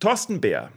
Thorsten 0.00 0.40
Bär. 0.40 0.70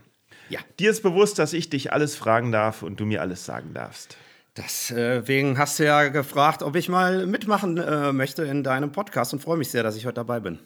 Ja. 0.48 0.60
Dir 0.78 0.90
ist 0.90 1.02
bewusst, 1.02 1.38
dass 1.38 1.52
ich 1.52 1.70
dich 1.70 1.92
alles 1.92 2.16
fragen 2.16 2.52
darf 2.52 2.82
und 2.82 2.98
du 2.98 3.06
mir 3.06 3.20
alles 3.20 3.44
sagen 3.44 3.72
darfst. 3.74 4.16
Deswegen 4.56 5.58
hast 5.58 5.78
du 5.78 5.84
ja 5.84 6.08
gefragt, 6.08 6.62
ob 6.62 6.74
ich 6.74 6.88
mal 6.88 7.26
mitmachen 7.26 7.78
äh, 7.78 8.12
möchte 8.12 8.42
in 8.42 8.64
deinem 8.64 8.90
Podcast 8.92 9.32
und 9.32 9.40
freue 9.40 9.58
mich 9.58 9.70
sehr, 9.70 9.82
dass 9.82 9.96
ich 9.96 10.06
heute 10.06 10.14
dabei 10.14 10.40
bin. 10.40 10.58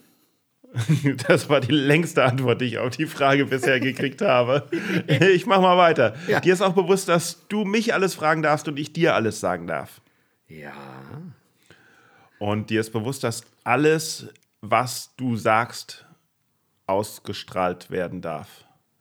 Das 1.28 1.48
war 1.48 1.60
die 1.60 1.72
längste 1.72 2.24
Antwort, 2.24 2.60
die 2.60 2.66
ich 2.66 2.78
auf 2.78 2.96
die 2.96 3.06
Frage 3.06 3.46
bisher 3.46 3.80
gekriegt 3.80 4.22
habe. 4.22 4.68
Ich 5.06 5.46
mach 5.46 5.60
mal 5.60 5.76
weiter. 5.76 6.14
Ja. 6.28 6.40
Dir 6.40 6.52
ist 6.52 6.62
auch 6.62 6.74
bewusst, 6.74 7.08
dass 7.08 7.46
du 7.48 7.64
mich 7.64 7.94
alles 7.94 8.14
fragen 8.14 8.42
darfst 8.42 8.68
und 8.68 8.78
ich 8.78 8.92
dir 8.92 9.14
alles 9.14 9.40
sagen 9.40 9.66
darf. 9.66 10.00
Ja. 10.48 10.72
Und 12.38 12.70
dir 12.70 12.80
ist 12.80 12.92
bewusst, 12.92 13.22
dass 13.24 13.44
alles, 13.64 14.28
was 14.60 15.14
du 15.16 15.36
sagst, 15.36 16.06
ausgestrahlt 16.86 17.90
werden 17.90 18.20
darf. 18.20 18.63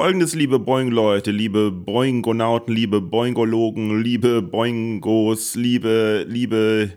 Folgendes, 0.00 0.36
liebe 0.36 0.60
Boing-Leute, 0.60 1.32
liebe 1.32 1.72
Boingonauten, 1.72 2.72
liebe 2.72 3.00
Boingologen, 3.00 4.00
liebe 4.00 4.42
Boingos, 4.42 5.56
liebe, 5.56 6.24
liebe 6.28 6.92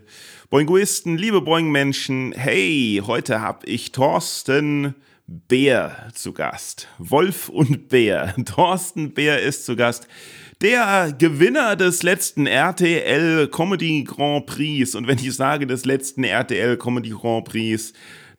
Boingoisten, 0.50 1.18
liebe 1.18 1.40
Boing-Menschen. 1.40 2.30
Hey, 2.30 3.02
heute 3.04 3.40
hab 3.40 3.66
ich 3.66 3.90
Thorsten 3.90 4.94
Bär 5.26 6.10
zu 6.14 6.32
Gast. 6.32 6.86
Wolf 6.98 7.48
und 7.48 7.88
Bär. 7.88 8.36
Thorsten 8.44 9.12
Bär 9.12 9.42
ist 9.42 9.66
zu 9.66 9.74
Gast. 9.74 10.06
Der 10.60 11.12
Gewinner 11.18 11.74
des 11.74 12.04
letzten 12.04 12.46
RTL 12.46 13.48
Comedy 13.48 14.04
Grand 14.04 14.46
Prix. 14.46 14.94
Und 14.94 15.08
wenn 15.08 15.18
ich 15.18 15.34
sage 15.34 15.66
des 15.66 15.84
letzten 15.84 16.22
RTL 16.22 16.76
Comedy 16.76 17.10
Grand 17.10 17.46
Prix, 17.46 17.92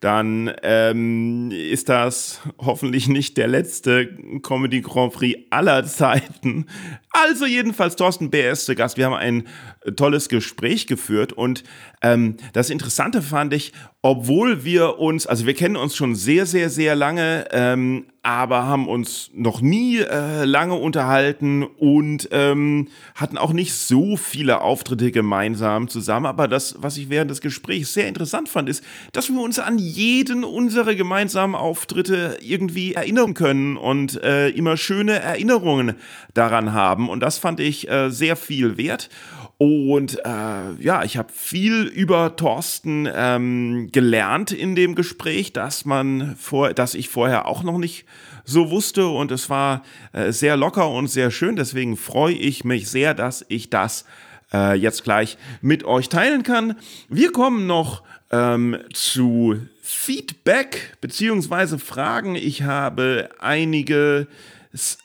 dann 0.03 0.51
ähm, 0.63 1.49
ist 1.51 1.87
das 1.87 2.41
hoffentlich 2.57 3.07
nicht 3.07 3.37
der 3.37 3.47
letzte 3.47 4.07
Comedy 4.41 4.81
Grand 4.81 5.13
Prix 5.13 5.39
aller 5.49 5.85
Zeiten. 5.85 6.65
Also 7.11 7.45
jedenfalls 7.45 7.95
Thorsten 7.95 8.29
ist 8.51 8.65
zu 8.65 8.75
Gast. 8.75 8.97
Wir 8.97 9.05
haben 9.05 9.13
ein 9.13 9.47
tolles 9.95 10.27
Gespräch 10.27 10.87
geführt 10.87 11.31
und 11.31 11.63
ähm, 12.01 12.35
das 12.51 12.69
Interessante 12.69 13.21
fand 13.21 13.53
ich, 13.53 13.71
obwohl 14.01 14.65
wir 14.65 14.99
uns, 14.99 15.25
also 15.25 15.45
wir 15.45 15.53
kennen 15.53 15.77
uns 15.77 15.95
schon 15.95 16.15
sehr, 16.15 16.45
sehr, 16.45 16.69
sehr 16.69 16.95
lange, 16.95 17.45
ähm, 17.51 18.07
aber 18.25 18.63
haben 18.63 18.87
uns 18.87 19.31
noch 19.33 19.59
nie 19.59 19.97
äh, 19.97 20.45
lange 20.45 20.75
unterhalten 20.75 21.63
und 21.63 22.29
ähm, 22.31 22.87
hatten 23.15 23.37
auch 23.37 23.51
nicht 23.51 23.73
so 23.73 24.15
viele 24.15 24.61
Auftritte 24.61 25.11
gemeinsam 25.11 25.89
zusammen. 25.89 26.25
Aber 26.25 26.47
das, 26.47 26.77
was 26.79 26.95
ich 26.95 27.09
während 27.09 27.29
des 27.29 27.41
Gesprächs 27.41 27.93
sehr 27.93 28.07
interessant 28.07 28.47
fand, 28.47 28.69
ist, 28.69 28.81
dass 29.11 29.29
wir 29.29 29.41
uns 29.41 29.59
an 29.59 29.77
jeden 29.77 30.45
unserer 30.45 30.95
gemeinsamen 30.95 31.53
Auftritte 31.53 32.37
irgendwie 32.41 32.93
erinnern 32.93 33.33
können 33.33 33.75
und 33.75 34.23
äh, 34.23 34.47
immer 34.49 34.77
schöne 34.77 35.19
Erinnerungen 35.19 35.95
daran 36.33 36.71
haben. 36.71 37.09
Und 37.09 37.19
das 37.19 37.37
fand 37.39 37.59
ich 37.59 37.89
äh, 37.89 38.09
sehr 38.09 38.37
viel 38.37 38.77
wert. 38.77 39.09
Und 39.57 40.19
äh, 40.25 40.73
ja, 40.79 41.03
ich 41.03 41.17
habe 41.17 41.31
viel 41.31 41.83
über 41.83 42.35
Thorsten 42.35 43.07
ähm, 43.13 43.89
gelernt 43.91 44.51
in 44.51 44.75
dem 44.75 44.95
Gespräch, 44.95 45.53
dass 45.53 45.85
man 45.85 46.35
vor, 46.37 46.73
dass 46.73 46.95
ich 46.95 47.09
vorher 47.09 47.47
auch 47.47 47.63
noch 47.63 47.77
nicht 47.77 48.05
so 48.45 48.69
wusste. 48.69 49.07
Und 49.07 49.31
es 49.31 49.49
war 49.49 49.83
äh, 50.11 50.31
sehr 50.31 50.57
locker 50.57 50.89
und 50.89 51.07
sehr 51.07 51.31
schön. 51.31 51.55
Deswegen 51.55 51.97
freue 51.97 52.35
ich 52.35 52.63
mich 52.63 52.89
sehr, 52.89 53.13
dass 53.13 53.45
ich 53.49 53.69
das 53.69 54.05
äh, 54.53 54.75
jetzt 54.75 55.03
gleich 55.03 55.37
mit 55.61 55.83
euch 55.83 56.09
teilen 56.09 56.43
kann. 56.43 56.75
Wir 57.09 57.31
kommen 57.31 57.67
noch 57.67 58.03
ähm, 58.31 58.77
zu 58.93 59.59
Feedback 59.81 60.97
beziehungsweise 61.01 61.79
Fragen. 61.79 62.35
Ich 62.35 62.63
habe 62.63 63.29
einige 63.39 64.27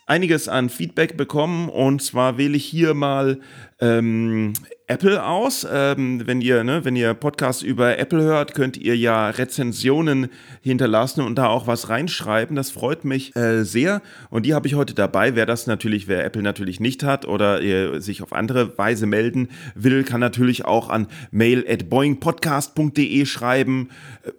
einiges 0.09 0.47
an 0.47 0.69
Feedback 0.69 1.17
bekommen 1.17 1.69
und 1.69 2.01
zwar 2.01 2.37
wähle 2.37 2.57
ich 2.57 2.65
hier 2.65 2.93
mal 2.93 3.39
ähm, 3.79 4.53
Apple 4.89 5.23
aus. 5.23 5.67
Ähm, 5.71 6.25
wenn 6.25 6.41
ihr, 6.41 6.63
ne, 6.63 6.83
wenn 6.83 6.95
ihr 6.95 7.13
Podcasts 7.13 7.61
über 7.61 7.99
Apple 7.99 8.23
hört, 8.23 8.55
könnt 8.55 8.75
ihr 8.75 8.97
ja 8.97 9.29
Rezensionen 9.29 10.29
hinterlassen 10.61 11.21
und 11.21 11.35
da 11.35 11.47
auch 11.47 11.67
was 11.67 11.89
reinschreiben. 11.89 12.55
Das 12.55 12.71
freut 12.71 13.05
mich 13.05 13.35
äh, 13.35 13.63
sehr. 13.63 14.01
Und 14.31 14.47
die 14.47 14.55
habe 14.55 14.67
ich 14.67 14.73
heute 14.73 14.95
dabei. 14.95 15.35
Wer 15.35 15.45
das 15.45 15.67
natürlich, 15.67 16.07
wer 16.07 16.25
Apple 16.25 16.41
natürlich 16.41 16.79
nicht 16.79 17.03
hat 17.03 17.27
oder 17.27 17.61
äh, 17.61 18.01
sich 18.01 18.23
auf 18.23 18.33
andere 18.33 18.79
Weise 18.79 19.05
melden 19.05 19.49
will, 19.75 20.03
kann 20.03 20.19
natürlich 20.19 20.65
auch 20.65 20.89
an 20.89 21.07
mail 21.29 21.63
at 21.69 21.87
boingpodcast.de 21.89 23.25
schreiben 23.27 23.89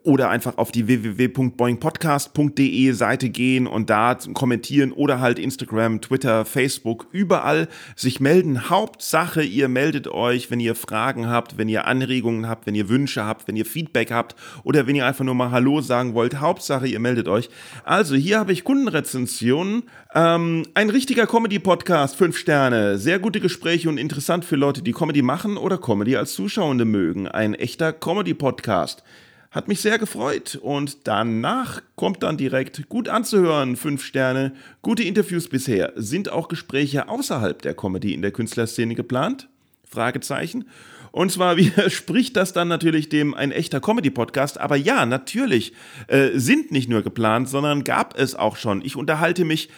oder 0.02 0.30
einfach 0.30 0.58
auf 0.58 0.72
die 0.72 0.88
www.boingpodcast.de 0.88 2.92
Seite 2.92 3.30
gehen 3.30 3.68
und 3.68 3.88
da 3.88 4.18
kommentieren 4.34 4.90
oder 4.90 5.20
halt 5.20 5.38
Instagram, 5.38 5.59
Twitter, 6.00 6.44
Facebook, 6.44 7.08
überall 7.12 7.68
sich 7.96 8.20
melden. 8.20 8.70
Hauptsache, 8.70 9.42
ihr 9.42 9.68
meldet 9.68 10.08
euch 10.08 10.20
euch, 10.20 10.50
wenn 10.50 10.60
ihr 10.60 10.74
Fragen 10.74 11.28
habt, 11.28 11.58
wenn 11.58 11.68
ihr 11.68 11.86
Anregungen 11.86 12.48
habt, 12.48 12.66
wenn 12.66 12.74
ihr 12.74 12.88
Wünsche 12.88 13.24
habt, 13.24 13.48
wenn 13.48 13.56
ihr 13.56 13.66
Feedback 13.66 14.10
habt 14.10 14.36
oder 14.64 14.86
wenn 14.86 14.94
ihr 14.94 15.06
einfach 15.06 15.24
nur 15.24 15.34
mal 15.34 15.50
Hallo 15.50 15.80
sagen 15.80 16.14
wollt. 16.14 16.40
Hauptsache, 16.40 16.86
ihr 16.86 17.00
meldet 17.00 17.28
euch. 17.28 17.48
Also, 17.84 18.14
hier 18.14 18.38
habe 18.38 18.52
ich 18.52 18.64
Kundenrezensionen. 18.64 19.84
Ähm, 20.14 20.64
ein 20.74 20.90
richtiger 20.90 21.26
Comedy-Podcast, 21.26 22.16
fünf 22.16 22.36
Sterne. 22.36 22.98
Sehr 22.98 23.18
gute 23.18 23.40
Gespräche 23.40 23.88
und 23.88 23.98
interessant 23.98 24.44
für 24.44 24.56
Leute, 24.56 24.82
die 24.82 24.92
Comedy 24.92 25.22
machen 25.22 25.56
oder 25.56 25.78
Comedy 25.78 26.16
als 26.16 26.34
Zuschauende 26.34 26.84
mögen. 26.84 27.26
Ein 27.28 27.54
echter 27.54 27.92
Comedy-Podcast. 27.92 29.02
Hat 29.50 29.66
mich 29.66 29.80
sehr 29.80 29.98
gefreut. 29.98 30.54
Und 30.62 31.08
danach 31.08 31.82
kommt 31.96 32.22
dann 32.22 32.36
direkt 32.36 32.88
gut 32.88 33.08
anzuhören. 33.08 33.74
Fünf 33.74 34.04
Sterne. 34.04 34.52
Gute 34.80 35.02
Interviews 35.02 35.48
bisher. 35.48 35.92
Sind 35.96 36.30
auch 36.30 36.46
Gespräche 36.46 37.08
außerhalb 37.08 37.60
der 37.60 37.74
Comedy 37.74 38.14
in 38.14 38.22
der 38.22 38.30
Künstlerszene 38.30 38.94
geplant? 38.94 39.48
Fragezeichen. 39.84 40.66
Und 41.10 41.32
zwar 41.32 41.56
widerspricht 41.56 42.36
das 42.36 42.52
dann 42.52 42.68
natürlich 42.68 43.08
dem 43.08 43.34
ein 43.34 43.50
echter 43.50 43.80
Comedy-Podcast. 43.80 44.60
Aber 44.60 44.76
ja, 44.76 45.04
natürlich 45.04 45.72
äh, 46.06 46.30
sind 46.34 46.70
nicht 46.70 46.88
nur 46.88 47.02
geplant, 47.02 47.48
sondern 47.48 47.82
gab 47.82 48.16
es 48.16 48.36
auch 48.36 48.56
schon. 48.56 48.84
Ich 48.84 48.94
unterhalte 48.94 49.44
mich 49.44 49.68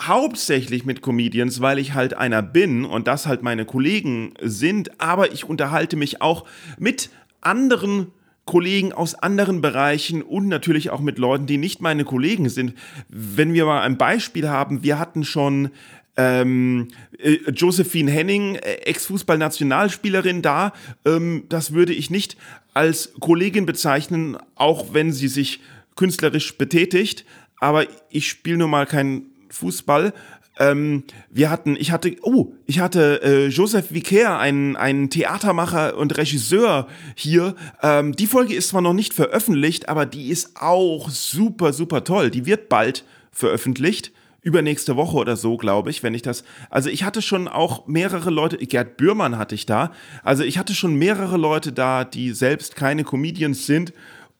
hauptsächlich 0.00 0.84
mit 0.84 1.02
Comedians, 1.02 1.60
weil 1.60 1.80
ich 1.80 1.94
halt 1.94 2.14
einer 2.14 2.42
bin 2.42 2.84
und 2.84 3.08
das 3.08 3.26
halt 3.26 3.42
meine 3.42 3.64
Kollegen 3.64 4.34
sind. 4.40 5.00
Aber 5.00 5.32
ich 5.32 5.44
unterhalte 5.44 5.96
mich 5.96 6.22
auch 6.22 6.44
mit 6.78 7.10
anderen 7.40 8.12
Kollegen 8.46 8.92
aus 8.92 9.14
anderen 9.14 9.60
Bereichen 9.60 10.22
und 10.22 10.48
natürlich 10.48 10.90
auch 10.90 11.00
mit 11.00 11.18
Leuten, 11.18 11.46
die 11.46 11.58
nicht 11.58 11.82
meine 11.82 12.04
Kollegen 12.04 12.48
sind. 12.48 12.74
Wenn 13.08 13.52
wir 13.52 13.66
mal 13.66 13.82
ein 13.82 13.98
Beispiel 13.98 14.48
haben, 14.48 14.82
wir 14.82 14.98
hatten 14.98 15.24
schon 15.24 15.70
ähm, 16.16 16.88
äh, 17.18 17.38
Josephine 17.50 18.10
Henning, 18.10 18.54
äh, 18.54 18.74
Ex-Fußball-Nationalspielerin 18.84 20.42
da, 20.42 20.72
ähm, 21.04 21.44
das 21.48 21.72
würde 21.72 21.92
ich 21.92 22.08
nicht 22.08 22.36
als 22.72 23.12
Kollegin 23.20 23.66
bezeichnen, 23.66 24.38
auch 24.54 24.94
wenn 24.94 25.12
sie 25.12 25.28
sich 25.28 25.60
künstlerisch 25.96 26.56
betätigt. 26.56 27.24
Aber 27.58 27.86
ich 28.10 28.28
spiele 28.28 28.58
nun 28.58 28.70
mal 28.70 28.86
keinen 28.86 29.30
Fußball. 29.50 30.12
Ähm, 30.58 31.04
wir 31.30 31.50
hatten, 31.50 31.76
ich 31.76 31.92
hatte, 31.92 32.16
oh, 32.22 32.52
ich 32.66 32.80
hatte 32.80 33.20
äh, 33.22 33.46
Joseph 33.48 33.92
Vicaire, 33.92 34.38
einen, 34.38 34.76
einen 34.76 35.10
Theatermacher 35.10 35.96
und 35.96 36.16
Regisseur 36.16 36.88
hier. 37.14 37.54
Ähm, 37.82 38.16
die 38.16 38.26
Folge 38.26 38.54
ist 38.54 38.68
zwar 38.68 38.82
noch 38.82 38.94
nicht 38.94 39.12
veröffentlicht, 39.12 39.88
aber 39.88 40.06
die 40.06 40.28
ist 40.28 40.56
auch 40.56 41.10
super, 41.10 41.72
super 41.72 42.04
toll. 42.04 42.30
Die 42.30 42.46
wird 42.46 42.68
bald 42.68 43.04
veröffentlicht 43.32 44.12
übernächste 44.46 44.94
Woche 44.94 45.16
oder 45.16 45.34
so, 45.34 45.56
glaube 45.56 45.90
ich, 45.90 46.04
wenn 46.04 46.14
ich 46.14 46.22
das. 46.22 46.44
Also 46.70 46.88
ich 46.88 47.02
hatte 47.02 47.20
schon 47.20 47.48
auch 47.48 47.88
mehrere 47.88 48.30
Leute, 48.30 48.56
Gerd 48.58 48.96
Bührmann 48.96 49.38
hatte 49.38 49.56
ich 49.56 49.66
da. 49.66 49.90
Also 50.22 50.44
ich 50.44 50.56
hatte 50.56 50.72
schon 50.72 50.94
mehrere 50.94 51.36
Leute 51.36 51.72
da, 51.72 52.04
die 52.04 52.30
selbst 52.30 52.76
keine 52.76 53.02
Comedians 53.02 53.66
sind 53.66 53.92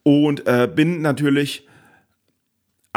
und 0.03 0.47
äh, 0.47 0.69
bin 0.73 1.01
natürlich 1.01 1.66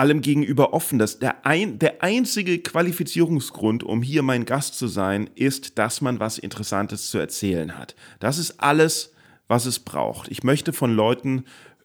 allem 0.00 0.22
gegenüber 0.22 0.72
offen. 0.72 0.98
Dass 0.98 1.18
der, 1.18 1.46
ein, 1.46 1.78
der 1.78 2.02
einzige 2.02 2.58
Qualifizierungsgrund, 2.58 3.84
um 3.84 4.02
hier 4.02 4.22
mein 4.22 4.46
Gast 4.46 4.76
zu 4.78 4.88
sein, 4.88 5.28
ist, 5.34 5.78
dass 5.78 6.00
man 6.00 6.18
was 6.18 6.38
Interessantes 6.38 7.10
zu 7.10 7.18
erzählen 7.18 7.76
hat. 7.78 7.94
Das 8.18 8.38
ist 8.38 8.60
alles, 8.60 9.12
was 9.46 9.66
es 9.66 9.78
braucht. 9.78 10.28
Ich 10.28 10.42
möchte 10.42 10.72
von 10.72 10.94
Leuten, 10.94 11.44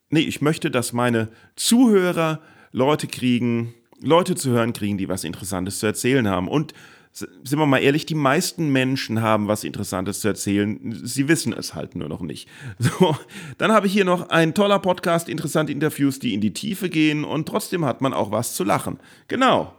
nee, 0.09 0.21
ich 0.21 0.41
möchte, 0.41 0.71
dass 0.71 0.93
meine 0.93 1.27
Zuhörer 1.55 2.41
Leute 2.71 3.07
kriegen, 3.07 3.73
Leute 4.01 4.35
zu 4.35 4.51
hören 4.51 4.73
kriegen, 4.73 4.97
die 4.97 5.09
was 5.09 5.23
Interessantes 5.23 5.79
zu 5.79 5.85
erzählen 5.85 6.27
haben. 6.27 6.47
Und 6.47 6.73
sind 7.15 7.57
wir 7.59 7.65
mal 7.65 7.79
ehrlich, 7.79 8.05
die 8.05 8.15
meisten 8.15 8.71
Menschen 8.71 9.21
haben 9.21 9.47
was 9.47 9.63
Interessantes 9.63 10.19
zu 10.19 10.27
erzählen. 10.27 10.99
Sie 11.03 11.29
wissen 11.29 11.53
es 11.53 11.73
halt 11.73 11.95
nur 11.95 12.09
noch 12.09 12.21
nicht. 12.21 12.49
So, 12.79 13.15
dann 13.57 13.71
habe 13.71 13.87
ich 13.87 13.93
hier 13.93 14.05
noch 14.05 14.29
ein 14.29 14.53
toller 14.53 14.79
Podcast, 14.79 15.27
interessante 15.29 15.71
Interviews, 15.71 16.19
die 16.19 16.33
in 16.33 16.41
die 16.41 16.53
Tiefe 16.53 16.89
gehen 16.89 17.23
und 17.23 17.47
trotzdem 17.47 17.85
hat 17.85 18.01
man 18.01 18.13
auch 18.13 18.31
was 18.31 18.53
zu 18.53 18.63
lachen. 18.63 18.99
Genau. 19.27 19.73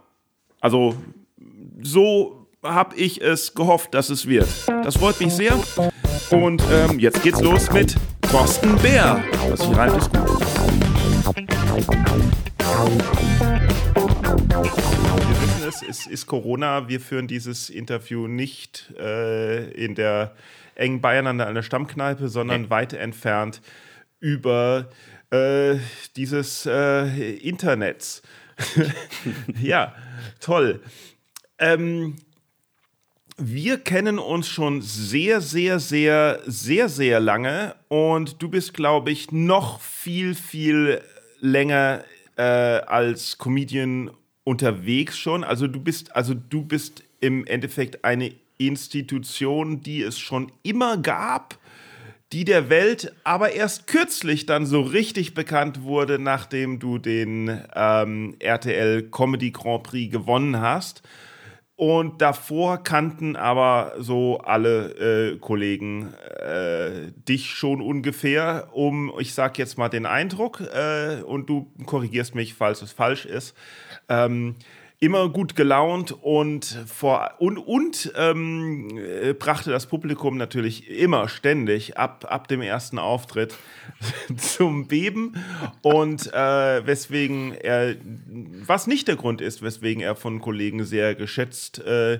Also, 0.59 0.95
so 1.81 2.47
habe 2.63 2.95
ich 2.95 3.21
es 3.21 3.53
gehofft, 3.53 3.93
dass 3.93 4.09
es 4.09 4.27
wird. 4.27 4.47
Das 4.67 4.97
freut 4.97 5.19
mich 5.19 5.33
sehr. 5.33 5.53
Und 6.31 6.63
ähm, 6.71 6.99
jetzt 6.99 7.21
geht's 7.23 7.41
los 7.41 7.71
mit 7.71 7.95
Thorsten 8.29 8.75
Bär. 8.77 9.23
Was 9.49 9.65
hier 9.65 9.77
reimt, 9.77 9.97
ist 9.97 10.11
gut. 10.11 10.27
Wir 14.27 15.41
wissen 15.41 15.67
es, 15.67 15.81
es 15.81 16.05
ist 16.05 16.25
Corona. 16.25 16.89
Wir 16.89 16.99
führen 16.99 17.27
dieses 17.27 17.69
Interview 17.69 18.27
nicht 18.27 18.93
äh, 18.97 19.71
in 19.71 19.95
der 19.95 20.35
eng 20.75 20.99
beieinander 20.99 21.47
einer 21.47 21.63
Stammkneipe, 21.63 22.27
sondern 22.27 22.63
nee. 22.63 22.69
weit 22.69 22.91
entfernt 22.91 23.61
über 24.19 24.89
äh, 25.29 25.75
dieses 26.17 26.65
äh, 26.65 27.35
Internets. 27.35 28.21
ja, 29.61 29.95
toll. 30.41 30.81
Ähm, 31.57 32.17
wir 33.37 33.77
kennen 33.77 34.19
uns 34.19 34.49
schon 34.49 34.81
sehr, 34.81 35.39
sehr, 35.39 35.79
sehr, 35.79 36.41
sehr, 36.45 36.89
sehr 36.89 37.21
lange 37.21 37.75
und 37.87 38.41
du 38.41 38.49
bist, 38.49 38.73
glaube 38.73 39.11
ich, 39.11 39.31
noch 39.31 39.79
viel, 39.79 40.35
viel 40.35 41.01
länger 41.39 42.03
äh, 42.37 42.41
als 42.41 43.37
Comedian 43.37 44.11
unterwegs 44.43 45.17
schon. 45.17 45.43
Also 45.43 45.67
du 45.67 45.81
bist, 45.81 46.15
also 46.15 46.33
du 46.33 46.63
bist 46.63 47.03
im 47.19 47.45
Endeffekt 47.45 48.05
eine 48.05 48.33
Institution, 48.57 49.81
die 49.81 50.01
es 50.01 50.17
schon 50.17 50.51
immer 50.63 50.97
gab, 50.97 51.57
die 52.33 52.45
der 52.45 52.69
Welt 52.69 53.13
aber 53.23 53.53
erst 53.53 53.87
kürzlich 53.87 54.45
dann 54.45 54.65
so 54.65 54.81
richtig 54.81 55.33
bekannt 55.33 55.83
wurde, 55.83 56.19
nachdem 56.19 56.79
du 56.79 56.97
den 56.97 57.61
ähm, 57.75 58.35
RTL 58.39 59.09
Comedy 59.09 59.51
Grand 59.51 59.83
Prix 59.83 60.11
gewonnen 60.11 60.59
hast. 60.59 61.03
Und 61.77 62.23
davor 62.23 62.79
kannten 62.79 63.35
aber 63.35 63.93
so 63.99 64.39
alle 64.39 65.33
äh, 65.33 65.37
Kollegen 65.37 66.11
äh, 66.39 67.11
dich 67.29 67.51
schon 67.51 67.81
ungefähr, 67.81 68.69
um, 68.73 69.13
ich 69.19 69.35
sag 69.35 69.59
jetzt 69.59 69.77
mal 69.77 69.87
den 69.87 70.07
Eindruck, 70.07 70.61
äh, 70.61 71.21
und 71.21 71.47
du 71.47 71.71
korrigierst 71.85 72.33
mich, 72.33 72.55
falls 72.55 72.81
es 72.81 72.93
falsch 72.93 73.27
ist. 73.27 73.55
Ähm, 74.09 74.55
immer 74.99 75.29
gut 75.29 75.55
gelaunt 75.55 76.11
und 76.23 76.65
vor 76.65 77.35
und, 77.37 77.57
und 77.57 78.11
ähm, 78.15 78.97
äh, 78.97 79.33
brachte 79.33 79.69
das 79.69 79.85
Publikum 79.85 80.37
natürlich 80.37 80.89
immer 80.89 81.29
ständig 81.29 81.97
ab, 81.97 82.25
ab 82.27 82.47
dem 82.47 82.61
ersten 82.61 82.97
Auftritt 82.97 83.55
zum 84.37 84.87
Beben 84.87 85.35
und 85.83 86.33
äh, 86.33 86.85
weswegen 86.85 87.53
er 87.53 87.95
was 88.65 88.87
nicht 88.87 89.07
der 89.07 89.17
Grund 89.17 89.39
ist, 89.39 89.61
weswegen 89.61 90.01
er 90.01 90.15
von 90.15 90.41
Kollegen 90.41 90.83
sehr 90.83 91.13
geschätzt 91.13 91.79
äh, 91.79 92.19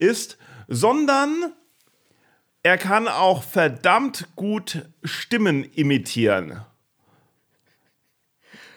ist, 0.00 0.38
sondern 0.66 1.52
er 2.64 2.78
kann 2.78 3.06
auch 3.06 3.44
verdammt 3.44 4.28
gut 4.34 4.84
Stimmen 5.04 5.62
imitieren. 5.62 6.64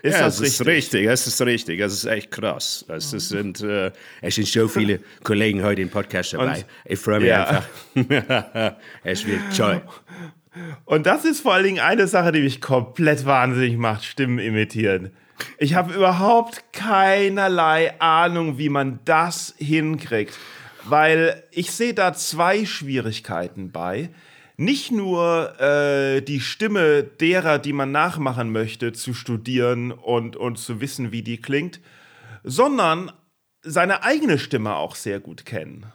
Ist 0.04 0.18
ja, 0.18 0.26
das 0.26 0.42
richtig? 0.42 0.60
ist 0.60 0.68
richtig, 0.68 1.08
es 1.08 1.28
ist 1.28 1.42
richtig, 1.42 1.80
es 1.80 1.94
ist 1.94 2.06
echt 2.06 2.32
krass. 2.32 2.86
Es, 2.88 3.14
ist, 3.14 3.30
sind, 3.30 3.62
äh, 3.62 3.92
es 4.22 4.36
sind 4.36 4.48
so 4.48 4.68
viele 4.68 5.00
Kollegen 5.24 5.64
heute 5.64 5.82
im 5.82 5.90
Podcast 5.90 6.34
dabei. 6.34 6.58
Und, 6.58 6.66
ich 6.86 7.00
freue 7.00 7.20
mich 7.20 7.30
ja. 7.30 7.64
einfach. 7.96 8.76
es 9.04 9.26
wird 9.28 9.42
toll. 9.56 9.82
Und 10.86 11.06
das 11.06 11.24
ist 11.24 11.42
vor 11.42 11.54
allen 11.54 11.66
Dingen 11.66 11.80
eine 11.80 12.08
Sache, 12.08 12.32
die 12.32 12.42
mich 12.42 12.62
komplett 12.62 13.26
wahnsinnig 13.26 13.78
macht, 13.78 14.04
Stimmen 14.04 14.40
imitieren. 14.40 15.12
Ich 15.58 15.76
habe 15.76 15.94
überhaupt 15.94 16.74
keinerlei 16.74 18.00
Ahnung, 18.00 18.58
wie 18.58 18.70
man 18.70 19.00
das 19.06 19.54
hinkriegt, 19.58 20.38
weil 20.84 21.44
ich 21.52 21.72
sehe 21.72 21.94
da 21.94 22.14
zwei 22.14 22.66
Schwierigkeiten 22.66 23.72
bei 23.72 24.10
nicht 24.62 24.92
nur 24.92 25.60
äh, 25.60 26.22
die 26.22 26.40
Stimme 26.40 27.04
derer, 27.04 27.58
die 27.58 27.74
man 27.74 27.92
nachmachen 27.92 28.52
möchte, 28.52 28.94
zu 28.94 29.14
studieren 29.14 29.92
und, 29.92 30.36
und 30.36 30.58
zu 30.58 30.80
wissen, 30.80 31.12
wie 31.12 31.24
die 31.24 31.42
klingt, 31.42 31.80
sondern 32.44 33.12
seine 33.64 34.04
eigene 34.04 34.38
Stimme 34.38 34.76
auch 34.76 34.96
sehr 34.96 35.20
gut 35.20 35.46
kennen. 35.46 35.88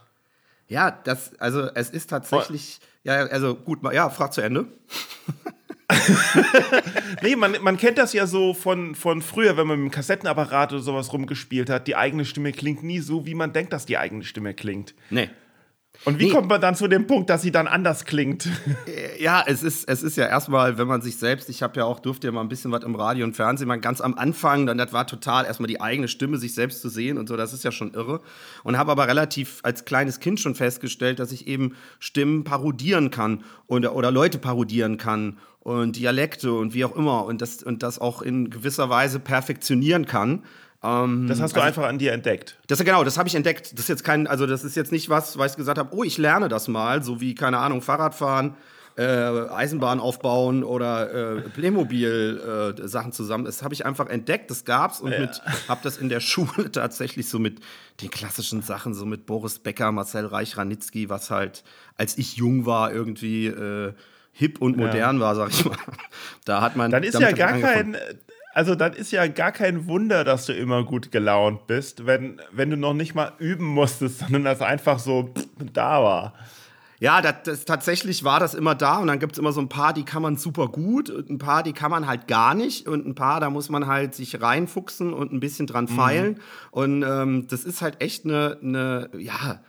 Ja, 0.69 0.91
das, 0.91 1.39
also 1.39 1.69
es 1.75 1.91
ist 1.91 2.11
tatsächlich, 2.11 2.81
ja, 3.05 3.27
also 3.27 3.55
gut, 3.55 3.81
ja, 3.93 4.11
frag 4.11 4.33
zu 4.33 4.41
Ende. 4.41 4.67
nee, 7.23 7.37
man, 7.37 7.57
man 7.63 7.77
kennt 7.77 7.99
das 7.99 8.13
ja 8.13 8.27
so 8.27 8.53
von, 8.53 8.97
von 8.97 9.23
früher, 9.23 9.57
wenn 9.57 9.69
man 9.69 9.79
mit 9.79 9.93
dem 9.93 9.95
Kassettenapparat 9.95 10.73
oder 10.73 10.83
sowas 10.83 11.13
rumgespielt 11.13 11.71
hat. 11.71 11.87
Die 11.87 11.95
eigene 11.95 12.25
Stimme 12.25 12.51
klingt 12.51 12.83
nie 12.83 12.99
so, 12.99 13.27
wie 13.27 13.35
man 13.35 13.53
denkt, 13.53 13.73
dass 13.73 13.87
die 13.87 13.97
eigene 13.97 14.25
Stimme 14.25 14.55
klingt. 14.55 14.95
Nee. 15.11 15.31
Und 16.05 16.19
wie 16.19 16.27
nee. 16.27 16.31
kommt 16.31 16.49
man 16.49 16.61
dann 16.61 16.75
zu 16.75 16.89
dem 16.89 17.07
Punkt, 17.07 17.31
dass 17.31 17.43
sie 17.43 17.51
dann 17.51 17.67
anders 17.67 18.05
klingt? 18.05 18.49
Äh, 18.87 19.23
ja, 19.23 19.43
es 19.47 19.63
ist, 19.63 19.89
es 19.89 20.03
ist 20.03 20.17
ja 20.17 20.27
erstmal, 20.27 20.79
wenn 20.79 20.87
man 20.87 21.01
sich 21.03 21.17
selbst, 21.17 21.49
ich 21.49 21.63
habe 21.63 21.81
ja 21.81 21.85
auch, 21.85 21.99
durfte 21.99 22.29
ja 22.29 22.33
mal 22.33 22.43
ein 22.43 22.49
bisschen 22.49 22.71
was 22.71 22.85
im 22.85 22.95
Radio 22.95 23.25
und 23.25 23.35
Fernsehen, 23.35 23.67
mal 23.67 23.81
ganz 23.81 24.01
am 24.01 24.15
Anfang, 24.15 24.67
dann 24.67 24.79
das 24.79 24.93
war 24.93 25.07
total 25.07 25.45
erstmal 25.45 25.67
die 25.67 25.81
eigene 25.81 26.09
Stimme, 26.09 26.39
sich 26.39 26.55
selbst 26.55 26.81
zu 26.81 26.89
sehen 26.89 27.19
und 27.19 27.29
so, 27.29 27.37
das 27.37 27.53
ist 27.53 27.65
ja 27.65 27.73
schon 27.73 27.95
irre. 27.95 28.21
Und 28.63 28.79
habe 28.79 28.93
aber 28.93 29.09
relativ 29.09 29.61
als 29.63 29.85
kleines 29.85 30.21
Kind 30.21 30.39
schon 30.41 30.55
festgestellt, 30.55 31.19
dass 31.19 31.33
ich 31.33 31.47
eben 31.49 31.75
Stimmen 31.99 32.45
parodieren 32.45 33.11
kann 33.11 33.43
und, 33.67 33.87
oder 33.87 34.11
Leute 34.11 34.39
parodieren 34.39 34.99
kann 34.99 35.39
und 35.61 35.97
Dialekte 35.97 36.53
und 36.53 36.75
wie 36.75 36.85
auch 36.85 36.95
immer 36.95 37.25
und 37.25 37.43
das, 37.43 37.63
und 37.63 37.83
das 37.83 37.99
auch 37.99 38.23
in 38.23 38.51
gewisser 38.51 38.89
Weise 38.89 39.19
perfektionieren 39.19 40.07
kann. 40.07 40.45
Ähm, 40.87 41.27
das 41.27 41.41
hast 41.41 41.57
du 41.57 41.61
also, 41.61 41.67
einfach 41.67 41.89
an 41.89 41.99
dir 41.99 42.13
entdeckt. 42.13 42.57
Das 42.69 42.79
genau, 42.79 43.03
das 43.03 43.19
habe 43.19 43.29
ich 43.29 43.35
entdeckt. 43.35 43.73
Das 43.73 43.81
ist 43.81 43.89
jetzt 43.89 44.05
kein, 44.05 44.27
also 44.27 44.47
das 44.47 44.63
ist 44.63 44.77
jetzt 44.77 44.93
nicht 44.93 45.09
was, 45.09 45.37
weil 45.39 45.49
ich 45.51 45.57
gesagt 45.57 45.79
habe, 45.79 45.95
oh, 45.95 46.05
ich 46.05 46.19
lerne 46.19 46.49
das 46.49 46.69
mal, 46.69 47.03
so 47.03 47.21
wie 47.21 47.35
keine 47.35 47.59
Ahnung 47.59 47.83
Fahrradfahren, 47.83 48.55
äh, 48.97 49.03
Eisenbahn 49.03 50.01
aufbauen 50.01 50.65
oder 50.65 51.37
äh, 51.37 51.41
Playmobil 51.51 52.75
äh, 52.79 52.89
Sachen 52.89 53.13
zusammen. 53.13 53.45
Das 53.45 53.63
habe 53.63 53.75
ich 53.75 53.85
einfach 53.85 54.09
entdeckt, 54.09 54.51
das 54.51 54.65
gab's 54.65 55.01
und 55.01 55.13
ja. 55.13 55.29
habe 55.69 55.81
das 55.83 55.97
in 55.99 56.09
der 56.09 56.21
Schule 56.21 56.71
tatsächlich 56.71 57.29
so 57.29 57.39
mit 57.39 57.61
den 58.01 58.11
klassischen 58.11 58.63
Sachen, 58.63 58.95
so 58.95 59.05
mit 59.05 59.27
Boris 59.27 59.59
Becker, 59.59 59.93
Marcel 59.93 60.27
Reich-Ranitzky, 60.27 61.09
was 61.09 61.31
halt 61.31 61.65
als 61.97 62.17
ich 62.17 62.37
jung 62.37 62.65
war 62.65 62.93
irgendwie 62.93 63.47
äh, 63.47 63.93
hip 64.33 64.61
und 64.61 64.77
modern 64.77 65.17
ja. 65.17 65.23
war, 65.23 65.35
sag 65.35 65.51
ich 65.51 65.65
mal. 65.65 65.77
Da 66.45 66.61
hat 66.61 66.77
man. 66.77 66.91
Dann 66.91 67.03
ist 67.03 67.19
ja 67.19 67.33
gar 67.33 67.59
kein 67.59 67.97
also 68.57 68.75
dann 68.75 68.95
ist 68.95 69.13
ja 69.13 69.27
gar 69.27 69.53
kein 69.53 69.87
Wunder, 69.87 70.25
dass 70.25 70.47
du 70.47 70.55
immer 70.55 70.83
gut 70.83 71.13
gelaunt 71.13 71.67
bist, 71.67 72.07
wenn, 72.07 72.41
wenn 72.53 72.71
du 72.71 72.79
noch 72.79 72.95
nicht 72.95 73.15
mal 73.15 73.33
üben 73.39 73.67
musstest, 73.67 74.19
sondern 74.21 74.45
das 74.45 74.63
einfach 74.63 74.99
so 74.99 75.35
da 75.75 76.03
war. 76.03 76.33
Ja, 76.99 77.21
das, 77.21 77.35
das, 77.45 77.65
tatsächlich 77.67 78.25
war 78.25 78.41
das 78.41 78.55
immer 78.55 78.75
da 78.75 78.97
und 78.97 79.09
dann 79.09 79.19
gibt 79.19 79.33
es 79.33 79.39
immer 79.39 79.53
so 79.53 79.61
ein 79.61 79.69
paar, 79.69 79.93
die 79.93 80.07
kann 80.07 80.23
man 80.23 80.39
super 80.39 80.69
gut 80.69 81.11
und 81.11 81.29
ein 81.29 81.37
paar, 81.37 81.63
die 81.63 81.75
kann 81.75 81.91
man 81.91 82.07
halt 82.07 82.29
gar 82.29 82.55
nicht 82.55 82.89
und 82.89 83.07
ein 83.07 83.15
paar, 83.15 83.41
da 83.41 83.51
muss 83.51 83.69
man 83.69 83.87
halt 83.87 84.15
sich 84.15 84.41
reinfuchsen 84.41 85.13
und 85.13 85.35
ein 85.35 85.41
bisschen 85.41 85.67
dran 85.67 85.85
mhm. 85.85 85.89
feilen. 85.89 86.31
Mhm. 86.31 86.41
Und 86.71 87.03
ähm, 87.03 87.47
das 87.49 87.63
ist 87.63 87.83
halt 87.83 88.01
echt 88.01 88.25
eine, 88.25 88.57
eine 88.63 89.11
ja, 89.19 89.61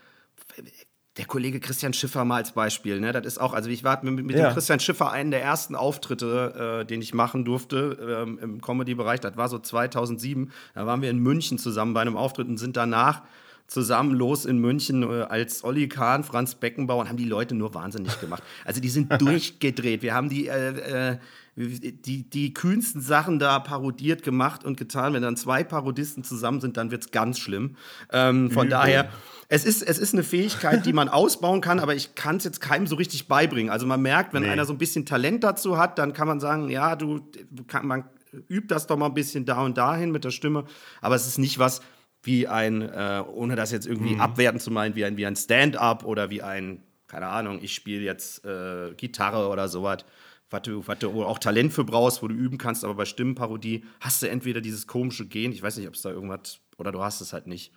der 1.18 1.26
Kollege 1.26 1.60
Christian 1.60 1.94
Schiffer 1.94 2.26
mal 2.26 2.38
als 2.38 2.52
Beispiel. 2.52 3.00
Ne? 3.00 3.12
Das 3.12 3.26
ist 3.26 3.38
auch, 3.40 3.54
also 3.54 3.70
ich 3.70 3.84
war 3.84 4.04
mit, 4.04 4.26
mit 4.26 4.38
ja. 4.38 4.50
dem 4.50 4.54
Christian 4.54 4.80
Schiffer 4.80 5.12
einen 5.12 5.32
der 5.32 5.42
ersten 5.42 5.76
Auftritte, 5.76 6.82
äh, 6.82 6.86
den 6.86 7.02
ich 7.02 7.14
machen 7.14 7.46
durfte 7.46 8.26
ähm, 8.26 8.40
im 8.42 8.62
Comedy-Bereich. 8.62 9.20
Das 9.20 9.36
war 9.38 9.50
so 9.50 9.60
2007. 9.60 10.52
Da 10.76 10.86
waren 10.86 11.02
wir 11.02 11.10
in 11.10 11.20
München 11.20 11.58
zusammen 11.58 11.94
bei 11.94 12.02
einem 12.02 12.18
Auftritt 12.18 12.48
und 12.48 12.58
sind 12.58 12.78
danach 12.78 13.24
zusammen 13.68 14.12
los 14.12 14.46
in 14.46 14.60
München 14.60 15.04
äh, 15.04 15.24
als 15.24 15.64
Olli 15.64 15.90
Kahn, 15.90 16.24
Franz 16.24 16.56
Beckenbauer 16.56 17.02
und 17.02 17.10
haben 17.10 17.18
die 17.18 17.26
Leute 17.26 17.56
nur 17.56 17.74
wahnsinnig 17.74 18.20
gemacht. 18.20 18.44
Also 18.64 18.80
die 18.80 18.90
sind 18.90 19.12
durchgedreht. 19.22 20.02
Wir 20.02 20.14
haben 20.14 20.30
die, 20.30 20.48
äh, 20.48 21.12
äh, 21.12 21.18
die, 21.58 22.30
die 22.30 22.54
kühnsten 22.54 23.02
Sachen 23.02 23.40
da 23.40 23.60
parodiert 23.60 24.24
gemacht 24.24 24.64
und 24.64 24.78
getan. 24.78 25.14
Wenn 25.14 25.24
dann 25.24 25.36
zwei 25.36 25.64
Parodisten 25.64 26.24
zusammen 26.24 26.62
sind, 26.62 26.78
dann 26.78 26.92
wird 26.92 27.06
es 27.06 27.12
ganz 27.12 27.40
schlimm. 27.40 27.76
Ähm, 28.12 28.52
von 28.52 28.68
Übel. 28.68 28.78
daher 28.78 29.10
es 29.50 29.64
ist, 29.64 29.82
es 29.82 29.98
ist 29.98 30.14
eine 30.14 30.24
Fähigkeit, 30.24 30.86
die 30.86 30.94
man 30.94 31.10
ausbauen 31.10 31.62
kann, 31.62 31.80
aber 31.80 31.96
ich 31.96 32.16
kann 32.16 32.38
es 32.38 32.44
jetzt 32.44 32.60
keinem 32.60 32.86
so 32.86 32.96
richtig 32.96 33.28
beibringen. 33.28 33.72
Also 33.72 33.88
man 33.88 34.02
merkt, 34.02 34.34
wenn 34.34 34.44
nee. 34.44 34.50
einer 34.50 34.66
so 34.66 34.74
ein 34.74 34.78
bisschen 34.78 35.06
Talent 35.06 35.44
dazu 35.44 35.78
hat, 35.78 35.98
dann 36.00 36.14
kann 36.14 36.28
man 36.28 36.40
sagen, 36.40 36.70
ja, 36.70 36.96
du, 36.96 37.22
kann, 37.68 37.88
man 37.88 38.04
übt 38.50 38.68
das 38.68 38.88
doch 38.88 38.98
mal 38.98 39.06
ein 39.06 39.14
bisschen 39.14 39.46
da 39.46 39.62
und 39.62 39.78
dahin 39.78 40.12
mit 40.12 40.26
der 40.26 40.32
Stimme. 40.32 40.66
Aber 41.02 41.16
es 41.16 41.28
ist 41.28 41.38
nicht 41.38 41.60
was 41.60 41.82
wie 42.24 42.48
ein, 42.48 42.82
äh, 42.82 43.24
ohne 43.26 43.56
das 43.56 43.72
jetzt 43.72 43.88
irgendwie 43.88 44.16
mhm. 44.16 44.22
abwerten 44.22 44.60
zu 44.60 44.70
meinen, 44.70 44.96
wie 44.96 45.06
ein, 45.06 45.16
wie 45.16 45.26
ein 45.26 45.36
Stand-up 45.38 46.04
oder 46.04 46.30
wie 46.30 46.42
ein, 46.42 46.84
keine 47.08 47.28
Ahnung, 47.28 47.60
ich 47.62 47.74
spiele 47.74 48.04
jetzt 48.04 48.44
äh, 48.44 48.94
Gitarre 48.98 49.48
oder 49.48 49.70
sowas 49.70 50.04
was 50.50 50.62
du, 50.62 50.88
was 50.88 51.00
du 51.00 51.24
auch 51.24 51.39
Talent 51.39 51.74
für 51.74 51.84
brauchst, 51.84 52.24
wo 52.24 52.27
du 52.27 52.36
üben 52.36 52.58
kannst, 52.58 52.84
aber 52.84 52.96
bei 52.96 53.06
Stimmenparodie 53.06 53.84
hast 54.00 54.22
du 54.22 54.30
entweder 54.30 54.62
dieses 54.62 54.88
komische 54.88 55.27
Gen, 55.27 55.51
ich 55.51 55.62
weiß 55.62 55.77
nicht, 55.77 55.88
ob 55.88 55.96
es 55.96 56.01
da 56.01 56.10
irgendwas 56.10 56.60
Oder 56.77 56.92
du 56.92 57.01
hast 57.01 57.22
es 57.22 57.34
halt 57.34 57.48
nicht. 57.48 57.74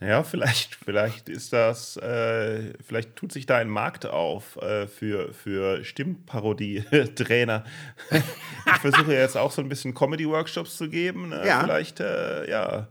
Ja, 0.00 0.22
vielleicht, 0.22 0.74
vielleicht 0.84 1.28
ist 1.28 1.52
das, 1.52 1.96
äh, 1.96 2.72
vielleicht 2.82 3.16
tut 3.16 3.32
sich 3.32 3.46
da 3.46 3.58
ein 3.58 3.68
Markt 3.68 4.06
auf 4.06 4.56
äh, 4.56 4.86
für, 4.86 5.32
für 5.32 5.84
Stimmparodie-Trainer. 5.84 7.64
ich 8.10 8.80
versuche 8.80 9.12
jetzt 9.12 9.36
auch 9.36 9.50
so 9.50 9.62
ein 9.62 9.68
bisschen 9.68 9.94
Comedy-Workshops 9.94 10.76
zu 10.76 10.88
geben. 10.88 11.30
Ne? 11.30 11.46
Ja. 11.46 11.60
Vielleicht, 11.60 12.00
äh, 12.00 12.50
ja. 12.50 12.88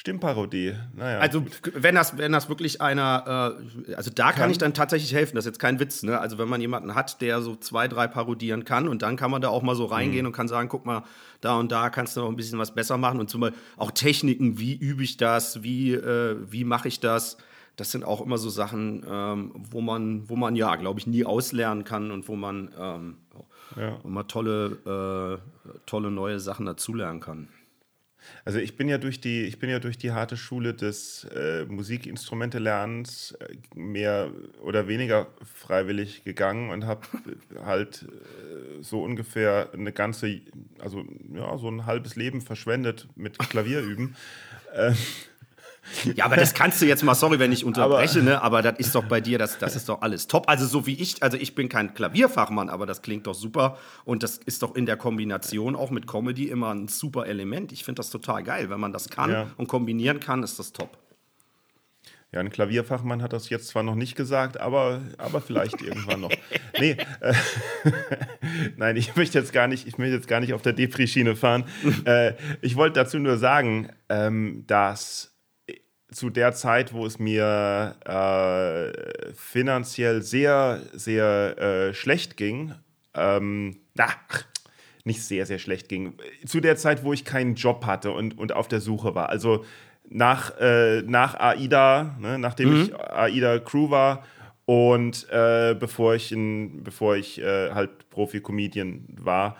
Stimmparodie. 0.00 0.72
Naja. 0.96 1.18
Also 1.18 1.44
wenn 1.74 1.94
das, 1.94 2.16
wenn 2.16 2.32
das 2.32 2.48
wirklich 2.48 2.80
einer, 2.80 3.58
äh, 3.86 3.94
also 3.96 4.10
da 4.10 4.30
kann, 4.30 4.40
kann, 4.40 4.50
ich 4.50 4.56
dann 4.56 4.72
tatsächlich 4.72 5.12
helfen. 5.12 5.36
Das 5.36 5.44
ist 5.44 5.50
jetzt 5.50 5.58
kein 5.58 5.78
Witz. 5.78 6.02
Ne? 6.02 6.18
Also 6.18 6.38
wenn 6.38 6.48
man 6.48 6.62
jemanden 6.62 6.94
hat, 6.94 7.20
der 7.20 7.42
so 7.42 7.54
zwei, 7.54 7.86
drei 7.86 8.06
parodieren 8.06 8.64
kann 8.64 8.88
und 8.88 9.02
dann 9.02 9.16
kann 9.16 9.30
man 9.30 9.42
da 9.42 9.50
auch 9.50 9.60
mal 9.60 9.74
so 9.76 9.84
reingehen 9.84 10.22
mhm. 10.22 10.28
und 10.28 10.32
kann 10.32 10.48
sagen, 10.48 10.70
guck 10.70 10.86
mal, 10.86 11.02
da 11.42 11.58
und 11.58 11.70
da 11.70 11.90
kannst 11.90 12.16
du 12.16 12.20
noch 12.22 12.30
ein 12.30 12.36
bisschen 12.36 12.58
was 12.58 12.74
besser 12.74 12.96
machen 12.96 13.20
und 13.20 13.28
zum 13.28 13.42
Beispiel 13.42 13.60
auch 13.76 13.90
Techniken, 13.90 14.58
wie 14.58 14.74
übe 14.74 15.02
ich 15.02 15.18
das, 15.18 15.62
wie, 15.62 15.92
äh, 15.92 16.36
wie 16.50 16.64
mache 16.64 16.88
ich 16.88 17.00
das. 17.00 17.36
Das 17.76 17.90
sind 17.90 18.02
auch 18.02 18.22
immer 18.22 18.38
so 18.38 18.48
Sachen, 18.48 19.04
ähm, 19.06 19.52
wo 19.70 19.82
man, 19.82 20.30
wo 20.30 20.34
man 20.34 20.56
ja, 20.56 20.76
glaube 20.76 20.98
ich, 20.98 21.06
nie 21.06 21.26
auslernen 21.26 21.84
kann 21.84 22.10
und 22.10 22.26
wo 22.26 22.36
man, 22.36 22.70
ähm, 22.80 23.16
ja. 23.76 23.98
man 24.02 24.26
tolle, 24.28 25.40
äh, 25.44 25.70
tolle 25.84 26.10
neue 26.10 26.40
Sachen 26.40 26.64
dazulernen 26.64 27.20
kann. 27.20 27.48
Also 28.44 28.58
ich 28.58 28.76
bin 28.76 28.88
ja 28.88 28.98
durch 28.98 29.20
die, 29.20 29.42
ich 29.42 29.58
bin 29.58 29.70
ja 29.70 29.78
durch 29.78 29.98
die 29.98 30.12
harte 30.12 30.36
Schule 30.36 30.74
des 30.74 31.24
äh, 31.24 31.64
Musikinstrumente-Lernens 31.66 33.32
äh, 33.32 33.78
mehr 33.78 34.30
oder 34.62 34.88
weniger 34.88 35.28
freiwillig 35.54 36.24
gegangen 36.24 36.70
und 36.70 36.86
habe 36.86 37.06
halt 37.64 38.02
äh, 38.02 38.82
so 38.82 39.02
ungefähr 39.02 39.70
eine 39.72 39.92
ganze, 39.92 40.40
also 40.78 41.04
ja, 41.34 41.56
so 41.58 41.68
ein 41.68 41.86
halbes 41.86 42.16
Leben 42.16 42.40
verschwendet 42.40 43.08
mit 43.16 43.38
Klavierüben. 43.38 44.16
ähm, 44.74 44.96
ja, 46.14 46.24
aber 46.24 46.36
das 46.36 46.54
kannst 46.54 46.80
du 46.80 46.86
jetzt 46.86 47.02
mal, 47.02 47.14
sorry, 47.14 47.38
wenn 47.38 47.52
ich 47.52 47.64
unterbreche, 47.64 48.20
aber, 48.20 48.30
ne? 48.30 48.42
aber 48.42 48.62
das 48.62 48.78
ist 48.78 48.94
doch 48.94 49.04
bei 49.04 49.20
dir, 49.20 49.38
das, 49.38 49.58
das 49.58 49.76
ist 49.76 49.88
doch 49.88 50.02
alles 50.02 50.26
top. 50.26 50.48
Also 50.48 50.66
so 50.66 50.86
wie 50.86 50.94
ich, 50.94 51.22
also 51.22 51.36
ich 51.36 51.54
bin 51.54 51.68
kein 51.68 51.94
Klavierfachmann, 51.94 52.68
aber 52.68 52.86
das 52.86 53.02
klingt 53.02 53.26
doch 53.26 53.34
super 53.34 53.78
und 54.04 54.22
das 54.22 54.38
ist 54.38 54.62
doch 54.62 54.74
in 54.74 54.86
der 54.86 54.96
Kombination 54.96 55.76
auch 55.76 55.90
mit 55.90 56.06
Comedy 56.06 56.48
immer 56.48 56.74
ein 56.74 56.88
super 56.88 57.26
Element. 57.26 57.72
Ich 57.72 57.84
finde 57.84 58.00
das 58.00 58.10
total 58.10 58.42
geil. 58.42 58.70
Wenn 58.70 58.80
man 58.80 58.92
das 58.92 59.08
kann 59.08 59.30
ja. 59.30 59.46
und 59.56 59.68
kombinieren 59.68 60.20
kann, 60.20 60.42
ist 60.42 60.58
das 60.58 60.72
top. 60.72 60.98
Ja, 62.32 62.38
ein 62.38 62.50
Klavierfachmann 62.50 63.22
hat 63.22 63.32
das 63.32 63.50
jetzt 63.50 63.66
zwar 63.66 63.82
noch 63.82 63.96
nicht 63.96 64.14
gesagt, 64.14 64.60
aber, 64.60 65.00
aber 65.18 65.40
vielleicht 65.40 65.82
irgendwann 65.82 66.20
noch. 66.20 66.30
Nee, 66.78 66.96
äh, 67.20 67.34
nein, 68.76 68.96
ich 68.96 69.16
möchte 69.16 69.38
jetzt 69.38 69.52
gar 69.52 69.66
nicht, 69.66 69.88
ich 69.88 69.98
möchte 69.98 70.14
jetzt 70.14 70.28
gar 70.28 70.38
nicht 70.38 70.54
auf 70.54 70.62
der 70.62 70.72
Depri-Schiene 70.72 71.34
fahren. 71.34 71.64
äh, 72.04 72.34
ich 72.60 72.76
wollte 72.76 73.00
dazu 73.00 73.18
nur 73.18 73.36
sagen, 73.36 73.90
ähm, 74.08 74.62
dass 74.68 75.29
zu 76.10 76.30
der 76.30 76.52
Zeit, 76.52 76.92
wo 76.92 77.06
es 77.06 77.18
mir 77.18 77.94
äh, 78.04 79.32
finanziell 79.34 80.22
sehr, 80.22 80.80
sehr 80.92 81.58
äh, 81.58 81.94
schlecht 81.94 82.36
ging, 82.36 82.74
ähm, 83.14 83.76
na, 83.94 84.06
nicht 85.04 85.22
sehr, 85.22 85.46
sehr 85.46 85.58
schlecht 85.58 85.88
ging, 85.88 86.14
zu 86.44 86.60
der 86.60 86.76
Zeit, 86.76 87.04
wo 87.04 87.12
ich 87.12 87.24
keinen 87.24 87.54
Job 87.54 87.86
hatte 87.86 88.12
und, 88.12 88.36
und 88.36 88.52
auf 88.52 88.68
der 88.68 88.80
Suche 88.80 89.14
war. 89.14 89.28
Also 89.28 89.64
nach, 90.08 90.58
äh, 90.58 91.02
nach 91.02 91.38
AIDA, 91.38 92.16
ne, 92.18 92.38
nachdem 92.38 92.70
mhm. 92.70 92.82
ich 92.82 92.94
AIDA 92.94 93.58
Crew 93.60 93.90
war 93.90 94.24
und 94.66 95.28
äh, 95.30 95.74
bevor 95.78 96.14
ich, 96.14 96.32
in, 96.32 96.82
bevor 96.82 97.16
ich 97.16 97.40
äh, 97.40 97.70
halt 97.70 98.10
Profi-Comedian 98.10 99.06
war, 99.20 99.56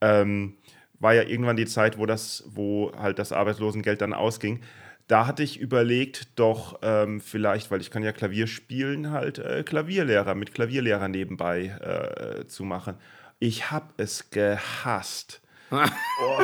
ähm, 0.00 0.54
war 1.00 1.14
ja 1.14 1.22
irgendwann 1.22 1.56
die 1.56 1.66
Zeit, 1.66 1.98
wo 1.98 2.06
das, 2.06 2.44
wo 2.48 2.92
halt 2.96 3.18
das 3.18 3.32
Arbeitslosengeld 3.32 4.00
dann 4.00 4.12
ausging 4.12 4.60
da 5.08 5.26
hatte 5.26 5.42
ich 5.42 5.58
überlegt, 5.58 6.38
doch 6.38 6.78
ähm, 6.82 7.20
vielleicht, 7.20 7.70
weil 7.70 7.80
ich 7.80 7.90
kann 7.90 8.02
ja 8.02 8.12
Klavier 8.12 8.46
spielen, 8.46 9.10
halt 9.10 9.38
äh, 9.38 9.62
Klavierlehrer 9.64 10.34
mit 10.34 10.54
Klavierlehrer 10.54 11.08
nebenbei 11.08 11.66
äh, 11.66 12.46
zu 12.46 12.62
machen. 12.62 12.96
Ich 13.38 13.70
habe 13.70 13.86
es 13.96 14.30
gehasst. 14.30 15.40
oh, 15.70 16.42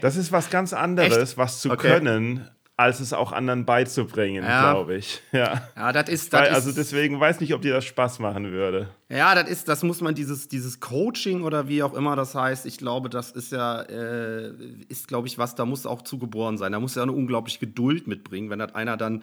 das 0.00 0.16
ist 0.16 0.30
was 0.32 0.48
ganz 0.48 0.72
anderes, 0.72 1.30
Echt? 1.30 1.38
was 1.38 1.60
zu 1.60 1.72
okay. 1.72 1.88
können, 1.88 2.48
als 2.82 3.00
es 3.00 3.12
auch 3.12 3.32
anderen 3.32 3.64
beizubringen, 3.64 4.44
ja. 4.44 4.72
glaube 4.72 4.96
ich. 4.96 5.20
Ja, 5.32 5.62
ja 5.76 5.92
das 5.92 6.08
ist. 6.10 6.32
Das 6.32 6.40
Weil, 6.40 6.48
also 6.50 6.72
deswegen 6.72 7.18
weiß 7.18 7.40
nicht, 7.40 7.54
ob 7.54 7.62
dir 7.62 7.72
das 7.72 7.84
Spaß 7.84 8.18
machen 8.18 8.52
würde. 8.52 8.88
Ja, 9.08 9.34
das 9.34 9.48
ist, 9.48 9.68
das 9.68 9.82
muss 9.82 10.00
man 10.00 10.14
dieses, 10.14 10.48
dieses 10.48 10.80
Coaching 10.80 11.42
oder 11.42 11.68
wie 11.68 11.82
auch 11.82 11.94
immer 11.94 12.16
das 12.16 12.34
heißt. 12.34 12.66
Ich 12.66 12.76
glaube, 12.78 13.08
das 13.08 13.30
ist 13.30 13.52
ja, 13.52 13.82
äh, 13.82 14.52
ist 14.88 15.08
glaube 15.08 15.28
ich 15.28 15.38
was. 15.38 15.54
Da 15.54 15.64
muss 15.64 15.86
auch 15.86 16.02
zugeboren 16.02 16.58
sein. 16.58 16.72
Da 16.72 16.80
muss 16.80 16.94
ja 16.94 17.02
eine 17.02 17.12
unglaubliche 17.12 17.60
Geduld 17.60 18.06
mitbringen, 18.06 18.50
wenn 18.50 18.58
das 18.58 18.74
einer 18.74 18.96
dann 18.96 19.22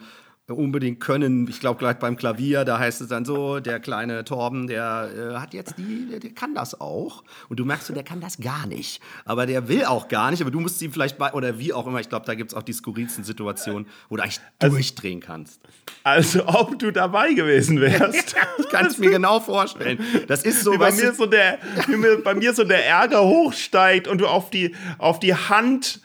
unbedingt 0.56 1.00
können. 1.00 1.48
Ich 1.48 1.60
glaube, 1.60 1.78
gleich 1.78 1.96
beim 1.96 2.16
Klavier, 2.16 2.64
da 2.64 2.78
heißt 2.78 3.00
es 3.00 3.08
dann 3.08 3.24
so, 3.24 3.60
der 3.60 3.80
kleine 3.80 4.24
Torben, 4.24 4.66
der 4.66 5.08
äh, 5.16 5.34
hat 5.36 5.54
jetzt 5.54 5.78
die, 5.78 6.08
der, 6.10 6.20
der, 6.20 6.30
kann 6.30 6.54
das 6.54 6.80
auch. 6.80 7.24
Und 7.48 7.58
du 7.60 7.64
merkst, 7.64 7.86
so, 7.86 7.94
der 7.94 8.02
kann 8.02 8.20
das 8.20 8.38
gar 8.38 8.66
nicht. 8.66 9.00
Aber 9.24 9.46
der 9.46 9.68
will 9.68 9.84
auch 9.84 10.08
gar 10.08 10.30
nicht. 10.30 10.40
Aber 10.40 10.50
du 10.50 10.60
musst 10.60 10.80
ihm 10.82 10.92
vielleicht 10.92 11.18
bei, 11.18 11.32
oder 11.32 11.58
wie 11.58 11.72
auch 11.72 11.86
immer, 11.86 12.00
ich 12.00 12.08
glaube, 12.08 12.26
da 12.26 12.34
gibt 12.34 12.50
es 12.52 12.56
auch 12.56 12.62
die 12.62 12.72
skurrilsten 12.72 13.24
Situationen, 13.24 13.86
wo 14.08 14.16
du 14.16 14.22
eigentlich 14.22 14.40
also, 14.58 14.76
durchdrehen 14.76 15.20
kannst. 15.20 15.60
Also, 16.02 16.46
ob 16.46 16.78
du 16.78 16.90
dabei 16.90 17.32
gewesen 17.32 17.80
wärst. 17.80 18.34
ich 18.58 18.68
kann 18.68 18.86
es 18.86 18.98
mir 18.98 19.10
genau 19.10 19.40
vorstellen. 19.40 19.98
Das 20.28 20.42
ist 20.42 20.62
so, 20.62 20.72
wie 20.72 20.78
bei 20.78 20.92
mir 20.92 21.12
so 21.12 21.26
der, 21.26 21.58
wie 21.86 22.22
bei 22.22 22.34
mir 22.34 22.54
so 22.54 22.64
der 22.64 22.86
Ärger 22.86 23.22
hochsteigt 23.22 24.08
und 24.08 24.18
du 24.18 24.26
auf 24.26 24.50
die, 24.50 24.74
auf 24.98 25.18
die 25.18 25.34
Hand 25.34 26.00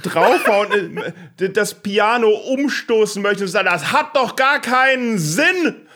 draufhauen, 0.00 0.98
äh, 1.38 1.50
das 1.50 1.74
Piano 1.74 2.28
umstoßen 2.28 3.22
möchte 3.22 3.44
und 3.44 3.50
sagen, 3.50 3.68
das 3.70 3.92
hat 3.92 4.16
doch 4.16 4.36
gar 4.36 4.60
keinen 4.60 5.18
Sinn. 5.18 5.86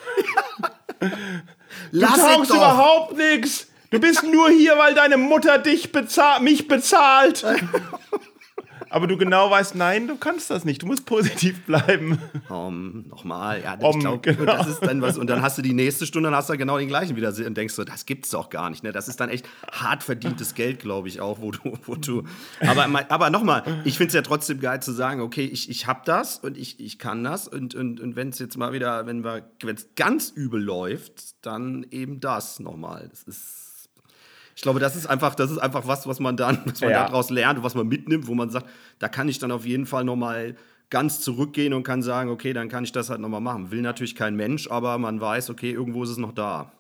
Du 1.93 2.01
taugst 2.01 2.51
überhaupt 2.51 3.17
nichts. 3.17 3.69
Du 3.91 4.01
bist 4.01 4.25
nur 4.25 4.51
hier, 4.51 4.77
weil 4.77 4.95
deine 4.95 5.17
Mutter 5.17 5.59
dich 5.59 5.93
bezahl 5.93 6.41
mich 6.41 6.69
bezahlt. 6.69 7.45
aber 8.97 9.07
du 9.07 9.19
genau 9.19 9.51
weißt, 9.51 9.75
nein, 9.75 10.09
du 10.09 10.17
kannst 10.17 10.49
das 10.49 10.65
nicht. 10.65 10.81
Du 10.81 10.87
musst 10.87 11.05
positiv 11.05 11.67
bleiben. 11.67 12.19
Um, 12.49 13.05
nochmal, 13.09 13.63
ja, 13.63 13.75
um, 13.75 13.91
ich 13.91 13.99
glaub, 13.99 14.23
genau. 14.23 14.45
das 14.47 14.69
ist 14.69 14.81
dann 14.81 15.03
was. 15.03 15.19
Und 15.19 15.29
dann 15.29 15.43
hast 15.43 15.59
du 15.59 15.63
die 15.63 15.75
nächste 15.75 16.07
Stunde, 16.07 16.31
dann 16.31 16.37
hast 16.37 16.49
du 16.49 16.57
genau 16.57 16.79
den 16.79 16.89
gleichen 16.89 17.15
wieder 17.15 17.29
und 17.29 17.59
denkst 17.59 17.75
so, 17.75 17.85
das 17.85 18.07
gibt's 18.07 18.31
doch 18.31 18.49
gar 18.49 18.71
nicht. 18.71 18.83
Ne? 18.83 18.93
Das 18.93 19.07
ist 19.09 19.21
dann 19.21 19.29
echt 19.29 19.47
hart 19.71 20.03
verdientes 20.03 20.55
Geld, 20.55 20.79
glaube 20.79 21.09
ich 21.09 21.21
auch, 21.21 21.43
wo 21.43 21.51
du, 21.51 21.79
wo 21.85 21.97
du. 21.97 22.25
Aber, 22.61 22.89
aber 23.11 23.29
nochmal, 23.29 23.83
ich 23.85 23.99
finde 23.99 24.09
es 24.09 24.15
ja 24.15 24.23
trotzdem 24.23 24.61
geil 24.61 24.81
zu 24.81 24.93
sagen, 24.93 25.21
okay, 25.21 25.45
ich, 25.45 25.69
ich 25.69 25.87
habe 25.87 26.01
das 26.07 26.39
und 26.39 26.57
ich, 26.57 26.81
ich 26.81 26.99
kann 26.99 27.23
das 27.23 27.49
und, 27.49 27.75
und, 27.75 28.01
und 28.01 28.17
wenn 28.17 28.31
es 28.31 28.39
jetzt 28.39 28.57
mal 28.57 28.73
wieder, 28.73 29.07
wenn 29.07 29.23
es 29.23 29.91
ganz 29.95 30.31
übel 30.31 30.63
läuft, 30.63 31.45
dann 31.45 31.85
eben 31.91 32.21
das 32.21 32.61
nochmal. 32.61 33.09
Das 33.11 33.25
ist 33.25 33.66
ich 34.57 34.63
glaube, 34.63 34.81
das 34.81 34.97
ist 34.97 35.07
einfach, 35.07 35.35
das 35.35 35.51
ist 35.51 35.59
einfach 35.59 35.87
was, 35.87 36.07
was 36.07 36.19
man 36.19 36.39
dann, 36.39 36.59
was 36.65 36.81
man 36.81 36.91
ja. 36.91 37.05
daraus 37.05 37.29
lernt, 37.29 37.63
was 37.63 37.75
man 37.75 37.87
mitnimmt, 37.87 38.27
wo 38.27 38.35
man 38.35 38.49
sagt, 38.49 38.67
da 38.99 39.07
kann 39.09 39.29
ich 39.29 39.39
dann 39.39 39.53
auf 39.53 39.67
jeden 39.67 39.85
Fall 39.85 40.03
nochmal 40.03 40.57
ganz 40.89 41.21
zurückgehen 41.21 41.75
und 41.75 41.83
kann 41.83 42.03
sagen, 42.03 42.31
okay, 42.31 42.55
dann 42.55 42.71
kann 42.71 42.83
ich 42.83 42.91
das 42.91 43.11
halt 43.11 43.21
nochmal 43.21 43.43
machen. 43.43 43.71
Will 43.71 43.83
natürlich 43.83 44.15
kein 44.15 44.35
Mensch, 44.35 44.71
aber 44.71 44.97
man 44.97 45.21
weiß, 45.21 45.51
okay, 45.51 45.71
irgendwo 45.73 46.05
ist 46.05 46.11
es 46.11 46.17
noch 46.17 46.33
da. 46.33 46.73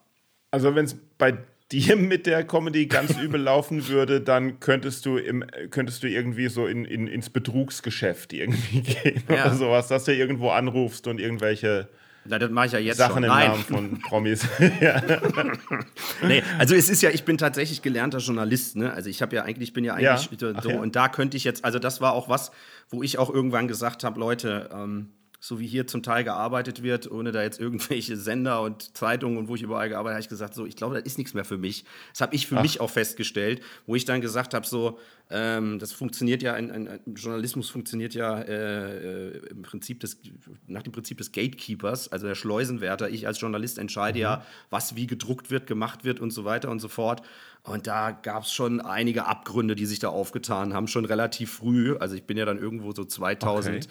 Also 0.51 0.75
wenn 0.75 0.87
es 0.87 0.97
bei 1.19 1.37
dir 1.71 1.97
mit 1.97 2.25
der 2.25 2.45
Comedy 2.45 2.87
ganz 2.87 3.15
übel 3.21 3.43
laufen 3.43 3.87
würde, 3.89 4.23
dann 4.23 4.59
könntest 4.59 5.05
du, 5.05 5.19
im, 5.19 5.45
könntest 5.71 6.03
du 6.03 6.09
irgendwie 6.09 6.49
so 6.49 6.67
in, 6.67 6.87
in, 6.87 7.07
ins 7.07 7.29
Betrugsgeschäft 7.29 8.33
irgendwie 8.33 8.81
gehen 9.03 9.23
ja. 9.29 9.45
oder 9.45 9.55
sowas, 9.55 9.89
dass 9.89 10.05
du 10.05 10.15
irgendwo 10.15 10.49
anrufst 10.49 11.09
und 11.09 11.21
irgendwelche 11.21 11.91
na, 12.29 12.39
das 12.39 12.51
mache 12.51 12.67
ich 12.67 12.73
ja 12.73 12.79
jetzt 12.79 12.99
Sachen 12.99 13.15
schon. 13.15 13.25
im 13.25 13.29
Nein. 13.31 13.51
Namen 13.51 13.63
von 13.65 14.01
Promis. 14.09 14.47
nee, 16.23 16.43
also 16.59 16.75
es 16.75 16.89
ist 16.89 17.03
ja, 17.03 17.11
ich 17.11 17.25
bin 17.25 17.39
tatsächlich 17.39 17.83
gelernter 17.83 18.19
Journalist, 18.19 18.77
ne? 18.77 18.93
Also 18.93 19.11
ich 19.11 19.23
habe 19.23 19.37
ja 19.37 19.43
eigentlich, 19.43 19.71
ich 19.71 19.73
bin 19.73 19.85
ja 19.85 19.95
eigentlich 19.95 20.41
ja. 20.41 20.61
so, 20.63 20.71
ja. 20.71 20.79
und 20.79 20.97
da 20.97 21.09
könnte 21.09 21.37
ich 21.37 21.45
jetzt, 21.45 21.65
also 21.65 21.79
das 21.79 22.01
war 22.01 22.13
auch 22.13 22.29
was, 22.29 22.51
wo 22.89 23.03
ich 23.03 23.19
auch 23.19 23.31
irgendwann 23.31 23.69
gesagt 23.69 24.05
habe, 24.05 24.21
Leute, 24.21 24.71
ähm, 24.73 25.11
so 25.47 25.61
wie 25.61 25.67
hier 25.67 25.87
zum 25.87 26.03
Teil 26.03 26.25
gearbeitet 26.25 26.83
wird, 26.83 27.11
ohne 27.11 27.33
da 27.33 27.43
jetzt 27.43 27.61
irgendwelche 27.61 28.17
Sender 28.17 28.63
und 28.63 28.97
Zeitungen 28.97 29.39
und 29.39 29.49
wo 29.49 29.55
ich 29.55 29.63
überall 29.63 29.89
gearbeitet 29.89 30.07
habe, 30.07 30.15
habe 30.15 30.21
ich 30.23 30.29
gesagt, 30.29 30.55
so, 30.55 30.67
ich 30.67 30.77
glaube, 30.77 30.95
das 30.95 31.05
ist 31.05 31.19
nichts 31.19 31.35
mehr 31.35 31.45
für 31.45 31.59
mich. 31.59 31.85
Das 32.13 32.21
habe 32.21 32.35
ich 32.35 32.47
für 32.47 32.59
Ach. 32.59 32.63
mich 32.63 32.81
auch 32.81 32.91
festgestellt, 32.91 33.61
wo 33.87 33.95
ich 33.95 34.05
dann 34.05 34.21
gesagt 34.21 34.55
habe, 34.55 34.67
so, 34.67 34.99
ähm, 35.29 35.81
das 35.81 35.93
funktioniert 35.93 36.43
ja, 36.43 36.55
ein, 36.55 36.71
ein, 36.71 36.89
ein 36.89 37.15
Journalismus 37.15 37.69
funktioniert 37.69 38.15
ja 38.15 38.39
äh, 38.39 39.29
äh, 39.29 39.47
im 39.51 39.63
Prinzip 39.63 39.99
des, 39.99 40.21
nach 40.69 40.83
dem 40.83 40.93
Prinzip 40.93 41.19
des 41.19 41.33
Gatekeepers, 41.33 42.13
also 42.13 42.29
der 42.29 42.37
Schleusenwärter. 42.37 43.11
Ich 43.11 43.27
als 43.27 43.41
Journalist 43.41 43.79
entscheide 43.79 44.19
mhm. 44.19 44.23
ja, 44.23 44.47
was 44.71 44.95
wie 44.95 45.09
gedruckt 45.09 45.51
wird, 45.51 45.67
gemacht 45.67 46.05
wird 46.05 46.21
und 46.21 46.31
so 46.31 46.45
weiter 46.45 46.71
und 46.71 46.79
so 46.79 46.87
fort. 46.87 47.23
Und 47.65 47.89
da 47.89 48.13
gab 48.13 48.45
es 48.45 48.53
schon 48.53 48.81
einige 48.81 49.27
Abgründe, 49.27 49.75
die 49.75 49.87
sich 49.87 49.99
da 49.99 50.11
aufgetan 50.11 50.73
haben, 50.73 50.87
schon 50.87 51.05
relativ 51.05 51.55
früh. 51.55 51.97
Also 51.97 52.15
ich 52.15 52.23
bin 52.23 52.37
ja 52.37 52.45
dann 52.45 52.59
irgendwo 52.59 52.93
so 52.93 53.05
2010 53.05 53.89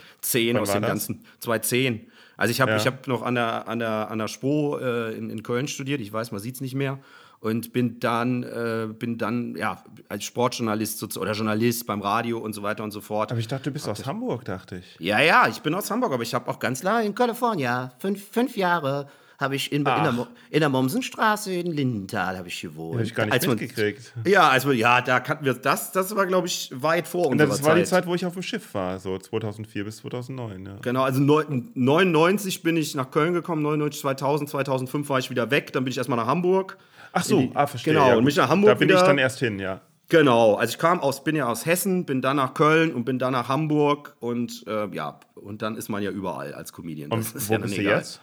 okay. 0.52 0.62
aus 0.62 0.72
dem 0.72 0.82
das? 0.82 0.90
ganzen 0.90 1.26
2010. 1.40 2.08
Also 2.38 2.52
ich 2.52 2.62
habe 2.62 2.72
ja. 2.72 2.86
hab 2.86 3.08
noch 3.08 3.24
an 3.24 3.36
der, 3.36 3.68
an 3.68 3.80
der, 3.80 4.10
an 4.10 4.20
der 4.20 4.30
SPO 4.30 4.78
äh, 4.78 5.18
in, 5.18 5.30
in 5.30 5.44
Köln 5.44 5.68
studiert, 5.68 6.00
ich 6.00 6.14
weiß, 6.14 6.32
man 6.32 6.40
sieht 6.40 6.56
es 6.56 6.62
nicht 6.62 6.76
mehr. 6.76 7.00
Und 7.40 7.74
bin 7.74 8.00
dann, 8.00 8.44
äh, 8.44 8.88
bin 8.88 9.18
dann 9.18 9.56
ja, 9.56 9.84
als 10.10 10.24
Sportjournalist 10.24 11.18
oder 11.18 11.34
Journalist 11.34 11.86
beim 11.86 12.02
Radio 12.02 12.40
und 12.40 12.54
so 12.54 12.64
weiter 12.64 12.84
und 12.84 12.92
so 12.92 13.02
fort. 13.02 13.32
Aber 13.32 13.40
ich 13.40 13.48
dachte, 13.48 13.66
du 13.66 13.72
bist 13.72 13.88
aus 13.88 14.06
Hamburg, 14.06 14.46
dachte 14.46 14.78
ich. 14.78 14.96
Ja, 15.00 15.20
ja, 15.20 15.48
ich 15.48 15.62
bin 15.62 15.74
aus 15.74 15.92
Hamburg, 15.92 16.14
aber 16.14 16.24
ich 16.24 16.34
habe 16.34 16.50
auch 16.50 16.60
ganz 16.60 16.84
lange 16.84 17.06
in 17.06 17.16
Kalifornien, 17.16 17.92
fünf, 18.00 18.28
fünf 18.32 18.58
Jahre 18.58 19.08
habe 19.38 19.56
ich 19.56 19.72
in, 19.72 19.80
in, 19.80 19.84
der, 19.84 20.28
in 20.50 20.60
der 20.62 20.70
Mommsenstraße 20.70 21.54
in 21.54 21.72
Lindenthal 21.72 22.38
habe 22.38 22.48
ich 22.48 22.62
gewohnt. 22.62 22.96
Habe 22.96 23.04
ich 23.04 23.14
gar 23.14 23.26
nicht 23.26 23.34
als 23.34 23.48
mitgekriegt. 23.48 24.14
ja, 24.26 24.48
also 24.48 24.72
ja, 24.72 25.02
da 25.02 25.20
kannten 25.20 25.46
wir 25.46 25.54
das. 25.54 25.92
Das 25.92 26.16
war, 26.16 26.26
glaube 26.26 26.48
ich, 26.48 26.72
weit 26.74 27.08
vor 27.08 27.28
uns. 27.28 27.38
Das 27.38 27.64
war 27.64 27.74
Zeit. 27.74 27.78
die 27.78 27.84
Zeit, 27.84 28.08
wo 28.08 28.16
ich 28.16 28.26
auf 28.26 28.34
dem 28.34 28.44
Schiff 28.44 28.74
war, 28.74 29.00
so 29.00 29.18
2004 29.18 29.84
bis 29.84 29.98
2009. 29.98 30.66
Ja. 30.66 30.78
Genau, 30.82 31.04
also 31.04 31.20
99 31.20 32.64
bin 32.64 32.78
ich 32.78 32.96
nach 32.96 33.12
Köln 33.12 33.34
gekommen, 33.34 33.62
99, 33.62 34.02
2000, 34.02 34.50
2005 34.50 35.10
war 35.10 35.20
ich 35.20 35.30
wieder 35.30 35.52
weg. 35.52 35.74
Dann 35.74 35.84
bin 35.84 35.92
ich 35.92 35.98
erstmal 35.98 36.18
nach 36.18 36.28
Hamburg. 36.28 36.78
Ach 37.16 37.24
so, 37.24 37.40
die, 37.40 37.52
ah, 37.54 37.66
verstehe. 37.66 37.94
Genau, 37.94 38.10
ja, 38.10 38.16
und 38.18 38.26
mich 38.26 38.36
nach 38.36 38.50
Hamburg. 38.50 38.72
Da 38.72 38.74
bin 38.76 38.90
wieder, 38.90 39.00
ich 39.00 39.06
dann 39.06 39.18
erst 39.18 39.40
hin, 39.40 39.58
ja. 39.58 39.82
Genau, 40.10 40.56
also 40.56 40.72
ich 40.72 40.78
kam 40.78 41.00
aus, 41.00 41.24
bin 41.24 41.36
ja 41.36 41.48
aus 41.48 41.66
Hessen, 41.66 42.06
bin 42.06 42.22
dann 42.22 42.36
nach 42.36 42.54
Köln 42.54 42.94
und 42.94 43.06
bin 43.06 43.18
dann 43.18 43.32
nach 43.32 43.48
Hamburg 43.48 44.16
und 44.20 44.66
äh, 44.68 44.88
ja, 44.94 45.20
und 45.34 45.62
dann 45.62 45.78
ist 45.78 45.90
man 45.90 46.04
ja 46.04 46.12
überall 46.12 46.54
als 46.54 46.74
Comedian. 46.74 47.10
Das 47.10 47.34
und 47.34 47.50
wo 47.50 47.54
ja 47.54 47.60
bist 47.60 47.78
du 47.78 47.82
jetzt? 47.82 48.22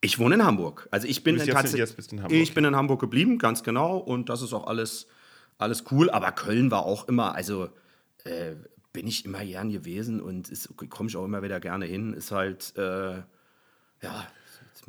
Ich 0.00 0.18
wohne 0.18 0.34
in 0.34 0.44
Hamburg. 0.44 0.88
Also 0.90 1.06
ich 1.06 1.22
bin 1.22 1.36
in, 1.36 1.46
jetzt, 1.46 1.74
jetzt 1.74 1.96
bist 1.96 2.12
in 2.12 2.22
Hamburg. 2.22 2.38
Ich 2.38 2.52
bin 2.52 2.64
in 2.64 2.76
Hamburg 2.76 3.00
geblieben, 3.00 3.38
ganz 3.38 3.62
genau. 3.62 3.96
Und 3.96 4.28
das 4.28 4.42
ist 4.42 4.52
auch 4.52 4.66
alles, 4.66 5.06
alles 5.56 5.84
cool. 5.90 6.10
Aber 6.10 6.32
Köln 6.32 6.70
war 6.70 6.84
auch 6.84 7.08
immer, 7.08 7.34
also 7.34 7.70
äh, 8.24 8.56
bin 8.92 9.06
ich 9.06 9.24
immer 9.24 9.44
gern 9.44 9.70
gewesen 9.70 10.20
und 10.20 10.50
komme 10.90 11.08
ich 11.08 11.16
auch 11.16 11.24
immer 11.24 11.42
wieder 11.42 11.60
gerne 11.60 11.86
hin. 11.86 12.12
Ist 12.12 12.32
halt, 12.32 12.74
äh, 12.76 13.12
ja. 14.02 14.26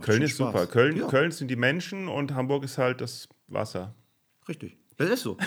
Köln 0.01 0.22
ist 0.22 0.32
Spaß. 0.32 0.53
super. 0.53 0.67
Köln, 0.67 0.98
ja. 0.98 1.08
Köln 1.08 1.32
sind 1.32 1.50
die 1.50 1.56
Menschen 1.56 2.08
und 2.08 2.34
Hamburg 2.34 2.63
ist 2.63 2.77
halt 2.77 3.01
das 3.01 3.27
Wasser. 3.48 3.94
Richtig. 4.48 4.77
Das 4.98 5.10
ist 5.10 5.22
so. 5.22 5.38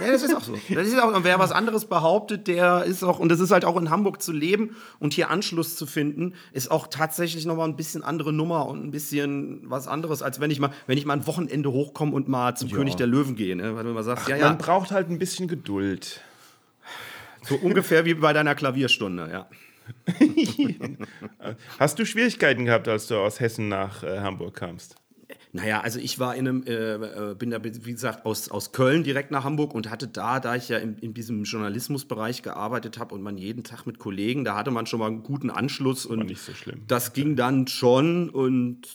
Ja, 0.00 0.10
das 0.10 0.22
ist 0.22 0.34
auch 0.34 0.42
so. 0.42 0.56
Das 0.74 0.86
ist 0.86 0.98
auch, 0.98 1.12
und 1.12 1.24
wer 1.24 1.38
was 1.38 1.50
anderes 1.50 1.84
behauptet, 1.86 2.46
der 2.46 2.84
ist 2.84 3.02
auch, 3.02 3.18
und 3.18 3.28
das 3.28 3.40
ist 3.40 3.50
halt 3.50 3.64
auch 3.64 3.76
in 3.76 3.90
Hamburg 3.90 4.22
zu 4.22 4.32
leben 4.32 4.76
und 5.00 5.12
hier 5.12 5.28
Anschluss 5.28 5.76
zu 5.76 5.86
finden, 5.86 6.34
ist 6.52 6.70
auch 6.70 6.86
tatsächlich 6.86 7.44
nochmal 7.44 7.68
ein 7.68 7.76
bisschen 7.76 8.02
andere 8.02 8.32
Nummer 8.32 8.68
und 8.68 8.84
ein 8.84 8.90
bisschen 8.92 9.68
was 9.68 9.88
anderes, 9.88 10.22
als 10.22 10.40
wenn 10.40 10.50
ich 10.50 10.60
mal, 10.60 10.70
wenn 10.86 10.96
ich 10.96 11.04
mal 11.04 11.14
ein 11.14 11.26
Wochenende 11.26 11.72
hochkomme 11.72 12.12
und 12.12 12.28
mal 12.28 12.54
zum 12.56 12.68
ja. 12.68 12.76
König 12.76 12.94
der 12.94 13.08
Löwen 13.08 13.34
gehe. 13.34 13.56
Ne? 13.56 13.74
Weil 13.74 13.84
du 13.84 13.90
mal 13.90 14.04
sagst, 14.04 14.24
Ach, 14.26 14.30
ja, 14.30 14.36
ja. 14.36 14.48
Man 14.48 14.58
braucht 14.58 14.92
halt 14.92 15.10
ein 15.10 15.18
bisschen 15.18 15.48
Geduld. 15.48 16.20
So 17.42 17.56
ungefähr 17.56 18.04
wie 18.04 18.14
bei 18.14 18.32
deiner 18.32 18.54
Klavierstunde, 18.54 19.28
ja. 19.32 19.48
Hast 21.78 21.98
du 21.98 22.04
Schwierigkeiten 22.04 22.64
gehabt, 22.64 22.88
als 22.88 23.06
du 23.06 23.16
aus 23.16 23.40
Hessen 23.40 23.68
nach 23.68 24.02
äh, 24.02 24.20
Hamburg 24.20 24.54
kamst? 24.54 24.96
Naja, 25.54 25.80
also 25.80 25.98
ich 25.98 26.18
war 26.18 26.34
in 26.34 26.48
einem, 26.48 26.62
äh, 26.64 26.94
äh, 26.94 27.34
bin 27.34 27.50
da, 27.50 27.62
wie 27.62 27.92
gesagt, 27.92 28.24
aus, 28.24 28.50
aus 28.50 28.72
Köln 28.72 29.04
direkt 29.04 29.30
nach 29.30 29.44
Hamburg 29.44 29.74
und 29.74 29.90
hatte 29.90 30.08
da, 30.08 30.40
da 30.40 30.56
ich 30.56 30.70
ja 30.70 30.78
in, 30.78 30.96
in 30.98 31.12
diesem 31.12 31.44
Journalismusbereich 31.44 32.42
gearbeitet 32.42 32.98
habe 32.98 33.14
und 33.14 33.20
man 33.20 33.36
jeden 33.36 33.62
Tag 33.62 33.84
mit 33.84 33.98
Kollegen, 33.98 34.44
da 34.44 34.56
hatte 34.56 34.70
man 34.70 34.86
schon 34.86 34.98
mal 34.98 35.08
einen 35.08 35.22
guten 35.22 35.50
Anschluss 35.50 36.06
und 36.06 36.18
war 36.20 36.24
nicht 36.24 36.40
so 36.40 36.54
schlimm. 36.54 36.84
das 36.86 37.12
ging 37.12 37.36
dann 37.36 37.66
schon 37.66 38.30
und 38.30 38.86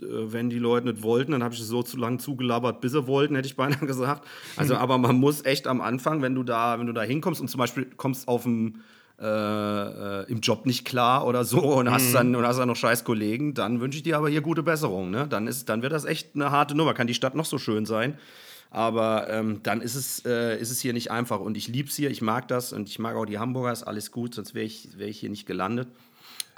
äh, 0.00 0.32
wenn 0.32 0.48
die 0.48 0.58
Leute 0.58 0.88
nicht 0.88 1.02
wollten, 1.02 1.32
dann 1.32 1.42
habe 1.42 1.54
ich 1.54 1.60
es 1.60 1.68
so 1.68 1.82
zu 1.82 1.98
lang 1.98 2.18
zugelabert, 2.18 2.80
bis 2.80 2.92
sie 2.92 3.06
wollten, 3.06 3.34
hätte 3.34 3.48
ich 3.48 3.56
beinahe 3.56 3.86
gesagt. 3.86 4.26
Also, 4.56 4.76
aber 4.76 4.96
man 4.96 5.16
muss 5.16 5.44
echt 5.44 5.66
am 5.66 5.82
Anfang, 5.82 6.22
wenn 6.22 6.34
du 6.34 6.42
da, 6.42 6.78
wenn 6.78 6.86
du 6.86 6.94
da 6.94 7.02
hinkommst 7.02 7.40
und 7.40 7.48
zum 7.48 7.58
Beispiel 7.58 7.84
kommst 7.96 8.28
auf 8.28 8.44
dem 8.44 8.80
äh, 9.20 9.24
äh, 9.24 10.30
im 10.30 10.40
Job 10.40 10.64
nicht 10.64 10.84
klar 10.84 11.26
oder 11.26 11.44
so 11.44 11.58
und 11.78 11.90
hast 11.90 12.10
mhm. 12.10 12.12
dann 12.12 12.36
und 12.36 12.46
hast 12.46 12.58
dann 12.58 12.68
noch 12.68 12.76
scheiß 12.76 13.04
Kollegen, 13.04 13.54
dann 13.54 13.80
wünsche 13.80 13.98
ich 13.98 14.04
dir 14.04 14.16
aber 14.16 14.28
hier 14.28 14.42
gute 14.42 14.62
Besserung. 14.62 15.10
Ne? 15.10 15.26
Dann, 15.28 15.46
ist, 15.46 15.68
dann 15.68 15.82
wird 15.82 15.92
das 15.92 16.04
echt 16.04 16.34
eine 16.34 16.50
harte 16.50 16.76
Nummer. 16.76 16.94
Kann 16.94 17.06
die 17.08 17.14
Stadt 17.14 17.34
noch 17.34 17.44
so 17.44 17.58
schön 17.58 17.84
sein. 17.84 18.16
Aber 18.70 19.28
ähm, 19.30 19.60
dann 19.62 19.80
ist 19.80 19.94
es, 19.94 20.24
äh, 20.24 20.60
ist 20.60 20.70
es 20.70 20.80
hier 20.80 20.92
nicht 20.92 21.10
einfach. 21.10 21.40
Und 21.40 21.56
ich 21.56 21.68
liebe 21.68 21.88
es 21.88 21.96
hier, 21.96 22.10
ich 22.10 22.22
mag 22.22 22.48
das 22.48 22.72
und 22.72 22.88
ich 22.88 22.98
mag 22.98 23.16
auch 23.16 23.24
die 23.24 23.38
Hamburgers, 23.38 23.82
alles 23.82 24.12
gut, 24.12 24.34
sonst 24.34 24.54
wäre 24.54 24.66
ich, 24.66 24.98
wär 24.98 25.08
ich 25.08 25.18
hier 25.18 25.30
nicht 25.30 25.46
gelandet. 25.46 25.88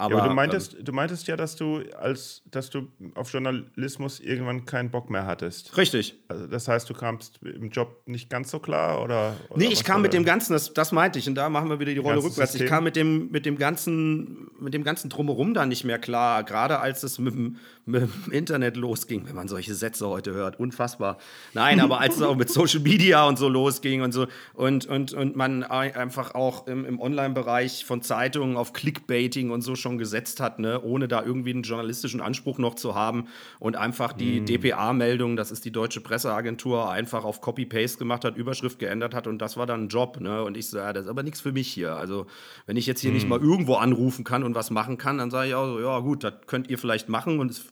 Aber, 0.00 0.14
ja, 0.14 0.20
aber 0.20 0.28
du 0.30 0.34
meintest, 0.34 0.74
ähm, 0.74 0.84
du 0.84 0.92
meintest 0.92 1.26
ja, 1.26 1.36
dass 1.36 1.56
du 1.56 1.82
als, 1.98 2.42
dass 2.50 2.70
du 2.70 2.88
auf 3.14 3.30
Journalismus 3.30 4.18
irgendwann 4.18 4.64
keinen 4.64 4.90
Bock 4.90 5.10
mehr 5.10 5.26
hattest. 5.26 5.76
Richtig. 5.76 6.14
Also 6.28 6.46
das 6.46 6.68
heißt, 6.68 6.88
du 6.88 6.94
kamst 6.94 7.38
im 7.42 7.68
Job 7.68 8.02
nicht 8.06 8.30
ganz 8.30 8.50
so 8.50 8.60
klar 8.60 9.02
oder? 9.02 9.34
oder 9.50 9.58
nee, 9.58 9.68
ich 9.70 9.84
kam 9.84 10.00
mit 10.00 10.14
dem 10.14 10.24
Ganzen, 10.24 10.54
das, 10.54 10.72
das 10.72 10.92
meinte 10.92 11.18
ich, 11.18 11.28
und 11.28 11.34
da 11.34 11.50
machen 11.50 11.68
wir 11.68 11.80
wieder 11.80 11.92
die 11.92 11.98
Rolle 11.98 12.16
rückwärts. 12.16 12.52
System. 12.52 12.64
Ich 12.64 12.70
kam 12.70 12.84
mit 12.84 12.96
dem, 12.96 13.30
mit 13.30 13.44
dem 13.44 13.58
ganzen, 13.58 14.48
mit 14.58 14.72
dem 14.72 14.84
ganzen 14.84 15.10
Drumherum 15.10 15.52
da 15.52 15.66
nicht 15.66 15.84
mehr 15.84 15.98
klar, 15.98 16.44
gerade 16.44 16.80
als 16.80 17.02
es 17.02 17.18
mit 17.18 17.34
dem, 17.34 17.58
mit 17.84 18.02
dem 18.02 18.32
Internet 18.32 18.76
losging, 18.76 19.26
wenn 19.26 19.36
man 19.36 19.48
solche 19.48 19.74
Sätze 19.74 20.08
heute 20.08 20.32
hört, 20.32 20.58
unfassbar. 20.58 21.18
Nein, 21.52 21.78
aber 21.80 22.00
als 22.00 22.16
es 22.16 22.22
auch 22.22 22.36
mit 22.36 22.48
Social 22.48 22.80
Media 22.80 23.26
und 23.26 23.38
so 23.38 23.48
losging 23.48 24.00
und 24.00 24.12
so 24.12 24.26
und, 24.54 24.86
und, 24.86 25.12
und 25.12 25.36
man 25.36 25.62
einfach 25.62 26.34
auch 26.34 26.66
im, 26.66 26.86
im 26.86 27.00
Online-Bereich 27.00 27.84
von 27.84 28.00
Zeitungen 28.00 28.56
auf 28.56 28.72
Clickbaiting 28.72 29.50
und 29.50 29.60
so 29.60 29.74
schon 29.74 29.89
schon 29.90 29.98
gesetzt 29.98 30.40
hat, 30.40 30.58
ne, 30.58 30.80
ohne 30.82 31.08
da 31.08 31.22
irgendwie 31.22 31.50
einen 31.50 31.62
journalistischen 31.62 32.20
Anspruch 32.20 32.58
noch 32.58 32.74
zu 32.76 32.94
haben 32.94 33.26
und 33.58 33.76
einfach 33.76 34.12
die 34.12 34.40
mm. 34.40 34.46
DPA-Meldung, 34.46 35.36
das 35.36 35.50
ist 35.50 35.64
die 35.64 35.72
deutsche 35.72 36.00
Presseagentur, 36.00 36.88
einfach 36.90 37.24
auf 37.24 37.40
Copy-Paste 37.40 37.98
gemacht 37.98 38.24
hat, 38.24 38.36
Überschrift 38.36 38.78
geändert 38.78 39.14
hat 39.14 39.26
und 39.26 39.38
das 39.38 39.56
war 39.56 39.66
dann 39.66 39.84
ein 39.84 39.88
Job. 39.88 40.20
Ne? 40.20 40.44
Und 40.44 40.56
ich 40.56 40.68
sage, 40.68 40.86
ja, 40.86 40.92
das 40.92 41.04
ist 41.04 41.10
aber 41.10 41.24
nichts 41.24 41.40
für 41.40 41.52
mich 41.52 41.68
hier. 41.68 41.96
Also, 41.96 42.26
wenn 42.66 42.76
ich 42.76 42.86
jetzt 42.86 43.00
hier 43.00 43.10
mm. 43.10 43.14
nicht 43.14 43.28
mal 43.28 43.40
irgendwo 43.40 43.74
anrufen 43.74 44.24
kann 44.24 44.44
und 44.44 44.54
was 44.54 44.70
machen 44.70 44.96
kann, 44.96 45.18
dann 45.18 45.30
sage 45.30 45.48
ich 45.48 45.54
auch 45.54 45.66
so, 45.66 45.80
ja 45.80 45.98
gut, 45.98 46.22
das 46.22 46.34
könnt 46.46 46.70
ihr 46.70 46.78
vielleicht 46.78 47.08
machen 47.08 47.40
und 47.40 47.50
es 47.50 47.64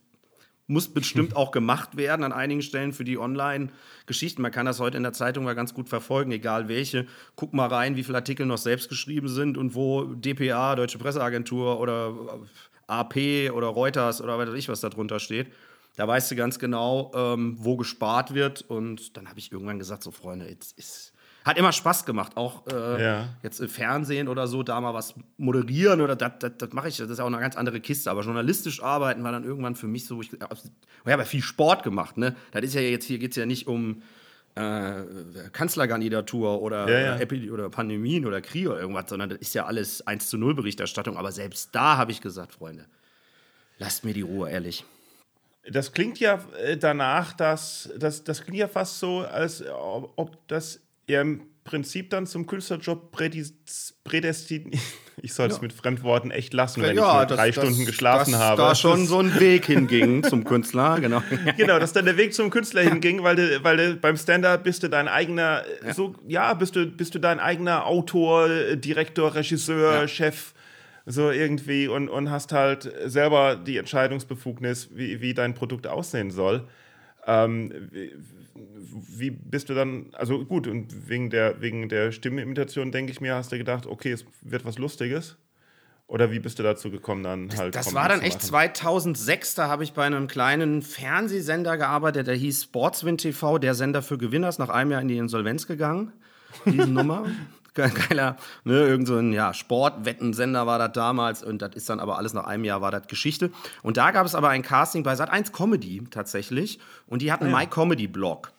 muss 0.68 0.88
bestimmt 0.88 1.34
auch 1.34 1.50
gemacht 1.50 1.96
werden 1.96 2.22
an 2.22 2.32
einigen 2.32 2.62
Stellen 2.62 2.92
für 2.92 3.04
die 3.04 3.18
Online-Geschichten. 3.18 4.42
Man 4.42 4.52
kann 4.52 4.66
das 4.66 4.78
heute 4.80 4.98
in 4.98 5.02
der 5.02 5.14
Zeitung 5.14 5.44
mal 5.44 5.54
ganz 5.54 5.74
gut 5.74 5.88
verfolgen, 5.88 6.30
egal 6.30 6.68
welche. 6.68 7.06
Guck 7.36 7.54
mal 7.54 7.66
rein, 7.66 7.96
wie 7.96 8.04
viele 8.04 8.18
Artikel 8.18 8.46
noch 8.46 8.58
selbst 8.58 8.90
geschrieben 8.90 9.28
sind 9.28 9.56
und 9.56 9.74
wo 9.74 10.04
DPA, 10.04 10.76
Deutsche 10.76 10.98
Presseagentur 10.98 11.80
oder 11.80 12.14
AP 12.86 13.16
oder 13.52 13.68
Reuters 13.68 14.20
oder 14.20 14.38
weiß 14.38 14.52
ich, 14.54 14.68
was 14.68 14.80
da 14.80 14.90
drunter 14.90 15.18
steht. 15.18 15.50
Da 15.96 16.06
weißt 16.06 16.30
du 16.30 16.36
ganz 16.36 16.58
genau, 16.58 17.12
ähm, 17.14 17.56
wo 17.58 17.76
gespart 17.76 18.34
wird. 18.34 18.62
Und 18.62 19.16
dann 19.16 19.28
habe 19.28 19.38
ich 19.38 19.50
irgendwann 19.50 19.78
gesagt, 19.78 20.02
so 20.02 20.10
Freunde, 20.10 20.48
jetzt 20.48 20.78
ist 20.78 21.12
hat 21.48 21.56
immer 21.56 21.72
Spaß 21.72 22.04
gemacht, 22.04 22.36
auch 22.36 22.66
äh, 22.66 23.02
ja. 23.02 23.28
jetzt 23.42 23.60
im 23.60 23.70
Fernsehen 23.70 24.28
oder 24.28 24.46
so, 24.46 24.62
da 24.62 24.80
mal 24.80 24.92
was 24.92 25.14
moderieren 25.38 26.02
oder 26.02 26.14
das, 26.14 26.32
das, 26.40 26.52
das 26.58 26.72
mache 26.72 26.88
ich, 26.88 26.98
das 26.98 27.08
ist 27.08 27.18
ja 27.18 27.24
auch 27.24 27.28
eine 27.28 27.40
ganz 27.40 27.56
andere 27.56 27.80
Kiste. 27.80 28.10
Aber 28.10 28.20
journalistisch 28.20 28.82
arbeiten 28.82 29.24
war 29.24 29.32
dann 29.32 29.44
irgendwann 29.44 29.74
für 29.74 29.86
mich 29.86 30.04
so, 30.04 30.20
ich, 30.20 30.30
ich 30.34 30.40
habe 30.42 30.60
ja 31.06 31.24
viel 31.24 31.42
Sport 31.42 31.84
gemacht, 31.84 32.18
ne? 32.18 32.36
Das 32.52 32.62
ist 32.62 32.74
ja 32.74 32.82
jetzt, 32.82 33.06
hier 33.06 33.18
geht 33.18 33.30
es 33.30 33.36
ja 33.38 33.46
nicht 33.46 33.66
um 33.66 34.02
äh, 34.56 35.04
Kanzlerkandidatur 35.52 36.60
oder, 36.60 36.86
ja, 36.86 37.16
ja. 37.16 37.52
oder 37.52 37.70
Pandemien 37.70 38.26
oder 38.26 38.42
Krieg 38.42 38.68
oder 38.68 38.80
irgendwas, 38.80 39.08
sondern 39.08 39.30
das 39.30 39.38
ist 39.38 39.54
ja 39.54 39.64
alles 39.64 40.06
1 40.06 40.28
zu 40.28 40.36
0 40.36 40.54
Berichterstattung. 40.54 41.16
Aber 41.16 41.32
selbst 41.32 41.74
da 41.74 41.96
habe 41.96 42.12
ich 42.12 42.20
gesagt, 42.20 42.52
Freunde, 42.52 42.84
lasst 43.78 44.04
mir 44.04 44.12
die 44.12 44.22
Ruhe, 44.22 44.50
ehrlich. 44.50 44.84
Das 45.70 45.92
klingt 45.92 46.20
ja 46.20 46.44
äh, 46.62 46.76
danach, 46.76 47.32
dass 47.32 47.90
das, 47.96 48.22
das 48.22 48.42
klingt 48.42 48.58
ja 48.58 48.68
fast 48.68 48.98
so, 48.98 49.20
als 49.20 49.64
ob 49.66 50.46
das 50.48 50.80
ja 51.08 51.20
im 51.20 51.42
Prinzip 51.64 52.10
dann 52.10 52.26
zum 52.26 52.46
Künstlerjob 52.46 53.12
prädestiniert. 53.12 54.80
Ich 55.20 55.34
soll 55.34 55.48
es 55.48 55.56
ja. 55.56 55.62
mit 55.62 55.72
Fremdworten 55.72 56.30
echt 56.30 56.54
lassen, 56.54 56.80
wenn 56.80 56.96
ja, 56.96 57.10
ich 57.10 57.16
nur 57.16 57.26
das, 57.26 57.36
drei 57.36 57.50
das, 57.50 57.56
Stunden 57.56 57.84
geschlafen 57.84 58.30
das, 58.30 58.40
habe. 58.40 58.62
Da 58.62 58.74
schon 58.76 59.04
so 59.08 59.18
ein 59.18 59.40
Weg 59.40 59.66
hinging 59.66 60.22
zum 60.22 60.44
Künstler, 60.44 61.00
genau. 61.00 61.24
genau, 61.56 61.80
dass 61.80 61.92
dann 61.92 62.04
der 62.04 62.16
Weg 62.16 62.34
zum 62.34 62.50
Künstler 62.50 62.82
hinging, 62.82 63.24
weil 63.24 63.34
du, 63.34 63.64
weil 63.64 63.76
du 63.76 63.96
beim 63.96 64.16
Stand-up 64.16 64.62
bist 64.62 64.84
du 64.84 64.88
dein 64.88 65.08
eigener, 65.08 65.64
ja. 65.84 65.92
so, 65.92 66.14
ja, 66.28 66.54
bist 66.54 66.76
du, 66.76 66.86
bist 66.86 67.16
du 67.16 67.18
dein 67.18 67.40
eigener 67.40 67.86
Autor, 67.86 68.76
Direktor, 68.76 69.34
Regisseur, 69.34 70.06
Chef 70.06 70.54
so 71.04 71.30
irgendwie 71.30 71.88
und, 71.88 72.08
und 72.08 72.30
hast 72.30 72.52
halt 72.52 72.88
selber 73.06 73.56
die 73.56 73.78
Entscheidungsbefugnis, 73.78 74.90
wie, 74.92 75.20
wie 75.20 75.34
dein 75.34 75.54
Produkt 75.54 75.88
aussehen 75.88 76.30
soll. 76.30 76.68
Ähm, 77.28 77.90
wie 78.90 79.30
bist 79.30 79.68
du 79.68 79.74
dann, 79.74 80.06
also 80.14 80.44
gut, 80.46 80.66
und 80.66 81.08
wegen 81.08 81.28
der, 81.28 81.60
wegen 81.60 81.90
der 81.90 82.10
Stimmenimitation, 82.10 82.90
denke 82.90 83.12
ich 83.12 83.20
mir, 83.20 83.34
hast 83.34 83.52
du 83.52 83.58
gedacht, 83.58 83.86
okay, 83.86 84.12
es 84.12 84.24
wird 84.40 84.64
was 84.64 84.78
Lustiges? 84.78 85.36
Oder 86.06 86.32
wie 86.32 86.38
bist 86.38 86.58
du 86.58 86.62
dazu 86.62 86.90
gekommen, 86.90 87.22
dann 87.22 87.50
halt? 87.54 87.74
Das, 87.74 87.84
das 87.84 87.94
war 87.94 88.08
dann 88.08 88.22
echt 88.22 88.40
2006, 88.40 89.56
da 89.56 89.68
habe 89.68 89.84
ich 89.84 89.92
bei 89.92 90.06
einem 90.06 90.26
kleinen 90.26 90.80
Fernsehsender 90.80 91.76
gearbeitet, 91.76 92.28
der 92.28 92.34
hieß 92.34 92.64
Sportswind 92.64 93.20
TV, 93.20 93.58
der 93.58 93.74
Sender 93.74 94.00
für 94.00 94.16
Gewinners, 94.16 94.58
nach 94.58 94.70
einem 94.70 94.92
Jahr 94.92 95.02
in 95.02 95.08
die 95.08 95.18
Insolvenz 95.18 95.66
gegangen. 95.66 96.12
Diese 96.64 96.88
Nummer. 96.88 97.26
Geiler, 97.86 98.36
ne, 98.64 98.74
irgend 98.74 99.06
so 99.06 99.16
ein 99.16 99.32
ja, 99.32 99.54
Sportwettensender 99.54 100.66
war 100.66 100.78
das 100.78 100.92
damals 100.92 101.42
und 101.42 101.62
das 101.62 101.74
ist 101.74 101.88
dann 101.88 102.00
aber 102.00 102.18
alles 102.18 102.34
nach 102.34 102.46
einem 102.46 102.64
Jahr 102.64 102.80
war 102.80 102.90
das 102.90 103.06
Geschichte. 103.06 103.50
Und 103.82 103.96
da 103.96 104.10
gab 104.10 104.26
es 104.26 104.34
aber 104.34 104.48
ein 104.48 104.62
Casting 104.62 105.02
bei 105.04 105.14
Sat1 105.14 105.52
Comedy 105.52 106.02
tatsächlich 106.10 106.80
und 107.06 107.22
die 107.22 107.30
hatten 107.30 107.46
ah, 107.46 107.50
ja. 107.50 107.58
My 107.58 107.66
Comedy 107.66 108.08
Blog. 108.08 108.52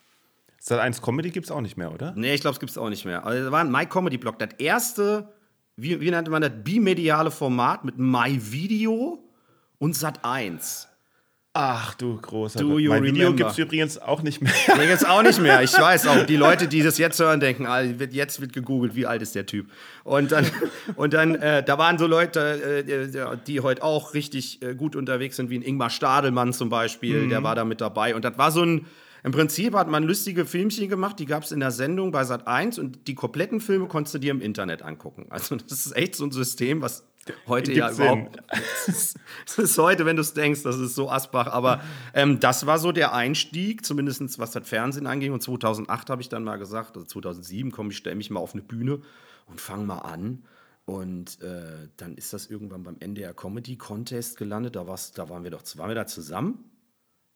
Sat1 0.63 1.01
Comedy 1.01 1.31
gibt 1.31 1.45
es 1.45 1.51
auch 1.51 1.61
nicht 1.61 1.77
mehr, 1.77 1.93
oder? 1.93 2.13
Nee, 2.15 2.33
ich 2.33 2.41
glaube, 2.41 2.53
es 2.53 2.59
gibt 2.59 2.71
es 2.71 2.77
auch 2.77 2.89
nicht 2.89 3.05
mehr. 3.05 3.25
Also, 3.25 3.43
das 3.43 3.51
war 3.51 3.61
ein 3.61 3.71
My 3.71 3.85
Comedy 3.85 4.17
Blog. 4.17 4.39
Das 4.39 4.49
erste, 4.57 5.29
wie, 5.75 5.99
wie 6.01 6.11
nannte 6.11 6.31
man 6.31 6.41
das, 6.41 6.51
bimediale 6.63 7.31
Format 7.31 7.85
mit 7.85 7.97
My 7.97 8.39
Video 8.51 9.23
und 9.77 9.95
Sat1. 9.95 10.88
Ach 11.53 11.95
du 11.95 12.15
großer 12.15 12.59
Do 12.59 12.69
Gott. 12.69 12.79
you 12.81 12.89
Mein 12.91 13.03
Video 13.03 13.33
gibt 13.33 13.49
es 13.49 13.57
übrigens 13.57 13.97
auch 13.97 14.21
nicht 14.21 14.39
mehr. 14.39 14.53
Jetzt 14.87 15.07
auch 15.07 15.23
nicht 15.23 15.41
mehr. 15.41 15.63
Ich 15.63 15.73
weiß 15.73 16.05
auch. 16.07 16.23
Die 16.27 16.35
Leute, 16.35 16.67
die 16.67 16.83
das 16.83 16.99
jetzt 16.99 17.19
hören, 17.19 17.39
denken, 17.39 17.65
ah, 17.65 17.81
wird- 17.97 18.13
jetzt 18.13 18.39
wird 18.39 18.53
gegoogelt, 18.53 18.95
wie 18.95 19.07
alt 19.07 19.23
ist 19.23 19.33
der 19.33 19.47
Typ. 19.47 19.67
Und 20.03 20.31
dann, 20.31 20.45
und 20.95 21.13
dann 21.13 21.33
äh, 21.35 21.63
da 21.63 21.79
waren 21.79 21.97
so 21.97 22.05
Leute, 22.05 22.83
äh, 22.87 23.37
die 23.47 23.61
heute 23.61 23.81
auch 23.83 24.13
richtig 24.13 24.61
äh, 24.61 24.75
gut 24.75 24.95
unterwegs 24.95 25.37
sind, 25.37 25.49
wie 25.49 25.57
ein 25.57 25.63
Ingmar 25.63 25.89
Stadelmann 25.89 26.53
zum 26.53 26.69
Beispiel, 26.69 27.27
der 27.29 27.41
war 27.41 27.55
da 27.55 27.65
mit 27.65 27.81
dabei. 27.81 28.13
Und 28.15 28.25
das 28.25 28.37
war 28.37 28.51
so 28.51 28.63
ein, 28.63 28.85
im 29.23 29.31
Prinzip 29.31 29.73
hat 29.73 29.89
man 29.89 30.03
lustige 30.03 30.45
Filmchen 30.45 30.87
gemacht, 30.87 31.17
die 31.19 31.25
gab 31.25 31.43
es 31.43 31.51
in 31.51 31.59
der 31.59 31.71
Sendung 31.71 32.11
bei 32.11 32.23
Sat 32.25 32.47
1 32.47 32.77
und 32.77 33.07
die 33.07 33.15
kompletten 33.15 33.59
Filme 33.59 33.87
konntest 33.87 34.13
du 34.13 34.19
dir 34.19 34.31
im 34.31 34.39
Internet 34.39 34.83
angucken. 34.83 35.25
Also 35.29 35.55
das 35.55 35.85
ist 35.87 35.95
echt 35.97 36.13
so 36.15 36.25
ein 36.25 36.31
System, 36.31 36.81
was 36.83 37.03
heute 37.47 37.73
ja 37.73 37.91
überhaupt 37.91 38.39
das 38.47 39.15
ist, 39.57 39.77
heute, 39.77 40.05
wenn 40.05 40.15
du 40.15 40.21
es 40.21 40.33
denkst, 40.33 40.63
das 40.63 40.77
ist 40.77 40.95
so 40.95 41.09
Asbach. 41.09 41.47
Aber 41.47 41.81
ähm, 42.13 42.39
das 42.39 42.65
war 42.65 42.79
so 42.79 42.91
der 42.91 43.13
Einstieg, 43.13 43.85
zumindest 43.85 44.39
was 44.39 44.51
das 44.51 44.67
Fernsehen 44.67 45.07
anging. 45.07 45.33
Und 45.33 45.41
2008 45.41 46.09
habe 46.09 46.21
ich 46.21 46.29
dann 46.29 46.43
mal 46.43 46.57
gesagt, 46.57 46.95
also 46.95 47.05
2007, 47.05 47.71
komm, 47.71 47.89
ich 47.91 47.97
stelle 47.97 48.15
mich 48.15 48.29
mal 48.29 48.39
auf 48.39 48.53
eine 48.53 48.61
Bühne 48.61 49.01
und 49.47 49.61
fange 49.61 49.85
mal 49.85 49.99
an. 49.99 50.43
Und 50.85 51.41
äh, 51.41 51.87
dann 51.97 52.15
ist 52.15 52.33
das 52.33 52.47
irgendwann 52.47 52.83
beim 52.83 52.97
NDR 52.99 53.33
Comedy 53.33 53.75
Contest 53.75 54.37
gelandet. 54.37 54.75
Da, 54.75 54.87
war's, 54.87 55.11
da 55.11 55.29
waren 55.29 55.43
wir 55.43 55.51
doch 55.51 55.61
waren 55.75 55.89
wir 55.89 55.95
da 55.95 56.07
zusammen. 56.07 56.65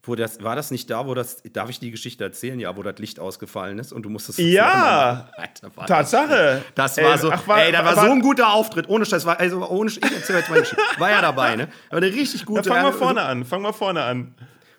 Wo 0.05 0.15
das, 0.15 0.43
war 0.43 0.57
das 0.57 0.69
nicht 0.69 0.89
da, 0.89 1.07
wo 1.07 1.13
das, 1.13 1.41
darf 1.53 1.69
ich 1.69 1.79
die 1.79 1.89
Geschichte 1.89 2.25
erzählen? 2.25 2.59
Ja, 2.59 2.75
wo 2.75 2.83
das 2.83 2.97
Licht 2.97 3.21
ausgefallen 3.21 3.79
ist 3.79 3.93
und 3.93 4.03
du 4.03 4.09
musstest 4.09 4.37
das 4.37 4.45
Ja. 4.45 5.29
Alter, 5.37 5.71
das 5.75 5.85
Tatsache. 5.87 6.61
das 6.75 6.97
Ey, 6.97 7.05
war 7.05 7.17
so, 7.17 7.31
ach, 7.31 7.47
war- 7.47 7.61
ey, 7.63 7.71
da 7.71 7.85
war, 7.85 7.95
war- 7.95 8.05
so 8.05 8.11
ein 8.11 8.19
guter 8.21 8.51
Auftritt. 8.53 8.89
Ohne 8.89 9.05
Scheiß, 9.05 9.25
war, 9.25 9.39
also 9.39 9.65
ohne 9.65 9.89
ich 9.89 10.03
erzähl 10.03 10.35
jetzt 10.35 10.49
mal 10.49 10.55
die 10.55 10.61
Geschichte. 10.61 10.83
War 10.97 11.09
ja 11.09 11.21
dabei, 11.21 11.55
ne? 11.55 11.69
Aber 11.89 11.97
eine 11.97 12.07
richtig 12.07 12.45
gute. 12.45 12.63
Fangen 12.67 12.83
wir 12.83 12.89
äh, 12.89 12.93
vorne 12.93 13.21
an. 13.21 13.45
Fangen 13.45 13.63
wir 13.63 13.71
vorne 13.71 14.03
an. 14.03 14.35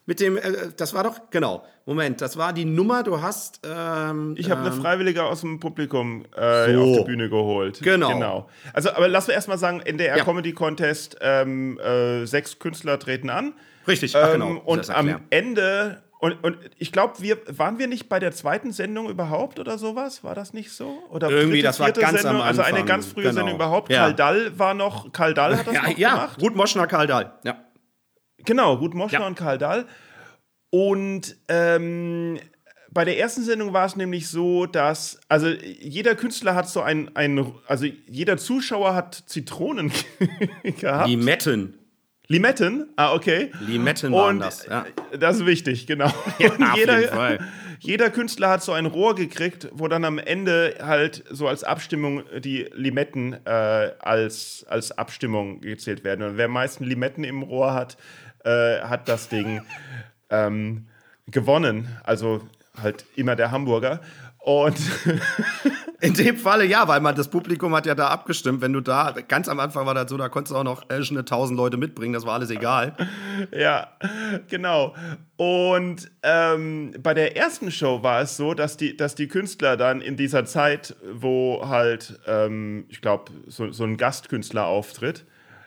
Mit 0.07 0.21
dem, 0.21 0.37
äh, 0.37 0.43
das 0.77 0.93
war 0.93 1.05
doch, 1.05 1.19
genau. 1.31 1.65
Moment, 1.87 2.21
das 2.21 2.37
war 2.37 2.53
die 2.53 2.67
Nummer, 2.67 3.03
du 3.03 3.23
hast. 3.23 3.61
Ähm, 3.65 4.35
Ich 4.37 4.51
habe 4.51 4.61
eine 4.61 4.75
ähm, 4.75 4.83
Freiwillige 4.83 5.23
aus 5.23 5.41
dem 5.41 5.59
Publikum 5.59 6.27
äh, 6.37 6.75
So. 6.75 6.83
auf 6.83 6.99
die 6.99 7.05
Bühne 7.05 7.31
geholt. 7.31 7.81
Genau. 7.83 8.09
genau. 8.09 8.49
Also, 8.75 8.91
aber 8.91 9.09
lass 9.09 9.27
wir 9.29 9.35
erstmal 9.35 9.57
sagen, 9.57 9.81
NDR 9.81 10.19
Ja. 10.19 10.25
Comedy 10.25 10.53
Contest, 10.53 11.17
ähm, 11.23 11.79
äh, 11.79 12.27
sechs 12.27 12.59
Künstler 12.59 12.99
treten 12.99 13.31
an. 13.31 13.55
Richtig, 13.87 14.14
ach, 14.16 14.27
Ähm, 14.35 14.40
genau. 14.40 14.61
und 14.64 14.79
Das 14.79 14.90
am. 14.90 15.20
Ende, 15.31 16.03
und, 16.20 16.42
und 16.44 16.59
ich 16.79 16.90
glaube, 16.92 17.14
wir 17.20 17.38
waren 17.59 17.79
wir 17.79 17.87
nicht 17.87 18.09
bei 18.09 18.18
der 18.18 18.33
zweiten 18.33 18.73
Sendung 18.73 19.11
überhaupt 19.11 19.59
oder 19.59 19.77
sowas? 19.79 20.25
War 20.25 20.35
das 20.35 20.53
nicht 20.55 20.70
so? 20.73 20.99
Oder 21.11 21.29
Irgendwie, 21.31 21.61
das 21.62 21.81
war 21.81 21.92
ganz 21.92 22.23
Sendung? 22.23 22.40
am 22.40 22.47
Also 22.49 22.62
eine 22.62 22.70
Anfang, 22.79 22.87
ganz 22.87 23.07
frühe 23.07 23.25
genau. 23.25 23.35
Sendung 23.35 23.55
überhaupt. 23.57 23.90
Ja. 23.90 23.99
Karl 24.01 24.14
Dall 24.14 24.59
war 24.59 24.75
noch, 24.75 25.12
Karl 25.12 25.35
Dall 25.35 25.59
hat 25.59 25.66
das 25.66 25.75
Ja, 25.75 25.83
noch 25.83 25.99
ja, 25.99 26.11
gemacht. 26.14 26.42
Ruth 26.42 26.57
Moschner, 26.57 26.87
Karl 26.87 27.07
Dahl. 27.07 27.38
Ja. 27.44 27.57
Genau, 28.38 28.75
Ruth 28.75 28.94
Moschner 28.94 29.20
Ja. 29.20 29.27
und 29.27 29.35
Karl 29.35 29.59
Dahl. 29.59 29.87
Und 30.70 31.37
ähm, 31.49 32.38
bei 32.90 33.05
der 33.05 33.18
ersten 33.18 33.42
Sendung 33.42 33.73
war 33.73 33.87
es 33.87 33.97
nämlich 33.97 34.29
so, 34.29 34.66
dass, 34.66 35.20
also 35.29 35.49
jeder 35.49 36.14
Künstler 36.14 36.55
hat 36.55 36.68
so 36.68 36.81
ein, 36.81 37.14
ein 37.16 37.53
also 37.66 37.87
jeder 38.07 38.37
Zuschauer 38.38 38.94
hat 38.94 39.14
Zitronen 39.27 39.92
gehabt. 40.81 41.09
Limetten. 41.09 41.79
Limetten? 42.27 42.89
Ah, 42.97 43.13
okay. 43.13 43.51
Limetten 43.61 44.13
waren 44.13 44.37
Und 44.37 44.41
das. 44.41 44.67
Ja. 44.67 44.87
äh, 45.13 45.19
das 45.19 45.37
ist 45.37 45.47
wichtig, 45.47 45.87
genau. 45.87 46.11
Ja, 46.39 46.53
und 46.53 46.63
auf 46.63 46.77
jeder, 46.77 47.01
jeden 47.01 47.15
Fall. 47.15 47.39
jeder 47.81 48.11
Künstler 48.11 48.49
hat 48.49 48.63
so 48.63 48.73
ein 48.73 48.87
Rohr 48.87 49.15
gekriegt, 49.15 49.69
wo 49.73 49.89
dann 49.89 50.05
am 50.05 50.19
Ende 50.19 50.77
halt 50.81 51.23
so 51.31 51.49
als 51.49 51.65
Abstimmung 51.65 52.23
die 52.39 52.71
Limetten 52.73 53.35
äh, 53.45 53.51
als, 53.99 54.65
als 54.69 54.93
Abstimmung 54.93 55.61
gezählt 55.61 56.03
werden. 56.03 56.25
Und 56.25 56.37
wer 56.39 56.47
am 56.47 56.53
meisten 56.53 56.85
Limetten 56.85 57.25
im 57.25 57.43
Rohr 57.43 57.75
hat, 57.75 57.99
äh, 58.45 58.81
hat 58.81 59.09
das 59.09 59.29
Ding 59.29 59.63
ähm, 60.31 60.87
gewonnen. 61.27 61.89
Also 62.05 62.41
halt 62.83 63.05
immer 63.17 63.37
der 63.37 63.51
Hamburger. 63.51 64.01
Und 64.39 64.77
In 66.05 66.12
dem 66.12 66.37
Falle 66.37 66.67
ja, 66.67 66.87
weil 66.87 67.01
man 67.01 67.14
das 67.14 67.29
Publikum 67.29 67.75
hat 67.75 67.87
ja 67.87 67.95
da 67.95 68.09
abgestimmt. 68.09 68.61
Wenn 68.61 68.75
du 68.75 68.81
da, 68.81 69.14
ganz 69.27 69.49
am 69.49 69.59
Anfang 69.59 69.87
war 69.87 69.95
das 69.95 70.11
so, 70.11 70.19
da 70.19 70.29
konntest 70.29 70.53
du 70.53 70.59
auch 70.59 70.64
noch 70.64 70.90
äh, 70.90 71.03
schon 71.03 71.17
eine 71.17 71.25
tausend 71.25 71.57
Leute 71.57 71.79
mitbringen, 71.79 72.12
das 72.12 72.27
war 72.27 72.35
alles 72.35 72.51
egal. 72.51 72.95
Ja, 73.53 73.88
genau. 74.49 74.95
Und 75.37 76.11
ähm, 76.23 76.93
bei 77.03 77.14
der 77.14 77.37
ersten 77.37 77.71
Show 77.71 78.03
war 78.03 78.21
es 78.21 78.37
so, 78.37 78.55
dass 78.55 78.77
die, 78.77 78.97
dass 78.97 79.14
die 79.14 79.29
Künstler 79.29 79.77
dann 79.77 80.01
in 80.01 80.17
dieser 80.17 80.45
Zeit, 80.45 80.95
wo 81.12 81.62
halt, 81.67 82.21
ähm, 82.27 82.85
ich 82.88 83.01
glaube, 83.01 83.33
so, 83.47 83.71
so 83.73 83.85
ein 83.85 83.97
Gastkünstler 83.97 84.67
auftritt, 84.67 85.25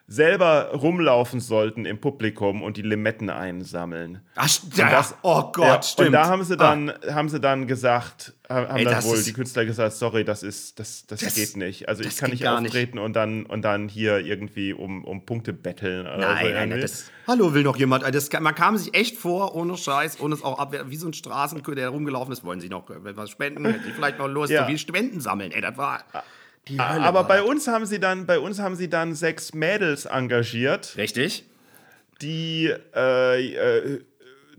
selber 0.10 0.72
rumlaufen 0.74 1.42
sollten 1.42 1.86
im 1.86 2.00
Publikum 2.00 2.64
und 2.64 2.78
die 2.78 2.82
Limetten 2.82 3.30
einsammeln. 3.30 4.22
Ach, 4.36 4.48
ja, 4.76 4.90
das- 4.90 5.16
oh 5.22 5.52
Gott, 5.52 5.66
ja, 5.66 5.82
stimmt. 5.84 6.08
Und 6.08 6.14
da 6.14 6.28
haben 6.28 6.44
sie 6.46 6.54
Ah. 6.54 6.58
dann, 6.58 6.94
haben 7.14 7.28
sie 7.28 7.42
dann 7.42 7.68
gesagt, 7.68 8.34
haben 8.48 8.78
Ey, 8.78 8.86
dann 8.86 9.04
wohl 9.04 9.18
ist- 9.18 9.28
die 9.28 9.34
Künstler 9.34 9.66
gesagt, 9.66 9.92
sorry, 9.94 10.24
das 10.24 10.44
ist, 10.44 10.80
das, 10.80 11.06
das, 11.08 11.20
Das- 11.20 11.36
geht 11.36 11.58
nicht. 11.58 11.90
Also 11.90 12.04
ich 12.04 12.16
kann 12.16 12.30
nicht 12.32 12.42
gar 12.44 12.62
nicht. 12.62 12.70
auftreten 12.70 13.00
und 13.00 13.18
dann 13.18 13.46
und 13.46 13.64
dann 13.64 13.90
hier 13.90 14.20
irgendwie 14.20 14.72
um, 14.72 15.04
um 15.04 15.26
Punkte 15.26 15.52
betteln. 15.52 16.06
Nein, 16.06 16.20
so 16.22 16.52
nein, 16.54 16.70
nein, 16.70 16.80
das, 16.82 17.12
hallo, 17.28 17.54
will 17.54 17.64
noch 17.64 17.76
jemand? 17.76 18.06
Also 18.06 18.18
Das, 18.18 18.42
man 18.42 18.56
kam 18.56 18.78
sich 18.78 18.94
echt 18.94 19.18
vor, 19.18 19.56
ohne 19.56 19.76
Scheiß, 19.76 20.22
ohne 20.22 20.36
es 20.36 20.42
auch 20.44 20.58
ab, 20.58 20.74
wie 20.88 20.96
so 20.96 21.08
ein 21.08 21.14
Straßenköder, 21.14 21.82
der 21.82 21.90
rumgelaufen 21.90 22.32
ist. 22.32 22.46
Wollen 22.46 22.62
Sie 22.62 22.70
noch 22.70 22.86
was 22.88 23.30
spenden? 23.30 23.66
Sie 23.86 23.92
vielleicht 23.92 24.20
noch 24.20 24.28
Lust? 24.30 24.52
Ja. 24.54 24.64
So 24.66 24.70
wie 24.72 24.78
Spenden 24.78 25.20
sammeln. 25.20 25.52
Ey, 25.52 25.60
das 25.60 25.76
war 25.76 26.00
die 26.70 26.80
Hölle. 26.80 27.02
Aber 27.02 27.24
bei 27.24 27.42
uns 27.42 27.68
haben 27.68 27.86
sie 27.86 28.00
dann, 28.00 28.26
bei 28.26 28.40
uns 28.40 28.60
haben 28.60 28.76
sie 28.76 28.90
dann 28.90 29.16
sechs 29.16 29.54
Mädels 29.54 30.06
engagiert, 30.06 30.96
Richtig? 30.98 31.46
die, 32.22 32.74
äh, 32.96 33.54
äh, 33.54 34.02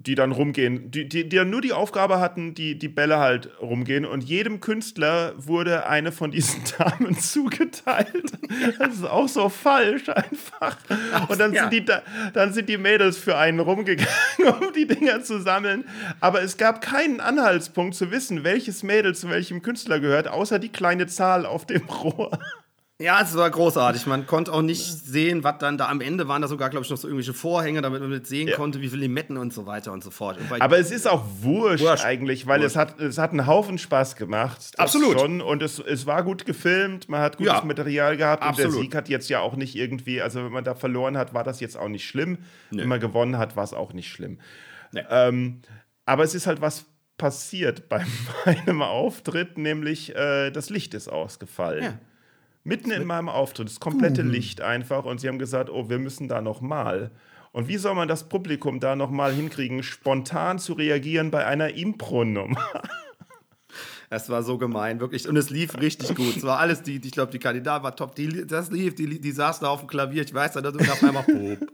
die 0.01 0.15
dann 0.15 0.31
rumgehen, 0.31 0.93
die, 0.93 1.09
die, 1.09 1.29
die 1.29 1.37
dann 1.37 1.51
nur 1.51 1.61
die 1.61 1.73
Aufgabe 1.73 2.21
hatten, 2.21 2.55
die, 2.55 2.79
die 2.79 2.87
Bälle 2.89 3.19
halt 3.19 3.51
rumgehen 3.61 4.05
und 4.05 4.23
jedem 4.23 4.61
Künstler 4.61 5.35
wurde 5.37 5.87
eine 5.89 6.13
von 6.13 6.31
diesen 6.31 6.63
Damen 6.79 7.19
zugeteilt. 7.19 8.33
Das 8.79 8.95
ist 8.95 9.05
auch 9.05 9.29
so 9.29 9.49
falsch 9.49 10.09
einfach. 10.09 10.77
Und 11.29 11.41
dann, 11.41 11.53
sind 11.53 11.73
die, 11.73 11.85
da- 11.85 12.03
dann 12.33 12.53
sind 12.53 12.69
die 12.69 12.79
Mädels 12.79 13.19
für 13.19 13.37
einen 13.37 13.59
rumgegangen, 13.59 14.09
um 14.61 14.73
die 14.73 14.87
Dinger 14.87 15.23
zu 15.25 15.41
sammeln. 15.41 15.85
Aber 16.21 16.43
es 16.43 16.57
gab 16.57 16.81
keinen 16.81 17.19
Anhaltspunkt 17.21 17.97
zu 17.97 18.11
wissen, 18.13 18.45
welches 18.45 18.85
Mädel 18.85 19.17
zu 19.17 19.29
welchem 19.31 19.63
Künstler 19.63 19.99
gehört, 19.99 20.29
außer 20.29 20.61
die 20.61 20.69
kleine 20.71 21.09
Zahl 21.09 21.45
auf 21.45 21.67
dem 21.67 21.83
Rohr. 21.87 22.39
Ja, 23.01 23.21
es 23.23 23.37
war 23.37 23.49
großartig. 23.49 24.07
Man 24.07 24.27
konnte 24.27 24.53
auch 24.53 24.61
nicht 24.63 24.83
sehen, 24.83 25.45
was 25.45 25.59
dann 25.59 25.79
da 25.79 25.89
am 25.89 26.01
Ende 26.01 26.27
waren 26.27 26.43
da 26.43 26.49
sogar, 26.49 26.69
glaube 26.69 26.85
ich, 26.85 26.91
noch 26.91 26.97
so 26.97 27.07
irgendwelche 27.07 27.33
Vorhänge, 27.33 27.81
damit 27.81 28.01
man 28.01 28.11
mit 28.11 28.27
sehen 28.27 28.49
Ja. 28.49 28.57
konnte, 28.57 28.81
wie 28.81 28.89
viele 28.89 29.03
Limetten 29.03 29.37
und 29.37 29.53
so 29.53 29.67
weiter 29.67 29.93
und 29.93 30.03
so 30.03 30.11
fort. 30.11 30.37
Und 30.51 30.61
Aber 30.61 30.79
es 30.81 30.91
ist 30.91 31.07
auch 31.07 31.25
wurscht, 31.41 31.85
Wurscht. 31.85 32.05
eigentlich, 32.05 32.49
weil 32.49 32.61
Es, 32.65 32.75
hat, 32.75 32.99
es 33.01 33.17
hat 33.19 33.31
einen 33.31 33.47
Haufen 33.47 33.79
Spaß 33.79 34.17
gemacht. 34.17 34.73
Absolut. 34.79 35.21
Schon. 35.21 35.41
Und 35.41 35.63
es, 35.63 35.79
es 35.79 36.07
war 36.07 36.25
gut 36.25 36.45
gefilmt, 36.45 37.09
man 37.09 37.21
hat 37.21 37.37
gutes 37.37 37.53
Ja. 37.53 37.63
Material 37.65 38.17
gehabt. 38.17 38.43
Und 38.43 38.49
Absolut. 38.49 38.75
der 38.75 38.81
Sieg 38.83 38.95
hat 38.97 39.09
jetzt 39.09 39.29
ja 39.29 39.39
auch 39.41 39.55
nicht 39.55 39.77
irgendwie, 39.77 40.21
also 40.21 40.43
wenn 40.45 40.51
man 40.51 40.65
da 40.65 40.75
verloren 40.75 41.17
hat, 41.17 41.33
war 41.35 41.45
das 41.45 41.61
jetzt 41.61 41.77
auch 41.77 41.89
nicht 41.89 42.05
schlimm. 42.05 42.39
Wenn 42.73 42.89
man 42.89 42.99
gewonnen 42.99 43.39
hat, 43.39 43.55
war 43.55 43.63
es 43.63 43.75
auch 43.75 43.93
nicht 43.93 44.09
schlimm. 44.11 44.41
Nee. 44.91 45.05
Ähm, 45.09 45.61
aber 46.05 46.25
es 46.25 46.35
ist 46.35 46.49
halt 46.49 46.61
was 46.61 46.85
passiert 47.17 47.89
bei 47.89 48.05
meinem 48.45 48.83
Auftritt, 48.83 49.57
nämlich 49.57 50.17
äh, 50.17 50.51
das 50.51 50.69
Licht 50.69 50.95
ist 50.95 51.07
ausgefallen. 51.07 51.85
Ja. 51.85 51.99
Mitten 52.65 52.91
in 52.91 53.05
meinem 53.05 53.29
Auftritt, 53.29 53.69
das 53.69 53.81
komplette 53.81 54.23
Licht 54.23 54.61
einfach. 54.61 55.05
Und 55.05 55.21
sie 55.21 55.29
haben 55.29 55.39
gesagt, 55.39 55.71
oh, 55.71 55.89
wir 55.89 55.99
müssen 55.99 56.29
da 56.29 56.41
noch 56.41 56.61
mal. 56.61 57.11
Und 57.53 57.69
wie 57.69 57.79
soll 57.79 57.95
man 57.95 58.09
das 58.09 58.29
Publikum 58.29 58.79
da 58.79 58.95
noch 58.95 59.11
mal 59.11 59.33
hinkriegen, 59.33 59.83
spontan 59.83 60.59
zu 60.59 60.75
reagieren 60.75 61.31
bei 61.31 61.47
einer 61.47 61.75
Impro-Nummer? 61.75 62.83
Es 64.11 64.31
war 64.31 64.43
so 64.43 64.57
gemein, 64.57 65.01
wirklich. 65.01 65.29
Und 65.29 65.37
es 65.37 65.51
lief 65.51 65.79
richtig 65.79 66.15
gut. 66.15 66.39
Es 66.39 66.43
war 66.43 66.59
alles, 66.59 66.83
die, 66.83 66.97
ich 66.97 67.13
glaube, 67.13 67.31
die 67.31 67.39
Kandidat 67.39 67.83
war 67.83 67.95
top. 67.95 68.15
Die, 68.15 68.47
das 68.47 68.71
lief, 68.71 68.95
die, 68.95 69.21
die 69.21 69.33
saß 69.33 69.61
da 69.61 69.69
auf 69.69 69.81
dem 69.81 69.87
Klavier. 69.87 70.23
Ich 70.23 70.33
weiß, 70.33 70.53
da 70.53 70.61
und 70.61 70.91
auf 70.91 71.05
einmal, 71.05 71.25
Pop. 71.25 71.69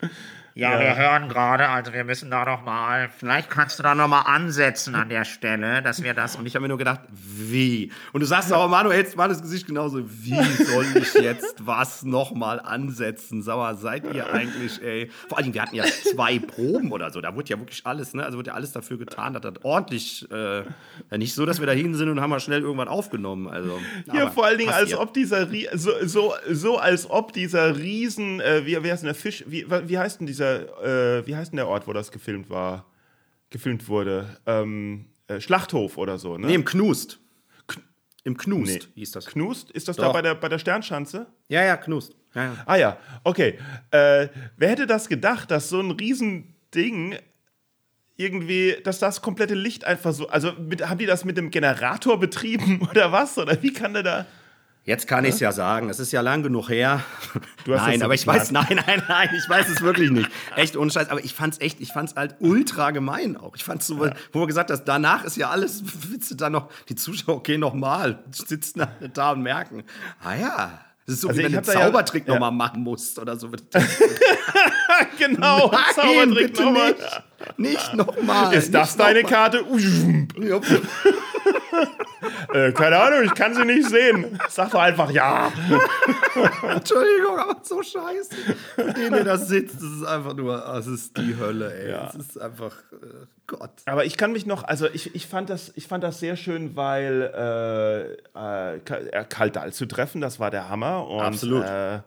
Ja, 0.56 0.78
wir 0.78 0.96
hören 0.96 1.28
gerade, 1.28 1.68
also 1.68 1.92
wir 1.92 2.04
müssen 2.04 2.30
da 2.30 2.44
noch 2.44 2.62
mal, 2.64 3.08
vielleicht 3.18 3.50
kannst 3.50 3.80
du 3.80 3.82
da 3.82 3.96
noch 3.96 4.06
mal 4.06 4.20
ansetzen 4.20 4.94
an 4.94 5.08
der 5.08 5.24
Stelle, 5.24 5.82
dass 5.82 6.04
wir 6.04 6.14
das 6.14 6.36
Und 6.36 6.46
ich 6.46 6.54
habe 6.54 6.62
mir 6.62 6.68
nur 6.68 6.78
gedacht, 6.78 7.00
wie? 7.10 7.90
Und 8.12 8.20
du 8.20 8.26
sagst 8.26 8.52
auch, 8.52 8.68
Manu, 8.68 8.92
hältst 8.92 9.16
mal 9.16 9.28
das 9.28 9.42
Gesicht 9.42 9.66
genauso. 9.66 10.08
Wie 10.08 10.40
soll 10.64 10.86
ich 10.96 11.12
jetzt 11.14 11.66
was 11.66 12.04
nochmal 12.04 12.60
ansetzen? 12.60 13.42
Sag 13.42 13.56
mal, 13.56 13.76
seid 13.76 14.04
ihr 14.14 14.32
eigentlich, 14.32 14.80
ey? 14.80 15.10
Vor 15.28 15.38
allem, 15.38 15.52
wir 15.54 15.62
hatten 15.62 15.74
ja 15.74 15.84
zwei 15.84 16.38
Proben 16.38 16.92
oder 16.92 17.10
so. 17.10 17.20
Da 17.20 17.34
wurde 17.34 17.50
ja 17.50 17.58
wirklich 17.58 17.84
alles, 17.84 18.14
ne? 18.14 18.24
Also 18.24 18.38
wurde 18.38 18.50
ja 18.50 18.54
alles 18.54 18.70
dafür 18.70 18.96
getan, 18.96 19.32
dass 19.32 19.42
das 19.42 19.54
ordentlich, 19.64 20.30
äh, 20.30 20.58
ja 20.58 21.18
nicht 21.18 21.34
so, 21.34 21.46
dass 21.46 21.58
wir 21.58 21.66
da 21.66 21.72
hin 21.72 21.94
sind 21.94 22.08
und 22.10 22.20
haben 22.20 22.30
mal 22.30 22.38
schnell 22.38 22.60
irgendwann 22.62 22.86
aufgenommen. 22.88 23.48
Also, 23.48 23.80
Ja, 24.12 24.22
aber 24.22 24.30
vor 24.30 24.46
allen 24.46 24.58
Dingen, 24.58 24.70
als 24.70 24.82
passiert. 24.82 25.00
ob 25.00 25.14
dieser, 25.14 25.48
so, 25.72 25.90
so, 26.04 26.34
so 26.48 26.78
als 26.78 27.10
ob 27.10 27.32
dieser 27.32 27.76
Riesen, 27.76 28.40
äh, 28.40 28.64
wie, 28.64 28.80
wie 28.84 28.92
heißt 28.92 29.02
denn 29.02 29.08
der 29.08 29.16
Fisch, 29.16 29.42
wie, 29.48 29.66
wie 29.68 29.98
heißt 29.98 30.20
denn 30.20 30.28
dieser, 30.28 30.43
äh, 30.44 31.26
wie 31.26 31.36
heißt 31.36 31.52
denn 31.52 31.56
der 31.58 31.68
Ort, 31.68 31.86
wo 31.86 31.92
das 31.92 32.10
gefilmt 32.12 32.50
war, 32.50 32.86
gefilmt 33.50 33.88
wurde? 33.88 34.36
Ähm, 34.46 35.06
äh, 35.26 35.40
Schlachthof 35.40 35.96
oder 35.98 36.18
so, 36.18 36.36
ne? 36.38 36.46
Nee, 36.48 36.54
im 36.54 36.64
Knust. 36.64 37.20
Im 38.26 38.38
Knust 38.38 38.72
Nee. 38.72 38.80
hieß 38.94 39.10
das. 39.12 39.26
Knust? 39.26 39.70
Ist 39.72 39.86
das 39.86 39.96
da 39.96 40.04
Doch. 40.06 40.14
bei 40.14 40.22
der, 40.22 40.34
bei 40.34 40.48
der 40.48 40.58
Sternschanze? 40.58 41.26
Ja, 41.48 41.62
ja, 41.62 41.76
Knust. 41.76 42.16
Ja, 42.34 42.44
ja. 42.44 42.56
Ah 42.64 42.76
ja, 42.76 42.96
okay. 43.22 43.58
Äh, 43.90 44.28
wer 44.56 44.70
hätte 44.70 44.86
das 44.86 45.08
gedacht, 45.08 45.50
dass 45.50 45.68
so 45.68 45.78
ein 45.78 45.90
Riesending 45.90 47.18
irgendwie, 48.16 48.76
dass 48.82 48.98
das 48.98 49.20
komplette 49.20 49.54
Licht 49.54 49.84
einfach 49.84 50.12
so, 50.12 50.28
also 50.28 50.52
mit, 50.52 50.88
haben 50.88 50.98
die 50.98 51.06
das 51.06 51.24
mit 51.26 51.36
dem 51.36 51.50
Generator 51.50 52.18
betrieben 52.18 52.80
oder 52.90 53.12
was? 53.12 53.36
Oder 53.38 53.62
wie 53.62 53.72
kann 53.72 53.92
der 53.92 54.02
da... 54.02 54.26
Jetzt 54.86 55.06
kann 55.06 55.24
ich 55.24 55.34
es 55.34 55.40
ja 55.40 55.50
sagen. 55.50 55.88
Es 55.88 55.98
ist 55.98 56.12
ja 56.12 56.20
lang 56.20 56.42
genug 56.42 56.68
her. 56.68 57.02
Du 57.64 57.72
hast 57.72 57.86
nein, 57.86 58.02
aber 58.02 58.12
ich 58.12 58.26
weiß, 58.26 58.50
nein, 58.50 58.82
nein, 58.86 59.02
nein, 59.08 59.30
ich 59.34 59.48
weiß 59.48 59.70
es 59.70 59.80
wirklich 59.80 60.10
nicht. 60.10 60.28
Echt 60.56 60.76
ohne 60.76 60.90
Scheiß. 60.90 61.08
Aber 61.08 61.24
ich 61.24 61.32
fand 61.32 61.54
es 61.54 61.60
echt, 61.60 61.80
ich 61.80 61.90
fand 61.90 62.10
es 62.10 62.16
halt 62.16 62.36
ultra 62.40 62.90
gemein 62.90 63.38
auch. 63.38 63.56
Ich 63.56 63.64
fand 63.64 63.80
es 63.80 63.86
so, 63.86 64.04
ja. 64.04 64.12
wo 64.32 64.40
man 64.40 64.48
gesagt 64.48 64.70
hat, 64.70 64.86
danach 64.86 65.24
ist 65.24 65.38
ja 65.38 65.48
alles, 65.48 65.82
willst 66.10 66.30
du 66.30 66.34
da 66.34 66.50
noch, 66.50 66.68
die 66.90 66.96
Zuschauer, 66.96 67.36
okay, 67.36 67.56
nochmal, 67.56 68.22
sitzen 68.30 68.86
da 69.14 69.32
und 69.32 69.42
merken, 69.42 69.84
ah 70.22 70.34
ja, 70.34 70.80
das 71.06 71.16
ist 71.16 71.20
so, 71.22 71.28
also 71.28 71.40
wie 71.40 71.44
wenn 71.44 71.52
du 71.52 71.58
einen 71.58 71.64
Zaubertrick 71.66 72.26
ja, 72.26 72.34
nochmal 72.34 72.50
ja. 72.50 72.56
machen 72.56 72.82
musst 72.82 73.18
oder 73.18 73.36
so. 73.36 73.48
genau, 75.18 75.70
Nein, 75.70 75.80
Zaubertrick 75.94 76.58
nochmal. 76.60 76.94
Nicht, 77.56 77.94
nochmal. 77.94 78.54
Ist 78.54 78.74
das 78.74 78.96
deine 78.96 79.22
mal. 79.22 79.30
Karte? 79.30 79.58
äh, 82.54 82.72
keine 82.72 82.98
Ahnung, 82.98 83.22
ich 83.24 83.34
kann 83.34 83.54
sie 83.54 83.64
nicht 83.64 83.88
sehen. 83.88 84.38
Sag 84.48 84.70
doch 84.70 84.80
einfach 84.80 85.10
ja. 85.10 85.52
Entschuldigung, 86.68 87.38
aber 87.38 87.56
so 87.62 87.82
scheiße. 87.82 88.30
Den, 88.96 89.12
der 89.12 89.24
da 89.24 89.36
sitzt, 89.36 89.76
das 89.76 89.90
ist 89.90 90.04
einfach 90.04 90.34
nur, 90.34 90.56
das 90.56 90.86
ist 90.86 91.16
die 91.16 91.36
Hölle, 91.38 91.74
ey. 91.74 91.90
Ja. 91.90 92.06
Das 92.06 92.14
ist 92.16 92.40
einfach, 92.40 92.76
äh, 92.92 93.26
Gott. 93.46 93.70
Aber 93.86 94.04
ich 94.04 94.16
kann 94.16 94.32
mich 94.32 94.46
noch, 94.46 94.64
also 94.64 94.86
ich, 94.92 95.14
ich, 95.14 95.26
fand, 95.26 95.50
das, 95.50 95.72
ich 95.76 95.86
fand 95.86 96.02
das 96.04 96.20
sehr 96.20 96.36
schön, 96.36 96.76
weil 96.76 97.30
äh, 98.34 98.74
äh, 98.74 99.24
Karl 99.28 99.50
Dahl 99.50 99.72
zu 99.72 99.86
treffen, 99.86 100.20
das 100.20 100.40
war 100.40 100.50
der 100.50 100.68
Hammer. 100.68 101.06
Und, 101.06 101.20
Absolut. 101.20 101.64
Äh, 101.64 102.00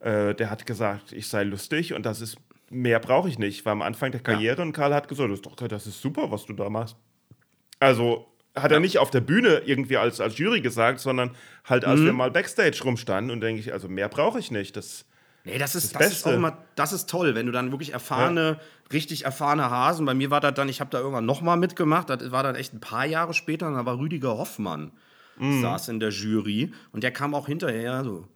äh, 0.00 0.34
der 0.34 0.50
hat 0.50 0.66
gesagt, 0.66 1.12
ich 1.12 1.28
sei 1.28 1.44
lustig 1.44 1.94
und 1.94 2.04
das 2.04 2.20
ist 2.20 2.36
mehr 2.72 2.98
brauche 2.98 3.28
ich 3.28 3.38
nicht. 3.38 3.64
War 3.64 3.72
am 3.72 3.82
Anfang 3.82 4.10
der 4.10 4.20
Karriere 4.20 4.58
ja. 4.58 4.62
und 4.62 4.72
Karl 4.72 4.94
hat 4.94 5.08
gesagt, 5.08 5.30
das 5.30 5.38
ist, 5.38 5.46
doch, 5.46 5.54
das 5.56 5.86
ist 5.86 6.00
super, 6.00 6.30
was 6.30 6.46
du 6.46 6.52
da 6.52 6.68
machst. 6.68 6.96
Also 7.78 8.26
hat 8.54 8.70
er 8.70 8.80
nicht 8.80 8.98
auf 8.98 9.10
der 9.10 9.20
Bühne 9.20 9.62
irgendwie 9.64 9.96
als, 9.96 10.20
als 10.20 10.36
Jury 10.36 10.60
gesagt, 10.60 11.00
sondern 11.00 11.30
halt, 11.64 11.84
als 11.84 12.00
mhm. 12.00 12.06
wir 12.06 12.12
mal 12.12 12.30
Backstage 12.30 12.80
rumstanden 12.84 13.30
und 13.30 13.40
denke 13.40 13.60
ich, 13.60 13.72
also 13.72 13.88
mehr 13.88 14.08
brauche 14.08 14.38
ich 14.38 14.50
nicht. 14.50 14.76
Das, 14.76 15.06
Nee, 15.44 15.58
das 15.58 15.74
ist, 15.74 15.94
das, 15.94 16.02
das 16.02 16.12
ist 16.12 16.26
auch 16.26 16.32
immer, 16.32 16.58
das 16.76 16.92
ist 16.92 17.10
toll, 17.10 17.34
wenn 17.34 17.46
du 17.46 17.52
dann 17.52 17.72
wirklich 17.72 17.92
erfahrene, 17.92 18.58
ja. 18.60 18.92
richtig 18.92 19.24
erfahrene 19.24 19.70
Hasen, 19.70 20.06
bei 20.06 20.14
mir 20.14 20.30
war 20.30 20.40
das 20.40 20.54
dann, 20.54 20.68
ich 20.68 20.80
habe 20.80 20.90
da 20.90 20.98
irgendwann 20.98 21.26
nochmal 21.26 21.56
mitgemacht, 21.56 22.10
das 22.10 22.30
war 22.30 22.44
dann 22.44 22.54
echt 22.54 22.72
ein 22.74 22.80
paar 22.80 23.06
Jahre 23.06 23.34
später, 23.34 23.66
und 23.66 23.74
da 23.74 23.84
war 23.84 23.98
Rüdiger 23.98 24.38
Hoffmann, 24.38 24.92
mhm. 25.38 25.60
saß 25.60 25.88
in 25.88 25.98
der 25.98 26.10
Jury 26.10 26.72
und 26.92 27.02
der 27.02 27.10
kam 27.10 27.34
auch 27.34 27.48
hinterher 27.48 28.04
so, 28.04 28.28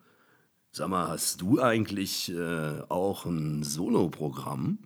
sag 0.76 0.88
mal, 0.88 1.08
hast 1.08 1.40
du 1.40 1.60
eigentlich 1.60 2.30
äh, 2.30 2.82
auch 2.90 3.24
ein 3.24 3.62
Solo-Programm? 3.62 4.78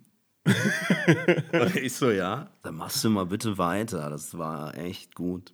ich 1.75 1.93
so, 1.93 2.09
ja, 2.09 2.49
dann 2.63 2.75
machst 2.75 3.03
du 3.03 3.09
mal 3.09 3.25
bitte 3.25 3.57
weiter. 3.57 4.09
Das 4.09 4.37
war 4.37 4.77
echt 4.77 5.15
gut. 5.15 5.53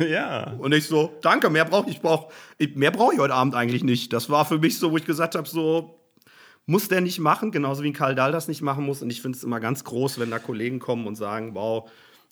Ja. 0.00 0.52
Und 0.58 0.72
ich 0.72 0.86
so, 0.86 1.16
danke, 1.22 1.48
mehr 1.48 1.64
brauche 1.64 1.88
ich, 1.88 2.00
brauch, 2.00 2.32
mehr 2.74 2.90
brauche 2.90 3.14
ich 3.14 3.20
heute 3.20 3.34
Abend 3.34 3.54
eigentlich 3.54 3.84
nicht. 3.84 4.12
Das 4.12 4.30
war 4.30 4.44
für 4.44 4.58
mich 4.58 4.78
so, 4.78 4.90
wo 4.90 4.96
ich 4.96 5.04
gesagt 5.04 5.36
habe, 5.36 5.48
so, 5.48 6.00
muss 6.66 6.88
der 6.88 7.00
nicht 7.00 7.20
machen, 7.20 7.52
genauso 7.52 7.84
wie 7.84 7.92
Karl 7.92 8.16
Dahl 8.16 8.32
das 8.32 8.48
nicht 8.48 8.62
machen 8.62 8.84
muss. 8.84 9.00
Und 9.00 9.10
ich 9.10 9.22
finde 9.22 9.38
es 9.38 9.44
immer 9.44 9.60
ganz 9.60 9.84
groß, 9.84 10.18
wenn 10.18 10.30
da 10.30 10.40
Kollegen 10.40 10.80
kommen 10.80 11.06
und 11.06 11.14
sagen, 11.14 11.54
wow, 11.54 11.88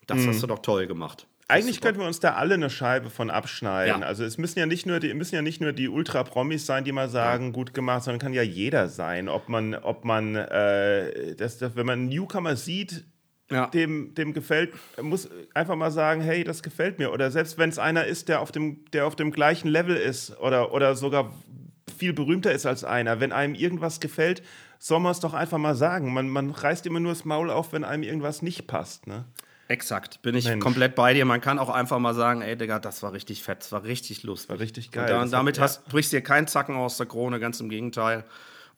das 0.06 0.18
mhm. 0.18 0.28
hast 0.28 0.42
du 0.42 0.48
doch 0.48 0.60
toll 0.60 0.88
gemacht. 0.88 1.28
Eigentlich 1.50 1.80
könnten 1.80 2.00
wir 2.00 2.06
uns 2.06 2.20
da 2.20 2.34
alle 2.34 2.54
eine 2.54 2.70
Scheibe 2.70 3.10
von 3.10 3.30
abschneiden. 3.30 4.02
Ja. 4.02 4.06
Also 4.06 4.24
es 4.24 4.38
müssen 4.38 4.58
ja 4.58 4.66
nicht 4.66 4.86
nur 4.86 5.00
die, 5.00 5.12
müssen 5.14 5.34
ja 5.34 5.42
nicht 5.42 5.60
nur 5.60 5.72
die 5.72 5.88
Ultra-Promis 5.88 6.66
sein, 6.66 6.84
die 6.84 6.92
mal 6.92 7.08
sagen, 7.08 7.46
ja. 7.46 7.50
gut 7.52 7.74
gemacht, 7.74 8.04
sondern 8.04 8.20
kann 8.20 8.32
ja 8.32 8.42
jeder 8.42 8.88
sein. 8.88 9.28
Ob 9.28 9.48
man, 9.48 9.74
ob 9.74 10.04
man, 10.04 10.36
äh, 10.36 11.34
das, 11.36 11.58
das, 11.58 11.76
wenn 11.76 11.86
man 11.86 12.00
einen 12.00 12.08
Newcomer 12.08 12.56
sieht, 12.56 13.04
ja. 13.50 13.66
dem, 13.66 14.14
dem 14.14 14.32
gefällt, 14.32 14.72
muss 15.00 15.28
einfach 15.54 15.76
mal 15.76 15.90
sagen, 15.90 16.20
hey, 16.20 16.44
das 16.44 16.62
gefällt 16.62 16.98
mir. 16.98 17.12
Oder 17.12 17.30
selbst 17.30 17.58
wenn 17.58 17.70
es 17.70 17.78
einer 17.78 18.04
ist, 18.04 18.28
der 18.28 18.40
auf 18.40 18.52
dem, 18.52 18.84
der 18.92 19.06
auf 19.06 19.16
dem 19.16 19.30
gleichen 19.30 19.68
Level 19.68 19.96
ist 19.96 20.38
oder, 20.38 20.72
oder 20.72 20.94
sogar 20.94 21.32
viel 21.96 22.12
berühmter 22.12 22.52
ist 22.52 22.66
als 22.66 22.84
einer, 22.84 23.20
wenn 23.20 23.32
einem 23.32 23.54
irgendwas 23.54 24.00
gefällt, 24.00 24.42
soll 24.78 25.00
man 25.00 25.12
es 25.12 25.20
doch 25.20 25.34
einfach 25.34 25.58
mal 25.58 25.74
sagen. 25.74 26.12
Man, 26.12 26.28
man 26.28 26.50
reißt 26.50 26.86
immer 26.86 27.00
nur 27.00 27.12
das 27.12 27.24
Maul 27.24 27.50
auf, 27.50 27.72
wenn 27.72 27.84
einem 27.84 28.02
irgendwas 28.02 28.40
nicht 28.40 28.66
passt. 28.66 29.06
Ne? 29.06 29.26
Exakt, 29.70 30.20
bin 30.22 30.34
ich 30.34 30.46
Mensch. 30.46 30.60
komplett 30.60 30.96
bei 30.96 31.14
dir. 31.14 31.24
Man 31.24 31.40
kann 31.40 31.60
auch 31.60 31.68
einfach 31.68 32.00
mal 32.00 32.12
sagen, 32.12 32.42
ey 32.42 32.56
Digga, 32.56 32.80
das 32.80 33.04
war 33.04 33.12
richtig 33.12 33.44
fett, 33.44 33.60
das 33.60 33.70
war 33.70 33.84
richtig 33.84 34.24
lustig. 34.24 34.48
War 34.48 34.58
richtig 34.58 34.90
geil. 34.90 35.14
Und 35.14 35.30
da, 35.30 35.38
damit 35.38 35.60
hast, 35.60 35.88
brichst 35.88 36.12
du 36.12 36.16
dir 36.16 36.22
keinen 36.22 36.48
Zacken 36.48 36.74
aus 36.74 36.96
der 36.96 37.06
Krone, 37.06 37.38
ganz 37.38 37.60
im 37.60 37.68
Gegenteil. 37.68 38.24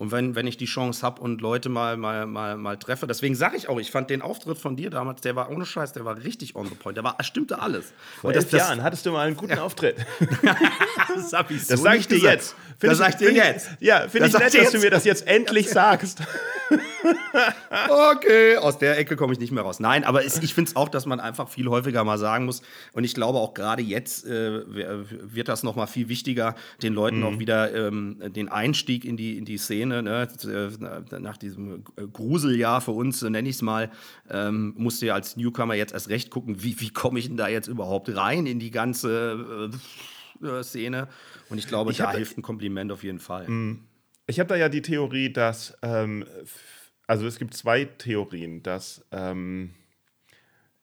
Und 0.03 0.11
wenn, 0.11 0.35
wenn 0.35 0.49
ich 0.49 0.57
die 0.57 0.65
Chance 0.65 1.07
habe 1.07 1.21
und 1.21 1.41
Leute 1.41 1.69
mal, 1.69 1.97
mal, 1.97 2.27
mal, 2.27 2.57
mal 2.57 2.77
treffe, 2.77 3.07
deswegen 3.07 3.37
sage 3.37 3.57
ich 3.57 3.69
auch, 3.69 3.79
ich 3.79 3.93
fand 3.93 4.11
den 4.11 4.21
Auftritt 4.21 4.59
von 4.59 4.75
dir 4.75 4.91
damals, 4.91 5.21
der 5.21 5.37
war 5.37 5.49
ohne 5.49 5.65
Scheiß, 5.65 5.93
der 5.93 6.05
war 6.05 6.17
richtig 6.25 6.57
on 6.57 6.67
the 6.67 6.75
point. 6.75 6.97
Der 6.97 7.05
war, 7.05 7.17
stimmte 7.23 7.61
alles. 7.61 7.93
Vor 8.21 8.31
und 8.31 8.35
elf 8.35 8.51
das, 8.51 8.59
Jahren 8.59 8.83
hattest 8.83 9.07
du 9.07 9.13
mal 9.13 9.29
einen 9.29 9.37
guten 9.37 9.53
ja. 9.53 9.63
Auftritt. 9.63 9.95
das 11.15 11.33
habe 11.33 11.55
ich 11.55 11.65
so 11.65 11.75
Das 11.75 11.83
sage 11.83 11.99
ich 11.99 12.09
dir 12.09 12.19
jetzt. 12.19 12.57
Find 12.81 12.91
das 12.91 12.99
sage 12.99 13.11
ich 13.13 13.17
dir 13.19 13.33
jetzt. 13.33 13.71
Ja, 13.79 14.09
finde 14.09 14.27
ich 14.27 14.37
nett, 14.37 14.53
dass 14.53 14.73
du 14.73 14.81
mir 14.81 14.91
das 14.91 15.05
jetzt 15.05 15.25
endlich 15.29 15.71
sagst. 15.71 16.21
okay, 17.89 18.57
aus 18.57 18.79
der 18.79 18.99
Ecke 18.99 19.15
komme 19.15 19.33
ich 19.35 19.39
nicht 19.39 19.53
mehr 19.53 19.63
raus. 19.63 19.79
Nein, 19.79 20.03
aber 20.03 20.25
es, 20.25 20.43
ich 20.43 20.53
finde 20.53 20.71
es 20.71 20.77
auch, 20.77 20.89
dass 20.89 21.07
man 21.07 21.21
einfach 21.21 21.49
viel 21.49 21.69
häufiger 21.69 22.03
mal 22.03 22.19
sagen 22.19 22.47
muss. 22.47 22.63
Und 22.93 23.05
ich 23.05 23.15
glaube 23.15 23.39
auch 23.39 23.55
gerade 23.55 23.83
jetzt 23.83 24.27
äh, 24.27 24.63
wird 24.67 25.47
das 25.47 25.63
noch 25.63 25.77
mal 25.77 25.87
viel 25.87 26.09
wichtiger, 26.09 26.57
den 26.83 26.93
Leuten 26.93 27.21
mhm. 27.21 27.25
auch 27.25 27.39
wieder 27.39 27.73
ähm, 27.73 28.21
den 28.35 28.49
Einstieg 28.49 29.05
in 29.05 29.17
die, 29.17 29.39
in 29.39 29.45
die 29.45 29.59
Szene, 29.59 29.92
ne? 30.01 30.29
nach 31.21 31.37
diesem 31.37 31.85
Gruseljahr 32.13 32.81
für 32.81 32.93
uns, 32.93 33.21
so 33.21 33.29
nenne 33.29 33.49
ich 33.49 33.57
es 33.57 33.63
mal, 33.63 33.91
ähm, 34.31 34.73
musst 34.79 35.03
du 35.03 35.07
ja 35.07 35.15
als 35.15 35.37
Newcomer 35.37 35.75
jetzt 35.75 35.93
erst 35.93 36.09
recht 36.09 36.31
gucken, 36.31 36.63
wie, 36.63 36.81
wie 36.81 36.91
komme 36.91 37.19
ich 37.19 37.27
denn 37.27 37.37
da 37.37 37.49
jetzt 37.49 37.69
überhaupt 37.69 38.15
rein 38.17 38.47
in 38.47 38.59
die 38.59 38.71
ganze 38.71 39.71
äh, 40.43 40.63
Szene. 40.63 41.09
Und 41.51 41.59
ich 41.59 41.69
glaube, 41.69 41.91
ich 41.91 41.99
da 41.99 42.13
hilft 42.13 42.39
ein 42.39 42.43
Kompliment 42.43 42.91
auf 42.93 43.05
jeden 43.05 43.19
Fall. 43.19 43.49
Mhm. 43.49 43.81
Ich 44.27 44.39
habe 44.39 44.49
da 44.49 44.57
ja 44.57 44.69
die 44.69 44.83
Theorie, 44.83 45.33
dass, 45.33 45.77
ähm, 45.83 46.25
also 47.07 47.27
es 47.27 47.39
gibt 47.39 47.55
zwei 47.55 47.85
Theorien, 47.85 48.63
dass 48.63 49.05
ähm, 49.11 49.75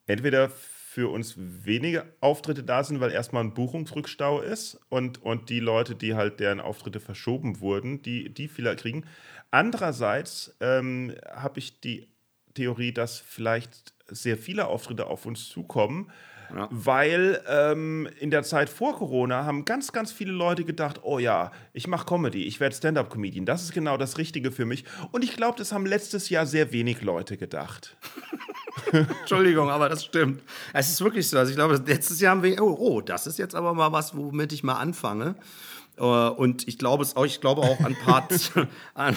entweder 0.06 0.52
für 0.92 1.12
uns 1.12 1.36
wenige 1.38 2.12
Auftritte 2.20 2.64
da 2.64 2.84
sind, 2.84 3.00
weil 3.00 3.12
erstmal 3.12 3.44
ein 3.44 3.54
Buchungsrückstau 3.54 4.42
ist 4.42 4.80
und, 4.90 5.22
und 5.22 5.52
die 5.52 5.60
Leute, 5.60 5.94
die 5.94 6.16
halt 6.16 6.40
deren 6.40 6.60
Auftritte 6.60 7.00
verschoben 7.00 7.60
wurden, 7.60 8.02
die, 8.02 8.34
die 8.34 8.48
Fehler 8.48 8.76
kriegen. 8.76 9.06
Andererseits 9.52 10.58
ähm, 10.62 11.14
habe 11.32 11.60
ich 11.60 11.80
die 11.80 12.08
Theorie, 12.56 12.92
dass 12.92 13.20
vielleicht 13.20 13.94
sehr 14.08 14.36
viele 14.36 14.68
Auftritte 14.68 15.06
auf 15.06 15.28
uns 15.28 15.48
zukommen, 15.48 16.12
ja. 16.56 16.68
Weil 16.72 17.42
ähm, 17.48 18.08
in 18.20 18.32
der 18.32 18.44
Zeit 18.44 18.70
vor 18.70 18.96
Corona 18.96 19.46
haben 19.46 19.66
ganz, 19.66 19.92
ganz 19.92 20.12
viele 20.12 20.32
Leute 20.32 20.66
gedacht, 20.66 21.02
oh 21.04 21.20
ja, 21.20 21.52
ich 21.74 21.88
mache 21.88 22.06
Comedy, 22.06 22.46
ich 22.46 22.60
werde 22.60 22.76
Stand-up-Comedian. 22.76 23.46
Das 23.46 23.64
ist 23.64 23.74
genau 23.74 23.98
das 23.98 24.18
Richtige 24.18 24.52
für 24.52 24.66
mich. 24.66 24.86
Und 25.12 25.24
ich 25.24 25.36
glaube, 25.36 25.58
das 25.58 25.72
haben 25.72 25.86
letztes 25.86 26.30
Jahr 26.30 26.46
sehr 26.46 26.72
wenig 26.72 27.02
Leute 27.02 27.38
gedacht. 27.38 27.98
Entschuldigung, 28.92 29.70
aber 29.70 29.90
das 29.90 30.06
stimmt. 30.06 30.42
Es 30.74 30.90
ist 30.90 31.02
wirklich 31.02 31.28
so. 31.28 31.38
Also 31.38 31.52
ich 31.52 31.56
glaube, 31.56 31.82
letztes 31.86 32.20
Jahr 32.20 32.32
haben 32.32 32.44
wir, 32.44 32.62
oh, 32.62 32.76
oh, 32.80 33.02
das 33.02 33.28
ist 33.28 33.38
jetzt 33.38 33.56
aber 33.56 33.74
mal 33.74 33.92
was, 33.92 34.16
womit 34.16 34.52
ich 34.54 34.64
mal 34.64 34.76
anfange. 34.76 35.36
Äh, 35.98 36.04
und 36.04 36.68
ich 36.68 36.78
glaube 36.78 37.04
es 37.04 37.16
auch, 37.16 37.26
ich 37.26 37.42
glaube 37.42 37.62
auch 37.62 37.80
an 37.82 37.96
Part 37.96 38.52
an 38.94 39.16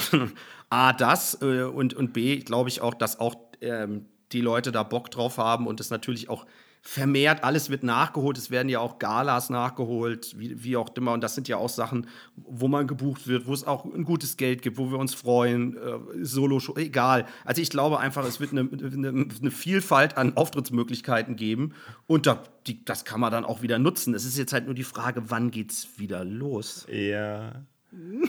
A, 0.69 0.93
das 0.93 1.41
äh, 1.43 1.63
und, 1.63 1.95
und 1.95 2.13
B, 2.13 2.39
glaube 2.39 2.69
ich 2.69 2.81
auch, 2.81 2.95
dass 2.95 3.21
auch 3.21 3.37
ähm, 3.61 4.07
die 4.33 4.41
Leute 4.41 4.73
da 4.73 4.83
Bock 4.83 5.11
drauf 5.11 5.39
haben 5.39 5.67
und 5.67 5.81
es 5.81 5.91
natürlich 5.91 6.29
auch 6.29 6.47
vermehrt, 6.85 7.45
alles 7.45 7.71
wird 7.71 7.85
nachgeholt. 7.85 8.37
Es 8.37 8.51
werden 8.51 8.69
ja 8.69 8.81
auch 8.81 8.99
Galas 8.99 9.51
nachgeholt, 9.51 10.37
wie, 10.37 10.65
wie 10.65 10.77
auch 10.77 10.91
immer. 10.97 11.13
Und 11.13 11.23
das 11.23 11.37
sind 11.37 11.47
ja 11.47 11.57
auch 11.57 11.69
Sachen, 11.69 12.09
wo 12.37 12.67
man 12.67 12.89
gebucht 12.89 13.29
wird, 13.29 13.47
wo 13.47 13.55
es 13.55 13.65
auch 13.65 13.85
ein 13.85 14.03
gutes 14.03 14.37
Geld 14.37 14.63
gibt, 14.63 14.79
wo 14.79 14.91
wir 14.91 14.99
uns 14.99 15.15
freuen, 15.15 15.77
äh, 15.77 16.25
solo 16.25 16.61
egal. 16.75 17.27
Also 17.45 17.63
ich 17.63 17.71
glaube 17.71 18.01
einfach, 18.01 18.27
es 18.27 18.41
wird 18.41 18.51
eine, 18.51 18.63
eine, 18.63 19.09
eine 19.09 19.51
Vielfalt 19.53 20.17
an 20.17 20.37
Auftrittsmöglichkeiten 20.37 21.37
geben. 21.37 21.73
Und 22.09 22.27
da, 22.27 22.43
die, 22.67 22.85
das 22.85 23.05
kann 23.05 23.21
man 23.21 23.31
dann 23.31 23.45
auch 23.45 23.63
wieder 23.63 23.79
nutzen. 23.79 24.13
Es 24.13 24.25
ist 24.25 24.37
jetzt 24.37 24.53
halt 24.53 24.67
nur 24.67 24.75
die 24.75 24.83
Frage, 24.83 25.31
wann 25.31 25.53
geht's 25.53 25.99
wieder 25.99 26.25
los? 26.25 26.85
Ja. 26.91 27.63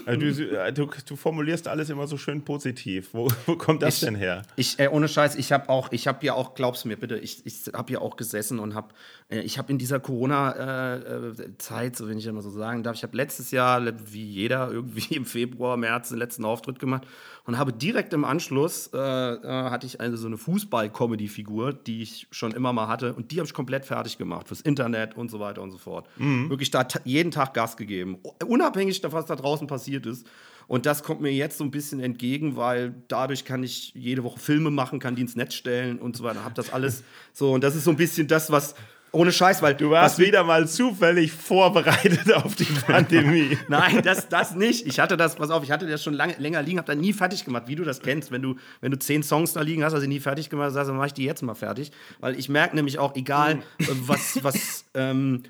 Also 0.04 0.20
du, 0.20 0.58
äh, 0.60 0.72
du, 0.72 0.90
du, 1.06 1.16
formulierst 1.16 1.68
alles 1.68 1.88
immer 1.88 2.06
so 2.06 2.18
schön 2.18 2.44
positiv. 2.44 3.10
Wo, 3.12 3.28
wo 3.46 3.56
kommt 3.56 3.82
das 3.82 3.94
ich, 3.94 4.00
denn 4.00 4.14
her? 4.14 4.42
Ich, 4.56 4.78
äh, 4.78 4.88
ohne 4.88 5.08
Scheiß, 5.08 5.36
ich 5.36 5.52
habe 5.52 5.70
auch, 5.70 5.90
ich 5.90 6.06
habe 6.06 6.24
ja 6.26 6.34
auch, 6.34 6.54
glaub's 6.54 6.84
mir 6.84 6.96
bitte, 6.96 7.16
ich, 7.16 7.46
ich 7.46 7.72
habe 7.72 7.94
ja 7.94 8.00
auch 8.00 8.16
gesessen 8.16 8.58
und 8.58 8.74
habe, 8.74 8.88
äh, 9.30 9.40
ich 9.40 9.56
habe 9.56 9.72
in 9.72 9.78
dieser 9.78 10.00
Corona-Zeit, 10.00 11.92
äh, 11.92 11.96
so 11.96 12.08
wenn 12.08 12.18
ich 12.18 12.26
immer 12.26 12.42
so 12.42 12.50
sagen 12.50 12.82
darf, 12.82 12.96
ich 12.96 13.02
habe 13.02 13.16
letztes 13.16 13.50
Jahr, 13.52 13.82
wie 14.12 14.24
jeder, 14.24 14.70
irgendwie 14.70 15.14
im 15.14 15.24
Februar, 15.24 15.78
März 15.78 16.10
den 16.10 16.18
letzten 16.18 16.44
Auftritt 16.44 16.78
gemacht 16.78 17.06
und 17.46 17.58
habe 17.58 17.72
direkt 17.72 18.12
im 18.12 18.24
Anschluss, 18.24 18.90
äh, 18.92 18.98
äh, 18.98 19.70
hatte 19.70 19.86
ich 19.86 20.00
eine 20.00 20.16
so 20.16 20.26
eine 20.26 20.38
Fußball-Comedy-Figur, 20.38 21.74
die 21.74 22.02
ich 22.02 22.26
schon 22.30 22.52
immer 22.52 22.72
mal 22.72 22.88
hatte 22.88 23.14
und 23.14 23.30
die 23.30 23.36
habe 23.36 23.46
ich 23.46 23.54
komplett 23.54 23.84
fertig 23.84 24.18
gemacht 24.18 24.48
fürs 24.48 24.62
Internet 24.62 25.16
und 25.16 25.30
so 25.30 25.40
weiter 25.40 25.62
und 25.62 25.70
so 25.70 25.78
fort. 25.78 26.08
Mhm. 26.16 26.48
Wirklich 26.50 26.70
da 26.70 26.86
jeden 27.04 27.30
Tag 27.30 27.54
Gas 27.54 27.76
gegeben, 27.76 28.18
unabhängig 28.46 29.00
davon, 29.00 29.18
was 29.18 29.26
da 29.26 29.36
draußen 29.36 29.66
passiert 29.66 30.06
ist. 30.06 30.26
Und 30.66 30.86
das 30.86 31.02
kommt 31.02 31.20
mir 31.20 31.30
jetzt 31.30 31.58
so 31.58 31.64
ein 31.64 31.70
bisschen 31.70 32.00
entgegen, 32.00 32.56
weil 32.56 32.94
dadurch 33.08 33.44
kann 33.44 33.62
ich 33.62 33.92
jede 33.94 34.24
Woche 34.24 34.38
Filme 34.38 34.70
machen, 34.70 34.98
kann 34.98 35.14
die 35.14 35.22
ins 35.22 35.36
Netz 35.36 35.54
stellen 35.54 35.98
und 35.98 36.16
so 36.16 36.24
weiter. 36.24 36.44
Hab 36.44 36.54
das 36.54 36.72
alles 36.72 37.04
so. 37.32 37.52
Und 37.52 37.62
das 37.62 37.76
ist 37.76 37.84
so 37.84 37.90
ein 37.90 37.96
bisschen 37.96 38.28
das, 38.28 38.50
was, 38.50 38.74
ohne 39.14 39.32
Scheiß, 39.32 39.62
weil 39.62 39.74
du 39.74 39.90
warst 39.90 40.18
wieder 40.18 40.44
mal 40.44 40.68
zufällig 40.68 41.32
vorbereitet 41.32 42.32
auf 42.34 42.54
die 42.54 42.64
Pandemie. 42.86 43.56
Nein, 43.68 44.02
das, 44.02 44.28
das 44.28 44.54
nicht. 44.54 44.86
Ich 44.86 44.98
hatte 45.00 45.16
das, 45.16 45.36
pass 45.36 45.50
auf, 45.50 45.62
ich 45.62 45.70
hatte 45.70 45.86
das 45.86 46.02
schon 46.02 46.14
lange, 46.14 46.34
länger 46.38 46.62
liegen, 46.62 46.78
habe 46.78 46.86
da 46.86 46.94
nie 46.94 47.12
fertig 47.12 47.44
gemacht, 47.44 47.64
wie 47.66 47.76
du 47.76 47.84
das 47.84 48.00
kennst. 48.00 48.30
Wenn 48.30 48.42
du, 48.42 48.56
wenn 48.80 48.90
du 48.90 48.98
zehn 48.98 49.22
Songs 49.22 49.52
da 49.52 49.60
liegen 49.60 49.84
hast, 49.84 49.94
also 49.94 50.06
nie 50.06 50.20
fertig 50.20 50.50
gemacht, 50.50 50.72
sagst, 50.72 50.90
dann 50.90 50.96
mache 50.96 51.08
ich 51.08 51.14
die 51.14 51.24
jetzt 51.24 51.42
mal 51.42 51.54
fertig. 51.54 51.92
Weil 52.20 52.38
ich 52.38 52.48
merke 52.48 52.76
nämlich 52.76 52.98
auch, 52.98 53.14
egal 53.14 53.62
äh, 53.78 53.86
was, 54.06 54.42
was, 54.42 54.84
ähm, 54.94 55.44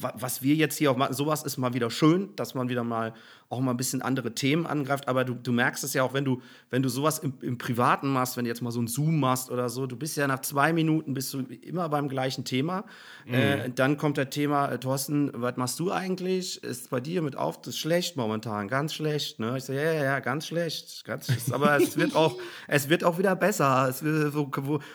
was 0.00 0.42
wir 0.42 0.54
jetzt 0.54 0.78
hier 0.78 0.90
auch 0.90 0.96
machen, 0.96 1.14
sowas 1.14 1.42
ist 1.42 1.58
mal 1.58 1.74
wieder 1.74 1.90
schön, 1.90 2.30
dass 2.36 2.54
man 2.54 2.68
wieder 2.68 2.84
mal 2.84 3.12
auch 3.50 3.58
mal 3.58 3.72
ein 3.72 3.76
bisschen 3.76 4.00
andere 4.00 4.32
Themen 4.32 4.64
angreift. 4.64 5.08
Aber 5.08 5.24
du, 5.24 5.34
du 5.34 5.50
merkst 5.50 5.82
es 5.82 5.92
ja 5.92 6.04
auch, 6.04 6.14
wenn 6.14 6.24
du, 6.24 6.40
wenn 6.70 6.84
du 6.84 6.88
sowas 6.88 7.18
im, 7.18 7.34
im 7.42 7.58
Privaten 7.58 8.08
machst, 8.08 8.36
wenn 8.36 8.44
du 8.44 8.48
jetzt 8.48 8.62
mal 8.62 8.70
so 8.70 8.78
einen 8.78 8.86
Zoom 8.86 9.18
machst 9.18 9.50
oder 9.50 9.68
so, 9.68 9.88
du 9.88 9.96
bist 9.96 10.16
ja 10.16 10.28
nach 10.28 10.40
zwei 10.40 10.72
Minuten 10.72 11.14
bist 11.14 11.34
du 11.34 11.40
immer 11.40 11.88
beim 11.88 12.08
gleichen 12.08 12.44
Thema. 12.44 12.84
Mhm. 13.26 13.34
Äh, 13.34 13.70
dann 13.70 13.96
kommt 13.96 14.18
das 14.18 14.30
Thema, 14.30 14.70
äh, 14.70 14.78
Thorsten, 14.78 15.32
was 15.34 15.56
machst 15.56 15.80
du 15.80 15.90
eigentlich? 15.90 16.62
Ist 16.62 16.90
bei 16.90 17.00
dir 17.00 17.22
mit 17.22 17.36
auf, 17.36 17.60
das 17.60 17.74
ist 17.74 17.78
schlecht 17.78 18.16
momentan, 18.16 18.68
ganz 18.68 18.94
schlecht. 18.94 19.40
Ne? 19.40 19.56
Ich 19.58 19.64
sage, 19.64 19.82
ja, 19.82 19.92
ja, 19.94 20.04
ja, 20.04 20.20
ganz 20.20 20.46
schlecht. 20.46 21.04
Ganz 21.04 21.26
schlecht. 21.26 21.52
Aber 21.52 21.76
es 21.76 21.96
wird 21.98 22.14
auch, 22.14 22.38
es 22.68 22.88
wird 22.88 23.02
auch 23.02 23.18
wieder 23.18 23.34
besser. 23.34 23.88
Es 23.88 24.04
wird 24.04 24.32
so, 24.32 24.48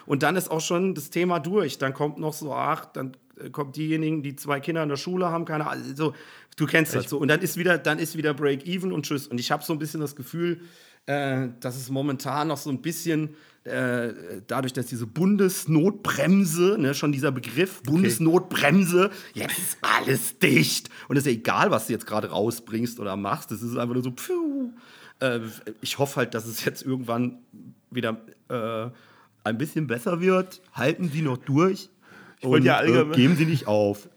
und 0.05 0.23
dann 0.23 0.37
ist 0.37 0.49
auch 0.49 0.61
schon 0.61 0.95
das 0.95 1.09
Thema 1.09 1.39
durch. 1.39 1.77
Dann 1.77 1.93
kommt 1.93 2.19
noch 2.19 2.33
so, 2.33 2.53
ach, 2.53 2.85
dann 2.85 3.17
äh, 3.39 3.49
kommt 3.49 3.75
diejenigen, 3.75 4.23
die 4.23 4.35
zwei 4.35 4.59
Kinder 4.59 4.83
in 4.83 4.89
der 4.89 4.97
Schule 4.97 5.29
haben, 5.29 5.45
keine 5.45 5.67
Ahnung. 5.67 5.83
Also, 5.89 6.13
du 6.55 6.65
kennst 6.65 6.95
das 6.95 7.09
so. 7.09 7.17
Und 7.17 7.27
dann 7.27 7.41
ist 7.41 7.57
wieder, 7.57 7.77
dann 7.77 7.99
ist 7.99 8.17
wieder 8.17 8.33
Break-Even 8.33 8.91
und 8.91 9.05
Tschüss. 9.05 9.27
Und 9.27 9.39
ich 9.39 9.51
habe 9.51 9.63
so 9.63 9.73
ein 9.73 9.79
bisschen 9.79 10.01
das 10.01 10.15
Gefühl, 10.15 10.61
äh, 11.05 11.49
dass 11.59 11.75
es 11.75 11.89
momentan 11.89 12.47
noch 12.47 12.57
so 12.57 12.69
ein 12.69 12.81
bisschen 12.81 13.35
äh, 13.63 14.13
dadurch, 14.47 14.73
dass 14.73 14.85
diese 14.85 15.07
Bundesnotbremse, 15.07 16.77
ne, 16.79 16.93
schon 16.93 17.11
dieser 17.11 17.31
Begriff, 17.31 17.79
okay. 17.79 17.91
Bundesnotbremse, 17.91 19.09
jetzt 19.33 19.57
ist 19.57 19.77
alles 19.81 20.39
dicht. 20.39 20.89
Und 21.07 21.17
es 21.17 21.25
ist 21.25 21.31
ja 21.31 21.39
egal, 21.39 21.71
was 21.71 21.87
du 21.87 21.93
jetzt 21.93 22.05
gerade 22.05 22.29
rausbringst 22.29 22.99
oder 22.99 23.15
machst. 23.15 23.51
Es 23.51 23.61
ist 23.61 23.75
einfach 23.75 23.95
nur 23.95 24.03
so, 24.03 24.11
pfiuh. 24.11 24.71
Äh, 25.19 25.39
ich 25.81 25.97
hoffe 25.97 26.17
halt, 26.17 26.33
dass 26.33 26.45
es 26.45 26.63
jetzt 26.63 26.83
irgendwann 26.83 27.39
wieder 27.89 28.21
äh, 28.49 28.89
ein 29.43 29.57
bisschen 29.57 29.87
besser 29.87 30.21
wird. 30.21 30.61
Halten 30.73 31.09
Sie 31.09 31.21
noch 31.21 31.37
durch. 31.37 31.89
Ich 32.39 32.47
wollte 32.47 32.67
ja 32.67 32.75
äh, 32.75 32.85
allgemein. 32.85 33.15
Geben 33.15 33.35
Sie 33.35 33.45
nicht 33.45 33.67
auf. 33.67 34.09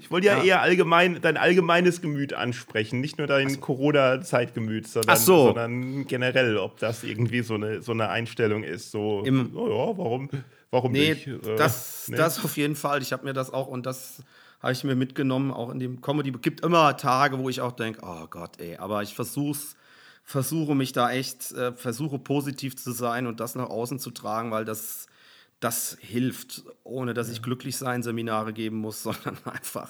Ich 0.00 0.10
wollte 0.10 0.26
ja, 0.26 0.38
ja, 0.38 0.44
eher 0.44 0.62
allgemein 0.62 1.20
dein 1.20 1.36
allgemeines 1.36 2.00
Gemüt 2.00 2.32
ansprechen, 2.32 3.00
nicht 3.00 3.18
nur 3.18 3.26
dein 3.26 3.50
so. 3.50 3.60
Corona-Zeitgemüt, 3.60 4.88
sondern, 4.88 5.16
so. 5.16 5.46
sondern, 5.46 6.06
generell, 6.06 6.56
ob 6.56 6.78
das 6.78 7.04
irgendwie 7.04 7.42
so 7.42 7.54
eine, 7.54 7.82
so 7.82 7.92
eine 7.92 8.08
Einstellung 8.08 8.62
ist. 8.62 8.90
So, 8.90 9.22
Im, 9.24 9.56
oh 9.56 9.68
ja, 9.68 9.98
warum, 9.98 10.30
warum 10.70 10.92
nee, 10.92 11.10
nicht? 11.10 11.26
Äh, 11.26 11.56
das, 11.56 12.06
nee. 12.08 12.16
das 12.16 12.44
auf 12.44 12.56
jeden 12.56 12.76
Fall. 12.76 13.02
Ich 13.02 13.12
habe 13.12 13.24
mir 13.24 13.32
das 13.32 13.52
auch 13.52 13.66
und 13.66 13.86
das 13.86 14.22
habe 14.60 14.72
ich 14.72 14.84
mir 14.84 14.94
mitgenommen, 14.94 15.50
auch 15.50 15.70
in 15.70 15.78
dem 15.78 16.00
Comedy. 16.00 16.32
Es 16.34 16.42
gibt 16.42 16.60
immer 16.60 16.96
Tage, 16.96 17.38
wo 17.38 17.48
ich 17.48 17.60
auch 17.60 17.72
denke, 17.72 18.00
oh 18.02 18.26
Gott, 18.28 18.60
ey, 18.60 18.76
aber 18.76 19.02
ich 19.02 19.14
versuch's 19.14 19.76
versuche 20.30 20.76
mich 20.76 20.92
da 20.92 21.10
echt, 21.10 21.52
äh, 21.52 21.72
versuche 21.72 22.18
positiv 22.18 22.76
zu 22.76 22.92
sein 22.92 23.26
und 23.26 23.40
das 23.40 23.56
nach 23.56 23.68
außen 23.68 23.98
zu 23.98 24.10
tragen, 24.10 24.52
weil 24.52 24.64
das 24.64 25.06
das 25.60 25.98
hilft, 26.00 26.64
ohne 26.84 27.12
dass 27.12 27.28
ich 27.28 27.42
glücklich 27.42 27.76
sein 27.76 28.02
Seminare 28.02 28.54
geben 28.54 28.78
muss, 28.78 29.02
sondern 29.04 29.36
einfach 29.44 29.88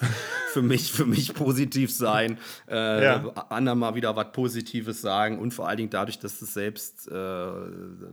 für 0.51 0.61
mich, 0.61 0.91
für 0.91 1.05
mich 1.05 1.33
positiv 1.33 1.91
sein, 1.93 2.37
äh, 2.69 3.03
ja. 3.03 3.29
anderen 3.49 3.79
mal 3.79 3.95
wieder 3.95 4.15
was 4.17 4.33
Positives 4.33 5.01
sagen 5.01 5.39
und 5.39 5.53
vor 5.53 5.69
allen 5.69 5.77
Dingen 5.77 5.89
dadurch, 5.89 6.19
dass 6.19 6.39
du 6.39 6.45
selbst 6.45 7.07
äh, 7.07 7.51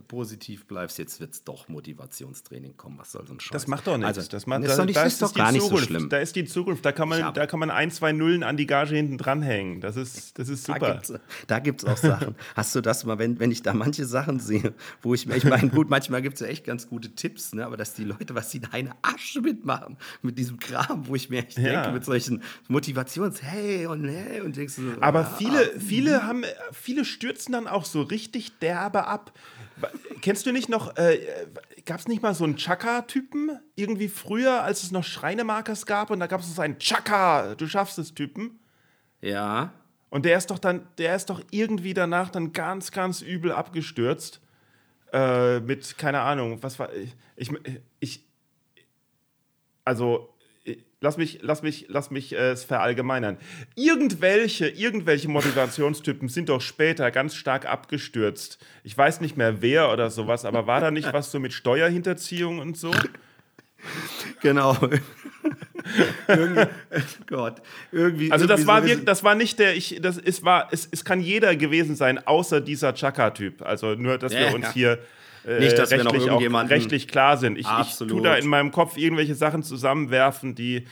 positiv 0.07 0.65
bleibst, 0.67 0.97
jetzt 0.97 1.19
wird 1.19 1.33
es 1.33 1.43
doch 1.43 1.67
Motivationstraining 1.67 2.77
kommen. 2.77 2.97
Was 2.97 3.11
soll 3.11 3.27
so 3.27 3.33
ein 3.33 3.39
Scheiß? 3.41 3.51
Das 3.51 3.67
macht 3.67 3.87
doch 3.87 3.97
nichts. 3.97 4.17
Also, 4.17 4.29
das 4.29 4.47
macht, 4.47 4.63
das 4.63 4.77
da, 4.77 4.83
ist, 4.83 4.95
doch, 4.95 5.05
ist 5.05 5.21
doch 5.21 5.33
gar 5.33 5.51
nicht 5.51 5.67
so 5.67 5.77
schlimm. 5.77 6.09
Da 6.09 6.19
ist 6.19 6.35
die 6.37 6.45
Zukunft. 6.45 6.85
Da 6.85 6.93
kann 6.93 7.09
man, 7.09 7.33
da 7.33 7.45
kann 7.45 7.59
man 7.59 7.69
ein, 7.69 7.91
zwei 7.91 8.13
Nullen 8.13 8.43
an 8.43 8.55
die 8.55 8.67
Gage 8.67 8.95
hinten 8.95 9.17
dranhängen. 9.17 9.81
Das 9.81 9.97
ist, 9.97 10.39
das 10.39 10.47
ist 10.47 10.65
super. 10.65 11.01
Da 11.47 11.59
gibt 11.59 11.83
es 11.83 11.89
auch 11.89 11.97
Sachen. 11.97 12.35
Hast 12.55 12.73
du 12.73 12.81
das 12.81 13.03
mal, 13.03 13.19
wenn, 13.19 13.39
wenn 13.39 13.51
ich 13.51 13.63
da 13.63 13.73
manche 13.73 14.05
Sachen 14.05 14.39
sehe, 14.39 14.73
wo 15.01 15.13
ich 15.13 15.25
mir, 15.25 15.35
ich 15.35 15.43
meine, 15.43 15.69
gut, 15.69 15.89
manchmal 15.89 16.21
gibt 16.21 16.35
es 16.35 16.39
ja 16.39 16.47
echt 16.47 16.63
ganz 16.63 16.87
gute 16.87 17.09
Tipps 17.09 17.48
ne? 17.53 17.65
aber 17.65 17.77
dass 17.77 17.93
die 17.93 18.03
Leute, 18.03 18.35
was 18.35 18.51
sie 18.51 18.59
da 18.59 18.69
eine 18.71 18.91
Asche 19.01 19.41
mitmachen 19.41 19.97
mit 20.21 20.37
diesem 20.37 20.59
Kram, 20.59 21.07
wo 21.07 21.15
ich 21.15 21.29
mir 21.29 21.45
echt 21.45 21.57
ja. 21.57 21.81
denke, 21.81 21.91
mit 21.91 22.05
solchen 22.05 22.43
Motivations, 22.67 23.41
hey 23.41 23.85
und 23.85 24.07
hey 24.07 24.41
und 24.41 24.55
denkst 24.55 24.75
so, 24.75 24.81
Aber 25.01 25.21
ah, 25.21 25.35
viele, 25.37 25.59
ah, 25.59 25.79
viele 25.79 26.23
haben, 26.23 26.43
viele 26.71 27.05
stürzen 27.05 27.53
dann 27.53 27.67
auch 27.67 27.85
so 27.85 28.01
richtig 28.01 28.59
derbe 28.59 29.07
ab. 29.07 29.31
Kennst 30.21 30.45
du 30.45 30.51
nicht 30.51 30.69
noch, 30.69 30.97
äh, 30.97 31.19
gab 31.85 31.99
es 31.99 32.07
nicht 32.07 32.21
mal 32.21 32.33
so 32.33 32.43
einen 32.43 32.57
Chaka-Typen 32.57 33.59
irgendwie 33.75 34.09
früher, 34.09 34.63
als 34.63 34.83
es 34.83 34.91
noch 34.91 35.03
Schreinemarkers 35.03 35.85
gab 35.85 36.11
und 36.11 36.19
da 36.19 36.27
gab 36.27 36.41
es 36.41 36.53
so 36.53 36.61
einen 36.61 36.79
Chaka, 36.79 37.55
du 37.55 37.67
schaffst 37.67 37.97
es 37.97 38.13
Typen? 38.13 38.59
Ja. 39.21 39.73
Und 40.09 40.25
der 40.25 40.37
ist 40.37 40.49
doch 40.49 40.59
dann, 40.59 40.87
der 40.97 41.15
ist 41.15 41.29
doch 41.29 41.41
irgendwie 41.51 41.93
danach 41.93 42.29
dann 42.29 42.51
ganz, 42.51 42.91
ganz 42.91 43.21
übel 43.21 43.51
abgestürzt. 43.51 44.41
Äh, 45.11 45.59
mit, 45.61 45.97
keine 45.97 46.21
Ahnung, 46.21 46.61
was 46.61 46.77
war. 46.77 46.89
Ich, 47.39 47.51
ich, 47.99 48.25
also, 49.85 50.29
lass 50.99 51.17
mich, 51.17 51.39
lass 51.41 51.61
mich, 51.61 51.85
lass 51.87 52.11
mich 52.11 52.33
äh, 52.33 52.51
es 52.51 52.63
verallgemeinern. 52.65 53.37
Irgendwelche, 53.75 54.67
irgendwelche 54.67 55.29
Motivationstypen 55.29 56.27
sind 56.27 56.49
doch 56.49 56.61
später 56.61 57.11
ganz 57.11 57.35
stark 57.35 57.65
abgestürzt. 57.65 58.59
Ich 58.83 58.97
weiß 58.97 59.21
nicht 59.21 59.37
mehr 59.37 59.61
wer 59.61 59.91
oder 59.91 60.09
sowas, 60.09 60.45
aber 60.45 60.67
war 60.67 60.81
da 60.81 60.91
nicht 60.91 61.11
was 61.13 61.31
so 61.31 61.39
mit 61.39 61.53
Steuerhinterziehung 61.53 62.59
und 62.59 62.77
so? 62.77 62.91
Genau. 64.41 64.77
irgendwie, 66.27 66.67
Gott, 67.27 67.61
irgendwie. 67.93 68.31
Also 68.31 68.45
das 68.45 68.59
irgendwie 68.59 68.67
war 68.67 68.81
so 68.81 68.87
wirklich, 68.87 69.05
das 69.05 69.23
war 69.23 69.35
nicht 69.35 69.59
der, 69.59 69.75
ich, 69.75 69.99
das 70.01 70.17
es 70.17 70.43
war, 70.43 70.67
es, 70.71 70.87
es 70.91 71.05
kann 71.05 71.21
jeder 71.21 71.55
gewesen 71.55 71.95
sein, 71.95 72.25
außer 72.27 72.59
dieser 72.59 72.93
Chaka-Typ. 72.93 73.61
Also 73.61 73.95
nur, 73.95 74.17
dass 74.17 74.33
ja, 74.33 74.41
wir 74.41 74.53
uns 74.53 74.65
ja. 74.65 74.73
hier 74.73 74.91
äh, 74.91 74.97
nicht, 75.57 75.77
dass 75.77 75.91
rechtlich, 75.91 76.25
wir 76.25 76.49
noch 76.49 76.63
auch 76.63 76.69
rechtlich 76.69 77.07
klar 77.07 77.37
sind. 77.37 77.57
Ich, 77.57 77.67
ich 77.81 77.95
tue 77.97 78.21
da 78.21 78.35
in 78.35 78.47
meinem 78.47 78.71
Kopf 78.71 78.97
irgendwelche 78.97 79.35
Sachen 79.35 79.63
zusammenwerfen, 79.63 80.55
die. 80.55 80.85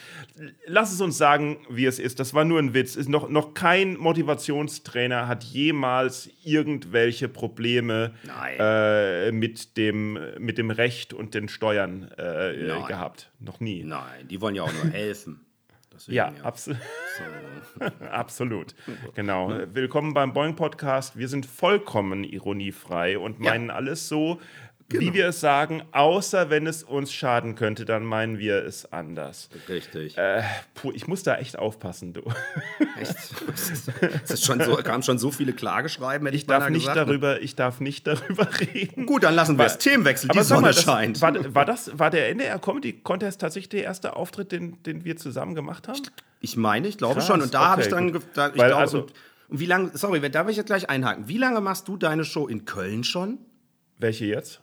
Lass 0.65 0.91
es 0.91 1.01
uns 1.01 1.17
sagen, 1.17 1.57
wie 1.69 1.85
es 1.85 1.99
ist. 1.99 2.19
Das 2.19 2.33
war 2.33 2.45
nur 2.45 2.59
ein 2.59 2.73
Witz. 2.73 2.95
Ist 2.95 3.09
noch, 3.09 3.29
noch 3.29 3.53
kein 3.53 3.97
Motivationstrainer 3.97 5.27
hat 5.27 5.43
jemals 5.43 6.29
irgendwelche 6.43 7.27
Probleme 7.27 8.13
äh, 8.57 9.31
mit, 9.31 9.77
dem, 9.77 10.19
mit 10.39 10.57
dem 10.57 10.71
Recht 10.71 11.13
und 11.13 11.33
den 11.33 11.49
Steuern 11.49 12.11
äh, 12.17 12.67
gehabt. 12.87 13.31
Noch 13.39 13.59
nie. 13.59 13.83
Nein, 13.83 14.27
die 14.29 14.41
wollen 14.41 14.55
ja 14.55 14.63
auch 14.63 14.73
nur 14.73 14.91
helfen. 14.91 15.46
Deswegen, 15.97 16.15
ja, 16.15 16.31
ja. 16.31 16.43
Abso 16.43 16.73
so. 16.73 17.85
absolut. 18.11 18.75
Genau. 19.15 19.49
Willkommen 19.73 20.13
beim 20.13 20.31
Boing 20.31 20.55
Podcast. 20.55 21.17
Wir 21.17 21.27
sind 21.27 21.47
vollkommen 21.47 22.23
ironiefrei 22.23 23.17
und 23.17 23.39
meinen 23.39 23.69
ja. 23.69 23.73
alles 23.73 24.07
so, 24.07 24.39
Genau. 24.89 25.01
wie 25.01 25.13
wir 25.15 25.27
es 25.27 25.41
sagen, 25.41 25.83
außer 25.91 26.49
wenn 26.49 26.65
es 26.65 26.81
uns 26.81 27.11
schaden 27.11 27.55
könnte, 27.55 27.83
dann 27.83 28.05
meinen 28.05 28.39
wir 28.39 28.63
es 28.63 28.89
anders. 28.93 29.49
Richtig. 29.67 30.17
Äh, 30.17 30.43
puh, 30.75 30.93
ich 30.93 31.07
muss 31.07 31.23
da 31.23 31.35
echt 31.35 31.59
aufpassen, 31.59 32.13
du. 32.13 32.21
Echt? 32.97 33.15
Es 34.23 34.31
ist 34.31 34.45
schon 34.45 34.61
so, 34.61 34.77
kamen 34.77 35.03
schon 35.03 35.17
so 35.19 35.29
viele 35.29 35.51
Klageschreiben, 35.51 36.25
hätte 36.25 36.37
ich, 36.37 36.43
ich 36.43 36.47
darf 36.47 36.69
nicht 36.69 36.83
gesagt, 36.83 36.95
ne? 36.95 37.05
darüber, 37.05 37.41
Ich 37.41 37.55
darf 37.57 37.81
nicht 37.81 38.07
darüber 38.07 38.47
reden. 38.61 39.05
Gut, 39.05 39.23
dann 39.23 39.35
lassen 39.35 39.57
wir 39.57 39.65
es. 39.65 39.77
Themenwechsel, 39.77 40.29
die 40.29 40.41
Sonne 40.41 40.61
mal, 40.61 40.67
das, 40.73 40.83
scheint. 40.83 41.21
War, 41.21 41.53
war, 41.53 41.65
das, 41.65 41.99
war 41.99 42.09
der 42.09 42.29
NDR 42.29 42.57
Comedy 42.57 42.93
Contest 42.93 43.41
tatsächlich 43.41 43.69
der 43.69 43.83
erste 43.83 44.15
Auftritt, 44.15 44.53
den, 44.53 44.81
den 44.83 45.03
wir 45.03 45.17
zusammen 45.17 45.53
gemacht 45.53 45.89
haben? 45.89 46.01
Ich, 46.39 46.55
meine, 46.55 46.87
ich 46.87 46.97
glaube 46.97 47.15
Krass, 47.15 47.27
schon. 47.27 47.41
Und 47.41 47.53
da 47.53 47.59
okay, 47.59 47.69
habe 47.69 47.81
ich 47.81 47.87
dann, 47.89 48.19
da, 48.33 48.47
ich 48.49 48.57
Weil, 48.57 48.69
glaube, 48.69 48.75
also, 48.77 49.01
und, 49.01 49.13
und 49.49 49.59
wie 49.59 49.65
lange, 49.65 49.91
sorry, 49.95 50.21
da 50.29 50.45
will 50.45 50.51
ich 50.51 50.57
jetzt 50.57 50.67
gleich 50.67 50.89
einhaken. 50.89 51.27
Wie 51.27 51.37
lange 51.37 51.59
machst 51.59 51.89
du 51.89 51.97
deine 51.97 52.23
Show 52.23 52.47
in 52.47 52.63
Köln 52.63 53.03
schon? 53.03 53.39
Welche 53.99 54.25
jetzt? 54.25 54.61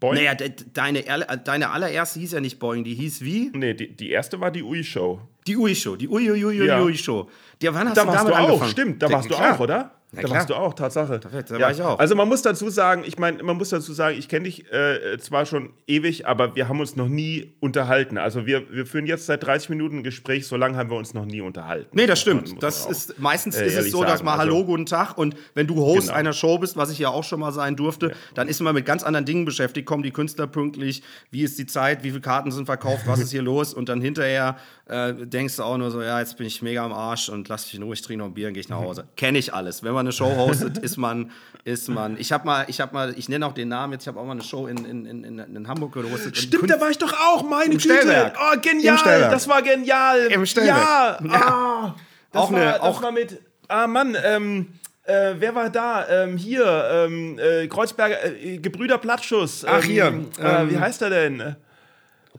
Boing? 0.00 0.14
Naja, 0.14 0.34
de, 0.34 0.52
deine, 0.72 1.02
deine 1.44 1.70
allererste 1.70 2.20
hieß 2.20 2.32
ja 2.32 2.40
nicht 2.40 2.58
Boing, 2.58 2.84
die 2.84 2.94
hieß 2.94 3.22
wie? 3.22 3.50
Nee, 3.54 3.74
die, 3.74 3.94
die 3.94 4.10
erste 4.10 4.40
war 4.40 4.50
die 4.50 4.62
Ui-Show. 4.62 5.20
Die 5.46 5.56
Ui-Show, 5.56 5.96
die 5.96 6.08
Ui-Ui-Ui-Ui-Show. 6.08 7.28
Ja. 7.62 7.74
wann 7.74 7.88
hast 7.88 7.96
da 7.96 8.02
du 8.02 8.08
warst 8.08 8.28
du 8.28 8.34
angefangen? 8.34 8.62
auch, 8.62 8.68
stimmt, 8.68 9.02
da 9.02 9.10
warst 9.10 9.30
du 9.30 9.34
auch, 9.34 9.60
oder? 9.60 9.97
Ja, 10.12 10.22
da 10.22 10.30
warst 10.30 10.48
du 10.48 10.54
auch, 10.54 10.72
Tatsache. 10.72 11.20
Da, 11.20 11.28
da 11.42 11.60
war 11.60 11.70
ich 11.70 11.82
auch. 11.82 11.98
Also 11.98 12.14
man 12.14 12.28
muss 12.28 12.40
dazu 12.40 12.70
sagen, 12.70 13.02
ich 13.04 13.18
meine, 13.18 13.42
man 13.42 13.58
muss 13.58 13.68
dazu 13.68 13.92
sagen, 13.92 14.16
ich 14.18 14.28
kenne 14.28 14.44
dich 14.44 14.72
äh, 14.72 15.18
zwar 15.18 15.44
schon 15.44 15.70
ewig, 15.86 16.26
aber 16.26 16.56
wir 16.56 16.66
haben 16.66 16.80
uns 16.80 16.96
noch 16.96 17.08
nie 17.08 17.52
unterhalten. 17.60 18.16
Also 18.16 18.46
wir, 18.46 18.72
wir 18.72 18.86
führen 18.86 19.06
jetzt 19.06 19.26
seit 19.26 19.44
30 19.44 19.68
Minuten 19.68 19.98
ein 19.98 20.02
Gespräch, 20.02 20.46
so 20.46 20.56
lange 20.56 20.78
haben 20.78 20.88
wir 20.88 20.96
uns 20.96 21.12
noch 21.12 21.26
nie 21.26 21.42
unterhalten. 21.42 21.90
Nee, 21.92 22.06
das 22.06 22.20
stimmt. 22.20 22.48
Man, 22.48 22.60
das 22.60 22.86
ist, 22.86 23.18
meistens 23.18 23.56
äh, 23.56 23.66
ist 23.66 23.76
es 23.76 23.90
so, 23.90 23.98
sagen. 23.98 24.10
dass 24.10 24.22
mal 24.22 24.38
Hallo, 24.38 24.54
also, 24.54 24.64
guten 24.64 24.86
Tag 24.86 25.18
und 25.18 25.36
wenn 25.52 25.66
du 25.66 25.76
Host 25.76 26.06
genau. 26.06 26.18
einer 26.18 26.32
Show 26.32 26.56
bist, 26.56 26.78
was 26.78 26.90
ich 26.90 26.98
ja 26.98 27.10
auch 27.10 27.24
schon 27.24 27.40
mal 27.40 27.52
sein 27.52 27.76
durfte, 27.76 28.08
ja. 28.08 28.14
dann 28.32 28.48
ist 28.48 28.60
man 28.60 28.74
mit 28.74 28.86
ganz 28.86 29.02
anderen 29.02 29.26
Dingen 29.26 29.44
beschäftigt. 29.44 29.86
Kommen 29.86 30.02
die 30.02 30.10
Künstler 30.10 30.46
pünktlich? 30.46 31.02
Wie 31.30 31.42
ist 31.42 31.58
die 31.58 31.66
Zeit? 31.66 32.02
Wie 32.02 32.10
viele 32.10 32.22
Karten 32.22 32.50
sind 32.50 32.64
verkauft? 32.64 33.02
Was 33.06 33.20
ist 33.20 33.30
hier 33.30 33.42
los? 33.42 33.74
Und 33.74 33.90
dann 33.90 34.00
hinterher 34.00 34.56
äh, 34.86 35.12
denkst 35.12 35.56
du 35.56 35.64
auch 35.64 35.76
nur 35.76 35.90
so, 35.90 36.00
ja, 36.00 36.18
jetzt 36.18 36.38
bin 36.38 36.46
ich 36.46 36.62
mega 36.62 36.82
am 36.82 36.94
Arsch 36.94 37.28
und 37.28 37.48
lass 37.48 37.64
dich 37.64 37.74
in 37.74 37.82
Ruhe, 37.82 37.92
ich 37.92 38.00
trinke 38.00 38.20
noch 38.20 38.30
ein 38.30 38.34
Bier 38.34 38.48
und 38.48 38.54
gehe 38.54 38.62
ich 38.62 38.70
nach 38.70 38.80
Hause. 38.80 39.06
Kenne 39.16 39.38
ich 39.38 39.52
alles. 39.52 39.82
Wenn 39.82 39.92
man 39.92 39.97
eine 40.00 40.12
Show 40.12 40.34
hostet, 40.36 40.78
ist 40.78 40.96
man, 40.96 41.30
ist 41.64 41.88
man. 41.88 42.16
Ich 42.18 42.32
habe 42.32 42.44
mal, 42.46 42.64
ich 42.68 42.80
habe 42.80 42.92
mal, 42.94 43.14
ich 43.16 43.28
nenne 43.28 43.46
auch 43.46 43.52
den 43.52 43.68
Namen 43.68 43.92
jetzt, 43.94 44.02
ich 44.02 44.08
habe 44.08 44.18
auch 44.20 44.24
mal 44.24 44.32
eine 44.32 44.42
Show 44.42 44.66
in, 44.66 44.84
in, 44.84 45.06
in, 45.24 45.38
in 45.38 45.68
Hamburg 45.68 45.92
gehostet. 45.92 46.36
Stimmt, 46.36 46.70
da 46.70 46.80
war 46.80 46.90
ich 46.90 46.98
doch 46.98 47.12
auch, 47.12 47.42
meine 47.48 47.70
Güte. 47.76 47.80
Stellwerk. 47.94 48.36
Oh, 48.40 48.58
genial, 48.60 49.20
das 49.30 49.48
war 49.48 49.62
genial. 49.62 50.26
Im 50.26 50.44
Stellwerk. 50.46 50.76
Ja, 50.78 51.18
Ja. 51.24 51.30
Ah, 51.32 51.94
das, 52.32 52.42
Auch 52.42 52.52
war, 52.52 52.60
eine- 52.60 52.70
das 52.72 52.80
auch- 52.80 53.02
war 53.02 53.12
mit, 53.12 53.40
ah 53.68 53.86
Mann, 53.86 54.16
ähm, 54.24 54.66
äh, 55.04 55.34
wer 55.38 55.54
war 55.54 55.70
da? 55.70 56.06
Ähm, 56.08 56.36
hier, 56.36 56.66
ähm, 56.92 57.38
äh, 57.38 57.66
Kreuzberger, 57.66 58.24
äh, 58.26 58.58
Gebrüder 58.58 58.98
Plattschuss. 58.98 59.64
Ach, 59.64 59.78
ähm, 59.82 59.82
hier, 59.90 60.04
Äh, 60.06 60.62
ähm, 60.62 60.70
wie 60.70 60.78
heißt 60.78 61.00
er 61.02 61.10
denn? 61.10 61.56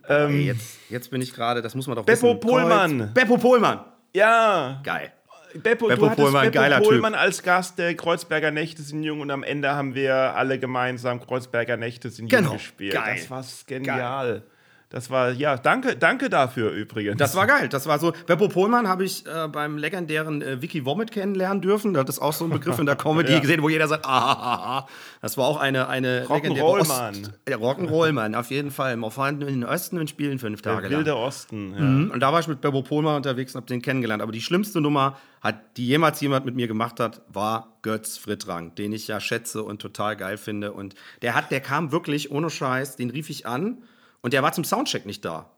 Ey, 0.07 0.45
jetzt, 0.47 0.77
jetzt 0.89 1.11
bin 1.11 1.21
ich 1.21 1.33
gerade, 1.33 1.61
das 1.61 1.75
muss 1.75 1.85
man 1.87 1.95
doch 1.95 2.05
Beppo 2.05 2.29
wissen. 2.29 2.39
Pohlmann. 2.39 2.99
Kreuz- 2.99 3.13
Beppo 3.13 3.37
Pohlmann. 3.37 3.79
Ja. 4.15 4.81
Geil. 4.83 5.11
Beppo, 5.55 5.87
Beppo 5.87 6.09
du 6.09 6.15
Pohlmann, 6.15 6.45
Beppo 6.45 6.59
geiler 6.59 6.77
Typ. 6.77 6.87
Pohlmann 6.87 7.15
als 7.15 7.41
Gast 7.43 7.79
der 7.79 7.95
Kreuzberger 7.95 8.51
Nächte 8.51 8.81
sind 8.81 9.03
jung 9.03 9.21
und 9.21 9.31
am 9.31 9.43
Ende 9.43 9.71
haben 9.71 9.95
wir 9.95 10.13
alle 10.35 10.59
gemeinsam 10.59 11.19
Kreuzberger 11.19 11.77
Nächte 11.77 12.09
sind 12.09 12.29
Genau. 12.29 12.49
jung 12.49 12.57
gespielt. 12.57 12.93
Geil. 12.93 13.15
Das 13.17 13.29
war 13.31 13.43
genial. 13.65 14.43
Das 14.91 15.11
war, 15.11 15.31
ja, 15.31 15.55
danke, 15.55 15.95
danke 15.95 16.29
dafür 16.31 16.71
übrigens. 16.71 17.17
Das 17.17 17.35
war 17.35 17.45
geil. 17.45 17.69
Das 17.69 17.85
war 17.85 17.99
so. 17.99 18.11
Beppo 18.25 18.47
Pohlmann 18.47 18.87
habe 18.87 19.03
ich 19.05 19.23
äh, 19.27 19.47
beim 19.47 19.77
legendären 19.77 20.41
äh, 20.41 20.63
Wiki 20.63 20.83
Vomit 20.83 21.11
kennenlernen 21.11 21.61
dürfen. 21.61 21.93
Das 21.93 22.09
ist 22.09 22.19
auch 22.19 22.33
so 22.33 22.45
ein 22.45 22.49
Begriff 22.49 22.79
in 22.79 22.87
der 22.87 22.95
Comedy 22.95 23.33
Ja. 23.33 23.39
gesehen, 23.39 23.61
wo 23.61 23.69
jeder 23.69 23.87
sagt, 23.87 24.05
ah, 24.05 24.09
ah, 24.33 24.77
ah. 24.79 24.87
Das 25.21 25.37
war 25.37 25.45
auch 25.45 25.57
eine, 25.57 25.87
eine 25.89 26.21
legendäre 26.27 26.65
Rock'n'Roll-Mann. 26.65 27.13
Ost- 27.21 27.31
Ja, 27.47 27.57
Rock'n'Roll-Mann, 27.57 28.33
auf 28.33 28.49
jeden 28.49 28.71
Fall. 28.71 28.93
In 28.93 29.39
den 29.41 29.63
Osten 29.63 29.99
und 29.99 30.09
spielen 30.09 30.39
fünf 30.39 30.63
der 30.63 30.73
Tage 30.73 30.87
lang. 30.87 30.97
wilde 30.97 31.15
Osten. 31.15 31.73
Ja. 31.75 31.81
Mhm. 31.81 32.09
Und 32.11 32.19
da 32.21 32.33
war 32.33 32.39
ich 32.39 32.47
mit 32.47 32.59
Beppo 32.59 32.81
Pohlmann 32.81 33.17
unterwegs 33.17 33.53
und 33.53 33.57
habe 33.61 33.67
den 33.67 33.83
kennengelernt. 33.83 34.23
Aber 34.23 34.31
die 34.31 34.41
schlimmste 34.41 34.81
Nummer, 34.81 35.17
hat, 35.41 35.77
die 35.77 35.85
jemals 35.85 36.19
jemand 36.19 36.45
mit 36.45 36.55
mir 36.55 36.67
gemacht 36.67 36.99
hat, 36.99 37.21
war 37.31 37.77
Götz 37.83 38.17
Frittrang, 38.17 38.73
den 38.73 38.91
ich 38.93 39.07
ja 39.07 39.19
schätze 39.19 39.61
und 39.61 39.83
total 39.83 40.15
geil 40.17 40.37
finde. 40.37 40.71
Und 40.73 40.95
der 41.21 41.35
hat, 41.35 41.51
der 41.51 41.59
kam 41.61 41.91
wirklich 41.91 42.31
ohne 42.31 42.49
Scheiß, 42.49 42.95
den 42.95 43.11
rief 43.11 43.29
ich 43.29 43.45
an 43.45 43.83
und 44.21 44.33
der 44.33 44.43
war 44.43 44.51
zum 44.51 44.63
Soundcheck 44.63 45.05
nicht 45.05 45.23
da. 45.25 45.51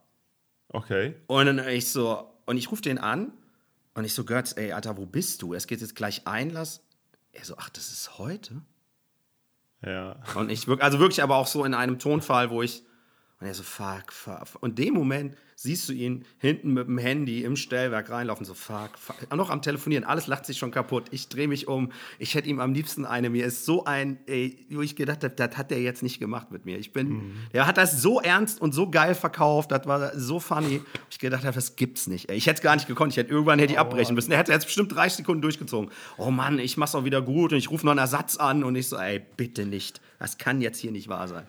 Okay. 0.68 1.14
Und 1.26 1.46
dann 1.46 1.68
ich 1.68 1.90
so, 1.90 2.30
und 2.46 2.56
ich 2.56 2.70
rufe 2.70 2.82
den 2.82 2.98
an 2.98 3.32
und 3.94 4.04
ich 4.04 4.14
so, 4.14 4.24
Götz, 4.24 4.56
ey, 4.56 4.72
Alter, 4.72 4.96
wo 4.96 5.06
bist 5.06 5.42
du? 5.42 5.54
Es 5.54 5.66
geht 5.66 5.80
jetzt 5.80 5.94
gleich 5.94 6.26
Einlass. 6.26 6.82
Er 7.32 7.44
so, 7.44 7.56
ach, 7.58 7.70
das 7.70 7.92
ist 7.92 8.18
heute? 8.18 8.62
Ja. 9.84 10.16
Und 10.34 10.50
ich 10.50 10.66
wirklich, 10.66 10.84
also 10.84 10.98
wirklich 10.98 11.22
aber 11.22 11.36
auch 11.36 11.46
so 11.46 11.64
in 11.64 11.74
einem 11.74 11.98
Tonfall, 11.98 12.50
wo 12.50 12.62
ich, 12.62 12.84
und 13.40 13.46
er 13.46 13.54
so, 13.54 13.62
fuck, 13.62 14.12
fuck. 14.12 14.46
Und 14.60 14.78
in 14.78 14.86
dem 14.86 14.94
Moment 14.94 15.36
siehst 15.62 15.88
du 15.88 15.92
ihn 15.92 16.24
hinten 16.38 16.72
mit 16.72 16.88
dem 16.88 16.98
Handy 16.98 17.44
im 17.44 17.56
Stellwerk 17.56 18.10
reinlaufen, 18.10 18.44
so, 18.44 18.54
fuck, 18.54 18.98
fuck. 18.98 19.16
Noch 19.34 19.50
am 19.50 19.62
Telefonieren, 19.62 20.04
alles 20.04 20.26
lacht 20.26 20.44
sich 20.44 20.58
schon 20.58 20.72
kaputt. 20.72 21.04
Ich 21.10 21.28
drehe 21.28 21.46
mich 21.46 21.68
um. 21.68 21.92
Ich 22.18 22.34
hätte 22.34 22.48
ihm 22.48 22.60
am 22.60 22.72
liebsten 22.72 23.06
eine, 23.06 23.30
mir 23.30 23.46
ist 23.46 23.64
so 23.64 23.84
ein, 23.84 24.18
ey, 24.26 24.66
wo 24.70 24.82
ich 24.82 24.96
gedacht 24.96 25.22
habe, 25.22 25.34
das 25.34 25.56
hat 25.56 25.70
der 25.70 25.80
jetzt 25.80 26.02
nicht 26.02 26.18
gemacht 26.18 26.50
mit 26.50 26.66
mir. 26.66 26.78
Ich 26.78 26.92
bin, 26.92 27.32
der 27.52 27.66
hat 27.66 27.78
das 27.78 28.02
so 28.02 28.20
ernst 28.20 28.60
und 28.60 28.72
so 28.72 28.90
geil 28.90 29.14
verkauft, 29.14 29.70
das 29.70 29.86
war 29.86 30.18
so 30.18 30.40
funny. 30.40 30.80
Ich 31.10 31.18
gedacht 31.18 31.44
habe, 31.44 31.54
das 31.54 31.76
gibt's 31.76 32.06
nicht. 32.06 32.28
Ey. 32.28 32.36
Ich 32.36 32.46
hätte 32.46 32.56
es 32.56 32.62
gar 32.62 32.74
nicht 32.74 32.88
gekonnt. 32.88 33.12
Ich 33.12 33.16
hätte 33.16 33.30
irgendwann 33.30 33.58
hätte 33.58 33.74
ich 33.74 33.78
abbrechen 33.78 34.14
müssen. 34.14 34.32
Er 34.32 34.38
hätte 34.38 34.52
jetzt 34.52 34.64
bestimmt 34.64 34.92
30 34.92 35.18
Sekunden 35.18 35.42
durchgezogen. 35.42 35.90
Oh 36.18 36.30
Mann, 36.30 36.58
ich 36.58 36.76
mach's 36.76 36.94
auch 36.94 37.04
wieder 37.04 37.22
gut 37.22 37.52
und 37.52 37.58
ich 37.58 37.70
rufe 37.70 37.86
noch 37.86 37.92
einen 37.92 37.98
Ersatz 37.98 38.36
an 38.36 38.64
und 38.64 38.74
ich 38.74 38.88
so, 38.88 38.96
ey, 38.96 39.22
bitte 39.36 39.64
nicht. 39.64 40.00
Das 40.18 40.38
kann 40.38 40.60
jetzt 40.60 40.78
hier 40.78 40.90
nicht 40.90 41.08
wahr 41.08 41.28
sein. 41.28 41.46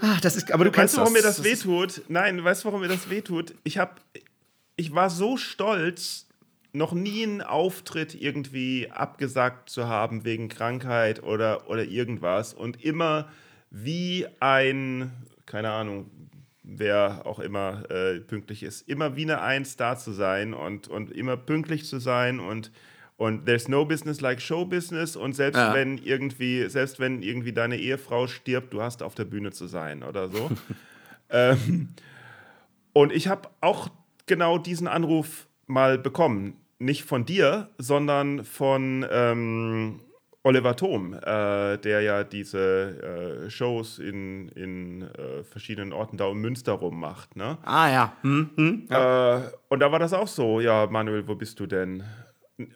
Ah, 0.00 0.18
das 0.22 0.36
ist, 0.36 0.52
aber 0.52 0.64
du 0.64 0.70
Weißt 0.70 0.78
kennst 0.78 0.94
du, 0.94 1.00
warum 1.00 1.12
mir 1.12 1.22
das 1.22 1.36
das 1.36 1.44
wehtut? 1.44 2.02
Nein, 2.08 2.42
weißt 2.42 2.62
du, 2.62 2.66
warum 2.66 2.80
mir 2.80 2.88
das 2.88 3.10
wehtut? 3.10 3.54
Ich 3.64 3.78
hab, 3.78 4.00
ich 4.76 4.94
war 4.94 5.10
so 5.10 5.36
stolz, 5.36 6.26
noch 6.72 6.92
nie 6.92 7.22
einen 7.22 7.40
Auftritt 7.40 8.20
irgendwie 8.20 8.90
abgesagt 8.90 9.70
zu 9.70 9.86
haben 9.86 10.24
wegen 10.24 10.48
Krankheit 10.48 11.22
oder, 11.22 11.70
oder 11.70 11.84
irgendwas 11.84 12.52
und 12.52 12.84
immer 12.84 13.28
wie 13.70 14.26
ein, 14.40 15.12
keine 15.46 15.70
Ahnung, 15.70 16.10
wer 16.64 17.22
auch 17.26 17.38
immer 17.38 17.88
äh, 17.90 18.20
pünktlich 18.20 18.62
ist, 18.64 18.88
immer 18.88 19.14
wie 19.14 19.22
eine 19.22 19.40
Eins 19.40 19.76
da 19.76 19.96
zu 19.96 20.12
sein 20.12 20.52
und, 20.52 20.88
und 20.88 21.12
immer 21.12 21.36
pünktlich 21.36 21.86
zu 21.86 22.00
sein 22.00 22.40
und 22.40 22.72
und 23.16 23.46
there's 23.46 23.68
no 23.68 23.84
business 23.84 24.20
like 24.20 24.40
show 24.40 24.64
business 24.64 25.16
und 25.16 25.34
selbst 25.34 25.58
Ja. 25.58 25.72
wenn 25.74 25.98
irgendwie 25.98 26.68
selbst 26.68 26.98
wenn 26.98 27.22
irgendwie 27.22 27.52
deine 27.52 27.76
Ehefrau 27.76 28.26
stirbt, 28.26 28.72
du 28.72 28.82
hast 28.82 29.02
auf 29.02 29.14
der 29.14 29.24
Bühne 29.24 29.52
zu 29.52 29.66
sein 29.66 30.02
oder 30.02 30.28
so. 30.28 30.50
ähm, 31.30 31.90
und 32.92 33.12
ich 33.12 33.28
habe 33.28 33.48
auch 33.60 33.88
genau 34.26 34.58
diesen 34.58 34.88
Anruf 34.88 35.46
mal 35.66 35.98
bekommen, 35.98 36.56
nicht 36.78 37.04
von 37.04 37.24
dir, 37.24 37.70
sondern 37.78 38.44
von 38.44 39.06
ähm, 39.10 40.00
Oliver 40.42 40.76
Thom, 40.76 41.14
äh, 41.14 41.78
der 41.78 42.02
ja 42.02 42.22
diese 42.22 43.44
äh, 43.46 43.50
Shows 43.50 43.98
in, 43.98 44.48
in 44.50 45.02
äh, 45.02 45.42
verschiedenen 45.44 45.92
Orten 45.94 46.18
da 46.18 46.26
um 46.26 46.38
Münster 46.40 46.72
rum 46.72 47.00
macht. 47.00 47.34
Ne? 47.36 47.56
Ah 47.64 47.88
ja. 47.90 48.16
Hm, 48.20 48.50
hm. 48.56 48.86
Äh, 48.90 49.40
und 49.68 49.80
da 49.80 49.90
war 49.90 49.98
das 49.98 50.12
auch 50.12 50.28
so, 50.28 50.60
ja, 50.60 50.86
Manuel, 50.86 51.26
wo 51.26 51.34
bist 51.34 51.58
du 51.60 51.66
denn? 51.66 52.02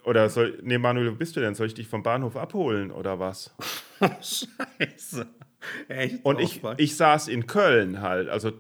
Oder 0.05 0.29
soll, 0.29 0.59
nee, 0.63 0.79
Manuel, 0.79 1.13
wo 1.13 1.17
bist 1.17 1.37
du 1.37 1.41
denn? 1.41 1.55
Soll 1.55 1.69
ich 1.69 1.75
dich 1.75 1.87
vom 1.87 2.03
Bahnhof 2.03 2.37
abholen 2.37 2.91
oder 2.91 3.19
was? 3.21 3.55
Scheiße. 4.01 5.27
Echt? 5.89 6.25
Und 6.25 6.41
ich, 6.41 6.63
ich 6.79 6.97
saß 6.97 7.29
in 7.29 7.47
Köln 7.47 8.01
halt, 8.01 8.29
also 8.29 8.53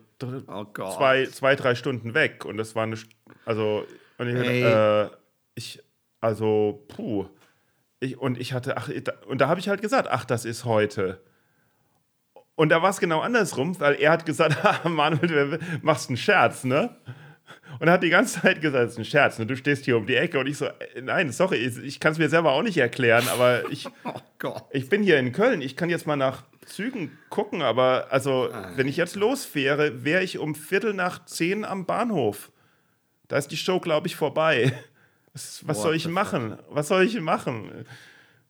Oh 0.48 0.64
zwei, 0.74 1.26
zwei, 1.26 1.54
drei 1.54 1.74
Stunden 1.74 2.14
weg. 2.14 2.44
Und 2.44 2.56
das 2.56 2.74
war 2.74 2.84
eine, 2.84 2.96
also, 3.44 3.84
und 4.18 4.28
ich, 4.28 4.34
äh, 4.34 5.08
ich 5.54 5.82
also, 6.20 6.84
puh. 6.88 7.26
Ich, 8.00 8.16
und 8.18 8.38
ich 8.38 8.52
hatte, 8.52 8.76
ach, 8.76 8.90
und 9.26 9.40
da 9.40 9.48
habe 9.48 9.60
ich 9.60 9.68
halt 9.68 9.80
gesagt, 9.80 10.08
ach, 10.10 10.24
das 10.24 10.44
ist 10.44 10.64
heute. 10.64 11.20
Und 12.54 12.70
da 12.70 12.82
war 12.82 12.90
es 12.90 12.98
genau 12.98 13.20
andersrum, 13.20 13.78
weil 13.80 13.94
er 13.94 14.12
hat 14.12 14.26
gesagt, 14.26 14.64
ah, 14.64 14.88
Manuel, 14.88 15.58
du 15.58 15.58
machst 15.82 16.08
einen 16.08 16.16
Scherz, 16.16 16.64
ne? 16.64 16.96
Und 17.80 17.88
er 17.88 17.94
hat 17.94 18.02
die 18.02 18.10
ganze 18.10 18.40
Zeit 18.40 18.60
gesagt, 18.60 18.84
das 18.84 18.92
ist 18.92 18.98
ein 18.98 19.04
Scherz, 19.04 19.38
ne? 19.38 19.46
Du 19.46 19.56
stehst 19.56 19.84
hier 19.84 19.96
um 19.96 20.06
die 20.06 20.16
Ecke 20.16 20.38
und 20.38 20.46
ich 20.46 20.58
so, 20.58 20.66
äh, 20.66 21.00
nein, 21.00 21.30
sorry, 21.30 21.56
ich, 21.56 21.78
ich 21.78 22.00
kann 22.00 22.12
es 22.12 22.18
mir 22.18 22.28
selber 22.28 22.52
auch 22.52 22.62
nicht 22.62 22.76
erklären, 22.76 23.26
aber 23.28 23.70
ich, 23.70 23.86
Oh 24.44 24.56
ich 24.70 24.88
bin 24.88 25.02
hier 25.02 25.18
in 25.18 25.32
Köln, 25.32 25.60
ich 25.60 25.76
kann 25.76 25.90
jetzt 25.90 26.06
mal 26.06 26.16
nach 26.16 26.44
Zügen 26.66 27.16
gucken, 27.28 27.62
aber 27.62 28.08
also, 28.10 28.50
wenn 28.76 28.88
ich 28.88 28.96
jetzt 28.96 29.16
losfähre, 29.16 30.04
wäre 30.04 30.22
ich 30.22 30.38
um 30.38 30.54
Viertel 30.54 30.94
nach 30.94 31.24
zehn 31.24 31.64
am 31.64 31.86
Bahnhof. 31.86 32.52
Da 33.26 33.36
ist 33.36 33.48
die 33.48 33.56
Show, 33.56 33.80
glaube 33.80 34.06
ich, 34.06 34.16
vorbei. 34.16 34.72
Was, 35.62 35.82
soll 35.82 35.94
ich 35.94 36.08
machen? 36.08 36.58
Was 36.68 36.88
soll 36.88 37.04
ich 37.04 37.20
machen? 37.20 37.86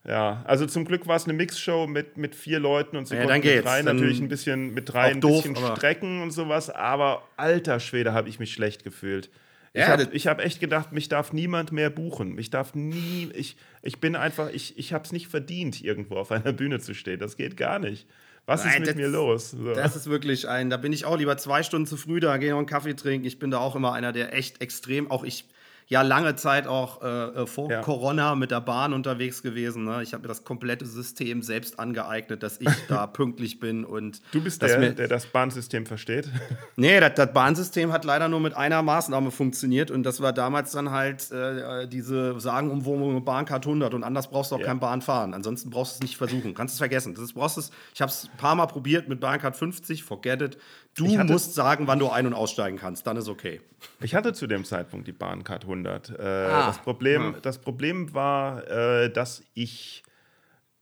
Ja, 0.08 0.42
also 0.46 0.64
zum 0.66 0.86
Glück 0.86 1.06
war 1.06 1.16
es 1.16 1.24
eine 1.24 1.34
Mixshow 1.34 1.86
mit, 1.86 2.16
mit 2.16 2.34
vier 2.34 2.58
Leuten 2.60 2.96
und 2.96 3.06
sie 3.06 3.16
Ja, 3.16 3.26
konnten 3.26 3.46
mit 3.46 3.64
drei 3.64 3.82
natürlich 3.82 4.20
ein 4.20 4.28
bisschen 4.28 4.72
mit 4.72 4.90
drei 4.92 5.10
ein 5.10 5.20
doof, 5.20 5.42
bisschen 5.42 5.56
strecken 5.76 6.22
und 6.22 6.30
sowas, 6.30 6.70
aber 6.70 7.22
alter 7.36 7.78
Schwede 7.78 8.14
habe 8.14 8.28
ich 8.30 8.38
mich 8.38 8.52
schlecht 8.52 8.84
gefühlt. 8.84 9.28
Ich 9.74 9.82
Ja, 9.82 9.88
habe 9.88 10.08
ich 10.12 10.26
hab 10.26 10.40
echt 10.42 10.60
gedacht, 10.60 10.92
mich 10.92 11.10
darf 11.10 11.34
niemand 11.34 11.72
mehr 11.72 11.90
buchen. 11.90 12.34
Mich 12.34 12.48
darf 12.48 12.74
nie, 12.74 13.28
ich, 13.34 13.58
ich 13.82 14.00
bin 14.00 14.16
einfach, 14.16 14.48
ich, 14.50 14.78
ich 14.78 14.94
habe 14.94 15.04
es 15.04 15.12
nicht 15.12 15.28
verdient, 15.28 15.84
irgendwo 15.84 16.16
auf 16.16 16.32
einer 16.32 16.54
Bühne 16.54 16.80
zu 16.80 16.94
stehen. 16.94 17.20
Das 17.20 17.36
geht 17.36 17.58
gar 17.58 17.78
nicht. 17.78 18.06
Was 18.46 18.64
ist 18.64 18.70
Nein, 18.72 18.80
mit 18.80 18.88
das- 18.88 18.96
mir 18.96 19.08
los? 19.08 19.50
So. 19.50 19.74
Das 19.74 19.94
ist 19.94 20.08
wirklich 20.08 20.48
ein, 20.48 20.70
da 20.70 20.78
bin 20.78 20.94
ich 20.94 21.04
auch 21.04 21.18
lieber 21.18 21.36
zwei 21.36 21.62
Stunden 21.62 21.86
zu 21.86 21.98
früh 21.98 22.18
da, 22.18 22.38
gehe 22.38 22.50
noch 22.52 22.56
einen 22.58 22.66
Kaffee 22.66 22.94
trinken. 22.96 23.26
Ich 23.26 23.38
bin 23.38 23.50
da 23.50 23.58
auch 23.58 23.76
immer 23.76 23.92
einer, 23.92 24.12
der 24.14 24.32
echt 24.32 24.62
extrem, 24.62 25.10
auch 25.10 25.22
ich, 25.22 25.44
ja 25.90 26.02
lange 26.02 26.36
Zeit 26.36 26.66
auch 26.66 27.02
äh, 27.02 27.06
äh, 27.42 27.46
vor 27.46 27.70
Ja. 27.70 27.80
Corona 27.80 28.34
mit 28.34 28.50
der 28.50 28.60
Bahn 28.60 28.92
unterwegs 28.92 29.42
gewesen. 29.42 29.84
Ne? 29.84 30.02
Ich 30.02 30.12
habe 30.12 30.22
mir 30.22 30.28
das 30.28 30.44
komplette 30.44 30.84
System 30.86 31.40
selbst 31.42 31.78
angeeignet, 31.80 32.42
dass 32.42 32.60
ich 32.60 32.68
da 32.88 33.06
pünktlich 33.06 33.58
bin 33.58 33.84
und 33.84 34.20
du 34.32 34.42
bist 34.42 34.60
der, 34.62 34.92
der 34.92 35.08
das 35.08 35.26
Bahnsystem 35.26 35.86
versteht. 35.86 36.28
Nee, 36.76 37.00
das, 37.00 37.14
das 37.14 37.32
Bahnsystem 37.32 37.92
hat 37.92 38.04
leider 38.04 38.28
nur 38.28 38.38
mit 38.38 38.54
einer 38.56 38.82
Maßnahme 38.82 39.30
funktioniert 39.32 39.90
und 39.90 40.04
das 40.04 40.20
war 40.20 40.32
damals 40.32 40.70
dann 40.72 40.90
halt 40.92 41.30
äh, 41.32 41.88
diese 41.88 42.38
sagenumwobene 42.38 43.20
Bahncard 43.20 43.66
100 43.66 43.94
und 43.94 44.04
anders 44.04 44.28
brauchst 44.30 44.52
du 44.52 44.56
auch 44.56 44.60
Ja. 44.60 44.66
kein 44.66 44.78
Bahn 44.78 45.02
fahren. 45.02 45.34
Ansonsten 45.34 45.70
brauchst 45.70 45.94
du 45.94 45.96
es 45.96 46.02
nicht 46.02 46.16
versuchen. 46.16 46.54
Kannst 46.54 46.74
es 46.74 46.78
vergessen. 46.78 47.14
Das 47.14 47.32
brauchst 47.32 47.58
es, 47.58 47.70
ich 47.94 48.00
habe 48.00 48.10
es 48.10 48.28
ein 48.32 48.36
paar 48.36 48.54
Mal 48.54 48.66
probiert 48.66 49.08
mit 49.08 49.18
Bahncard 49.20 49.56
50, 49.56 50.04
forget 50.04 50.42
it. 50.42 50.58
Du 50.98 51.18
hatte- 51.18 51.32
musst 51.32 51.54
sagen, 51.54 51.86
wann 51.86 51.98
du 51.98 52.08
ein- 52.10 52.26
und 52.26 52.34
aussteigen 52.34 52.76
kannst, 52.78 53.06
dann 53.06 53.16
ist 53.16 53.28
okay. 53.28 53.60
Ich 54.00 54.14
hatte 54.14 54.32
zu 54.32 54.46
dem 54.46 54.64
Zeitpunkt 54.64 55.06
die 55.06 55.12
Bahncard 55.12 55.66
100. 55.66 56.10
Äh, 56.10 56.22
Ah. 56.22 56.66
das, 56.66 56.78
Problem, 56.78 57.34
Hm. 57.34 57.42
das 57.42 57.58
Problem 57.58 58.12
war, 58.14 58.66
äh, 58.70 59.10
dass 59.12 59.42
ich 59.54 60.02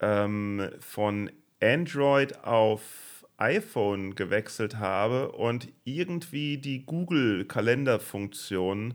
ähm, 0.01 0.69
von 0.81 1.31
Android 1.63 2.45
auf 2.45 2.83
iPhone 3.39 4.15
gewechselt 4.15 4.79
habe 4.79 5.33
und 5.33 5.69
irgendwie 5.85 6.59
die 6.59 6.85
Google-Kalenderfunktion 7.77 8.95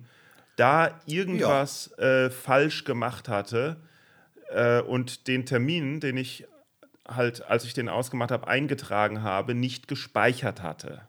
da 0.57 0.99
irgendwas 1.05 1.91
äh, 1.97 2.29
falsch 2.29 2.83
gemacht 2.83 3.29
hatte 3.29 3.77
äh, 4.49 4.81
und 4.81 5.27
den 5.27 5.45
Termin, 5.45 5.99
den 5.99 6.17
ich 6.17 6.45
halt, 7.15 7.49
als 7.49 7.63
ich 7.63 7.73
den 7.73 7.89
ausgemacht 7.89 8.31
habe, 8.31 8.47
eingetragen 8.47 9.23
habe, 9.23 9.55
nicht 9.55 9.87
gespeichert 9.87 10.61
hatte. 10.61 11.01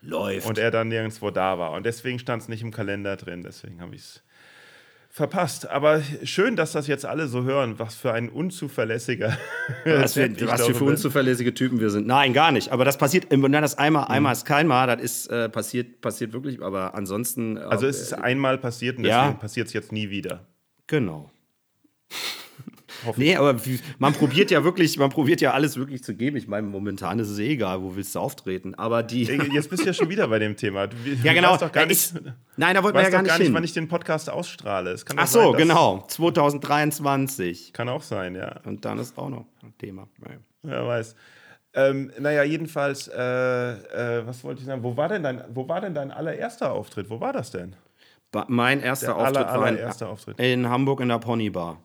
Läuft. 0.00 0.46
Und 0.46 0.58
er 0.58 0.70
dann 0.70 0.88
nirgendwo 0.88 1.30
da 1.30 1.58
war. 1.58 1.72
Und 1.72 1.84
deswegen 1.84 2.18
stand 2.18 2.42
es 2.42 2.48
nicht 2.48 2.62
im 2.62 2.70
Kalender 2.70 3.16
drin. 3.16 3.42
Deswegen 3.42 3.80
habe 3.80 3.94
ich 3.94 4.02
es 4.02 4.22
verpasst. 5.10 5.68
Aber 5.68 6.02
schön, 6.22 6.54
dass 6.54 6.72
das 6.72 6.86
jetzt 6.86 7.04
alle 7.04 7.26
so 7.26 7.42
hören. 7.42 7.78
Was 7.78 7.96
für 7.96 8.12
ein 8.12 8.28
unzuverlässiger. 8.28 9.36
Was, 9.84 10.16
wir, 10.16 10.48
was 10.48 10.64
für 10.66 10.84
unzuverlässige 10.84 11.52
Typen 11.52 11.80
wir 11.80 11.90
sind. 11.90 12.06
Nein, 12.06 12.32
gar 12.32 12.52
nicht. 12.52 12.70
Aber 12.70 12.84
das 12.84 12.96
passiert, 12.96 13.26
wenn 13.30 13.52
das 13.52 13.76
einmal, 13.76 14.04
mhm. 14.04 14.10
einmal 14.10 14.32
ist 14.32 14.44
kein 14.44 14.66
Mal, 14.66 14.86
das 14.86 15.02
ist 15.02 15.26
äh, 15.26 15.48
passiert, 15.48 16.00
passiert 16.00 16.32
wirklich. 16.32 16.62
Aber 16.62 16.94
ansonsten. 16.94 17.56
Äh, 17.56 17.60
also 17.60 17.86
es 17.86 18.00
ist 18.00 18.12
einmal 18.12 18.58
passiert 18.58 18.98
und 18.98 19.02
deswegen 19.02 19.32
ja. 19.32 19.32
passiert 19.32 19.66
es 19.66 19.72
jetzt 19.72 19.90
nie 19.90 20.10
wieder. 20.10 20.46
Genau. 20.86 21.30
Nee, 23.16 23.36
aber 23.36 23.56
man 23.98 24.12
probiert 24.12 24.50
ja 24.50 24.64
wirklich, 24.64 24.98
man 24.98 25.10
probiert 25.10 25.40
ja 25.40 25.52
alles 25.52 25.76
wirklich 25.76 26.02
zu 26.02 26.14
geben. 26.14 26.36
Ich 26.36 26.48
meine, 26.48 26.66
momentan 26.66 27.18
ist 27.18 27.28
es 27.28 27.38
eh 27.38 27.52
egal, 27.52 27.82
wo 27.82 27.96
willst 27.96 28.14
du 28.14 28.18
auftreten. 28.20 28.74
Aber 28.74 29.02
die. 29.02 29.24
Jetzt 29.52 29.70
bist 29.70 29.82
du 29.82 29.86
ja 29.86 29.92
schon 29.92 30.08
wieder 30.08 30.28
bei 30.28 30.38
dem 30.38 30.56
Thema. 30.56 30.86
Du, 30.86 30.96
ja, 31.22 31.32
genau. 31.32 31.56
Doch 31.56 31.72
gar 31.72 31.86
nicht, 31.86 32.12
ich, 32.14 32.20
nein, 32.56 32.74
da 32.74 32.82
wollten 32.82 32.98
wir 32.98 33.04
ja 33.04 33.10
gar 33.10 33.22
nicht, 33.22 33.28
gar 33.28 33.38
nicht 33.38 33.46
hin. 33.46 33.54
wann 33.54 33.64
ich 33.64 33.72
den 33.72 33.88
Podcast 33.88 34.30
ausstrahle. 34.30 34.96
Ach 35.16 35.26
so, 35.26 35.52
sein, 35.52 35.58
genau. 35.58 36.04
2023. 36.08 37.72
Kann 37.72 37.88
auch 37.88 38.02
sein, 38.02 38.34
ja. 38.34 38.60
Und 38.64 38.84
dann 38.84 38.98
ist 38.98 39.18
auch 39.18 39.28
noch 39.28 39.46
ein 39.62 39.74
Thema. 39.78 40.08
Wer 40.62 40.86
weiß. 40.86 41.14
Ähm, 41.74 42.10
naja, 42.18 42.42
jedenfalls, 42.42 43.08
äh, 43.08 43.18
äh, 43.20 44.26
was 44.26 44.42
wollte 44.42 44.60
ich 44.60 44.66
sagen? 44.66 44.82
Wo 44.82 44.96
war, 44.96 45.08
denn 45.08 45.22
dein, 45.22 45.44
wo 45.52 45.68
war 45.68 45.80
denn 45.80 45.94
dein 45.94 46.10
allererster 46.10 46.72
Auftritt? 46.72 47.10
Wo 47.10 47.20
war 47.20 47.32
das 47.32 47.50
denn? 47.50 47.76
Mein 48.48 48.80
erster 48.82 49.06
Der 49.06 49.16
Auftritt 49.16 49.36
aller, 49.36 49.60
war 49.60 49.68
in, 49.68 50.08
Auftritt. 50.08 50.38
in 50.38 50.68
Hamburg 50.68 51.00
in 51.00 51.08
der 51.08 51.18
Ponybar. 51.18 51.80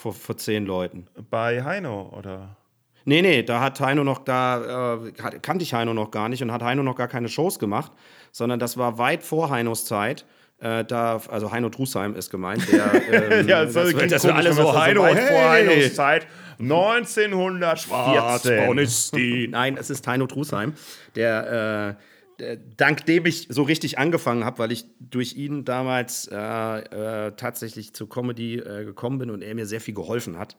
Vor, 0.00 0.14
vor 0.14 0.38
zehn 0.38 0.64
Leuten. 0.64 1.06
Bei 1.28 1.62
Heino, 1.62 2.10
oder? 2.16 2.56
Nee, 3.04 3.20
nee, 3.20 3.42
da 3.42 3.60
hat 3.60 3.80
Heino 3.80 4.02
noch, 4.02 4.20
da 4.20 4.94
äh, 4.94 5.12
kannte 5.42 5.62
ich 5.62 5.74
Heino 5.74 5.92
noch 5.92 6.10
gar 6.10 6.30
nicht 6.30 6.42
und 6.42 6.50
hat 6.52 6.62
Heino 6.62 6.82
noch 6.82 6.96
gar 6.96 7.08
keine 7.08 7.28
Shows 7.28 7.58
gemacht, 7.58 7.92
sondern 8.32 8.58
das 8.58 8.78
war 8.78 8.96
weit 8.96 9.22
vor 9.22 9.50
Heinos 9.50 9.84
Zeit. 9.84 10.24
Äh, 10.58 10.86
da, 10.86 11.20
also 11.28 11.52
Heino 11.52 11.68
Trusheim 11.68 12.14
ist 12.14 12.30
gemeint. 12.30 12.66
Der, 12.72 12.94
ähm, 13.40 13.46
ja, 13.46 13.66
das, 13.66 13.74
das, 13.74 13.92
das, 13.92 14.08
das 14.08 14.24
alle 14.24 14.54
so 14.54 14.74
Heino, 14.78 15.02
so 15.02 15.08
hey. 15.08 15.28
vor 15.28 15.50
Heinos 15.50 15.94
Zeit. 15.94 16.26
1914. 16.58 19.50
Nein, 19.50 19.76
es 19.78 19.90
ist 19.90 20.06
Heino 20.06 20.26
Trusheim, 20.26 20.72
der 21.14 21.96
äh, 21.98 22.02
dank 22.76 23.06
dem 23.06 23.26
ich 23.26 23.46
so 23.48 23.62
richtig 23.62 23.98
angefangen 23.98 24.44
habe, 24.44 24.58
weil 24.58 24.72
ich 24.72 24.86
durch 24.98 25.36
ihn 25.36 25.64
damals 25.64 26.28
äh, 26.28 26.36
äh, 26.36 27.32
tatsächlich 27.36 27.92
zur 27.92 28.08
Comedy 28.08 28.58
äh, 28.58 28.84
gekommen 28.84 29.18
bin 29.18 29.30
und 29.30 29.42
er 29.42 29.54
mir 29.54 29.66
sehr 29.66 29.80
viel 29.80 29.94
geholfen 29.94 30.38
hat. 30.38 30.56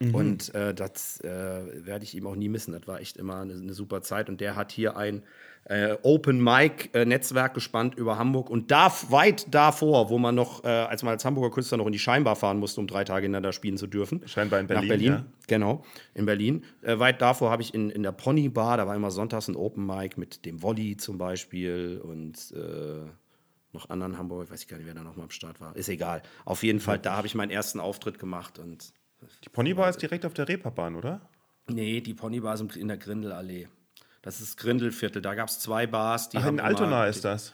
Mhm. 0.00 0.14
Und 0.14 0.54
äh, 0.54 0.74
das 0.74 1.20
äh, 1.20 1.28
werde 1.28 2.04
ich 2.04 2.14
ihm 2.14 2.26
auch 2.26 2.36
nie 2.36 2.48
missen. 2.48 2.72
Das 2.72 2.86
war 2.86 3.00
echt 3.00 3.16
immer 3.16 3.40
eine, 3.40 3.54
eine 3.54 3.74
super 3.74 4.02
Zeit. 4.02 4.28
Und 4.28 4.40
der 4.40 4.56
hat 4.56 4.72
hier 4.72 4.96
ein 4.96 5.22
äh, 5.64 5.96
Open 6.02 6.42
Mic 6.42 6.90
äh, 6.94 7.04
Netzwerk 7.04 7.54
gespannt 7.54 7.94
über 7.94 8.18
Hamburg 8.18 8.50
und 8.50 8.70
da 8.70 8.92
weit 9.08 9.54
davor, 9.54 10.10
wo 10.10 10.18
man 10.18 10.34
noch, 10.34 10.64
äh, 10.64 10.68
als 10.68 11.02
man 11.02 11.12
als 11.12 11.24
Hamburger 11.24 11.54
Künstler 11.54 11.78
noch 11.78 11.86
in 11.86 11.92
die 11.92 11.98
Scheinbar 11.98 12.36
fahren 12.36 12.58
musste, 12.58 12.80
um 12.80 12.86
drei 12.86 13.04
Tage 13.04 13.22
hintereinander 13.22 13.52
spielen 13.52 13.76
zu 13.76 13.86
dürfen. 13.86 14.26
Scheinbar 14.26 14.60
in 14.60 14.66
Berlin. 14.66 14.82
Nach 14.82 14.88
Berlin, 14.88 15.12
ja. 15.12 15.24
genau, 15.46 15.84
in 16.14 16.26
Berlin. 16.26 16.64
Äh, 16.82 16.98
weit 16.98 17.22
davor 17.22 17.50
habe 17.50 17.62
ich 17.62 17.74
in, 17.74 17.90
in 17.90 18.02
der 18.02 18.12
Pony 18.12 18.48
Bar, 18.48 18.78
da 18.78 18.86
war 18.86 18.96
immer 18.96 19.10
sonntags 19.10 19.48
ein 19.48 19.56
Open 19.56 19.86
Mic 19.86 20.18
mit 20.18 20.44
dem 20.44 20.62
Wolli 20.62 20.96
zum 20.96 21.18
Beispiel 21.18 22.00
und 22.02 22.52
äh, 22.52 23.06
noch 23.72 23.88
anderen 23.88 24.18
Hamburger, 24.18 24.44
ich 24.44 24.50
weiß 24.50 24.66
gar 24.66 24.78
nicht, 24.78 24.86
wer 24.86 24.94
da 24.94 25.04
noch 25.04 25.16
mal 25.16 25.24
am 25.24 25.30
Start 25.30 25.60
war. 25.60 25.76
Ist 25.76 25.88
egal. 25.88 26.22
Auf 26.44 26.62
jeden 26.62 26.80
Fall, 26.80 26.98
da 26.98 27.16
habe 27.16 27.26
ich 27.26 27.34
meinen 27.34 27.50
ersten 27.50 27.78
Auftritt 27.78 28.18
gemacht 28.18 28.58
und 28.58 28.92
die 29.44 29.48
Ponybar 29.48 29.88
ist 29.90 30.02
direkt 30.02 30.24
auf 30.24 30.34
der 30.34 30.48
Reeperbahn, 30.48 30.96
oder? 30.96 31.20
Nee, 31.68 32.00
die 32.00 32.14
Ponybar 32.14 32.54
ist 32.54 32.76
in 32.76 32.88
der 32.88 32.96
Grindelallee. 32.96 33.68
Das 34.22 34.40
ist 34.40 34.56
Grindelviertel. 34.58 35.22
Da 35.22 35.34
gab 35.34 35.48
es 35.48 35.58
zwei 35.58 35.86
Bars. 35.86 36.28
Die 36.28 36.38
Ach, 36.38 36.46
in 36.46 36.60
Altona 36.60 37.06
ist 37.06 37.24
das. 37.24 37.52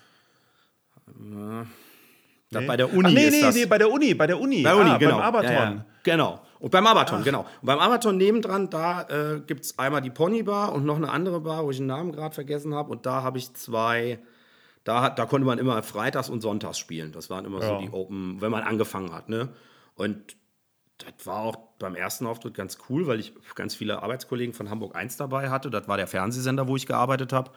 Äh, 1.08 1.64
nee. 2.50 2.66
Bei 2.66 2.76
der 2.76 2.92
Uni 2.92 3.08
Ach, 3.08 3.12
nee, 3.12 3.30
nee, 3.30 3.40
das. 3.40 3.54
nee, 3.54 3.66
bei 3.66 3.78
der 3.78 3.90
Uni, 3.90 4.14
bei 4.14 4.26
der 4.26 4.40
Uni. 4.40 4.62
Bei 4.62 4.70
der 4.70 4.78
Uni, 4.78 4.90
ah, 4.90 4.98
genau. 4.98 5.16
Beim 5.16 5.24
Abaton. 5.24 5.52
Ja, 5.52 5.70
ja. 5.70 5.84
Genau. 6.02 6.40
Und 6.58 6.70
beim 6.70 6.86
Abaton, 6.86 7.18
Ach. 7.20 7.24
genau. 7.24 7.40
Und 7.40 7.66
beim 7.66 7.78
Abaton 7.78 8.16
nebendran, 8.16 8.70
da 8.70 9.02
äh, 9.02 9.40
gibt 9.46 9.64
es 9.64 9.78
einmal 9.78 10.00
die 10.00 10.10
Ponybar 10.10 10.72
und 10.72 10.84
noch 10.84 10.96
eine 10.96 11.10
andere 11.10 11.40
Bar, 11.40 11.64
wo 11.64 11.70
ich 11.70 11.76
den 11.76 11.86
Namen 11.86 12.12
gerade 12.12 12.34
vergessen 12.34 12.74
habe. 12.74 12.90
Und 12.90 13.06
da 13.06 13.22
habe 13.22 13.38
ich 13.38 13.52
zwei. 13.54 14.18
Da, 14.84 15.10
da 15.10 15.26
konnte 15.26 15.46
man 15.46 15.58
immer 15.58 15.82
freitags 15.82 16.28
und 16.28 16.40
sonntags 16.40 16.78
spielen. 16.78 17.10
Das 17.10 17.28
waren 17.28 17.44
immer 17.44 17.60
ja. 17.60 17.68
so 17.68 17.78
die 17.78 17.90
Open, 17.90 18.40
wenn 18.40 18.52
man 18.52 18.62
angefangen 18.62 19.12
hat. 19.12 19.28
Ne? 19.28 19.48
Und 19.96 20.36
das 20.98 21.26
war 21.26 21.40
auch 21.40 21.56
beim 21.78 21.94
ersten 21.94 22.26
Auftritt 22.26 22.54
ganz 22.54 22.78
cool, 22.88 23.06
weil 23.06 23.20
ich 23.20 23.34
ganz 23.54 23.74
viele 23.74 24.02
Arbeitskollegen 24.02 24.54
von 24.54 24.70
Hamburg 24.70 24.96
1 24.96 25.16
dabei 25.16 25.50
hatte. 25.50 25.70
Das 25.70 25.88
war 25.88 25.96
der 25.96 26.06
Fernsehsender, 26.06 26.68
wo 26.68 26.76
ich 26.76 26.86
gearbeitet 26.86 27.32
habe. 27.32 27.50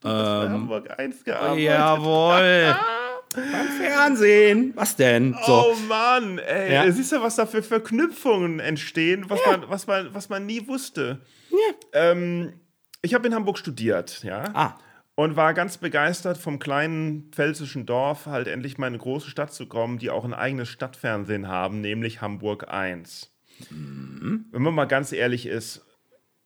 Du 0.00 0.08
hast 0.08 0.46
ähm, 0.46 0.52
Hamburg 0.52 0.98
1 0.98 1.24
gearbeitet. 1.24 1.64
Jawohl. 1.64 2.76
beim 3.34 3.68
Fernsehen. 3.80 4.72
Was 4.76 4.96
denn? 4.96 5.36
So. 5.44 5.66
Oh 5.72 5.76
Mann, 5.88 6.38
ey. 6.38 6.72
Ja. 6.72 6.90
Siehst 6.90 7.12
du, 7.12 7.20
was 7.20 7.36
da 7.36 7.46
für 7.46 7.62
Verknüpfungen 7.62 8.60
entstehen, 8.60 9.28
was, 9.28 9.40
ja. 9.44 9.52
man, 9.52 9.68
was, 9.68 9.86
man, 9.86 10.14
was 10.14 10.28
man 10.28 10.46
nie 10.46 10.66
wusste. 10.68 11.20
Ja. 11.50 11.56
Ähm, 11.92 12.60
ich 13.02 13.14
habe 13.14 13.26
in 13.26 13.34
Hamburg 13.34 13.58
studiert, 13.58 14.22
ja. 14.22 14.44
Ah 14.54 14.78
und 15.16 15.34
war 15.34 15.54
ganz 15.54 15.78
begeistert 15.78 16.38
vom 16.38 16.58
kleinen 16.58 17.32
pfälzischen 17.32 17.86
Dorf, 17.86 18.26
halt 18.26 18.46
endlich 18.46 18.78
mal 18.78 18.86
in 18.86 18.94
eine 18.94 19.02
große 19.02 19.28
Stadt 19.28 19.52
zu 19.52 19.66
kommen, 19.66 19.98
die 19.98 20.10
auch 20.10 20.24
ein 20.24 20.34
eigenes 20.34 20.68
Stadtfernsehen 20.68 21.48
haben, 21.48 21.80
nämlich 21.80 22.20
Hamburg 22.20 22.68
1. 22.68 23.32
Mhm. 23.70 24.44
Wenn 24.52 24.62
man 24.62 24.74
mal 24.74 24.84
ganz 24.84 25.12
ehrlich 25.12 25.46
ist, 25.46 25.84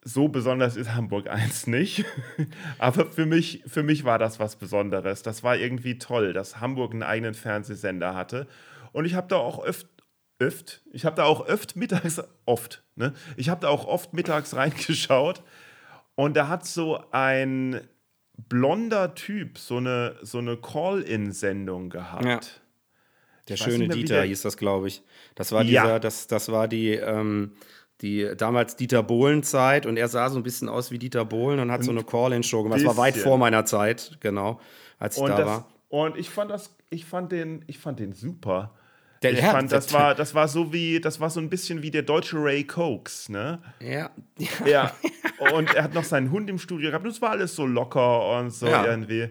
so 0.02 0.28
besonders 0.28 0.76
ist 0.76 0.94
Hamburg 0.94 1.28
1 1.28 1.66
nicht. 1.66 2.04
Aber 2.78 3.06
für 3.06 3.26
mich, 3.26 3.62
für 3.66 3.82
mich 3.82 4.04
war 4.04 4.18
das 4.18 4.38
was 4.38 4.56
Besonderes. 4.56 5.22
Das 5.22 5.42
war 5.42 5.56
irgendwie 5.56 5.98
toll, 5.98 6.32
dass 6.32 6.60
Hamburg 6.60 6.92
einen 6.92 7.02
eigenen 7.02 7.34
Fernsehsender 7.34 8.14
hatte. 8.14 8.46
Und 8.92 9.04
ich 9.04 9.14
habe 9.14 9.28
da 9.28 9.36
auch 9.36 9.62
öfter 9.62 9.88
öft, 10.38 10.80
ich 10.90 11.04
habe 11.04 11.16
da 11.16 11.24
auch 11.24 11.46
öft 11.46 11.76
mittags, 11.76 12.22
oft, 12.46 12.82
ne? 12.96 13.12
Ich 13.36 13.50
habe 13.50 13.60
da 13.60 13.68
auch 13.68 13.86
oft 13.86 14.14
mittags 14.14 14.56
reingeschaut 14.56 15.42
und 16.14 16.34
da 16.34 16.48
hat 16.48 16.64
so 16.64 17.04
ein 17.12 17.80
blonder 18.48 19.14
Typ 19.14 19.58
so 19.58 19.76
eine, 19.76 20.16
so 20.22 20.38
eine 20.38 20.56
Call-In-Sendung 20.56 21.90
gehabt. 21.90 22.24
Ja. 22.24 22.40
Der 23.48 23.54
ich 23.54 23.62
schöne 23.62 23.88
Dieter 23.88 24.16
der... 24.16 24.24
hieß 24.24 24.42
das, 24.42 24.56
glaube 24.56 24.88
ich. 24.88 25.02
Das 25.34 25.52
war 25.52 25.64
dieser, 25.64 25.88
ja. 25.88 25.98
das, 25.98 26.26
das 26.26 26.50
war 26.50 26.68
die, 26.68 26.90
ähm, 26.90 27.52
die 28.00 28.30
damals 28.36 28.76
Dieter 28.76 29.02
Bohlen-Zeit 29.02 29.86
und 29.86 29.96
er 29.96 30.08
sah 30.08 30.30
so 30.30 30.38
ein 30.38 30.42
bisschen 30.42 30.68
aus 30.68 30.90
wie 30.90 30.98
Dieter 30.98 31.24
Bohlen 31.24 31.58
und 31.60 31.70
hat 31.70 31.82
so 31.82 31.90
eine 31.90 32.04
Call-In-Show 32.04 32.62
gemacht. 32.62 32.80
Das 32.80 32.86
war 32.86 32.96
weit 32.96 33.16
vor 33.16 33.38
meiner 33.38 33.64
Zeit, 33.64 34.18
genau, 34.20 34.60
als 34.98 35.16
ich 35.16 35.22
und 35.22 35.30
da 35.30 35.36
das, 35.36 35.46
war. 35.46 35.68
Und 35.88 36.16
ich 36.16 36.30
fand 36.30 36.50
das, 36.50 36.74
ich 36.90 37.04
fand 37.04 37.32
den, 37.32 37.64
ich 37.66 37.78
fand 37.78 37.98
den 37.98 38.12
super. 38.12 38.74
Der, 39.22 39.32
ich 39.32 39.40
fand, 39.40 39.70
das 39.70 39.92
war, 39.92 40.14
das 40.14 40.34
war 40.34 40.48
so 40.48 40.72
wie, 40.72 40.98
das 40.98 41.20
war 41.20 41.28
so 41.28 41.40
ein 41.40 41.50
bisschen 41.50 41.82
wie 41.82 41.90
der 41.90 42.02
deutsche 42.02 42.42
Ray 42.42 42.64
Cokes, 42.64 43.28
ne? 43.28 43.60
Ja. 43.78 44.10
Ja. 44.64 44.94
Und 45.52 45.74
er 45.74 45.84
hat 45.84 45.94
noch 45.94 46.04
seinen 46.04 46.30
Hund 46.30 46.48
im 46.48 46.58
Studio 46.58 46.90
gehabt. 46.90 47.04
Das 47.04 47.20
war 47.20 47.30
alles 47.30 47.54
so 47.54 47.66
locker 47.66 48.38
und 48.38 48.50
so 48.50 48.66
ja. 48.66 48.84
irgendwie. 48.84 49.30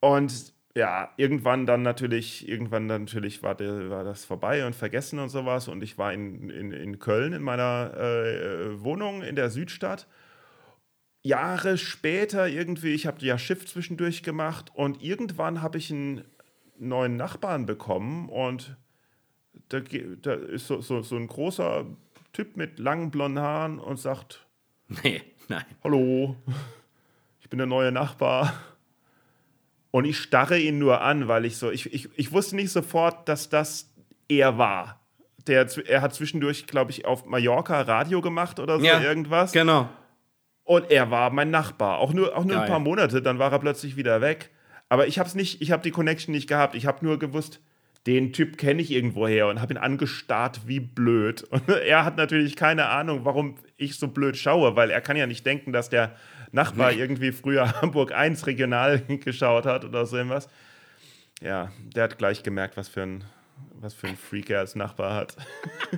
Und 0.00 0.52
ja, 0.74 1.10
irgendwann 1.16 1.66
dann 1.66 1.82
natürlich, 1.82 2.48
irgendwann 2.48 2.88
dann 2.88 3.02
natürlich 3.02 3.42
war, 3.42 3.54
der, 3.54 3.90
war 3.90 4.04
das 4.04 4.24
vorbei 4.24 4.66
und 4.66 4.74
vergessen 4.74 5.18
und 5.18 5.28
sowas. 5.28 5.68
Und 5.68 5.82
ich 5.82 5.98
war 5.98 6.12
in, 6.12 6.50
in, 6.50 6.72
in 6.72 6.98
Köln 6.98 7.32
in 7.32 7.42
meiner 7.42 7.92
äh, 7.96 8.82
Wohnung 8.82 9.22
in 9.22 9.36
der 9.36 9.50
Südstadt. 9.50 10.06
Jahre 11.22 11.78
später 11.78 12.48
irgendwie, 12.48 12.94
ich 12.94 13.06
habe 13.06 13.24
ja 13.24 13.38
Schiff 13.38 13.66
zwischendurch 13.66 14.22
gemacht 14.22 14.70
und 14.74 15.02
irgendwann 15.02 15.62
habe 15.62 15.78
ich 15.78 15.90
einen 15.90 16.24
neuen 16.78 17.16
Nachbarn 17.16 17.66
bekommen 17.66 18.28
und 18.28 18.76
da, 19.68 19.80
da 19.80 20.34
ist 20.34 20.66
so, 20.66 20.80
so, 20.80 21.02
so 21.02 21.16
ein 21.16 21.26
großer 21.26 21.86
Typ 22.32 22.56
mit 22.56 22.78
langen 22.78 23.10
blonden 23.10 23.42
Haaren 23.42 23.78
und 23.78 23.98
sagt: 23.98 24.46
Nee, 25.02 25.22
nein. 25.48 25.64
Hallo, 25.84 26.36
ich 27.40 27.48
bin 27.48 27.58
der 27.58 27.66
neue 27.66 27.92
Nachbar. 27.92 28.54
Und 29.90 30.04
ich 30.04 30.18
starre 30.18 30.58
ihn 30.58 30.78
nur 30.78 31.00
an, 31.00 31.28
weil 31.28 31.44
ich 31.44 31.56
so, 31.56 31.70
ich, 31.70 31.92
ich, 31.92 32.08
ich 32.16 32.32
wusste 32.32 32.56
nicht 32.56 32.70
sofort, 32.70 33.28
dass 33.28 33.48
das 33.48 33.90
er 34.28 34.58
war. 34.58 35.00
Der, 35.46 35.66
er 35.86 36.02
hat 36.02 36.14
zwischendurch, 36.14 36.66
glaube 36.66 36.90
ich, 36.90 37.06
auf 37.06 37.24
Mallorca 37.24 37.80
Radio 37.80 38.20
gemacht 38.20 38.60
oder 38.60 38.78
so 38.78 38.84
ja, 38.84 39.00
irgendwas. 39.00 39.52
Genau. 39.52 39.88
Und 40.64 40.90
er 40.90 41.10
war 41.10 41.30
mein 41.30 41.50
Nachbar. 41.50 41.98
Auch 41.98 42.12
nur, 42.12 42.36
auch 42.36 42.44
nur 42.44 42.60
ein 42.60 42.68
paar 42.68 42.80
Monate, 42.80 43.22
dann 43.22 43.38
war 43.38 43.50
er 43.50 43.58
plötzlich 43.58 43.96
wieder 43.96 44.20
weg. 44.20 44.50
Aber 44.90 45.06
ich 45.06 45.18
habe 45.18 45.26
es 45.26 45.34
nicht, 45.34 45.62
ich 45.62 45.72
habe 45.72 45.82
die 45.82 45.90
Connection 45.90 46.32
nicht 46.32 46.48
gehabt. 46.48 46.74
Ich 46.74 46.84
habe 46.84 47.02
nur 47.04 47.18
gewusst, 47.18 47.60
den 48.06 48.32
Typ 48.32 48.56
kenne 48.56 48.80
ich 48.80 48.90
irgendwoher 48.90 49.48
und 49.48 49.60
habe 49.60 49.74
ihn 49.74 49.78
angestarrt 49.78 50.62
wie 50.66 50.80
blöd. 50.80 51.42
Und 51.42 51.68
er 51.86 52.04
hat 52.04 52.16
natürlich 52.16 52.56
keine 52.56 52.86
Ahnung, 52.86 53.24
warum 53.24 53.56
ich 53.76 53.98
so 53.98 54.08
blöd 54.08 54.36
schaue, 54.36 54.76
weil 54.76 54.90
er 54.90 55.00
kann 55.00 55.16
ja 55.16 55.26
nicht 55.26 55.44
denken, 55.44 55.72
dass 55.72 55.90
der 55.90 56.16
Nachbar 56.50 56.92
nee. 56.92 56.98
irgendwie 56.98 57.32
früher 57.32 57.72
Hamburg 57.82 58.12
1 58.12 58.46
regional 58.46 59.00
geschaut 59.24 59.66
hat 59.66 59.84
oder 59.84 60.06
so 60.06 60.16
irgendwas. 60.16 60.48
Ja, 61.40 61.70
der 61.94 62.04
hat 62.04 62.18
gleich 62.18 62.42
gemerkt, 62.42 62.76
was 62.76 62.88
für 62.88 63.02
ein 63.02 63.24
was 63.80 63.94
für 63.94 64.08
ein 64.08 64.16
Freak 64.16 64.50
er 64.50 64.60
als 64.60 64.74
Nachbar 64.74 65.14
hat. 65.14 65.36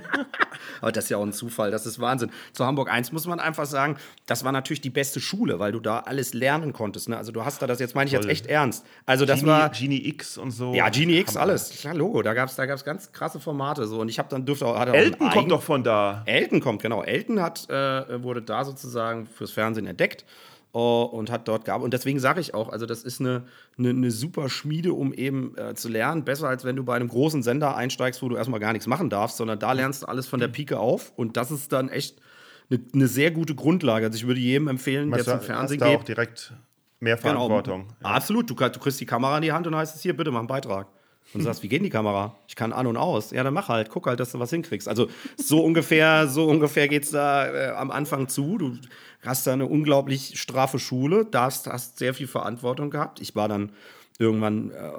Aber 0.81 0.91
das 0.91 1.05
ist 1.05 1.09
ja 1.09 1.17
auch 1.17 1.23
ein 1.23 1.33
Zufall, 1.33 1.71
das 1.71 1.85
ist 1.85 1.99
Wahnsinn. 1.99 2.31
Zu 2.53 2.65
Hamburg 2.65 2.91
1 2.91 3.11
muss 3.11 3.25
man 3.27 3.39
einfach 3.39 3.65
sagen, 3.65 3.97
das 4.25 4.43
war 4.43 4.51
natürlich 4.51 4.81
die 4.81 4.89
beste 4.89 5.19
Schule, 5.19 5.59
weil 5.59 5.71
du 5.71 5.79
da 5.79 5.99
alles 5.99 6.33
lernen 6.33 6.73
konntest. 6.73 7.09
Ne? 7.09 7.17
Also 7.17 7.31
du 7.31 7.43
hast 7.45 7.61
da 7.61 7.67
das, 7.67 7.79
jetzt 7.79 7.95
meine 7.95 8.07
ich 8.07 8.13
jetzt 8.13 8.27
echt 8.27 8.47
ernst. 8.47 8.85
Also 9.05 9.25
das 9.25 9.39
Genie, 9.39 9.51
war. 9.51 9.69
Genie 9.69 10.07
X 10.07 10.37
und 10.37 10.51
so. 10.51 10.73
Ja, 10.73 10.89
Genie 10.89 11.19
X, 11.19 11.35
alles. 11.37 11.83
Ja, 11.83 11.93
Logo. 11.93 12.21
Da 12.21 12.33
gab 12.33 12.49
es 12.49 12.55
da 12.55 12.65
gab's 12.65 12.83
ganz 12.83 13.11
krasse 13.11 13.39
Formate. 13.39 13.87
So. 13.87 13.99
Und 13.99 14.09
ich 14.09 14.19
habe 14.19 14.29
dann 14.29 14.45
dürfte 14.45 14.65
auch. 14.65 14.79
Elton 14.81 15.29
kommt 15.29 15.51
doch 15.51 15.61
von 15.61 15.83
da. 15.83 16.23
Elton 16.25 16.59
kommt, 16.59 16.81
genau. 16.81 17.03
Elton 17.03 17.41
hat, 17.41 17.69
äh, 17.69 18.23
wurde 18.23 18.41
da 18.41 18.63
sozusagen 18.63 19.25
fürs 19.25 19.51
Fernsehen 19.51 19.87
entdeckt 19.87 20.25
äh, 20.73 20.77
und 20.77 21.31
hat 21.31 21.47
dort 21.47 21.65
gearbeitet. 21.65 21.85
Und 21.85 21.93
deswegen 21.93 22.19
sage 22.19 22.39
ich 22.41 22.53
auch, 22.53 22.69
also 22.69 22.85
das 22.85 23.03
ist 23.03 23.19
eine, 23.19 23.43
eine, 23.77 23.89
eine 23.89 24.11
super 24.11 24.49
Schmiede, 24.49 24.93
um 24.93 25.13
eben 25.13 25.57
äh, 25.57 25.73
zu 25.75 25.89
lernen. 25.89 26.23
Besser 26.23 26.47
als 26.47 26.63
wenn 26.65 26.75
du 26.75 26.83
bei 26.83 26.95
einem 26.95 27.07
großen 27.07 27.43
Sender 27.43 27.75
einsteigst, 27.75 28.21
wo 28.21 28.29
du 28.29 28.35
erstmal 28.35 28.59
gar 28.59 28.73
nichts 28.73 28.87
machen 28.87 29.09
darfst, 29.09 29.37
sondern 29.37 29.59
da 29.59 29.73
lernst 29.73 30.03
du 30.03 30.07
alles 30.07 30.27
von 30.27 30.39
der 30.39 30.47
Pike 30.47 30.79
auf. 30.79 31.11
Und 31.15 31.37
das 31.37 31.51
ist 31.51 31.71
dann 31.71 31.89
echt 31.89 32.21
eine, 32.69 32.79
eine 32.93 33.07
sehr 33.07 33.31
gute 33.31 33.55
Grundlage. 33.55 34.05
Also 34.05 34.15
ich 34.17 34.27
würde 34.27 34.39
jedem 34.39 34.67
empfehlen, 34.67 35.09
der 35.09 35.17
Meinst 35.17 35.27
du, 35.27 35.31
zum 35.31 35.41
Fernsehen 35.41 35.81
hast 35.81 35.89
da 35.89 35.95
auch 35.95 35.99
geht. 35.99 36.07
direkt 36.09 36.53
mehr 36.99 37.17
Genau. 37.17 37.47
Verantwortung. 37.47 37.87
Absolut. 38.01 38.49
Du, 38.49 38.53
du 38.53 38.79
kriegst 38.79 38.99
die 39.01 39.05
Kamera 39.05 39.35
in 39.37 39.41
die 39.43 39.51
Hand 39.51 39.67
und 39.67 39.75
heißt 39.75 39.95
es 39.95 40.01
hier, 40.01 40.15
bitte 40.15 40.31
mach 40.31 40.39
einen 40.39 40.47
Beitrag. 40.47 40.87
Und 41.33 41.39
du 41.39 41.45
sagst, 41.45 41.63
wie 41.63 41.69
geht 41.69 41.83
die 41.83 41.89
Kamera? 41.89 42.35
Ich 42.47 42.55
kann 42.55 42.73
an 42.73 42.87
und 42.87 42.97
aus. 42.97 43.31
Ja, 43.31 43.43
dann 43.43 43.53
mach 43.53 43.69
halt. 43.69 43.89
Guck 43.89 44.07
halt, 44.07 44.19
dass 44.19 44.33
du 44.33 44.39
was 44.39 44.49
hinkriegst. 44.49 44.87
Also 44.87 45.07
so 45.37 45.59
ungefähr, 45.63 46.27
so 46.27 46.45
ungefähr 46.45 46.87
geht's 46.87 47.11
da 47.11 47.47
äh, 47.47 47.69
am 47.69 47.89
Anfang 47.89 48.27
zu. 48.27 48.57
Du 48.57 48.77
hast 49.25 49.47
da 49.47 49.53
eine 49.53 49.65
unglaublich 49.65 50.39
straffe 50.39 50.77
Schule, 50.77 51.25
darfst, 51.25 51.67
hast 51.67 51.97
sehr 51.97 52.13
viel 52.13 52.27
Verantwortung 52.27 52.89
gehabt. 52.89 53.21
Ich 53.21 53.35
war 53.35 53.47
dann 53.47 53.71
irgendwann, 54.19 54.71
äh, 54.71 54.91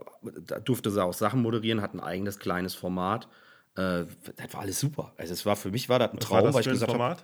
da 0.46 0.58
durfte 0.58 0.90
sie 0.90 1.02
auch 1.02 1.12
Sachen 1.12 1.42
moderieren, 1.42 1.82
hat 1.82 1.94
ein 1.94 2.00
eigenes 2.00 2.38
kleines 2.38 2.74
Format. 2.74 3.28
Äh, 3.76 4.04
das 4.36 4.52
war 4.52 4.60
alles 4.60 4.80
super. 4.80 5.12
Also 5.18 5.34
es 5.34 5.44
war 5.44 5.56
für 5.56 5.70
mich 5.70 5.88
war 5.88 5.98
das 5.98 6.12
ein 6.12 6.18
Was 6.18 6.24
Traum, 6.24 6.36
war 6.36 6.42
das 6.44 6.54
weil 6.54 6.60
ich 6.62 6.68
ein 6.68 6.72
gesagt 6.74 6.94
habe? 6.94 7.16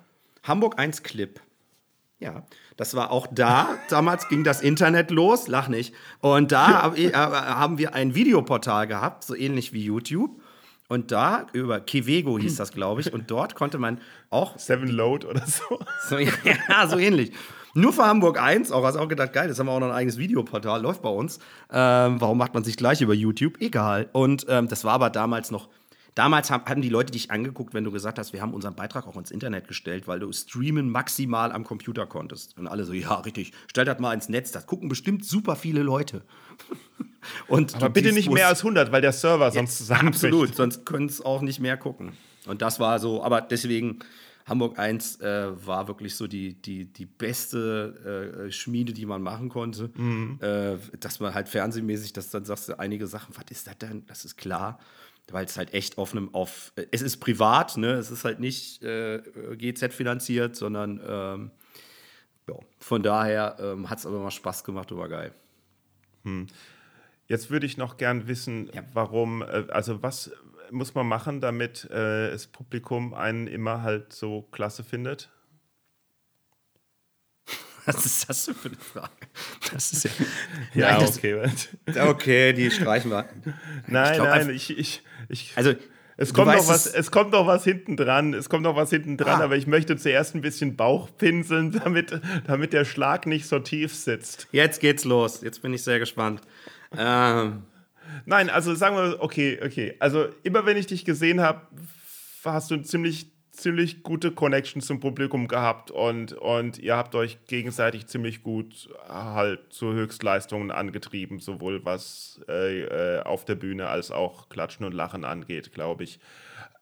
Hamburg 0.42 0.78
1 0.78 1.02
Clip. 1.02 1.40
Ja, 2.20 2.42
das 2.76 2.94
war 2.94 3.12
auch 3.12 3.28
da. 3.30 3.78
Damals 3.88 4.28
ging 4.28 4.42
das 4.42 4.60
Internet 4.60 5.10
los, 5.10 5.46
lach 5.46 5.68
nicht. 5.68 5.94
Und 6.20 6.50
da 6.50 6.92
äh, 6.96 7.12
haben 7.12 7.78
wir 7.78 7.94
ein 7.94 8.14
Videoportal 8.14 8.88
gehabt, 8.88 9.22
so 9.22 9.36
ähnlich 9.36 9.72
wie 9.72 9.84
YouTube. 9.84 10.40
Und 10.88 11.12
da 11.12 11.46
über 11.52 11.80
Kivego 11.80 12.38
hieß 12.38 12.56
das, 12.56 12.72
glaube 12.72 13.02
ich. 13.02 13.12
Und 13.12 13.30
dort 13.30 13.54
konnte 13.54 13.78
man 13.78 14.00
auch 14.30 14.58
Seven 14.58 14.88
Load 14.88 15.26
oder 15.26 15.44
so. 15.46 15.78
so, 16.08 16.18
ja, 16.18 16.88
so 16.88 16.98
ähnlich. 16.98 17.32
Nur 17.74 17.92
für 17.92 18.06
Hamburg 18.06 18.40
1, 18.40 18.72
auch 18.72 18.82
hast 18.84 18.94
du 18.94 19.00
auch 19.00 19.08
gedacht, 19.08 19.32
geil, 19.32 19.48
jetzt 19.48 19.60
haben 19.60 19.66
wir 19.66 19.72
auch 19.72 19.80
noch 19.80 19.88
ein 19.88 19.94
eigenes 19.94 20.18
Videoportal, 20.18 20.80
läuft 20.80 21.02
bei 21.02 21.10
uns. 21.10 21.38
Ähm, 21.70 22.20
warum 22.20 22.38
macht 22.38 22.54
man 22.54 22.64
sich 22.64 22.76
gleich 22.76 23.02
über 23.02 23.14
YouTube? 23.14 23.60
Egal. 23.60 24.08
Und 24.12 24.46
ähm, 24.48 24.66
das 24.66 24.84
war 24.84 24.94
aber 24.94 25.10
damals 25.10 25.50
noch. 25.50 25.68
Damals 26.18 26.50
haben, 26.50 26.82
die 26.82 26.88
Leute 26.88 27.12
dich 27.12 27.30
angeguckt, 27.30 27.74
wenn 27.74 27.84
du 27.84 27.92
gesagt 27.92 28.18
hast, 28.18 28.32
wir 28.32 28.42
haben 28.42 28.52
unseren 28.52 28.74
Beitrag 28.74 29.06
auch 29.06 29.16
ins 29.16 29.30
Internet 29.30 29.68
gestellt, 29.68 30.08
weil 30.08 30.18
du 30.18 30.32
streamen 30.32 30.90
maximal 30.90 31.52
am 31.52 31.62
Computer 31.62 32.06
konntest. 32.06 32.58
Und 32.58 32.66
alle 32.66 32.84
so, 32.84 32.92
ja, 32.92 33.20
richtig, 33.20 33.52
stell 33.68 33.84
das 33.84 34.00
mal 34.00 34.12
ins 34.12 34.28
Netz, 34.28 34.50
das 34.50 34.66
gucken 34.66 34.88
bestimmt 34.88 35.24
super 35.24 35.54
viele 35.54 35.84
Leute. 35.84 36.22
Und 37.46 37.76
Aber 37.76 37.90
bitte 37.90 38.10
nicht 38.12 38.28
mehr 38.32 38.48
als 38.48 38.62
100, 38.64 38.90
weil 38.90 39.00
der 39.00 39.12
Server 39.12 39.52
sonst 39.52 39.78
zusammenbricht. 39.78 40.24
Absolut, 40.24 40.56
sonst 40.56 40.84
können 40.84 41.06
es 41.06 41.24
auch 41.24 41.40
nicht 41.40 41.60
mehr 41.60 41.76
gucken. 41.76 42.14
Und 42.46 42.62
das 42.62 42.80
war 42.80 42.98
so, 42.98 43.22
aber 43.22 43.40
deswegen, 43.40 44.00
Hamburg 44.44 44.76
1 44.76 45.20
äh, 45.20 45.66
war 45.66 45.86
wirklich 45.86 46.16
so 46.16 46.26
die, 46.26 46.54
die, 46.54 46.86
die 46.86 47.06
beste 47.06 48.46
äh, 48.48 48.50
Schmiede, 48.50 48.92
die 48.92 49.06
man 49.06 49.22
machen 49.22 49.50
konnte. 49.50 49.90
Äh, 50.40 50.78
dass 50.98 51.20
man 51.20 51.34
halt 51.34 51.48
fernsehmäßig, 51.48 52.12
dass 52.12 52.30
dann 52.30 52.44
sagst 52.44 52.70
du 52.70 52.78
einige 52.78 53.06
Sachen, 53.06 53.36
was 53.36 53.44
ist 53.50 53.68
das 53.68 53.78
denn? 53.78 54.04
Das 54.06 54.24
ist 54.24 54.36
klar. 54.36 54.80
Weil 55.30 55.44
es 55.44 55.56
halt 55.56 55.74
echt 55.74 55.98
auf 55.98 56.12
einem, 56.12 56.34
auf, 56.34 56.72
äh, 56.76 56.86
es 56.90 57.02
ist 57.02 57.18
privat, 57.18 57.76
ne? 57.76 57.92
Es 57.92 58.10
ist 58.10 58.24
halt 58.24 58.40
nicht 58.40 58.82
äh, 58.82 59.20
GZ 59.56 59.92
finanziert, 59.92 60.56
sondern 60.56 61.00
ähm, 61.06 61.50
ja, 62.48 62.54
von 62.78 63.02
daher 63.02 63.56
ähm, 63.60 63.90
hat 63.90 63.98
es 63.98 64.06
aber 64.06 64.18
mal 64.20 64.30
Spaß 64.30 64.64
gemacht 64.64 64.90
und 64.92 64.98
war 64.98 65.08
geil. 65.08 65.32
Jetzt 67.26 67.50
würde 67.50 67.66
ich 67.66 67.76
noch 67.76 67.98
gern 67.98 68.26
wissen, 68.26 68.70
warum, 68.92 69.42
äh, 69.42 69.66
also 69.68 70.02
was 70.02 70.32
muss 70.70 70.94
man 70.94 71.06
machen, 71.06 71.40
damit 71.40 71.84
äh, 71.90 72.30
das 72.30 72.46
Publikum 72.46 73.14
einen 73.14 73.46
immer 73.46 73.82
halt 73.82 74.12
so 74.12 74.42
klasse 74.50 74.84
findet? 74.84 75.30
Was 77.94 78.06
ist 78.06 78.28
das 78.28 78.44
denn 78.46 78.54
für 78.54 78.68
eine 78.68 78.76
Frage? 78.76 79.10
Das 79.72 79.92
ist 79.92 80.04
ja. 80.04 80.10
Ja, 80.74 80.90
Nein, 80.92 81.00
das- 81.00 81.16
okay. 81.18 81.50
Okay, 82.08 82.52
die 82.52 82.70
streichen 82.70 83.10
wir. 83.10 83.28
nein, 83.86 84.14
glaub, 84.16 84.28
nein, 84.28 84.50
ich, 84.50 84.76
ich, 84.78 85.02
ich, 85.28 85.52
Also, 85.56 85.74
es 86.16 86.34
kommt 86.34 86.48
noch 86.48 86.54
weißt 86.56 86.68
was, 86.68 86.86
es- 86.86 87.10
kommt 87.10 87.30
noch 87.32 87.46
was 87.46 87.64
hinten 87.64 87.96
dran, 87.96 88.34
es 88.34 88.48
kommt 88.48 88.64
noch 88.64 88.74
was 88.76 88.90
hinten 88.90 89.16
dran, 89.16 89.40
Ah. 89.40 89.44
aber 89.44 89.56
ich 89.56 89.66
möchte 89.66 89.96
zuerst 89.96 90.34
ein 90.34 90.40
bisschen 90.40 90.76
Bauch 90.76 91.08
pinseln, 91.16 91.72
damit, 91.84 92.20
damit 92.46 92.72
der 92.72 92.84
Schlag 92.84 93.26
nicht 93.26 93.46
so 93.46 93.58
tief 93.60 93.94
sitzt. 93.94 94.48
Jetzt 94.52 94.80
geht's 94.80 95.04
los. 95.04 95.40
Jetzt 95.42 95.62
bin 95.62 95.72
ich 95.72 95.82
sehr 95.84 95.98
gespannt. 95.98 96.40
Ähm, 96.96 97.62
Nein, 98.24 98.48
also 98.50 98.74
sagen 98.74 98.96
wir, 98.96 99.18
okay, 99.20 99.60
okay. 99.64 99.94
Also 100.00 100.28
immer 100.42 100.64
wenn 100.66 100.76
ich 100.76 100.86
dich 100.86 101.04
gesehen 101.04 101.40
habe, 101.40 101.60
hast 102.44 102.70
du 102.70 102.78
ziemlich, 102.78 103.30
ziemlich 103.58 104.02
gute 104.02 104.30
Connection 104.32 104.80
zum 104.80 105.00
Publikum 105.00 105.48
gehabt 105.48 105.90
und, 105.90 106.32
und 106.32 106.78
ihr 106.78 106.96
habt 106.96 107.14
euch 107.14 107.44
gegenseitig 107.46 108.06
ziemlich 108.06 108.42
gut 108.42 108.88
halt 109.08 109.72
zu 109.72 109.92
Höchstleistungen 109.92 110.70
angetrieben, 110.70 111.40
sowohl 111.40 111.84
was 111.84 112.40
äh, 112.48 112.82
äh, 112.82 113.22
auf 113.22 113.44
der 113.44 113.56
Bühne 113.56 113.88
als 113.88 114.10
auch 114.10 114.48
Klatschen 114.48 114.86
und 114.86 114.92
Lachen 114.92 115.24
angeht, 115.24 115.72
glaube 115.72 116.04
ich. 116.04 116.20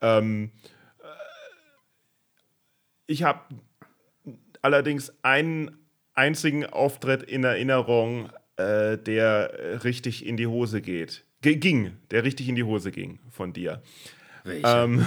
Ähm, 0.01 0.51
äh, 0.99 1.07
ich 3.07 3.23
habe 3.23 3.41
allerdings 4.61 5.13
einen 5.23 5.77
einzigen 6.13 6.65
Auftritt 6.65 7.23
in 7.23 7.43
Erinnerung, 7.43 8.29
äh, 8.57 8.97
der 8.97 9.83
richtig 9.83 10.25
in 10.25 10.37
die 10.37 10.47
Hose 10.47 10.81
geht. 10.81 11.25
Ge 11.41 11.55
ging, 11.55 11.97
der 12.11 12.23
richtig 12.23 12.49
in 12.49 12.55
die 12.55 12.63
Hose 12.63 12.91
ging 12.91 13.19
von 13.29 13.53
dir. 13.53 13.81
Ähm, 14.47 15.05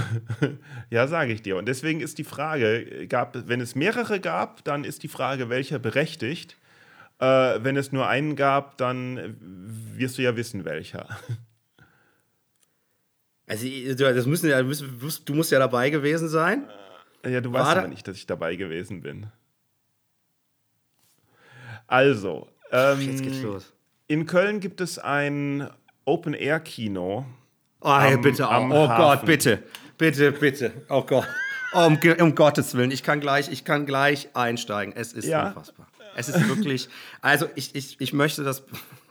ja, 0.91 1.07
sage 1.07 1.33
ich 1.33 1.43
dir. 1.43 1.57
Und 1.57 1.67
deswegen 1.67 2.01
ist 2.01 2.19
die 2.19 2.25
Frage, 2.25 3.07
gab, 3.09 3.49
wenn 3.49 3.61
es 3.61 3.75
mehrere 3.75 4.21
gab, 4.21 4.65
dann 4.65 4.85
ist 4.85 5.03
die 5.03 5.09
Frage, 5.09 5.49
welcher 5.49 5.79
berechtigt. 5.79 6.57
Äh, 7.19 7.25
wenn 7.63 7.77
es 7.77 7.93
nur 7.93 8.09
einen 8.09 8.37
gab, 8.37 8.79
dann 8.79 9.37
wirst 9.97 10.19
du 10.19 10.23
ja 10.23 10.37
wissen, 10.37 10.65
welcher. 10.65 11.09
also, 13.47 13.67
das 13.95 14.27
müssen 14.27 14.49
ja, 14.49 14.63
du 14.63 15.35
musst 15.35 15.51
ja 15.51 15.59
dabei 15.59 15.91
gewesen 15.91 16.29
sein. 16.29 16.69
Ja, 17.25 17.41
du 17.41 17.53
War 17.53 17.67
weißt 17.67 17.77
aber 17.79 17.89
nicht, 17.89 18.09
dass 18.09 18.17
ich 18.17 18.27
dabei 18.27 18.57
gewesen 18.57 19.03
bin. 19.03 19.27
Also, 21.87 22.49
ähm, 22.71 23.01
Jetzt 23.01 23.23
geht's 23.23 23.43
los. 23.43 23.73
in 24.07 24.27
Köln 24.27 24.61
gibt 24.61 24.81
es 24.81 24.99
ein 24.99 25.69
Open-Air-Kino. 26.05 27.27
Oh, 27.81 27.99
hey, 27.99 28.15
am- 28.15 28.21
bitte. 28.21 28.49
am 28.49 28.71
oh 28.73 28.89
Hafen. 28.89 29.03
Gott, 29.03 29.25
bitte. 29.27 29.63
Bitte, 29.99 30.33
bitte. 30.33 30.73
Oh 30.89 31.03
Gott. 31.03 31.27
Oh, 31.73 31.87
um, 31.87 31.99
um 32.21 32.35
Gottes 32.35 32.75
Willen. 32.75 32.91
Ich 32.91 33.03
kann 33.03 33.21
gleich, 33.21 33.51
ich 33.51 33.65
kann 33.65 33.87
gleich 33.87 34.29
einsteigen. 34.35 34.95
Es 34.97 35.13
ist 35.13 35.27
Ja. 35.27 35.49
unfassbar. 35.49 35.87
Es 36.17 36.29
ist 36.29 36.49
wirklich, 36.49 36.89
also 37.21 37.47
ich, 37.55 37.75
ich, 37.77 38.01
ich 38.01 38.13
möchte 38.13 38.43
das, 38.43 38.65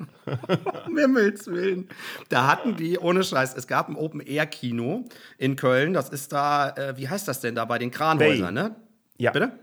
um 0.86 0.97
Himmels 0.97 1.47
Willen. 1.47 1.88
Da 2.28 2.45
hatten 2.47 2.76
die, 2.76 2.99
ohne 2.99 3.24
Scheiß, 3.24 3.55
es 3.55 3.67
gab 3.67 3.88
ein 3.88 3.95
Open-Air-Kino 3.95 5.05
in 5.38 5.55
Köln. 5.55 5.93
Das 5.93 6.09
ist 6.09 6.34
da, 6.34 6.72
äh, 6.72 6.97
wie 6.97 7.07
heißt 7.07 7.28
das 7.28 7.39
denn 7.39 7.55
da, 7.55 7.63
bei 7.65 7.80
den 7.80 7.89
Kranhäusern, 7.91 8.53
Bay. 8.53 8.63
ne? 8.65 8.76
Ja, 9.17 9.32
Bitte? 9.32 9.53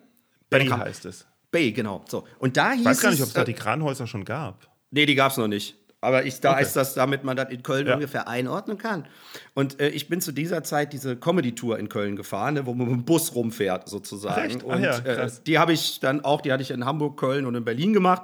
Bei 0.49 0.59
den 0.59 0.69
Bay 0.71 0.77
Kran- 0.79 0.89
heißt 0.89 1.05
es. 1.05 1.27
Bay, 1.51 1.73
genau. 1.73 2.05
So. 2.09 2.27
Und 2.39 2.57
da 2.57 2.71
hieß 2.73 2.81
Ich 2.81 2.87
weiß 2.87 3.01
gar 3.03 3.11
nicht, 3.11 3.21
ob 3.21 3.25
es, 3.25 3.29
es 3.29 3.35
da 3.35 3.43
äh, 3.43 3.45
die 3.45 3.53
Kranhäuser 3.55 4.07
schon 4.07 4.25
gab. 4.25 4.67
Nee, 4.91 5.05
die 5.07 5.15
gab 5.15 5.31
es 5.33 5.37
noch 5.37 5.49
nicht. 5.49 5.77
Aber 6.07 6.25
ich, 6.25 6.39
da 6.41 6.53
Okay. 6.53 6.63
ist 6.63 6.77
das, 6.77 6.95
damit 6.95 7.25
man 7.25 7.37
das 7.37 7.51
in 7.51 7.65
Köln 7.65 7.87
Ja. 7.89 7.95
ungefähr 7.95 8.29
einordnen 8.29 8.79
kann. 8.79 9.09
Und 9.55 9.81
äh, 9.81 9.89
ich 9.89 10.09
bin 10.09 10.21
zu 10.21 10.31
dieser 10.31 10.63
Zeit 10.63 10.93
diese 10.93 11.17
Comedy-Tour 11.17 11.79
in 11.81 11.89
Köln 11.89 12.15
gefahren, 12.15 12.55
ne, 12.55 12.65
wo 12.65 12.75
man 12.75 12.87
mit 12.87 12.97
dem 12.97 13.05
Bus 13.05 13.35
rumfährt, 13.35 13.89
sozusagen. 13.89 14.59
Ach 14.63 14.65
Und 14.77 14.83
ja, 14.85 14.99
äh, 14.99 15.31
die 15.47 15.59
habe 15.59 15.73
ich 15.73 15.99
dann 15.99 16.25
auch, 16.25 16.41
die 16.43 16.53
hatte 16.53 16.63
ich 16.63 16.71
in 16.71 16.85
Hamburg, 16.85 17.19
Köln 17.19 17.45
und 17.45 17.57
in 17.57 17.65
Berlin 17.65 17.93
gemacht. 17.93 18.23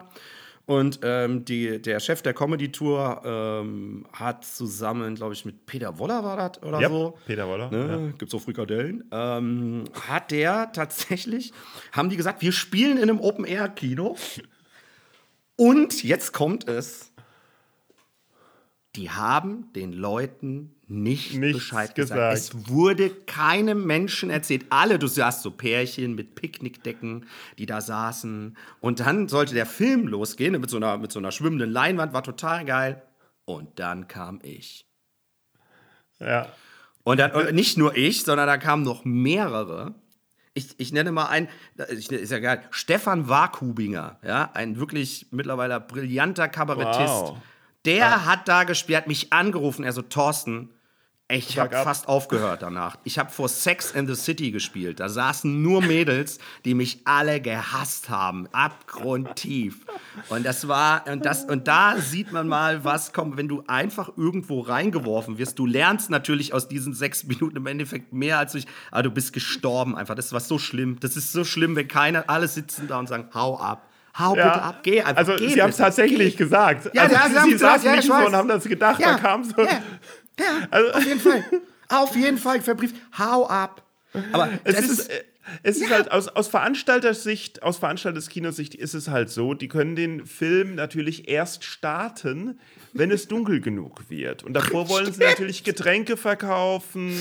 Und 0.65 1.01
ähm, 1.03 1.45
die, 1.45 1.83
der 1.83 1.99
Chef 1.99 2.23
der 2.23 2.35
Comedy-Tour 2.35 3.23
ähm, 3.25 4.07
hat 4.13 4.45
zusammen, 4.45 5.17
glaube 5.17 5.33
ich, 5.35 5.45
mit 5.45 5.67
Peter 5.67 5.99
Woller 5.99 6.23
war 6.23 6.37
das 6.37 6.63
oder 6.63 6.81
Ja, 6.81 6.89
so. 6.89 7.19
Peter 7.27 7.49
Woller. 7.49 7.69
Ja. 7.73 7.97
Ne, 7.97 8.15
Gibt's 8.17 8.33
auch 8.33 8.41
Frikadellen. 8.43 9.03
Ähm, 9.11 9.83
hat 10.09 10.31
der 10.31 10.71
tatsächlich, 10.73 11.53
haben 11.91 12.11
die 12.11 12.17
gesagt, 12.17 12.43
wir 12.43 12.53
spielen 12.53 12.97
in 12.97 13.03
einem 13.11 13.19
Open-Air-Kino. 13.19 14.17
Und 15.57 16.03
jetzt 16.03 16.33
kommt 16.33 16.69
es. 16.69 17.12
Die 18.97 19.11
haben 19.11 19.73
den 19.73 19.93
Leuten 19.93 20.75
nicht 20.87 21.35
Nichts 21.35 21.59
Bescheid 21.59 21.95
gesagt. 21.95 22.19
gesagt. 22.19 22.37
Es 22.37 22.69
wurde 22.69 23.09
keinem 23.11 23.87
Menschen 23.87 24.29
erzählt. 24.29 24.67
Alle, 24.69 24.99
du 24.99 25.07
sahst 25.07 25.43
so 25.43 25.51
Pärchen 25.51 26.15
mit 26.15 26.35
Picknickdecken, 26.35 27.27
die 27.59 27.65
da 27.65 27.81
saßen. 27.81 28.57
Und 28.81 29.01
dann 29.01 29.29
sollte 29.29 29.55
der 29.55 29.65
Film 29.65 30.07
losgehen 30.07 30.61
mit 30.61 30.69
so 30.69 30.77
einer, 30.77 30.99
mit 30.99 31.11
so 31.11 31.19
einer 31.19 31.33
schwimmenden 31.33 31.71
Leinwand, 31.71 32.13
war 32.13 32.23
total 32.23 32.67
geil. 32.67 33.03
Und 33.47 33.79
dann 33.79 34.09
kam 34.09 34.41
ich. 34.43 34.87
Ja. 36.19 36.49
Und 37.03 37.19
dann 37.19 37.55
nicht 37.55 37.79
nur 37.79 37.97
ich, 37.97 38.23
sondern 38.23 38.47
da 38.47 38.59
kamen 38.59 38.83
noch 38.83 39.05
mehrere. 39.05 39.95
Ich, 40.55 40.75
ich 40.77 40.93
nenne 40.93 41.13
mal 41.13 41.27
einen, 41.27 41.49
ist 41.89 42.11
ja 42.11 42.39
geil, 42.39 42.63
Stefan 42.71 43.29
Warkubinger, 43.29 44.19
ja, 44.23 44.51
ein 44.53 44.79
wirklich 44.79 45.27
mittlerweile 45.31 45.81
brillanter 45.81 46.47
Kabarettist. 46.49 47.09
Wow. 47.09 47.39
Der 47.85 48.27
hat 48.27 48.49
da 48.49 48.65
gespielt, 48.65 48.99
hat 48.99 49.09
mich 49.09 49.33
angerufen, 49.33 49.85
er 49.85 49.93
so, 49.93 50.03
Thorsten, 50.03 50.71
ich 51.29 51.59
habe 51.59 51.75
ab. 51.75 51.85
fast 51.85 52.09
aufgehört 52.09 52.61
danach. 52.63 52.97
Ich 53.05 53.19
habe 53.19 53.31
vor 53.31 53.49
Sex 53.49 53.93
in 53.93 54.07
the 54.07 54.15
City 54.15 54.51
gespielt. 54.51 55.01
Da 55.01 55.09
saßen 55.09 55.63
nur 55.63 55.81
Mädels, 55.81 56.39
die 56.65 56.75
mich 56.75 57.01
alle 57.07 57.41
gehasst 57.41 58.11
haben, 58.11 58.49
abgrundtief. 58.53 59.87
Und 60.29 60.45
das 60.45 60.69
war 60.69 61.07
und 61.07 61.25
das 61.25 61.45
und 61.45 61.69
da 61.69 61.97
sieht 61.97 62.33
man 62.33 62.49
mal, 62.49 62.85
was 62.85 63.15
kommt, 63.15 63.39
wenn 63.39 63.49
du 63.49 63.65
einfach 63.67 64.11
irgendwo 64.17 64.61
reingeworfen 64.61 65.39
wirst. 65.39 65.59
Du 65.59 65.65
lernst 65.65 66.11
natürlich 66.11 66.53
aus 66.53 66.69
diesen 66.69 66.93
sechs 66.93 67.25
Minuten 67.25 67.57
im 67.57 67.67
Endeffekt 67.67 68.13
mehr 68.13 68.39
als 68.39 68.55
ich. 68.55 68.67
Aber 68.91 69.05
du 69.05 69.11
bist 69.11 69.33
gestorben 69.33 69.97
einfach. 69.97 70.15
Das 70.15 70.33
war 70.33 70.41
so 70.41 70.59
schlimm. 70.59 71.01
Das 71.01 71.17
ist 71.17 71.33
so 71.33 71.45
schlimm, 71.45 71.77
wenn 71.77 71.89
keiner 71.89 72.29
alle 72.29 72.49
sitzen 72.49 72.89
da 72.89 72.99
und 72.99 73.09
sagen, 73.09 73.31
hau 73.33 73.59
ab. 73.59 73.89
Hau 74.19 74.37
Ja. 74.37 74.45
bitte 74.49 74.63
ab, 74.63 74.79
geh 74.83 75.01
einfach. 75.03 75.17
Also, 75.17 75.37
geh 75.37 75.49
sie 75.49 75.63
haben 75.63 75.71
es 75.71 75.77
tatsächlich 75.79 76.37
geh. 76.37 76.45
gesagt. 76.45 76.91
Ja, 76.95 77.03
also, 77.03 77.15
ja, 77.15 77.29
sie 77.29 77.37
haben 77.39 77.45
sie 77.47 77.53
gesagt, 77.53 77.75
saßen 77.83 77.95
ja, 77.95 78.01
ich 78.01 78.07
so 78.07 78.15
und 78.15 78.37
haben 78.37 78.49
das 78.49 78.65
gedacht, 78.65 79.01
da 79.03 79.15
kam 79.15 79.45
so. 79.45 79.55
Ja, 79.63 79.69
ja 80.39 80.45
Also- 80.71 80.93
auf 80.93 81.05
jeden 81.07 81.21
Fall. 81.21 81.45
Auf 81.89 82.17
jeden 82.17 82.39
Fall 82.39 82.61
verbrieft. 82.63 82.97
Hau 83.19 83.47
ab. 83.49 83.83
Aber 84.33 84.49
Es 84.65 84.77
das 84.77 84.85
ist, 84.87 84.99
ist, 85.01 85.11
äh, 85.45 85.59
es 85.63 85.79
ist 85.79 85.91
halt 85.91 86.11
aus, 86.11 86.29
aus 86.29 86.49
Veranstaltersicht, 86.49 87.63
aus 87.63 87.79
Veranstalterskinos-Sicht 87.79 88.75
ist 88.75 88.95
es 88.95 89.09
halt 89.09 89.31
so, 89.31 89.55
die 89.55 89.69
können 89.69 89.97
den 89.97 90.27
Film 90.27 90.75
natürlich 90.75 91.29
erst 91.29 91.65
starten, 91.65 92.59
wenn 92.93 93.11
es 93.11 93.29
dunkel 93.29 93.61
genug 93.61 94.11
wird. 94.11 94.43
Und 94.43 94.53
davor 94.55 94.89
wollen 94.89 95.13
sie 95.13 95.21
natürlich 95.21 95.65
Getränke 95.65 96.17
verkaufen 96.17 97.13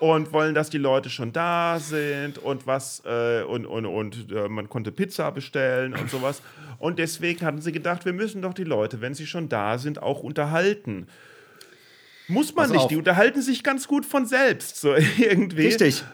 und 0.00 0.32
wollen, 0.32 0.54
dass 0.54 0.70
die 0.70 0.78
Leute 0.78 1.10
schon 1.10 1.32
da 1.32 1.78
sind 1.78 2.38
und 2.38 2.66
was 2.66 3.02
äh, 3.04 3.42
und, 3.42 3.66
und, 3.66 3.86
und 3.86 4.32
äh, 4.32 4.48
man 4.48 4.68
konnte 4.68 4.92
Pizza 4.92 5.30
bestellen 5.30 5.94
und 5.94 6.10
sowas. 6.10 6.42
Und 6.78 6.98
deswegen 6.98 7.44
hatten 7.44 7.60
sie 7.60 7.72
gedacht, 7.72 8.04
wir 8.04 8.12
müssen 8.12 8.40
doch 8.42 8.54
die 8.54 8.64
Leute, 8.64 9.00
wenn 9.00 9.14
sie 9.14 9.26
schon 9.26 9.48
da 9.48 9.78
sind, 9.78 10.02
auch 10.02 10.22
unterhalten. 10.22 11.06
Muss 12.28 12.54
man 12.54 12.66
Pass 12.66 12.72
nicht, 12.72 12.82
auf. 12.82 12.88
die 12.88 12.96
unterhalten 12.96 13.42
sich 13.42 13.62
ganz 13.64 13.88
gut 13.88 14.06
von 14.06 14.24
selbst, 14.24 14.80
so 14.80 14.94
irgendwie. 15.18 15.66
richtig. 15.66 16.04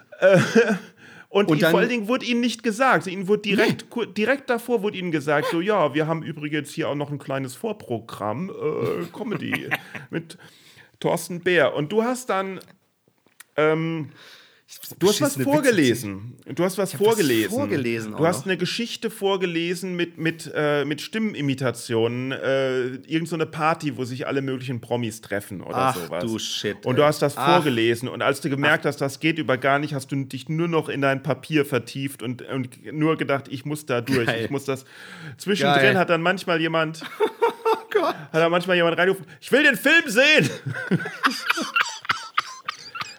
Und, 1.37 1.51
Und 1.51 1.57
die, 1.59 1.61
dann- 1.61 1.71
vor 1.73 1.81
allen 1.81 1.89
Dingen 1.91 2.09
wurde 2.09 2.25
ihnen 2.25 2.41
nicht 2.41 2.63
gesagt. 2.63 3.07
Ihnen 3.07 3.29
wurde 3.29 3.43
direkt, 3.43 3.91
ku- 3.91 4.07
direkt 4.07 4.49
davor 4.49 4.83
wurde 4.83 4.97
ihnen 4.97 5.11
gesagt, 5.11 5.49
so 5.51 5.61
ja, 5.61 5.93
wir 5.93 6.07
haben 6.07 6.23
übrigens 6.23 6.71
hier 6.73 6.89
auch 6.89 6.95
noch 6.95 7.11
ein 7.11 7.19
kleines 7.19 7.55
Vorprogramm, 7.55 8.49
äh, 8.51 9.05
Comedy 9.13 9.69
mit 10.11 10.39
Thorsten 10.99 11.41
Bär. 11.41 11.75
Und 11.75 11.93
du 11.93 12.03
hast 12.05 12.31
dann, 12.31 12.59
ähm, 13.57 14.11
du 14.99 15.09
hast 15.09 15.21
was 15.21 15.35
Beschissene 15.35 15.45
vorgelesen. 15.45 16.37
Du 16.45 16.65
hast 16.65 16.77
was 16.77 16.93
was 16.93 16.99
vorgelesen. 16.99 18.17
du 18.17 18.27
hast 18.27 18.47
eine 18.47 18.57
Geschichte 18.57 19.11
vorgelesen 19.11 19.95
mit, 19.95 20.19
mit, 20.19 20.51
äh, 20.55 20.85
mit 20.85 21.01
Stimmenimitationen. 21.01 22.33
Äh, 22.33 22.87
irgend 23.07 23.29
so 23.29 23.37
eine 23.37 23.47
Party, 23.47 23.97
wo 23.97 24.05
sich 24.05 24.27
alle 24.27 24.43
möglichen 24.43 24.81
Promis 24.81 25.21
treffen 25.21 25.61
oder 25.61 25.77
Ach 25.77 25.97
sowas. 25.97 26.25
du 26.25 26.39
Shit, 26.39 26.85
Und 26.85 26.97
du 26.97 27.05
hast 27.05 27.23
das 27.23 27.37
Ach. 27.37 27.55
vorgelesen. 27.55 28.09
Und 28.09 28.23
als 28.23 28.41
du 28.41 28.51
gemerkt 28.51 28.85
hast, 28.87 29.01
das 29.01 29.21
geht 29.21 29.39
über 29.39 29.57
gar 29.57 29.79
nicht, 29.79 29.95
hast 29.95 30.11
du 30.11 30.17
dich 30.25 30.49
nur 30.49 30.69
noch 30.69 30.89
in 30.89 31.01
dein 31.01 31.23
Papier 31.23 31.65
vertieft 31.65 32.23
und, 32.23 32.43
und 32.43 32.93
nur 32.93 33.17
gedacht, 33.17 33.47
ich 33.49 33.65
muss 33.65 33.87
da 33.87 34.01
durch. 34.01 34.27
Geil. 34.27 34.45
Ich 34.45 34.51
muss 34.51 34.65
das. 34.65 34.85
Zwischendrin 35.37 35.83
Geil. 35.83 35.99
hat 35.99 36.11
dann 36.11 36.23
manchmal 36.23 36.61
jemand. 36.61 37.03
Oh 37.69 38.01
Gott. 38.01 38.15
Hat 38.15 38.35
dann 38.35 38.51
manchmal 38.53 38.77
jemand 38.77 38.97
reingerufen, 38.97 39.27
ich 39.41 39.51
will 39.51 39.63
den 39.65 39.75
Film 39.77 40.05
sehen! 40.07 40.49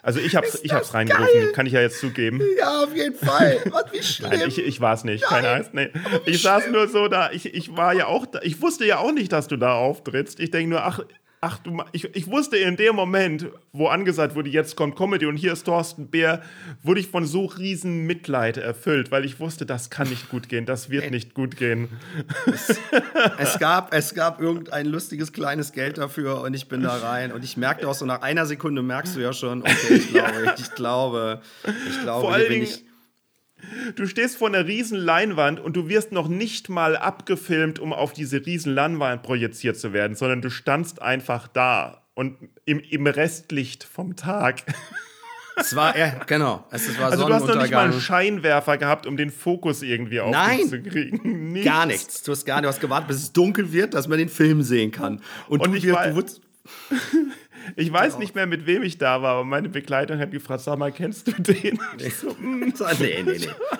also 0.08 0.22
ich 0.22 0.38
hab's, 0.38 0.58
ich 0.64 0.72
hab's 0.72 0.94
reingerufen, 0.94 1.52
kann 1.52 1.66
ich 1.66 1.74
ja 1.74 1.82
jetzt 1.82 2.00
zugeben. 2.00 2.42
Ja, 2.58 2.84
auf 2.84 2.96
jeden 2.96 3.14
Fall. 3.14 3.58
Und 3.66 3.92
wie 3.92 4.02
schlimm. 4.02 4.30
Nein, 4.30 4.48
ich, 4.48 4.58
ich 4.58 4.80
war 4.80 4.94
es 4.94 5.04
nicht, 5.04 5.26
keine 5.26 5.50
Angst. 5.50 5.74
Nee. 5.74 5.90
Ich 6.26 6.42
saß 6.42 6.70
nur 6.70 6.88
so 6.88 7.10
da, 7.10 7.30
ich, 7.32 7.54
ich 7.54 7.76
war 7.76 7.94
ja 7.94 8.08
auch 8.08 8.26
da, 8.26 8.40
ich 8.42 8.62
wusste 8.62 8.86
ja 8.86 9.00
auch 9.00 9.12
nicht, 9.12 9.34
dass 9.34 9.50
du 9.50 9.58
da 9.58 9.74
auftrittst. 9.74 10.40
Ich 10.40 10.50
denke 10.50 10.70
nur, 10.70 10.86
ach, 10.86 11.02
ach 11.40 11.60
du, 11.60 11.84
ich, 11.92 12.04
ich 12.16 12.28
wusste 12.28 12.58
in 12.58 12.78
dem 12.78 12.96
Moment, 12.96 13.48
wo 13.72 13.88
angesagt 13.88 14.34
wurde, 14.36 14.50
jetzt 14.50 14.76
kommt 14.76 14.96
Comedy 14.96 15.28
und 15.28 15.38
hier 15.38 15.54
ist 15.54 15.66
Thorsten 15.66 16.08
Bär, 16.08 16.42
wurde 16.82 17.00
ich 17.00 17.08
von 17.10 17.26
so 17.26 17.46
riesen 17.46 18.06
Mitleid 18.08 18.58
erfüllt, 18.58 19.12
weil 19.12 19.24
ich 19.24 19.40
wusste, 19.40 19.66
das 19.66 19.90
kann 19.92 20.10
nicht 20.10 20.30
gut 20.30 20.50
gehen, 20.50 20.66
das 20.66 20.90
wird 20.90 21.12
nicht 21.12 21.34
gut 21.36 21.56
gehen. 21.58 21.90
es, 23.38 23.60
gab, 23.60 23.94
es 23.94 24.14
gab 24.16 24.42
irgendein 24.42 24.88
lustiges 24.88 25.32
kleines 25.32 25.72
Geld 25.74 25.98
dafür 25.98 26.42
und 26.42 26.54
ich 26.54 26.68
bin 26.68 26.82
da 26.82 26.96
rein. 26.98 27.32
Und 27.32 27.44
ich 27.44 27.56
merkte 27.58 27.88
auch 27.88 27.94
so, 27.94 28.06
nach 28.06 28.22
einer 28.22 28.46
Sekunde 28.46 28.82
merkst 28.82 29.16
du 29.16 29.20
ja 29.20 29.34
schon, 29.34 29.62
okay, 29.62 29.94
ich 29.96 30.08
glaube, 30.14 30.56
ich 30.58 30.74
glaube, 30.76 31.42
ich 31.64 32.02
glaube, 32.02 32.22
Vor 32.22 32.34
allen 32.34 32.48
bin 32.48 32.62
Dingen- 32.62 32.64
ich. 32.64 32.87
Du 33.96 34.06
stehst 34.06 34.38
vor 34.38 34.48
einer 34.48 34.66
riesen 34.68 34.98
Leinwand 34.98 35.60
und 35.60 35.76
du 35.76 35.90
wirst 35.90 36.12
noch 36.12 36.28
nicht 36.28 36.70
mal 36.70 36.96
abgefilmt, 36.96 37.80
um 37.80 37.92
auf 37.94 38.14
diese 38.14 38.46
riesen 38.46 38.74
Leinwand 38.74 39.24
projiziert 39.24 39.78
zu 39.78 39.94
werden, 39.94 40.16
sondern 40.16 40.42
du 40.42 40.50
standst 40.50 41.02
einfach 41.02 41.48
da 41.48 42.04
und 42.14 42.38
im, 42.66 42.80
im 42.80 43.08
Restlicht 43.08 43.84
vom 43.84 44.16
Tag. 44.16 44.64
Es 45.60 45.76
war, 45.76 45.98
ja, 45.98 46.24
genau. 46.26 46.66
Es, 46.70 46.88
es 46.88 47.00
war 47.00 47.12
Also 47.12 47.28
du 47.28 47.34
hast 47.34 47.48
noch 47.48 47.60
nicht 47.60 47.72
mal 47.72 47.86
einen. 47.86 48.00
Scheinwerfer 48.00 48.78
gehabt, 48.78 49.08
um 49.08 49.18
den 49.18 49.32
Fokus 49.32 49.82
irgendwie 49.82 50.20
auf 50.20 50.32
Nein. 50.32 50.58
dich 50.60 50.70
zu 50.70 50.82
kriegen. 50.84 51.52
Nichts. 51.52 51.66
Gar 51.68 51.86
nichts. 51.88 52.24
Du 52.24 52.32
hast 52.32 52.46
gar 52.46 52.62
du 52.62 52.68
hast 52.68 52.80
gewartet, 52.80 53.08
bis 53.08 53.18
es 53.18 53.34
dunkel 53.34 53.72
wird, 53.74 53.96
dass 53.96 54.08
man 54.08 54.20
den 54.20 54.30
Film 54.30 54.62
sehen 54.62 54.92
kann. 54.92 55.22
Und, 55.48 55.62
Und 55.62 55.74
du, 55.76 55.82
wirst, 55.82 56.42
du 56.42 56.96
Ich 57.76 57.92
weiß 57.92 58.18
nicht 58.20 58.36
mehr, 58.36 58.46
mit 58.48 58.66
wem 58.66 58.84
ich 58.84 58.98
da 58.98 59.22
war, 59.22 59.34
aber 59.36 59.44
meine 59.44 59.70
Begleitung 59.70 60.20
hat 60.20 60.32
gefragt, 60.32 60.62
sag 60.62 60.78
mal, 60.80 60.92
kennst 60.92 61.28
du 61.28 61.32
den? 61.34 61.80
Ich 61.98 62.16
so, 62.16 62.34
mm, 62.40 62.74
nee, 63.00 63.24
nee, 63.24 63.24
nee. 63.24 63.38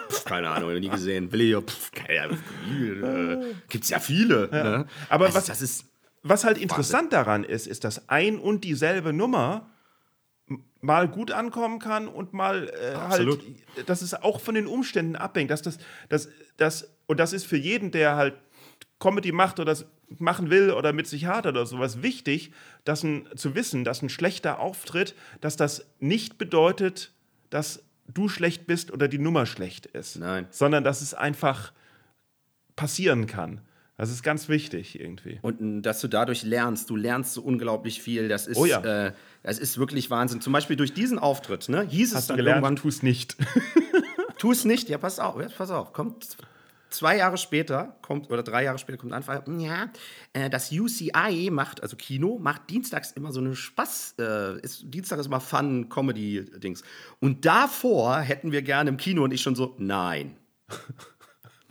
Pff, 0.10 0.26
keine 0.26 0.50
Ahnung, 0.50 0.74
noch 0.74 0.80
nie 0.80 0.90
gesehen. 0.90 1.32
Will 1.32 1.42
ich 1.42 1.52
ja, 1.52 1.62
pff, 1.62 1.92
keine 1.92 2.22
Ahnung. 2.24 2.38
Äh, 3.44 3.54
gibt's 3.70 3.90
ja 3.90 4.00
viele. 4.00 4.50
Ne? 4.52 4.88
Aber 5.10 5.26
also, 5.26 5.38
was- 5.38 5.46
das 5.46 5.62
ist. 5.62 5.86
Was 6.24 6.44
halt 6.44 6.58
interessant 6.58 7.14
daran 7.14 7.46
ist, 7.46 7.68
ist, 7.68 7.84
dass 7.86 8.10
ein 8.10 8.38
und 8.40 8.66
dieselbe 8.66 9.14
Nummer 9.14 9.70
mal 10.82 11.08
gut 11.08 11.32
ankommen 11.32 11.80
kann 11.80 12.08
und 12.08 12.34
mal 12.34 12.70
äh, 12.70 12.96
halt, 12.96 13.40
dass 13.86 14.02
es 14.02 14.14
auch 14.14 14.42
von 14.42 14.56
den 14.56 14.68
Umständen 14.68 15.16
abhängt, 15.16 15.52
dass 15.52 15.62
das, 15.62 15.78
das, 16.10 16.28
das, 16.58 16.98
und 17.06 17.20
das 17.20 17.34
ist 17.34 17.46
für 17.46 17.56
jeden, 17.58 17.92
der 17.92 18.16
halt 18.16 18.36
Comedy 19.00 19.32
macht 19.32 19.60
oder 19.60 19.72
das 19.72 19.86
machen 20.20 20.50
will 20.50 20.72
oder 20.72 20.94
mit 20.94 21.08
sich 21.08 21.26
hadert 21.26 21.56
oder 21.56 21.66
sowas 21.66 22.02
wichtig, 22.02 22.52
dass 22.86 23.04
ein, 23.04 23.28
zu 23.36 23.56
wissen, 23.56 23.84
dass 23.84 24.02
ein 24.02 24.10
schlechter 24.10 24.60
Auftritt, 24.60 25.16
dass 25.42 25.58
das 25.58 25.86
nicht 26.00 26.38
bedeutet, 26.38 27.12
dass 27.50 27.84
du 28.08 28.30
schlecht 28.30 28.68
bist 28.68 28.92
oder 28.92 29.08
die 29.08 29.20
Nummer 29.20 29.46
schlecht 29.46 29.86
ist. 29.86 30.18
Nein. 30.18 30.48
Sondern 30.50 30.84
dass 30.84 31.02
es 31.02 31.14
einfach 31.14 31.74
passieren 32.76 33.28
kann. 33.28 33.62
Das 33.98 34.12
ist 34.12 34.22
ganz 34.22 34.48
wichtig 34.48 35.00
irgendwie. 35.00 35.40
Und 35.42 35.82
dass 35.82 36.00
du 36.02 36.08
dadurch 36.08 36.44
lernst, 36.44 36.90
du 36.92 36.96
lernst 36.96 37.34
so 37.34 37.42
unglaublich 37.42 38.02
viel. 38.02 38.28
Das 38.28 38.46
ist, 38.46 38.58
Oh 38.58 38.66
ja. 38.66 39.08
äh, 39.08 39.14
das 39.42 39.58
ist 39.58 39.80
wirklich 39.80 40.12
Wahnsinn. 40.12 40.40
Zum 40.40 40.54
Beispiel 40.54 40.76
durch 40.76 40.94
diesen 40.94 41.18
Auftritt, 41.18 41.68
ne, 41.68 41.82
hieß 41.82 42.10
es 42.12 42.16
Hast 42.16 42.30
du 42.30 42.34
dann 42.34 42.38
gelernt, 42.38 42.58
irgendwann, 42.58 42.76
tu 42.76 42.88
es 42.90 43.02
nicht. 43.02 43.36
tu 44.38 44.52
es 44.52 44.66
nicht. 44.66 44.88
Ja, 44.88 45.00
pass 45.00 45.20
auf, 45.20 45.42
ja, 45.42 45.48
pass 45.50 45.72
auf. 45.72 45.94
Kommt 45.94 46.38
zwei 46.90 47.18
Jahre 47.18 47.38
später, 47.38 47.96
kommt, 48.02 48.30
oder 48.32 48.44
drei 48.44 48.64
Jahre 48.64 48.78
später 48.78 48.98
kommt 48.98 49.12
ein 49.12 49.18
Anfall, 49.18 49.44
ja, 49.60 49.90
äh, 50.34 50.50
das 50.50 50.72
UCI 50.72 51.50
macht, 51.52 51.84
also 51.84 51.96
Kino, 51.98 52.38
macht 52.40 52.70
dienstags 52.70 53.12
immer 53.12 53.32
so 53.32 53.40
eine 53.40 53.56
Spaß, 53.56 54.16
äh, 54.20 54.60
ist, 54.62 54.84
Dienstag 54.86 55.20
ist 55.20 55.26
immer 55.28 55.40
Fun-Comedy-Dings. 55.42 56.84
Und 57.20 57.46
davor 57.46 58.20
hätten 58.20 58.52
wir 58.52 58.62
gerne 58.62 58.90
im 58.90 58.98
Kino 58.98 59.24
und 59.24 59.32
ich 59.34 59.42
schon 59.42 59.56
so, 59.56 59.76
nein. 59.78 60.38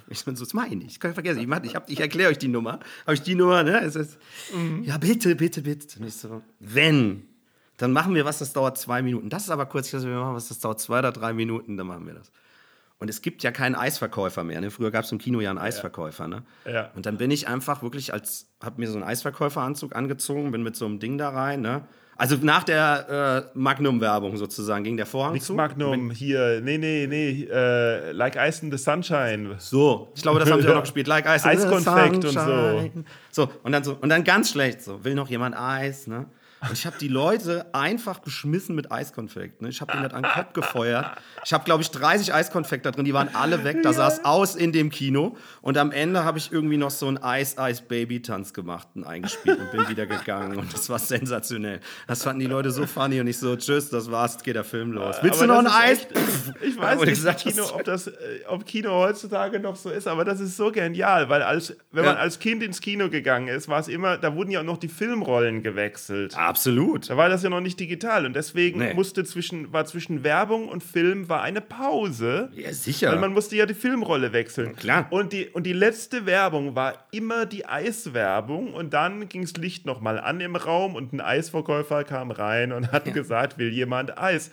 Ich 0.08 0.24
bin 0.24 0.36
so, 0.36 0.44
das 0.44 0.54
meine 0.54 0.84
ich. 0.84 0.92
Ich 0.92 1.00
kann 1.00 1.14
vergessen. 1.14 1.40
Ich, 1.40 1.48
mach- 1.48 1.64
ich, 1.64 1.74
hab- 1.74 1.90
ich 1.90 1.98
erkläre 1.98 2.30
euch 2.30 2.38
die 2.38 2.46
Nummer. 2.46 2.78
Habe 3.04 3.14
ich 3.14 3.22
die 3.22 3.34
Nummer, 3.34 3.64
ne? 3.64 3.80
Es 3.80 3.96
ist, 3.96 4.18
Ja, 4.84 4.98
bitte, 4.98 5.34
bitte, 5.34 5.62
bitte. 5.62 5.98
Und 5.98 6.06
ich 6.06 6.14
so, 6.14 6.42
wenn, 6.60 7.26
dann 7.76 7.90
machen 7.92 8.14
wir 8.14 8.24
was, 8.24 8.38
das 8.38 8.52
dauert 8.52 8.78
zwei 8.78 9.02
Minuten. 9.02 9.30
Das 9.30 9.42
ist 9.42 9.50
aber 9.50 9.66
kurz, 9.66 9.92
ich 9.92 10.00
wir 10.00 10.16
machen 10.16 10.36
was, 10.36 10.46
das 10.46 10.60
dauert 10.60 10.78
zwei 10.80 11.00
oder 11.00 11.10
drei 11.10 11.32
Minuten, 11.32 11.76
dann 11.76 11.88
machen 11.88 12.06
wir 12.06 12.14
das. 12.14 12.30
Und 12.98 13.10
es 13.10 13.20
gibt 13.20 13.42
ja 13.42 13.50
keinen 13.50 13.74
Eisverkäufer 13.74 14.42
mehr. 14.42 14.60
Ne? 14.60 14.70
Früher 14.70 14.90
gab 14.90 15.04
es 15.04 15.12
im 15.12 15.18
Kino 15.18 15.40
ja 15.40 15.50
einen 15.50 15.58
Eisverkäufer. 15.58 16.28
Ne? 16.28 16.44
Ja. 16.64 16.90
Und 16.94 17.04
dann 17.04 17.18
bin 17.18 17.30
ich 17.30 17.46
einfach 17.46 17.82
wirklich 17.82 18.12
als, 18.12 18.48
hab 18.62 18.78
mir 18.78 18.88
so 18.88 18.94
einen 18.94 19.04
Eisverkäuferanzug 19.04 19.94
angezogen, 19.94 20.50
bin 20.50 20.62
mit 20.62 20.76
so 20.76 20.86
einem 20.86 20.98
Ding 20.98 21.18
da 21.18 21.28
rein. 21.28 21.60
Ne? 21.60 21.86
Also 22.18 22.36
nach 22.40 22.64
der 22.64 23.50
äh, 23.54 23.58
Magnum-Werbung 23.58 24.38
sozusagen 24.38 24.84
ging 24.84 24.96
der 24.96 25.04
Vorhang 25.04 25.34
Nix 25.34 25.46
zu. 25.46 25.54
Magnum 25.54 26.10
hier, 26.10 26.62
nee, 26.62 26.78
nee, 26.78 27.06
nee, 27.06 27.46
äh, 27.52 28.12
Like 28.12 28.36
Ice 28.36 28.64
in 28.64 28.72
the 28.72 28.78
Sunshine. 28.78 29.56
So, 29.58 30.12
ich 30.14 30.22
glaube, 30.22 30.40
das 30.40 30.50
haben 30.50 30.62
sie 30.62 30.68
auch 30.68 30.74
noch 30.74 30.82
gespielt. 30.82 31.06
Like 31.06 31.26
Ice 31.26 31.46
in 31.46 31.58
the 31.58 31.66
Eiskonfekt 31.66 32.24
und 32.24 32.32
so. 32.32 32.40
Sunshine. 32.40 33.04
So, 33.30 33.50
und 33.62 33.72
dann 33.72 33.84
so, 33.84 33.98
und 34.00 34.08
dann 34.08 34.24
ganz 34.24 34.50
schlecht 34.50 34.80
so, 34.80 35.04
will 35.04 35.14
noch 35.14 35.28
jemand 35.28 35.58
Eis, 35.58 36.06
ne? 36.06 36.24
Und 36.68 36.72
ich 36.72 36.86
habe 36.86 36.96
die 37.00 37.08
Leute 37.08 37.66
einfach 37.74 38.18
beschmissen 38.18 38.74
mit 38.74 38.90
Eiskonfekt. 38.92 39.62
Ne? 39.62 39.68
Ich 39.68 39.80
habe 39.80 39.92
denen 39.92 40.04
das 40.04 40.12
an 40.12 40.22
den 40.22 40.32
Kopf 40.32 40.52
gefeuert. 40.52 41.06
Ich 41.44 41.52
habe, 41.52 41.64
glaube 41.64 41.82
ich, 41.82 41.90
30 41.90 42.32
Eiskonfekt 42.34 42.86
da 42.86 42.90
drin, 42.90 43.04
die 43.04 43.14
waren 43.14 43.34
alle 43.34 43.64
weg. 43.64 43.82
Da 43.82 43.92
sah 43.92 44.08
es 44.08 44.24
aus 44.24 44.56
in 44.56 44.72
dem 44.72 44.90
Kino. 44.90 45.36
Und 45.62 45.78
am 45.78 45.92
Ende 45.92 46.24
habe 46.24 46.38
ich 46.38 46.52
irgendwie 46.52 46.76
noch 46.76 46.90
so 46.90 47.06
einen 47.08 47.18
Eis-Eis-Baby-Tanz 47.18 48.52
gemacht 48.54 48.88
und 48.94 49.04
eingespielt 49.04 49.58
und 49.58 49.70
bin 49.72 49.88
wieder 49.88 50.06
gegangen. 50.06 50.56
Und 50.58 50.72
das 50.72 50.88
war 50.88 50.98
sensationell. 50.98 51.80
Das 52.06 52.22
fanden 52.22 52.40
die 52.40 52.46
Leute 52.46 52.70
so 52.70 52.86
funny 52.86 53.20
und 53.20 53.26
ich 53.26 53.38
so, 53.38 53.56
tschüss, 53.56 53.90
das 53.90 54.10
war's, 54.10 54.42
geht 54.42 54.56
der 54.56 54.64
Film 54.64 54.92
los. 54.92 55.16
Willst 55.22 55.42
Aber 55.42 55.56
du 55.56 55.62
noch 55.62 55.72
ein 55.74 55.82
Eis? 55.90 55.98
Echt, 56.00 56.08
ich 56.62 56.78
weiß 56.78 57.00
nicht, 57.00 57.08
gesagt, 57.10 57.40
Kino, 57.40 57.64
ob, 57.72 57.84
das, 57.84 58.06
äh, 58.08 58.12
ob 58.48 58.64
Kino 58.66 58.90
heutzutage 58.90 59.60
noch 59.60 59.76
so 59.76 59.90
ist, 59.90 60.06
aber 60.08 60.24
das 60.24 60.40
ist 60.40 60.56
so 60.56 60.70
genial, 60.72 61.28
weil 61.28 61.42
als, 61.42 61.76
wenn 61.92 62.04
Ja. 62.04 62.10
man 62.12 62.18
als 62.20 62.38
Kind 62.38 62.62
ins 62.62 62.80
Kino 62.80 63.08
gegangen 63.08 63.48
ist, 63.48 63.68
war 63.68 63.80
es 63.80 63.88
immer, 63.88 64.16
da 64.18 64.34
wurden 64.34 64.50
ja 64.50 64.60
auch 64.60 64.64
noch 64.64 64.78
die 64.78 64.88
Filmrollen 64.88 65.62
gewechselt. 65.62 66.36
Absolut. 66.36 66.55
Da 67.08 67.16
war 67.16 67.28
das 67.28 67.42
ja 67.42 67.50
noch 67.50 67.60
nicht 67.60 67.78
digital 67.80 68.26
und 68.26 68.34
deswegen 68.34 68.78
Nee. 68.80 68.94
musste 68.94 69.24
zwischen, 69.24 69.72
war 69.72 69.84
zwischen 69.86 70.24
Werbung 70.24 70.68
und 70.68 70.82
Film 70.82 71.28
war 71.28 71.42
eine 71.42 71.60
Pause. 71.60 72.50
Ja, 72.54 72.72
sicher. 72.72 73.10
Weil 73.12 73.18
man 73.20 73.32
musste 73.32 73.56
ja 73.56 73.66
die 73.66 73.74
Filmrolle 73.74 74.32
wechseln. 74.32 74.74
klar. 74.76 75.06
Und 75.10 75.32
die, 75.32 75.46
und 75.48 75.64
die 75.64 75.72
letzte 75.72 76.26
Werbung 76.26 76.74
war 76.74 77.06
immer 77.12 77.46
die 77.46 77.66
Eiswerbung 77.66 78.74
und 78.74 78.92
dann 78.92 79.28
ging 79.28 79.42
das 79.42 79.52
Licht 79.56 79.86
nochmal 79.86 80.18
an 80.18 80.40
im 80.40 80.56
Raum 80.56 80.94
und 80.94 81.12
ein 81.12 81.20
Eisverkäufer 81.20 82.04
kam 82.04 82.30
rein 82.30 82.72
und 82.72 82.92
hat 82.92 83.12
gesagt, 83.12 83.58
will 83.58 83.70
jemand 83.72 84.18
Eis? 84.18 84.50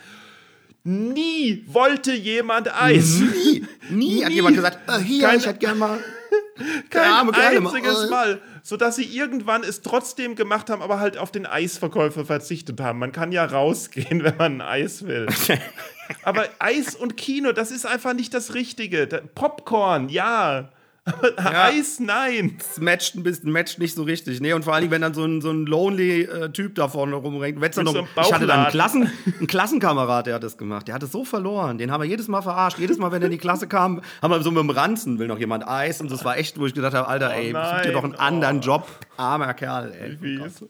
Nie 0.85 1.63
wollte 1.67 2.13
jemand 2.13 2.73
Eis. 2.73 3.19
Nie, 3.19 3.65
nie 3.89 4.25
hat 4.25 4.31
jemand 4.33 4.55
gesagt, 4.57 4.79
äh, 4.89 4.99
hier, 4.99 5.27
Kein- 5.27 5.39
ich 5.39 5.45
hätte 5.45 5.59
gerne 5.59 5.79
mal. 5.79 5.99
Kein 6.89 7.11
arme 7.11 7.31
mal, 7.31 7.39
einziges 7.41 8.03
äh. 8.03 8.09
Mal. 8.09 8.41
Sodass 8.63 8.95
sie 8.97 9.03
irgendwann 9.05 9.63
es 9.63 9.81
trotzdem 9.81 10.35
gemacht 10.35 10.69
haben, 10.69 10.81
aber 10.81 10.99
halt 10.99 11.17
auf 11.17 11.31
den 11.31 11.45
Eisverkäufer 11.45 12.25
verzichtet 12.25 12.79
haben. 12.81 12.99
Man 12.99 13.11
kann 13.11 13.31
ja 13.31 13.45
rausgehen, 13.45 14.23
wenn 14.23 14.37
man 14.37 14.61
ein 14.61 14.61
Eis 14.61 15.05
will. 15.07 15.27
aber 16.23 16.47
Eis 16.59 16.95
und 16.95 17.15
Kino, 17.17 17.53
das 17.53 17.71
ist 17.71 17.85
einfach 17.85 18.13
nicht 18.13 18.33
das 18.33 18.53
Richtige. 18.53 19.07
Popcorn, 19.35 20.09
ja. 20.09 20.69
Aber 21.35 21.63
Eis, 21.65 21.99
nein. 21.99 22.55
Das 22.57 22.79
matcht 22.79 23.15
ein 23.15 23.23
bisschen, 23.23 23.51
matcht 23.51 23.77
nicht 23.77 23.93
so 23.93 24.03
richtig. 24.03 24.39
Nee, 24.39 24.53
und 24.53 24.63
vor 24.63 24.73
allen 24.73 24.83
Dingen, 24.83 24.91
wenn 24.91 25.01
dann 25.01 25.13
so 25.13 25.25
ein, 25.25 25.41
so 25.41 25.51
ein 25.51 25.65
lonely 25.65 26.21
äh, 26.21 26.49
Typ 26.49 26.75
da 26.75 26.87
vorne 26.87 27.15
rumrennt. 27.15 27.59
Wenn's 27.59 27.75
dann 27.75 27.85
noch, 27.85 27.93
so 27.93 28.07
ich 28.21 28.33
hatte 28.33 28.47
dann 28.47 28.61
einen. 28.61 28.71
Klassen, 28.71 29.11
einen 29.37 29.47
Klassenkamerad, 29.47 30.27
der 30.27 30.35
hat 30.35 30.43
das 30.43 30.57
gemacht. 30.57 30.87
Der 30.87 30.95
hat 30.95 31.03
es 31.03 31.11
so 31.11 31.25
verloren. 31.25 31.77
Den 31.77 31.91
haben 31.91 32.01
wir 32.01 32.07
jedes 32.07 32.29
Mal 32.29 32.41
verarscht. 32.41 32.79
Jedes 32.79 32.97
Mal, 32.97 33.11
wenn 33.11 33.21
er 33.21 33.25
in 33.25 33.31
die 33.31 33.37
Klasse 33.37 33.67
kam, 33.67 34.01
haben 34.21 34.31
wir 34.31 34.41
so 34.41 34.51
mit 34.51 34.61
dem 34.61 34.69
Ranzen, 34.69 35.19
will 35.19 35.27
noch 35.27 35.39
jemand 35.39 35.67
Eis. 35.67 35.99
Und 35.99 36.09
das 36.09 36.23
war 36.23 36.37
echt, 36.37 36.57
wo 36.57 36.65
ich 36.65 36.73
gedacht 36.73 36.93
habe, 36.93 37.07
Alter, 37.07 37.33
ey, 37.33 37.51
such 37.51 37.81
dir 37.81 37.91
doch 37.91 38.03
einen 38.03 38.13
nein, 38.13 38.21
anderen 38.21 38.57
oh. 38.59 38.61
Job. 38.61 38.87
Armer 39.17 39.53
Kerl, 39.53 39.93
ey. 39.93 40.17
Wie 40.21 40.41
ist 40.41 40.63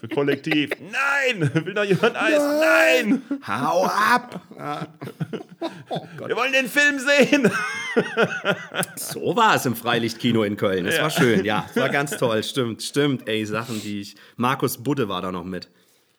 so 0.00 0.08
kollektiv. 0.08 0.70
Nein! 0.80 1.50
Will 1.64 1.74
noch 1.74 1.84
jemand 1.84 2.16
Eis? 2.16 2.40
Nein! 2.42 3.22
Hau 3.46 3.84
ab! 3.84 4.40
Wir 6.26 6.36
wollen 6.36 6.52
den 6.52 6.68
Film 6.68 6.98
sehen! 6.98 7.50
So 8.96 9.34
war 9.36 9.54
es 9.56 9.66
im 9.66 9.74
Freilichtkino 9.76 10.42
in 10.44 10.56
Köln. 10.56 10.84
Das 10.84 11.00
war 11.00 11.10
schön, 11.10 11.44
ja. 11.44 11.64
Das 11.66 11.76
war 11.82 11.88
ganz 11.88 12.16
toll. 12.16 12.42
Stimmt, 12.42 12.82
stimmt. 12.82 13.28
Ey, 13.28 13.44
Sachen, 13.44 13.80
die 13.82 14.00
ich. 14.02 14.16
Markus 14.36 14.78
Budde 14.82 15.08
war 15.08 15.22
da 15.22 15.32
noch 15.32 15.44
mit. 15.44 15.68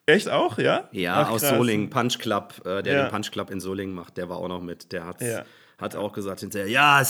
Echt 0.06 0.28
auch, 0.28 0.58
ja? 0.58 0.88
Ja, 0.92 1.22
Ach, 1.22 1.30
aus 1.30 1.42
krass. 1.42 1.56
Solingen, 1.56 1.88
Punch 1.90 2.18
Club, 2.18 2.54
äh, 2.64 2.82
der 2.82 2.92
Ja. 2.94 3.02
den 3.04 3.10
Punch 3.10 3.30
Club 3.30 3.50
in 3.50 3.60
Solingen 3.60 3.94
macht, 3.94 4.16
der 4.16 4.28
war 4.28 4.38
auch 4.38 4.48
noch 4.48 4.60
mit. 4.60 4.92
Der 4.92 5.06
hat's, 5.06 5.22
Ja. 5.24 5.44
hat 5.78 5.94
auch 5.94 6.12
gesagt 6.12 6.40
hinterher, 6.40 6.68
ja, 6.68 7.00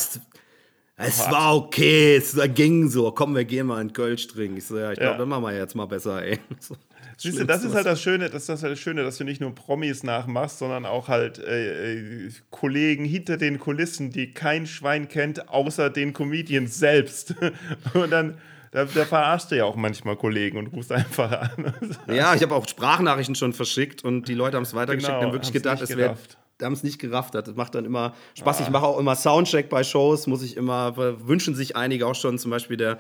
es, 1.00 1.30
war 1.30 1.56
okay, 1.56 2.16
es 2.16 2.36
ging 2.54 2.88
so, 2.88 3.10
komm, 3.12 3.34
wir 3.34 3.44
gehen 3.44 3.66
mal 3.66 3.80
in 3.80 3.92
Kölsch 3.92 4.28
trinken. 4.28 4.56
Ich 4.58 4.64
so, 4.66 4.78
ja, 4.78 4.92
ich 4.92 4.98
glaube, 4.98 5.12
Ja. 5.12 5.18
dann 5.18 5.28
machen 5.28 5.42
wir 5.44 5.56
jetzt 5.56 5.74
mal 5.74 5.86
besser, 5.86 6.22
ey. 6.22 6.38
So, 6.60 6.76
Siehst 7.16 7.38
du, 7.38 7.44
das 7.44 7.64
ist 7.64 7.74
halt 7.74 7.84
das 7.84 8.00
Schöne, 8.00 8.30
das 8.30 8.42
ist 8.42 8.48
das, 8.48 8.62
halt 8.62 8.72
das 8.72 8.78
Schöne, 8.78 9.02
dass 9.02 9.18
du 9.18 9.24
nicht 9.24 9.42
nur 9.42 9.54
Promis 9.54 10.02
nachmachst, 10.02 10.58
sondern 10.58 10.86
auch 10.86 11.08
halt 11.08 11.38
äh, 11.38 12.26
äh, 12.26 12.30
Kollegen 12.48 13.04
hinter 13.04 13.36
den 13.36 13.58
Kulissen, 13.58 14.10
die 14.10 14.32
kein 14.32 14.66
Schwein 14.66 15.06
kennt, 15.08 15.50
außer 15.50 15.90
den 15.90 16.14
Comedians 16.14 16.78
selbst. 16.78 17.34
Und 17.92 18.10
dann, 18.10 18.38
da, 18.72 18.86
da 18.86 19.04
verarschst 19.04 19.50
du 19.50 19.56
ja 19.56 19.64
auch 19.64 19.76
manchmal 19.76 20.16
Kollegen 20.16 20.56
und 20.56 20.68
rufst 20.68 20.92
einfach 20.92 21.30
an. 21.32 21.74
Ja, 22.14 22.34
ich 22.34 22.42
habe 22.42 22.54
auch 22.54 22.66
Sprachnachrichten 22.68 23.34
schon 23.34 23.52
verschickt 23.52 24.04
und 24.04 24.28
die 24.28 24.34
Leute 24.34 24.56
haben 24.56 24.62
es 24.62 24.72
weitergeschickt 24.74 25.08
Genau, 25.08 25.18
und 25.20 25.26
haben 25.26 25.32
wirklich 25.34 25.52
gedacht, 25.52 25.82
es 25.82 25.94
wäre. 25.96 26.16
Haben 26.62 26.72
es 26.72 26.82
nicht 26.82 26.98
gerafft. 26.98 27.34
Das 27.34 27.54
macht 27.54 27.74
dann 27.74 27.84
immer 27.84 28.14
Spaß. 28.38 28.60
Ich 28.60 28.70
mache 28.70 28.84
auch 28.86 28.98
immer 28.98 29.14
Soundcheck 29.16 29.68
bei 29.68 29.82
Shows, 29.84 30.26
muss 30.26 30.42
ich 30.42 30.56
immer, 30.56 30.96
wünschen 31.26 31.54
sich 31.54 31.76
einige 31.76 32.06
auch 32.06 32.14
schon, 32.14 32.38
zum 32.38 32.50
Beispiel 32.50 32.76
der, 32.76 32.98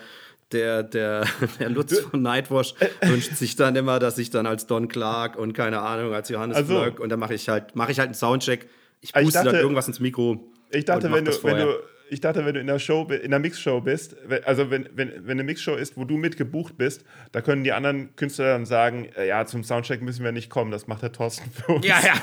der, 0.52 0.82
der, 0.82 1.24
der 1.60 1.68
Lutz 1.70 1.98
von 2.00 2.22
Nightwash 2.22 2.74
wünscht 3.02 3.34
sich 3.36 3.56
dann 3.56 3.76
immer, 3.76 3.98
dass 3.98 4.18
ich 4.18 4.30
dann 4.30 4.46
als 4.46 4.66
Don 4.66 4.88
Clark 4.88 5.36
und 5.36 5.52
keine 5.52 5.80
Ahnung, 5.80 6.12
als 6.14 6.28
Johannes 6.28 6.56
Also. 6.56 6.80
Flöck 6.80 7.00
und 7.00 7.08
dann 7.10 7.20
mache 7.20 7.34
ich 7.34 7.48
halt, 7.48 7.76
mache 7.76 7.92
ich 7.92 7.98
halt 7.98 8.08
einen 8.08 8.14
Soundcheck. 8.14 8.68
Ich 9.00 9.10
Ich 9.10 9.14
puste 9.14 9.38
dann 9.38 9.44
dachte- 9.46 9.58
irgendwas 9.58 9.86
ins 9.88 10.00
Mikro. 10.00 10.40
Ich 10.70 10.84
dachte, 10.84 11.10
wenn 11.12 11.24
du, 11.24 11.32
wenn 11.42 11.56
du, 11.58 11.74
ich 12.10 12.20
dachte, 12.20 12.44
wenn 12.44 12.54
du 12.54 12.60
in 12.60 12.66
der 12.66 12.78
Show, 12.78 13.04
in 13.04 13.30
der 13.30 13.40
Mixshow 13.40 13.80
bist, 13.80 14.16
also 14.44 14.70
wenn, 14.70 14.88
wenn, 14.94 15.12
wenn 15.18 15.30
eine 15.32 15.44
Mixshow 15.44 15.74
ist, 15.76 15.96
wo 15.96 16.04
du 16.04 16.16
mit 16.16 16.36
gebucht 16.36 16.76
bist, 16.76 17.04
da 17.32 17.40
können 17.40 17.64
die 17.64 17.72
anderen 17.72 18.14
Künstler 18.16 18.46
dann 18.52 18.66
sagen, 18.66 19.06
äh, 19.16 19.28
ja, 19.28 19.46
zum 19.46 19.62
Soundcheck 19.64 20.02
müssen 20.02 20.24
wir 20.24 20.32
nicht 20.32 20.50
kommen, 20.50 20.70
das 20.70 20.86
macht 20.88 21.02
der 21.02 21.12
Thorsten 21.12 21.50
für 21.50 21.72
uns. 21.72 21.86
Ja, 21.86 21.98
ja, 22.00 22.14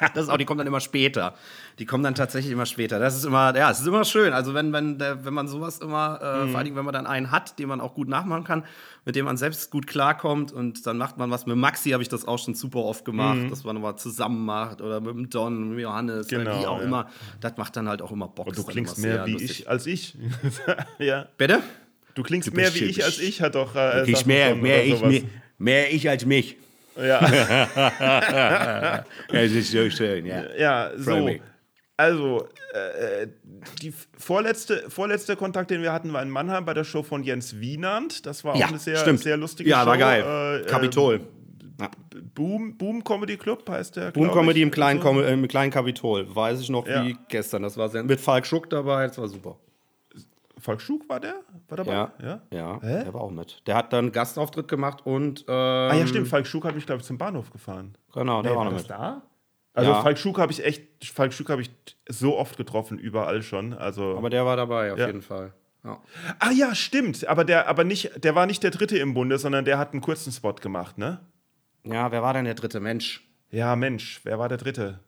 das 0.14 0.24
ist 0.24 0.28
auch, 0.30 0.36
die 0.36 0.44
kommen 0.44 0.58
dann 0.58 0.66
immer 0.66 0.80
später. 0.80 1.34
Die 1.78 1.84
kommen 1.86 2.04
dann 2.04 2.14
tatsächlich 2.14 2.52
immer 2.52 2.66
später. 2.66 2.98
Das 2.98 3.16
ist 3.16 3.24
immer, 3.24 3.54
ja, 3.56 3.70
es 3.70 3.80
ist 3.80 3.86
immer 3.86 4.04
schön. 4.04 4.32
Also 4.32 4.54
wenn, 4.54 4.72
wenn, 4.72 4.98
wenn 5.00 5.34
man 5.34 5.48
sowas 5.48 5.78
immer, 5.80 6.20
äh, 6.22 6.44
Mhm. 6.44 6.50
vor 6.50 6.58
allen 6.58 6.64
Dingen, 6.64 6.76
wenn 6.76 6.84
man 6.84 6.94
dann 6.94 7.06
einen 7.06 7.30
hat, 7.30 7.58
den 7.58 7.68
man 7.68 7.80
auch 7.80 7.94
gut 7.94 8.08
nachmachen 8.08 8.44
kann, 8.44 8.64
mit 9.06 9.14
dem 9.14 9.24
man 9.24 9.36
selbst 9.36 9.70
gut 9.70 9.86
klarkommt 9.86 10.52
und 10.52 10.84
dann 10.84 10.98
macht 10.98 11.16
man 11.16 11.30
was. 11.30 11.46
Mit 11.46 11.56
Maxi 11.56 11.90
habe 11.90 12.02
ich 12.02 12.08
das 12.08 12.26
auch 12.26 12.40
schon 12.40 12.54
super 12.54 12.80
oft 12.80 13.04
gemacht, 13.04 13.38
dass 13.50 13.62
man 13.62 13.76
nochmal 13.76 13.96
zusammen 13.96 14.44
macht 14.44 14.82
oder 14.82 15.00
mit 15.00 15.14
dem 15.14 15.30
Don, 15.30 15.68
mit 15.68 15.78
dem 15.78 15.80
Johannes, 15.82 16.26
oder 16.26 16.38
Mhm. 16.40 16.44
Genau, 16.44 16.60
wie 16.60 16.66
auch 16.66 16.78
ja. 16.80 16.84
immer. 16.84 17.08
Das 17.40 17.56
macht 17.56 17.76
dann 17.76 17.88
halt 17.88 18.02
auch 18.02 18.10
immer 18.10 18.26
Bock. 18.26 18.52
Du 18.52 18.64
klingst 18.64 18.98
immer 18.98 19.06
mehr 19.06 19.16
sehr 19.18 19.26
wie 19.26 19.32
lustig. 19.32 19.60
ich 19.60 19.70
als 19.70 19.86
ich. 19.86 20.16
ja. 20.98 21.28
Bitte? 21.38 21.62
Du 22.14 22.24
klingst 22.24 22.52
bist 22.52 22.56
mehr 22.56 22.74
wie 22.74 22.84
ich 22.90 23.04
als 23.04 23.20
ich, 23.20 23.40
hat 23.40 23.54
doch. 23.54 23.76
Äh, 23.76 24.10
Ich 24.10 24.16
Sachen 24.18 24.26
mehr, 24.28 24.56
mehr, 24.56 24.84
ich, 24.84 25.00
mehr, 25.00 25.22
mehr 25.56 25.94
ich 25.94 26.08
als 26.10 26.26
mich. 26.26 26.56
Ja, 26.96 29.04
Es 29.28 29.52
ist 29.52 29.70
so 29.70 29.88
schön, 29.88 30.26
ja. 30.26 30.42
ja 30.58 30.90
so. 30.96 31.30
Also, 31.98 32.46
äh, 32.74 33.22
äh, 33.22 33.28
die 33.82 33.92
vorletzte, 34.18 34.84
vorletzte 34.88 35.36
Kontakt, 35.36 35.70
den 35.70 35.82
wir 35.82 35.92
hatten, 35.92 36.12
war 36.12 36.22
in 36.22 36.30
Mannheim 36.30 36.64
bei 36.64 36.74
der 36.74 36.84
Show 36.84 37.02
von 37.02 37.22
Jens 37.22 37.58
Wienand. 37.60 38.26
Das 38.26 38.44
war 38.44 38.54
auch 38.54 38.58
Ja, 38.58 38.66
eine 38.68 38.78
sehr, 38.78 38.96
stimmt. 38.96 39.20
sehr 39.20 39.36
lustige 39.36 39.68
Ja, 39.70 39.80
Show. 39.82 39.86
war 39.88 39.98
geil. 39.98 40.62
Äh, 40.64 40.66
Kapitol. 40.68 41.20
Ja. 41.80 41.90
Boom, 42.34 42.76
Boom 42.76 43.04
Comedy 43.04 43.36
Club 43.36 43.68
heißt 43.68 43.96
der. 43.96 44.10
Boom 44.12 44.30
Comedy 44.30 44.60
ich. 44.60 44.62
im 44.64 44.70
kleinen, 44.70 45.02
So. 45.02 45.20
Im 45.22 45.46
kleinen 45.48 45.70
Kapitol. 45.70 46.34
Weiß 46.34 46.60
ich 46.60 46.70
noch 46.70 46.86
Ja. 46.86 47.04
wie 47.04 47.16
gestern. 47.28 47.62
Das 47.62 47.76
war 47.76 47.88
sehr, 47.90 48.02
mit 48.02 48.20
Falk 48.20 48.46
Schuck 48.46 48.70
dabei. 48.70 49.06
Das 49.06 49.18
war 49.18 49.28
super. 49.28 49.56
Falk 50.58 50.80
Schug 50.80 51.06
war 51.08 51.20
der? 51.20 51.34
War 51.68 51.76
dabei? 51.76 51.92
Ja. 51.92 52.12
ja? 52.22 52.40
Ja, 52.50 52.80
Hä? 52.80 53.04
der 53.04 53.12
war 53.14 53.20
auch 53.20 53.30
mit. 53.30 53.62
Der 53.66 53.74
hat 53.76 53.92
dann 53.92 54.10
Gastauftritt 54.10 54.68
gemacht 54.68 55.04
und. 55.04 55.40
Ähm, 55.46 55.54
Ah 55.54 55.94
ja, 55.94 56.06
stimmt. 56.06 56.28
Falk 56.28 56.46
Schug 56.46 56.64
hat 56.64 56.74
mich, 56.74 56.86
glaube 56.86 57.00
ich, 57.02 57.06
zum 57.06 57.18
Bahnhof 57.18 57.50
gefahren. 57.50 57.96
Genau, 58.14 58.40
der 58.42 58.52
Nee, 58.52 58.56
war 58.56 58.64
noch 58.64 58.72
das 58.72 58.82
mit. 58.82 58.90
da? 58.90 59.22
Also 59.76 59.90
Ja. 59.92 60.02
Falk 60.02 60.18
Schug 60.18 60.38
habe 60.38 60.50
ich 60.50 60.64
echt, 60.64 60.82
Falk 61.04 61.32
Schug 61.32 61.50
habe 61.50 61.62
ich 61.62 61.70
so 62.08 62.36
oft 62.36 62.56
getroffen, 62.56 62.98
überall 62.98 63.42
schon. 63.42 63.74
Also. 63.74 64.16
Aber 64.16 64.30
der 64.30 64.44
war 64.46 64.56
dabei, 64.56 64.92
auf 64.92 64.98
Ja. 64.98 65.06
jeden 65.06 65.22
Fall. 65.22 65.52
Ja. 65.84 66.00
ah 66.40 66.50
ja, 66.50 66.74
stimmt. 66.74 67.26
Aber 67.28 67.44
der, 67.44 67.68
aber 67.68 67.84
nicht, 67.84 68.24
der 68.24 68.34
war 68.34 68.46
nicht 68.46 68.62
der 68.64 68.72
Dritte 68.72 68.98
im 68.98 69.14
Bunde, 69.14 69.38
sondern 69.38 69.64
der 69.64 69.78
hat 69.78 69.92
einen 69.92 70.00
kurzen 70.00 70.32
Spot 70.32 70.54
gemacht, 70.54 70.98
ne? 70.98 71.20
ja, 71.84 72.10
wer 72.10 72.20
war 72.22 72.32
denn 72.34 72.44
der 72.46 72.54
dritte 72.54 72.80
Mensch? 72.80 73.22
Ja, 73.50 73.76
Mensch, 73.76 74.20
wer 74.24 74.40
war 74.40 74.48
der 74.48 74.58
Dritte? 74.58 74.98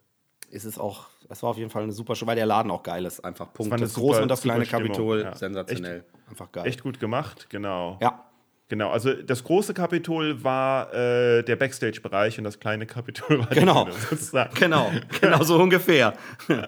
Es 0.53 0.65
ist 0.65 0.79
auch, 0.79 1.07
es 1.29 1.43
war 1.43 1.51
auf 1.51 1.57
jeden 1.59 1.71
Fall 1.71 1.83
eine 1.83 1.91
super 1.93 2.15
Show, 2.15 2.27
weil 2.29 2.37
der 2.37 2.47
Laden 2.47 2.71
auch 2.71 2.85
geil 2.85 3.05
ist. 3.05 3.25
Einfach 3.25 3.53
Punkt. 3.53 3.73
eine 3.73 3.83
Das 3.83 3.95
große 3.95 4.23
und 4.23 4.29
das 4.29 4.43
kleine 4.43 4.65
Kapitol, 4.65 5.23
ja. 5.23 5.35
sensationell. 5.35 6.05
Einfach 6.31 6.53
geil. 6.53 6.67
Echt 6.67 6.83
gut 6.85 7.01
gemacht, 7.01 7.49
genau. 7.51 7.99
Ja. 8.01 8.25
Genau, 8.69 8.91
also 8.91 9.15
das 9.15 9.45
große 9.45 9.73
Kapitol 9.73 10.45
war 10.45 10.93
äh, 10.93 11.43
der 11.43 11.57
Backstage-Bereich 11.57 12.37
und 12.37 12.45
das 12.45 12.61
kleine 12.61 12.85
Kapitol 12.85 13.39
war 13.39 13.47
Genau. 13.47 13.85
Bühne, 13.87 13.97
sozusagen. 14.11 14.55
Genau, 14.59 14.93
genau 15.21 15.43
so 15.43 15.57
ungefähr. 15.59 16.15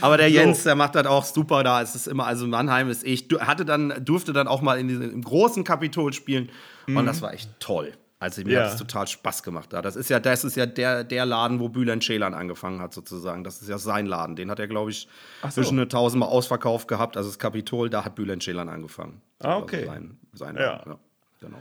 Aber 0.00 0.16
der 0.16 0.30
Jens, 0.30 0.62
der 0.62 0.74
macht 0.74 0.94
das 0.94 1.06
auch 1.06 1.24
super 1.24 1.62
da. 1.64 1.82
Es 1.82 1.94
ist 1.94 2.06
immer, 2.06 2.26
also 2.26 2.46
Mannheim 2.46 2.88
ist 2.88 3.04
ich, 3.04 3.26
hatte 3.40 3.64
dann, 3.64 3.92
durfte 4.04 4.32
dann 4.32 4.48
auch 4.48 4.62
mal 4.62 4.78
in 4.78 4.88
diesem, 4.88 5.10
im 5.12 5.22
großen 5.22 5.64
Kapitol 5.64 6.12
spielen 6.12 6.48
und 6.86 7.06
das 7.06 7.20
war 7.22 7.34
echt 7.34 7.50
toll. 7.60 7.92
Also 8.20 8.42
mir 8.44 8.52
Ja. 8.52 8.64
hat 8.66 8.72
es 8.74 8.76
total 8.78 9.06
Spaß 9.08 9.42
gemacht 9.42 9.72
da. 9.72 9.80
Das 9.82 9.96
ist 9.96 10.10
ja, 10.10 10.20
das 10.20 10.44
ist 10.44 10.54
ja 10.54 10.66
der, 10.66 11.04
der 11.04 11.24
Laden, 11.26 11.58
wo 11.58 11.68
Bülent 11.70 12.02
Ceylan 12.04 12.34
angefangen 12.34 12.80
hat, 12.80 12.92
sozusagen. 12.94 13.42
Das 13.44 13.62
ist 13.62 13.68
ja 13.68 13.78
sein 13.78 14.04
Laden. 14.06 14.36
Den 14.36 14.50
hat 14.50 14.58
er, 14.60 14.68
glaube 14.68 14.90
ich, 14.90 15.08
Ach 15.42 15.50
so. 15.50 15.62
zwischen 15.62 15.78
eine 15.78 15.88
tausendmal 15.88 16.28
ausverkauft 16.28 16.86
gehabt. 16.86 17.16
Also 17.16 17.30
das 17.30 17.38
Kapitol, 17.38 17.88
da 17.90 18.04
hat 18.04 18.14
Bülent 18.14 18.42
Ceylan 18.42 18.68
angefangen. 18.68 19.22
Ah, 19.40 19.48
war 19.48 19.62
okay. 19.62 19.80
So 19.84 19.90
sein, 19.90 20.18
sein 20.34 20.56
Ja. 20.56 20.62
Laden. 20.76 20.92
ja. 20.92 20.98
Genau. 21.40 21.58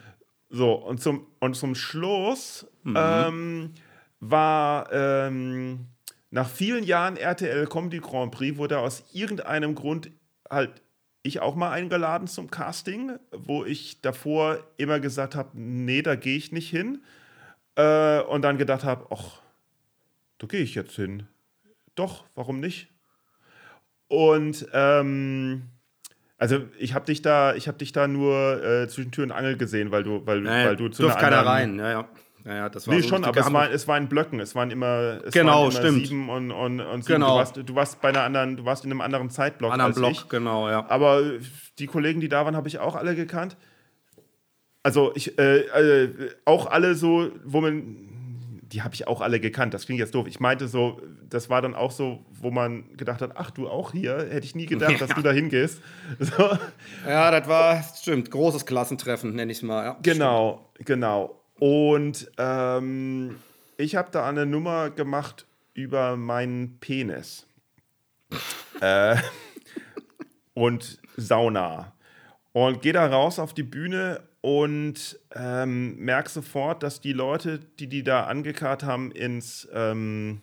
So, 0.49 0.73
und 0.73 1.01
zum, 1.01 1.25
und 1.39 1.55
zum 1.55 1.75
Schluss 1.75 2.67
Mhm. 2.83 2.95
ähm, 2.97 3.73
war 4.19 4.91
ähm, 4.91 5.85
nach 6.31 6.49
vielen 6.49 6.83
Jahren 6.83 7.15
RTL 7.17 7.67
Comedy 7.67 7.99
Grand 7.99 8.31
Prix 8.31 8.57
wurde 8.57 8.79
aus 8.79 9.03
irgendeinem 9.13 9.75
Grund 9.75 10.11
halt 10.49 10.81
ich 11.21 11.39
auch 11.41 11.55
mal 11.55 11.71
eingeladen 11.71 12.27
zum 12.27 12.49
Casting, 12.49 13.11
wo 13.31 13.65
ich 13.65 14.01
davor 14.01 14.59
immer 14.77 14.99
gesagt 14.99 15.35
habe, 15.35 15.49
nee, 15.53 16.01
da 16.01 16.15
gehe 16.15 16.37
ich 16.37 16.51
nicht 16.51 16.69
hin. 16.69 17.03
Äh, 17.75 18.21
und 18.21 18.41
dann 18.41 18.57
gedacht 18.57 18.83
habe, 18.83 19.07
ach, 19.09 19.41
da 20.37 20.47
gehe 20.47 20.61
ich 20.61 20.75
jetzt 20.75 20.95
hin. 20.95 21.27
Doch, 21.95 22.25
warum 22.35 22.59
nicht? 22.59 22.87
Und 24.07 24.65
ähm, 24.73 25.63
also 26.37 26.61
ich 26.77 26.93
habe 26.93 27.05
dich 27.05 27.21
da, 27.21 27.53
ich 27.55 27.67
habe 27.67 27.77
dich 27.77 27.91
da 27.91 28.07
nur 28.07 28.63
äh, 28.63 28.87
zwischen 28.87 29.11
Tür 29.11 29.25
und 29.25 29.31
Angel 29.31 29.57
gesehen, 29.57 29.91
weil 29.91 30.03
du, 30.03 30.25
weil, 30.25 30.41
Naja, 30.41 30.69
weil 30.69 30.75
du 30.77 30.87
zu 30.89 31.05
einer 31.05 31.15
keiner 31.15 31.39
anderen- 31.39 31.47
rein. 31.47 31.79
Ja, 31.79 31.91
ja. 31.91 32.09
Ja, 32.45 32.55
ja, 32.55 32.69
das 32.69 32.87
war 32.87 32.95
Nee, 32.95 33.01
so 33.01 33.09
schon, 33.09 33.25
aber 33.25 33.39
es 33.39 33.51
war, 33.53 33.69
es 33.71 33.87
war 33.87 33.97
in 33.97 34.07
Blöcken. 34.07 34.39
Es 34.39 34.55
waren 34.55 34.71
immer, 34.71 35.19
es 35.25 35.33
Genau, 35.33 35.63
waren 35.63 35.71
immer 35.71 35.79
stimmt. 35.79 36.07
sieben 36.07 36.29
und, 36.29 36.51
und, 36.51 36.79
und 36.79 37.03
sieben. 37.03 37.15
Genau. 37.15 37.31
Du, 37.31 37.35
warst, 37.35 37.57
du 37.57 37.75
warst 37.75 38.01
bei 38.01 38.09
einer 38.09 38.23
anderen, 38.23 38.57
du 38.57 38.65
warst 38.65 38.85
in 38.85 38.91
einem 38.91 39.01
anderen 39.01 39.29
Zeitblock 39.29 39.71
anderen 39.73 39.91
als 39.91 39.97
Block, 39.97 40.11
ich. 40.11 40.29
genau, 40.29 40.69
ja. 40.69 40.85
Aber 40.89 41.21
die 41.77 41.87
Kollegen, 41.87 42.21
die 42.21 42.29
da 42.29 42.45
waren, 42.45 42.55
habe 42.55 42.67
ich 42.67 42.79
auch 42.79 42.95
alle 42.95 43.15
gekannt. 43.15 43.57
Also 44.83 45.11
ich, 45.15 45.37
äh, 45.37 45.59
äh, 45.59 46.29
auch 46.45 46.65
alle 46.67 46.95
so, 46.95 47.29
wo 47.43 47.59
man, 47.59 48.07
die 48.63 48.81
habe 48.81 48.93
ich 48.95 49.07
auch 49.07 49.19
alle 49.21 49.39
gekannt. 49.41 49.73
Das 49.73 49.85
klingt 49.85 49.99
jetzt 49.99 50.15
doof. 50.15 50.25
Ich 50.27 50.39
meinte 50.39 50.67
so, 50.69 51.01
das 51.29 51.49
war 51.49 51.61
dann 51.61 51.75
auch 51.75 51.91
so, 51.91 52.25
wo 52.31 52.49
man 52.51 52.95
gedacht 52.95 53.21
hat, 53.21 53.31
ach 53.35 53.51
du 53.51 53.67
auch 53.67 53.91
hier, 53.91 54.17
hätte 54.29 54.45
ich 54.45 54.55
nie 54.55 54.65
gedacht, 54.65 54.95
dass 55.01 55.09
du 55.09 55.21
da 55.21 55.31
hingehst. 55.31 55.81
So. 56.19 56.49
Ja, 57.05 57.29
das 57.37 57.47
war, 57.49 57.83
stimmt, 58.01 58.31
großes 58.31 58.65
Klassentreffen, 58.65 59.35
nenne 59.35 59.51
ich 59.51 59.57
es 59.57 59.61
mal. 59.63 59.83
Ja, 59.83 59.97
Genau, 60.01 60.71
genau. 60.85 61.35
Und 61.59 62.31
ähm, 62.37 63.35
ich 63.77 63.95
habe 63.95 64.09
da 64.11 64.27
eine 64.27 64.45
Nummer 64.45 64.89
gemacht 64.89 65.45
über 65.73 66.15
meinen 66.17 66.77
Penis. 66.79 67.45
äh, 68.81 69.17
und 70.53 70.99
Sauna. 71.17 71.93
Und 72.51 72.81
gehe 72.81 72.93
da 72.93 73.05
raus 73.05 73.39
auf 73.39 73.53
die 73.53 73.63
Bühne 73.63 74.21
und 74.41 75.19
ähm, 75.35 75.97
merke 75.97 76.29
sofort, 76.29 76.83
dass 76.83 77.01
die 77.01 77.13
Leute, 77.13 77.59
die 77.79 77.87
die 77.87 78.03
da 78.03 78.25
angekarrt 78.25 78.83
haben 78.83 79.11
ins, 79.11 79.67
ähm, 79.73 80.41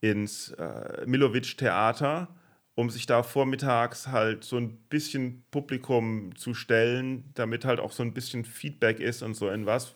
ins 0.00 0.50
äh, 0.50 1.04
Milovic-Theater, 1.06 2.28
um 2.74 2.90
sich 2.90 3.06
da 3.06 3.22
vormittags 3.22 4.08
halt 4.08 4.44
so 4.44 4.56
ein 4.56 4.76
bisschen 4.88 5.44
Publikum 5.50 6.36
zu 6.36 6.54
stellen, 6.54 7.30
damit 7.34 7.64
halt 7.64 7.78
auch 7.80 7.92
so 7.92 8.02
ein 8.02 8.12
bisschen 8.12 8.44
Feedback 8.44 9.00
ist 9.00 9.22
und 9.22 9.34
so 9.34 9.48
in 9.48 9.64
was. 9.64 9.94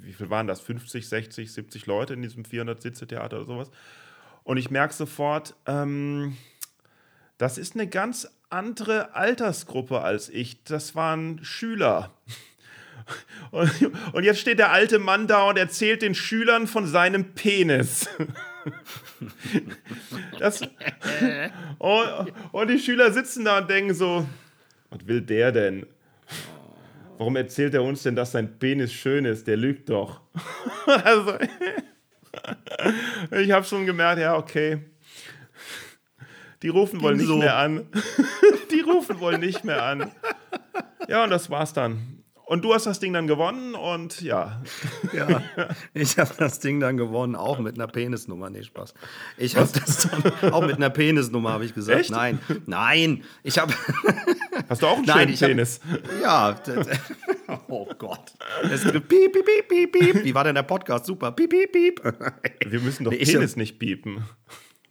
Wie, 0.00 0.12
viel 0.12 0.30
waren 0.30 0.46
das? 0.46 0.60
50, 0.60 1.08
60, 1.08 1.52
70 1.52 1.86
Leute 1.86 2.14
in 2.14 2.22
diesem 2.22 2.44
400-Sitze-Theater 2.44 3.38
oder 3.38 3.46
sowas. 3.46 3.70
Und 4.44 4.56
ich 4.56 4.70
merke 4.70 4.94
sofort, 4.94 5.54
ähm, 5.66 6.36
das 7.38 7.58
ist 7.58 7.74
eine 7.74 7.86
ganz 7.86 8.28
andere 8.50 9.14
Altersgruppe 9.14 10.00
als 10.00 10.28
ich. 10.28 10.64
Das 10.64 10.94
waren 10.94 11.42
Schüler. 11.44 12.12
Und, 13.50 13.72
und 14.12 14.22
jetzt 14.22 14.38
steht 14.38 14.60
der 14.60 14.70
alte 14.70 15.00
Mann 15.00 15.26
da 15.26 15.48
und 15.48 15.58
erzählt 15.58 16.02
den 16.02 16.14
Schülern 16.14 16.68
von 16.68 16.86
seinem 16.86 17.34
Penis. 17.34 18.08
Das, 20.38 20.60
und, 21.78 22.32
und 22.52 22.68
die 22.68 22.78
Schüler 22.78 23.12
sitzen 23.12 23.44
da 23.44 23.58
und 23.58 23.70
denken 23.70 23.94
so, 23.94 24.26
was 24.90 25.06
will 25.06 25.20
der 25.20 25.52
denn? 25.52 25.86
Warum 27.20 27.36
erzählt 27.36 27.74
er 27.74 27.82
uns 27.82 28.02
denn, 28.02 28.16
dass 28.16 28.32
sein 28.32 28.58
Penis 28.58 28.94
schön 28.94 29.26
ist? 29.26 29.46
Der 29.46 29.58
lügt 29.58 29.90
doch. 29.90 30.22
Also, 30.86 31.34
ich 33.32 33.50
habe 33.50 33.66
schon 33.66 33.84
gemerkt, 33.84 34.22
ja, 34.22 34.38
okay. 34.38 34.86
Die 36.62 36.68
rufen 36.68 37.02
wohl 37.02 37.16
nicht 37.16 37.26
so. 37.26 37.36
mehr 37.36 37.58
an. 37.58 37.86
Die 38.70 38.80
rufen 38.80 39.20
wohl 39.20 39.36
nicht 39.36 39.64
mehr 39.64 39.82
an. 39.82 40.10
Ja, 41.08 41.24
und 41.24 41.30
das 41.30 41.50
war's 41.50 41.74
dann. 41.74 42.19
Und 42.50 42.64
du 42.64 42.74
hast 42.74 42.84
das 42.84 42.98
Ding 42.98 43.12
dann 43.12 43.28
gewonnen 43.28 43.76
und 43.76 44.22
ja. 44.22 44.60
Ja, 45.12 45.40
ich 45.94 46.18
habe 46.18 46.34
das 46.36 46.58
Ding 46.58 46.80
dann 46.80 46.96
gewonnen, 46.96 47.36
auch 47.36 47.60
mit 47.60 47.76
einer 47.76 47.86
Penisnummer. 47.86 48.50
Nee, 48.50 48.64
Spaß. 48.64 48.92
Ich 49.38 49.54
habe 49.56 49.68
das 49.72 50.08
dann, 50.10 50.52
auch 50.52 50.66
mit 50.66 50.74
einer 50.74 50.90
Penisnummer, 50.90 51.52
habe 51.52 51.64
ich 51.64 51.74
gesagt. 51.74 52.00
Echt? 52.00 52.10
Nein, 52.10 52.40
nein, 52.66 53.22
ich 53.44 53.56
habe, 53.56 53.72
Hast 54.68 54.82
du 54.82 54.88
auch 54.88 54.96
einen 54.96 55.06
Nein, 55.06 55.28
schönen 55.28 55.32
ich 55.34 55.42
hab- 55.42 55.48
Penis? 55.48 55.80
ja, 56.20 56.60
oh 57.68 57.86
Gott. 57.96 58.32
Es 58.68 58.82
gibt 58.82 59.08
piep, 59.08 59.32
piep, 59.32 59.44
piep, 59.46 59.68
piep, 59.68 59.92
piep. 59.92 60.24
Wie 60.24 60.34
war 60.34 60.42
denn 60.42 60.56
der 60.56 60.64
Podcast? 60.64 61.06
Super, 61.06 61.30
piep, 61.30 61.50
piep, 61.50 61.70
piep. 61.70 62.02
Wir 62.66 62.80
müssen 62.80 63.04
doch 63.04 63.12
Nee, 63.12 63.18
Penis 63.18 63.54
nicht 63.54 63.78
piepen. 63.78 64.24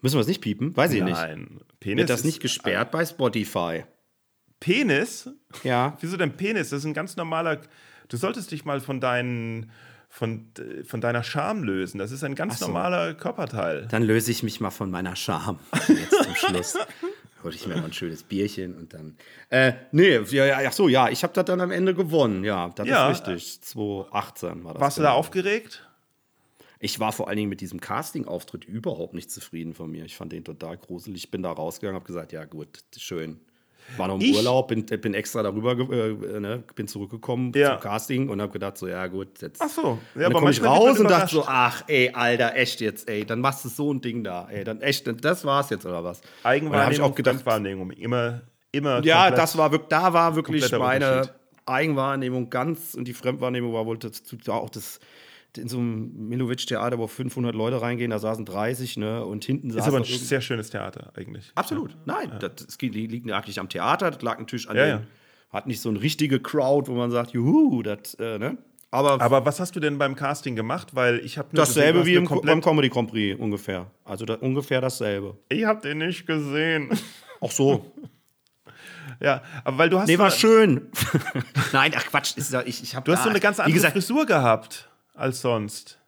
Müssen 0.01 0.15
wir 0.15 0.21
es 0.21 0.27
nicht 0.27 0.39
piepen? 0.39 0.77
Weiß 0.77 0.93
ich 0.93 1.03
nicht. 1.03 1.11
Nein. 1.11 1.59
Penis 1.81 2.03
Wird 2.03 2.09
das 2.09 2.23
nicht 2.23 2.39
gesperrt 2.39 2.91
bei 2.91 3.05
Spotify? 3.05 3.83
Penis? 4.59 5.29
Ja. 5.63 5.97
Wieso 6.01 6.17
denn 6.17 6.35
Penis? 6.35 6.69
Das 6.69 6.79
ist 6.79 6.85
ein 6.85 6.93
ganz 6.93 7.15
normaler. 7.15 7.61
Du 8.07 8.17
solltest 8.17 8.51
dich 8.51 8.65
mal 8.65 8.79
von 8.79 8.99
deinen. 8.99 9.71
Von, 10.11 10.47
von 10.85 11.01
deiner 11.01 11.21
Scham 11.21 11.61
lösen. 11.61 11.99
Das 11.99 12.09
ist 12.09 12.23
ein 12.23 12.33
ganz 12.33 12.57
so. 12.57 12.65
normaler 12.65 13.13
Körperteil. 13.13 13.87
Dann 13.91 14.01
löse 14.01 14.31
ich 14.31 14.41
mich 14.41 14.59
mal 14.59 14.71
von 14.71 14.89
meiner 14.89 15.15
Scham. 15.15 15.59
Jetzt 15.87 16.23
zum 16.23 16.35
Schluss. 16.35 16.75
Hol 17.43 17.53
ich 17.53 17.67
mir 17.67 17.75
mal 17.75 17.85
ein 17.85 17.93
schönes 17.93 18.23
Bierchen 18.23 18.75
und 18.75 18.91
dann. 18.93 19.15
Äh, 19.49 19.73
nee, 19.91 20.17
ja, 20.17 20.45
ja, 20.47 20.59
ach 20.67 20.73
so, 20.73 20.89
ja, 20.89 21.09
ich 21.09 21.21
habe 21.23 21.33
das 21.33 21.45
dann 21.45 21.61
am 21.61 21.69
Ende 21.69 21.93
gewonnen. 21.93 22.43
Ja, 22.43 22.69
das 22.69 22.87
Ja. 22.87 23.11
ist 23.11 23.27
richtig. 23.27 23.61
2018 23.61 24.63
war 24.63 24.73
das. 24.73 24.81
Warst 24.81 24.97
du 24.97 25.03
da 25.03 25.09
genau. 25.09 25.19
aufgeregt? 25.19 25.87
Ich 26.79 26.99
war 26.99 27.11
vor 27.11 27.27
allen 27.27 27.37
Dingen 27.37 27.49
mit 27.49 27.61
diesem 27.61 27.79
Casting-Auftritt 27.79 28.65
überhaupt 28.65 29.13
nicht 29.13 29.29
zufrieden 29.29 29.73
von 29.75 29.91
mir. 29.91 30.05
Ich 30.05 30.15
fand 30.17 30.31
den 30.31 30.43
total 30.43 30.77
gruselig. 30.77 31.25
Ich 31.25 31.31
bin 31.31 31.43
da 31.43 31.51
rausgegangen, 31.51 31.95
habe 31.95 32.07
gesagt, 32.07 32.31
ja 32.31 32.45
gut, 32.45 32.83
schön. 32.97 33.39
War 33.97 34.07
noch 34.07 34.15
im 34.15 34.21
Ich- 34.21 34.35
Urlaub, 34.35 34.67
bin, 34.67 34.85
bin 34.85 35.13
extra 35.13 35.41
darüber, 35.43 35.71
äh, 35.71 36.39
ne, 36.39 36.63
bin 36.75 36.87
zurückgekommen 36.87 37.51
Ja. 37.55 37.73
zum 37.73 37.81
Casting 37.81 38.29
und 38.29 38.41
habe 38.41 38.51
gedacht, 38.51 38.77
so, 38.77 38.87
ja 38.87 39.07
gut, 39.07 39.41
jetzt. 39.41 39.61
Ach 39.61 39.69
so. 39.69 39.97
Ja, 40.15 40.21
dann 40.23 40.33
komme 40.33 40.51
ich 40.51 40.63
raus 40.63 40.99
und 40.99 41.09
dachte 41.09 41.33
so, 41.35 41.43
ach 41.47 41.83
ey, 41.87 42.11
Alter, 42.13 42.55
echt 42.55 42.81
jetzt, 42.81 43.09
ey, 43.09 43.25
dann 43.25 43.39
machst 43.41 43.65
du 43.65 43.69
so 43.69 43.93
ein 43.93 44.01
Ding 44.01 44.23
da, 44.23 44.47
ey, 44.51 44.63
dann 44.63 44.81
echt, 44.81 45.09
das 45.25 45.43
war's 45.45 45.69
jetzt 45.69 45.85
oder 45.85 46.03
was? 46.03 46.21
Eigenwahrnehmung, 46.43 46.91
ich 46.93 47.01
auch 47.01 47.15
gedacht, 47.15 47.35
Fremdwahrnehmung. 47.35 47.91
Immer, 47.91 48.41
immer. 48.71 49.03
ja, 49.03 49.23
komplett- 49.23 49.37
das 49.39 49.57
war 49.57 49.69
da 49.89 50.13
war 50.13 50.35
wirklich 50.35 50.71
meine. 50.71 51.29
Eigenwahrnehmung 51.65 52.49
ganz 52.49 52.95
und 52.95 53.07
die 53.07 53.13
Fremdwahrnehmung 53.13 53.73
war 53.73 53.85
wohl 53.85 53.97
dazu 53.99 54.37
auch 54.47 54.69
das 54.71 54.99
in 55.57 55.67
so 55.67 55.77
einem 55.77 56.27
Milovic-Theater, 56.29 56.97
wo 56.99 57.07
500 57.07 57.55
Leute 57.55 57.81
reingehen, 57.81 58.11
da 58.11 58.19
saßen 58.19 58.45
30, 58.45 58.97
ne, 58.97 59.25
und 59.25 59.45
hinten 59.45 59.71
saß 59.71 59.81
Ist 59.81 59.87
aber 59.87 59.97
ein 59.97 60.03
sehr 60.03 60.41
schönes 60.41 60.69
Theater 60.69 61.11
eigentlich. 61.15 61.51
Absolut, 61.55 61.97
nein, 62.05 62.31
das, 62.39 62.51
das 62.55 62.77
liegt 62.81 63.31
eigentlich 63.31 63.59
am 63.59 63.69
Theater, 63.69 64.11
das 64.11 64.21
lag 64.21 64.39
natürlich 64.39 64.69
an 64.69 64.77
Ja, 64.77 64.85
den, 64.85 64.89
ja. 64.89 65.01
hat 65.51 65.67
nicht 65.67 65.81
so 65.81 65.89
eine 65.89 66.01
richtige 66.01 66.39
Crowd, 66.39 66.89
wo 66.89 66.95
man 66.95 67.11
sagt, 67.11 67.31
juhu, 67.31 67.81
das, 67.81 68.13
äh, 68.15 68.37
ne, 68.37 68.57
aber, 68.91 69.21
Aber 69.21 69.45
was 69.45 69.59
hast 69.59 69.75
du 69.75 69.79
denn 69.79 69.99
beim 69.99 70.15
Casting 70.15 70.55
gemacht? 70.55 70.95
Weil 70.95 71.19
ich 71.19 71.37
habe 71.37 71.49
dasselbe 71.51 72.07
wie 72.07 72.15
im, 72.15 72.25
beim 72.25 72.59
Comedy 72.59 72.89
Grand 72.89 73.11
Prix 73.11 73.39
ungefähr, 73.39 73.85
also 74.03 74.25
da, 74.25 74.33
ungefähr 74.35 74.81
dasselbe. 74.81 75.37
Ich 75.47 75.63
habe 75.63 75.79
den 75.81 75.99
nicht 75.99 76.25
gesehen. 76.25 76.89
Auch 77.39 77.51
so, 77.51 77.85
ja, 79.21 79.43
aber 79.63 79.77
weil 79.77 79.89
du 79.91 79.99
hast. 79.99 80.07
nee, 80.07 80.17
war 80.17 80.31
schön. 80.31 80.89
nein, 81.71 81.93
ach 81.95 82.05
Quatsch, 82.07 82.35
ist 82.35 82.51
ja, 82.51 82.63
ich, 82.65 82.81
ich 82.81 82.93
Du 82.93 83.11
hast 83.11 83.23
so 83.23 83.29
eine 83.29 83.39
ganz 83.39 83.59
andere 83.59 83.73
gesagt, 83.73 83.93
Frisur 83.93 84.25
gehabt 84.25 84.88
als 85.19 85.41
sonst. 85.41 85.99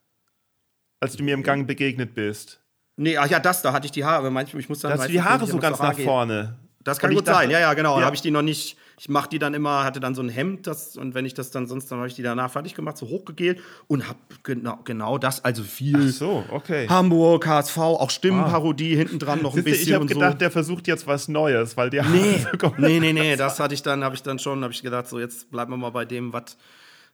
Als 1.00 1.16
du 1.16 1.24
mir 1.24 1.34
im 1.34 1.44
Gang 1.44 1.68
begegnet 1.68 2.14
bist. 2.14 2.62
Nee, 2.96 3.18
ach 3.18 3.28
ja, 3.28 3.40
das, 3.40 3.62
da 3.62 3.74
hatte 3.74 3.86
ich 3.86 3.92
die 3.92 4.06
Haare. 4.06 4.30
Manchmal, 4.30 4.60
ich 4.62 4.70
muss 4.70 4.80
dann 4.80 4.92
Da 4.92 4.98
hast 4.98 5.08
du 5.08 5.12
die 5.12 5.22
Haare 5.22 5.48
so 5.48 5.58
ganz 5.58 5.80
nach 5.80 5.98
vorne. 5.98 6.58
Das 6.84 7.00
kann 7.00 7.14
gut 7.14 7.28
dachte- 7.28 7.40
sein, 7.40 7.52
ja, 7.52 7.60
ja, 7.60 7.74
genau. 7.74 7.96
Ja. 7.96 8.02
Da 8.02 8.06
habe 8.08 8.16
ich 8.16 8.22
die 8.22 8.32
noch 8.32 8.42
nicht. 8.42 8.78
Ich 9.00 9.10
mache 9.10 9.30
die 9.30 9.40
dann 9.40 9.56
immer, 9.56 9.84
hatte 9.84 10.00
dann 10.00 10.14
so 10.14 10.22
ein 10.22 10.30
Hemd, 10.30 10.68
das, 10.68 10.96
und 10.96 11.16
wenn 11.16 11.26
ich 11.26 11.34
das 11.34 11.50
dann 11.50 11.66
sonst, 11.66 11.92
dann 11.92 11.98
habe 11.98 12.08
ich 12.08 12.14
die 12.14 12.22
danach 12.22 12.52
fertig 12.52 12.76
gemacht, 12.76 12.98
so 12.98 13.08
hochgegelt 13.08 13.60
und 13.88 14.08
habe 14.08 14.20
genau, 14.44 14.78
genau 14.84 15.18
das, 15.18 15.44
also 15.44 15.64
viel 15.64 16.10
Ach 16.10 16.14
so, 16.14 16.46
okay. 16.52 16.88
Hamburg, 16.88 17.48
HSV, 17.48 17.78
auch 17.80 18.12
Stimmenparodie 18.12 18.96
hinten 18.96 19.18
dran 19.18 19.42
noch 19.42 19.58
ein 19.58 19.64
bisschen 19.64 19.88
ich 19.88 19.94
habe 19.96 20.06
gedacht, 20.06 20.34
so. 20.34 20.38
der 20.38 20.52
versucht 20.52 20.88
jetzt 20.88 21.08
was 21.08 21.28
Neues, 21.30 21.76
weil 21.78 21.90
Haare 21.90 22.04
Nee, 22.12 22.46
nee, 22.78 23.00
nee, 23.00 23.14
nee, 23.14 23.36
das 23.38 23.60
hatte 23.60 23.74
ich 23.74 23.82
dann, 23.82 24.04
habe 24.04 24.14
ich 24.14 24.22
dann 24.22 24.38
schon, 24.38 24.62
habe 24.62 24.72
ich 24.72 24.84
gedacht, 24.84 25.08
so 25.08 25.20
jetzt 25.20 25.50
bleiben 25.50 25.72
wir 25.72 25.78
mal 25.78 25.90
bei 25.90 26.06
dem, 26.06 26.32
was 26.32 26.56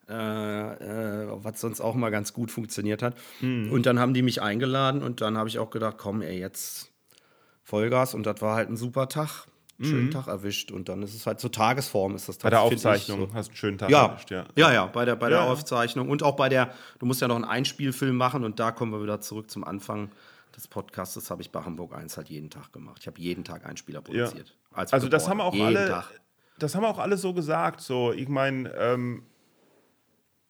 äh, 0.09 0.13
äh, 0.13 1.27
was 1.43 1.59
sonst 1.61 1.81
auch 1.81 1.95
mal 1.95 2.09
ganz 2.09 2.33
gut 2.33 2.51
funktioniert 2.51 3.01
hat. 3.03 3.15
Hm. 3.39 3.71
Und 3.71 3.85
dann 3.85 3.99
haben 3.99 4.13
die 4.13 4.21
mich 4.21 4.41
eingeladen 4.41 5.03
und 5.03 5.21
dann 5.21 5.37
habe 5.37 5.49
ich 5.49 5.59
auch 5.59 5.69
gedacht, 5.69 5.95
komm, 5.97 6.21
ey, 6.21 6.39
jetzt 6.39 6.91
Vollgas 7.63 8.13
und 8.13 8.25
das 8.25 8.41
war 8.41 8.55
halt 8.55 8.69
ein 8.69 8.77
super 8.77 9.09
Tag. 9.09 9.45
Einen 9.79 9.89
Schönen 9.89 10.09
Tag 10.11 10.25
erwischt 10.25 10.71
und 10.71 10.89
dann 10.89 11.03
ist 11.03 11.13
es 11.13 11.27
halt 11.27 11.39
zur 11.39 11.51
Tagesform 11.51 12.15
ist 12.15 12.27
das 12.27 12.39
Bei 12.39 12.49
der 12.49 12.61
find 12.61 12.71
ich 12.71 12.77
Aufzeichnung 12.87 13.27
so. 13.29 13.33
hast 13.35 13.49
du 13.49 13.51
einen 13.51 13.55
schönen 13.57 13.77
Tag 13.77 13.91
Ja, 13.91 14.07
erwischt, 14.07 14.31
ja. 14.31 14.45
ja, 14.55 14.73
ja, 14.73 14.85
bei 14.87 15.05
der, 15.05 15.15
bei 15.15 15.29
der 15.29 15.37
Ja. 15.39 15.45
Aufzeichnung 15.45 16.09
und 16.09 16.23
auch 16.23 16.35
bei 16.35 16.49
der, 16.49 16.73
du 16.97 17.05
musst 17.05 17.21
ja 17.21 17.27
noch 17.27 17.35
einen 17.35 17.45
Einspielfilm 17.45 18.15
machen 18.17 18.43
und 18.43 18.59
da 18.59 18.71
kommen 18.71 18.91
wir 18.91 19.03
wieder 19.03 19.21
zurück 19.21 19.51
zum 19.51 19.63
Anfang 19.63 20.09
des 20.55 20.67
Podcasts. 20.67 21.13
Das 21.13 21.29
habe 21.29 21.43
ich 21.43 21.51
bei 21.51 21.61
Hamburg 21.61 21.93
1 21.93 22.17
halt 22.17 22.29
jeden 22.29 22.49
Tag 22.49 22.73
gemacht. 22.73 22.97
Ich 23.01 23.05
habe 23.07 23.19
jeden 23.21 23.43
Tag 23.43 23.67
Einspieler 23.67 24.01
produziert. 24.01 24.55
Als 24.73 24.93
Also 24.93 25.09
das 25.09 25.29
haben 25.29 25.41
auch 25.41 25.53
jeden 25.53 25.67
alle, 25.67 25.87
Tag. 25.89 26.05
das 26.57 26.73
haben 26.73 26.83
auch 26.85 26.97
alle 26.97 27.15
so 27.17 27.33
gesagt. 27.35 27.79
So, 27.81 28.11
ich 28.13 28.29
meine, 28.29 28.73
ähm, 28.79 29.21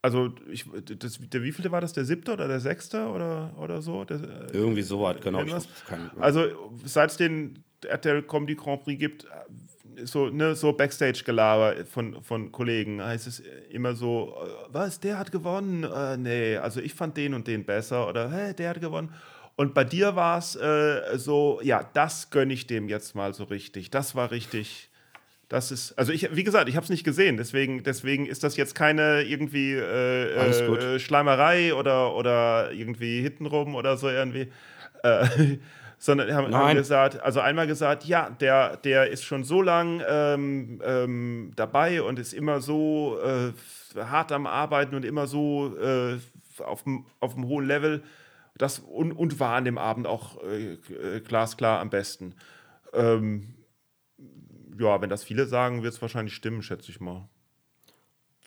also 0.02 0.34
ich, 0.50 0.66
das, 1.00 1.20
der 1.20 1.44
wievielte 1.44 1.72
war 1.72 1.82
das? 1.82 1.94
Der 1.94 2.06
siebte 2.06 2.34
oder 2.34 2.48
der 2.48 2.60
sechste 2.60 3.08
oder, 3.08 3.54
oder 3.60 3.82
so? 3.82 4.06
Der, 4.06 4.18
äh, 4.18 4.48
Irgendwie 4.54 4.84
so 4.84 5.02
weit, 5.02 5.22
genau. 5.22 5.44
Kann, 5.88 6.12
Also 6.20 6.72
seit 6.86 7.12
es 7.12 7.18
den 7.18 7.64
RTL 7.86 8.24
Comedy 8.24 8.56
Grand 8.56 8.84
Prix 8.84 9.00
gibt, 9.00 9.28
so, 10.04 10.30
ne, 10.30 10.56
so 10.56 10.74
Backstage-Gelaber 10.74 11.86
von, 11.86 12.22
von 12.22 12.52
Kollegen 12.52 13.02
heißt 13.02 13.28
es 13.28 13.42
immer 13.70 13.96
so, 13.96 14.36
äh, 14.44 14.50
was, 14.70 15.00
der 15.00 15.18
hat 15.18 15.32
gewonnen? 15.32 15.84
Äh, 15.84 16.18
nee, 16.18 16.58
also 16.58 16.80
ich 16.80 16.94
fand 16.94 17.18
den 17.18 17.34
und 17.34 17.48
den 17.48 17.66
besser 17.66 18.08
oder 18.08 18.32
hä, 18.32 18.54
der 18.54 18.70
hat 18.70 18.82
gewonnen. 18.82 19.14
Und 19.56 19.74
bei 19.74 19.84
dir 19.84 20.16
war 20.16 20.38
es 20.38 20.56
äh, 20.56 21.18
so, 21.18 21.60
ja, 21.64 21.84
das 21.94 22.30
gönne 22.30 22.54
ich 22.54 22.68
dem 22.68 22.90
jetzt 22.90 23.16
mal 23.16 23.34
so 23.34 23.46
richtig. 23.46 23.90
Das 23.90 24.14
war 24.14 24.30
richtig. 24.30 24.92
Das 25.50 25.72
ist, 25.72 25.98
also 25.98 26.12
ich, 26.12 26.36
wie 26.36 26.44
gesagt, 26.44 26.68
ich 26.68 26.76
habe 26.76 26.84
es 26.84 26.90
nicht 26.90 27.06
gesehen, 27.06 27.38
deswegen, 27.38 27.82
deswegen 27.82 28.26
ist 28.26 28.44
das 28.44 28.58
jetzt 28.58 28.76
keine 28.76 29.24
irgendwie 29.24 29.74
äh, 29.74 30.34
äh, 30.34 31.00
Schleimerei 31.00 31.74
oder, 31.74 32.14
oder 32.16 32.72
irgendwie 32.74 33.22
hintenrum 33.22 33.76
oder 33.76 33.96
so 33.96 34.10
irgendwie. 34.10 34.52
Äh, 35.04 35.58
sondern 36.00 36.32
haben, 36.34 36.54
haben, 36.54 36.76
gesagt, 36.76 37.22
also 37.22 37.40
einmal 37.40 37.66
gesagt, 37.66 38.04
ja, 38.04 38.30
der, 38.30 38.78
der 38.78 39.10
ist 39.10 39.24
schon 39.24 39.44
so 39.44 39.62
lang 39.62 40.04
ähm, 40.08 40.82
ähm, 40.84 41.52
dabei 41.56 42.04
und 42.04 42.20
ist 42.20 42.34
immer 42.34 42.62
so 42.62 43.18
äh, 43.24 43.54
hart 44.00 44.32
am 44.32 44.46
Arbeiten 44.46 44.96
und 44.96 45.06
immer 45.06 45.28
so 45.28 45.76
äh, 45.78 46.18
auf 46.60 46.84
dem 46.84 47.48
hohen 47.48 47.66
Level. 47.66 48.04
Das, 48.58 48.80
und, 48.80 49.12
und 49.12 49.40
war 49.40 49.56
an 49.56 49.66
dem 49.66 49.78
Abend 49.78 50.08
auch 50.08 50.38
äh 50.44 50.78
glasklar 51.22 51.80
am 51.80 51.90
besten. 51.90 52.34
Ähm, 52.94 53.57
ja, 54.80 55.02
wenn 55.02 55.10
das 55.10 55.24
viele 55.24 55.46
sagen, 55.46 55.84
wird 55.84 55.94
es 55.94 56.02
wahrscheinlich 56.02 56.36
stimmen, 56.36 56.62
schätze 56.62 56.92
ich 56.92 57.00
mal. 57.00 57.28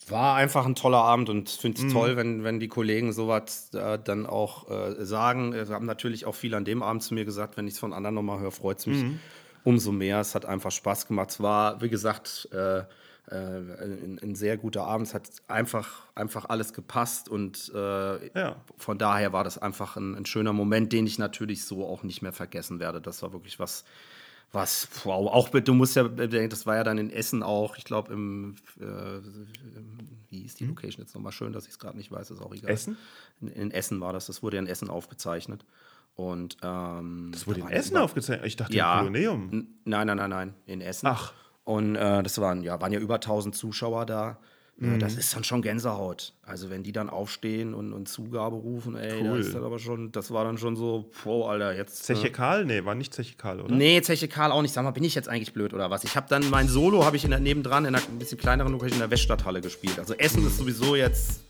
War 0.09 0.35
einfach 0.37 0.67
ein 0.67 0.75
toller 0.75 0.99
Abend 0.99 1.29
und 1.29 1.51
finde 1.51 1.79
es 1.79 1.85
mhm. 1.85 1.93
toll, 1.93 2.17
wenn, 2.17 2.43
wenn 2.43 2.59
die 2.59 2.69
Kollegen 2.69 3.13
sowas 3.13 3.71
äh, 3.75 3.99
dann 4.03 4.27
auch 4.27 4.69
äh, 4.71 5.05
sagen. 5.05 5.53
Sie 5.53 5.73
haben 5.73 5.87
natürlich 5.87 6.27
auch 6.27 6.35
viel 6.35 6.55
an 6.55 6.65
dem 6.65 6.83
Abend 6.83 7.03
zu 7.03 7.15
mir 7.15 7.25
gesagt, 7.25 7.57
wenn 7.57 7.67
ich 7.67 7.75
es 7.75 7.79
von 7.79 7.93
anderen 7.93 8.15
nochmal 8.15 8.41
höre, 8.41 8.51
freut 8.51 8.79
es 8.79 8.87
mich 8.87 9.03
mhm. 9.03 9.21
umso 9.63 9.93
mehr. 9.93 10.21
Es 10.21 10.35
hat 10.35 10.47
einfach 10.47 10.73
Spaß 10.73 11.07
gemacht. 11.07 11.31
Es 11.31 11.41
war, 11.41 11.81
wie 11.81 11.91
gesagt, 11.91 12.49
äh, 12.53 12.79
äh 12.79 12.85
ein, 13.31 14.19
ein, 14.23 14.35
sehr 14.35 14.57
guter 14.57 14.85
Abend. 14.85 15.07
Es 15.07 15.15
hat 15.15 15.29
einfach, 15.49 16.07
einfach 16.15 16.47
alles 16.49 16.73
gepasst 16.73 17.29
und 17.29 17.71
äh, 17.75 18.39
ja. 18.39 18.57
von 18.79 18.99
daher 18.99 19.33
war 19.33 19.45
das 19.45 19.59
einfach 19.59 19.97
ein, 19.97 20.17
ein 20.17 20.27
schöner 20.27 20.55
Moment, 20.55 20.93
den 20.93 21.07
ich 21.07 21.19
natürlich 21.19 21.65
so 21.65 21.87
auch 21.87 22.03
nicht 22.03 22.23
mehr 22.23 22.33
vergessen 22.33 22.81
werde. 22.81 23.01
Das 23.01 23.23
war 23.23 23.33
wirklich 23.33 23.61
was 23.61 23.85
was, 24.53 24.89
wow, 25.05 25.31
auch 25.31 25.49
du 25.49 25.75
musst 25.75 25.95
ja 25.95 26.03
bedenken, 26.03 26.51
das 26.51 26.67
war 26.67 26.77
ja 26.77 26.85
dann 26.85 26.99
in 26.99 27.11
Essen 27.11 27.43
auch, 27.43 27.77
ich 27.77 27.85
glaube 27.85 28.13
im, 28.13 28.57
äh, 28.81 28.85
wie 30.29 30.41
hieß 30.41 30.57
die 30.57 30.65
hm? 30.65 30.71
Location 30.71 31.05
jetzt 31.05 31.15
nochmal 31.15 31.33
schön, 31.33 31.53
dass 31.53 31.67
ich 31.67 31.73
es 31.73 31.79
gerade 31.79 31.97
nicht 31.97 32.11
weiß, 32.11 32.31
ist 32.31 32.41
auch 32.41 32.53
egal. 32.53 32.71
Essen? 32.71 32.97
In, 33.41 33.49
in, 33.49 33.71
Essen 33.71 34.01
war 34.01 34.13
das, 34.13 34.27
das 34.27 34.43
wurde 34.43 34.57
ja 34.57 34.63
in 34.63 34.69
Essen 34.69 34.91
aufgezeichnet. 34.91 35.65
Und, 36.17 36.57
ähm, 36.63 37.31
das 37.33 37.47
wurde 37.47 37.61
in 37.61 37.69
Essen 37.69 37.97
aufgezeichnet? 37.97 38.47
Ich 38.47 38.57
dachte 38.57 38.75
ja, 38.75 39.01
im 39.01 39.07
Koloneum. 39.07 39.69
Nein, 39.85 40.07
nein, 40.09 40.17
nein, 40.17 40.31
nein, 40.31 40.55
in 40.67 40.81
Essen. 40.81 41.07
Ach. 41.07 41.33
Und 41.65 41.95
äh, 41.95 42.23
das 42.23 42.39
waren 42.39 42.63
ja, 42.65 42.81
waren 42.81 42.93
ja 42.93 42.99
über 42.99 43.15
1000 43.15 43.55
Zuschauer 43.55 44.05
da. 44.05 44.41
Mhm. 44.81 44.99
Das 44.99 45.15
ist 45.17 45.37
dann 45.37 45.45
schon 45.45 45.61
Gänsehaut. 45.61 46.33
Also 46.43 46.71
wenn 46.71 46.83
die 46.83 46.93
dann 46.93 47.11
aufstehen 47.11 47.75
und, 47.75 47.93
und 47.93 48.09
Zugabe 48.09 48.57
rufen, 48.57 48.97
ey, 48.97 49.21
cool. 49.23 49.39
das 49.39 49.49
ist 49.49 49.55
dann 49.55 49.63
aber 49.63 49.79
schon, 49.79 50.11
das 50.11 50.31
war 50.31 50.45
dann 50.45 50.57
schon 50.57 50.75
so, 50.75 51.11
wow, 51.23 51.51
Alter, 51.51 51.77
jetzt. 51.77 52.03
Zeche 52.05 52.29
äh, 52.29 52.31
Karl? 52.31 52.65
Nee, 52.65 52.85
war 52.87 52.95
nicht 52.95 53.13
Zeche 53.13 53.37
Karl, 53.37 53.61
oder? 53.61 53.75
Nee, 53.75 54.01
Zeche 54.01 54.27
Karl 54.27 54.51
auch 54.51 54.63
nicht. 54.63 54.73
Sag 54.73 54.83
mal, 54.83 54.91
bin 54.93 55.05
ich 55.05 55.15
jetzt 55.15 55.29
eigentlich 55.29 55.53
blöd 55.53 55.75
oder 55.75 55.91
was? 55.91 56.03
Ich 56.05 56.17
habe 56.17 56.27
dann 56.31 56.49
mein 56.49 56.67
Solo 56.67 57.05
habe 57.05 57.17
ich 57.17 57.25
in 57.25 57.31
der, 57.31 57.41
nebendran 57.41 57.85
in 57.85 57.95
einer 57.95 58.05
ein 58.05 58.19
bisschen 58.19 58.39
kleineren 58.39 58.73
Location 58.73 58.95
in 58.95 59.01
der 59.01 59.11
Weststadthalle 59.11 59.61
gespielt. 59.61 59.99
Also 59.99 60.15
Essen 60.15 60.47
ist 60.47 60.57
sowieso 60.57 60.97
jetzt. 60.97 61.43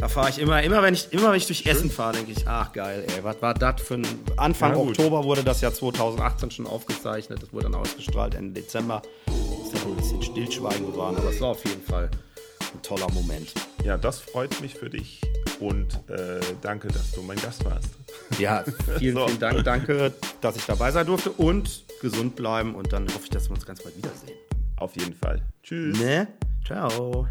Da 0.00 0.08
fahre 0.08 0.30
ich 0.30 0.38
immer, 0.38 0.62
immer 0.62 0.82
wenn 0.82 0.94
ich, 0.94 1.12
immer 1.12 1.30
wenn 1.30 1.36
ich 1.36 1.46
durch 1.46 1.58
Schön. 1.58 1.72
Essen 1.72 1.90
fahre, 1.90 2.14
denke 2.14 2.32
ich, 2.32 2.48
ach 2.48 2.72
geil, 2.72 3.04
ey, 3.14 3.22
was 3.22 3.42
war 3.42 3.52
das 3.52 3.82
für 3.82 3.94
ein. 3.94 4.06
Anfang 4.38 4.72
ja, 4.72 4.78
Oktober 4.78 5.24
wurde 5.24 5.44
das 5.44 5.60
ja 5.60 5.70
2018 5.70 6.50
schon 6.50 6.66
aufgezeichnet. 6.66 7.42
Das 7.42 7.52
wurde 7.52 7.64
dann 7.64 7.74
ausgestrahlt 7.74 8.34
Ende 8.34 8.62
Dezember. 8.62 9.02
Ist 9.26 9.74
ja 9.74 9.84
wohl 9.84 9.92
ein 9.92 9.96
bisschen 9.98 10.22
Stillschweigen 10.22 10.86
geworden, 10.86 11.18
aber 11.18 11.28
es 11.28 11.40
war 11.42 11.48
auf 11.50 11.62
jeden 11.66 11.82
Fall 11.82 12.10
ein 12.72 12.80
toller 12.82 13.10
Moment. 13.12 13.52
Ja, 13.84 13.98
das 13.98 14.20
freut 14.20 14.58
mich 14.62 14.74
für 14.74 14.88
dich 14.88 15.20
und 15.58 15.92
äh, 16.08 16.40
danke, 16.62 16.88
dass 16.88 17.12
du 17.12 17.20
mein 17.20 17.38
Gast 17.38 17.62
warst. 17.66 17.90
Ja, 18.38 18.64
vielen, 18.98 19.16
so. 19.16 19.26
vielen 19.26 19.38
Dank. 19.38 19.64
Danke, 19.64 20.14
dass 20.40 20.56
ich 20.56 20.64
dabei 20.64 20.92
sein 20.92 21.04
durfte 21.04 21.30
und 21.30 21.84
gesund 22.00 22.36
bleiben 22.36 22.74
und 22.74 22.90
dann 22.94 23.06
hoffe 23.08 23.24
ich, 23.24 23.30
dass 23.30 23.50
wir 23.50 23.54
uns 23.54 23.66
ganz 23.66 23.82
bald 23.82 23.98
wiedersehen. 23.98 24.32
Auf 24.76 24.96
jeden 24.96 25.14
Fall. 25.14 25.42
Tschüss. 25.62 25.98
Ne? 25.98 26.26
Ciao. 26.64 27.26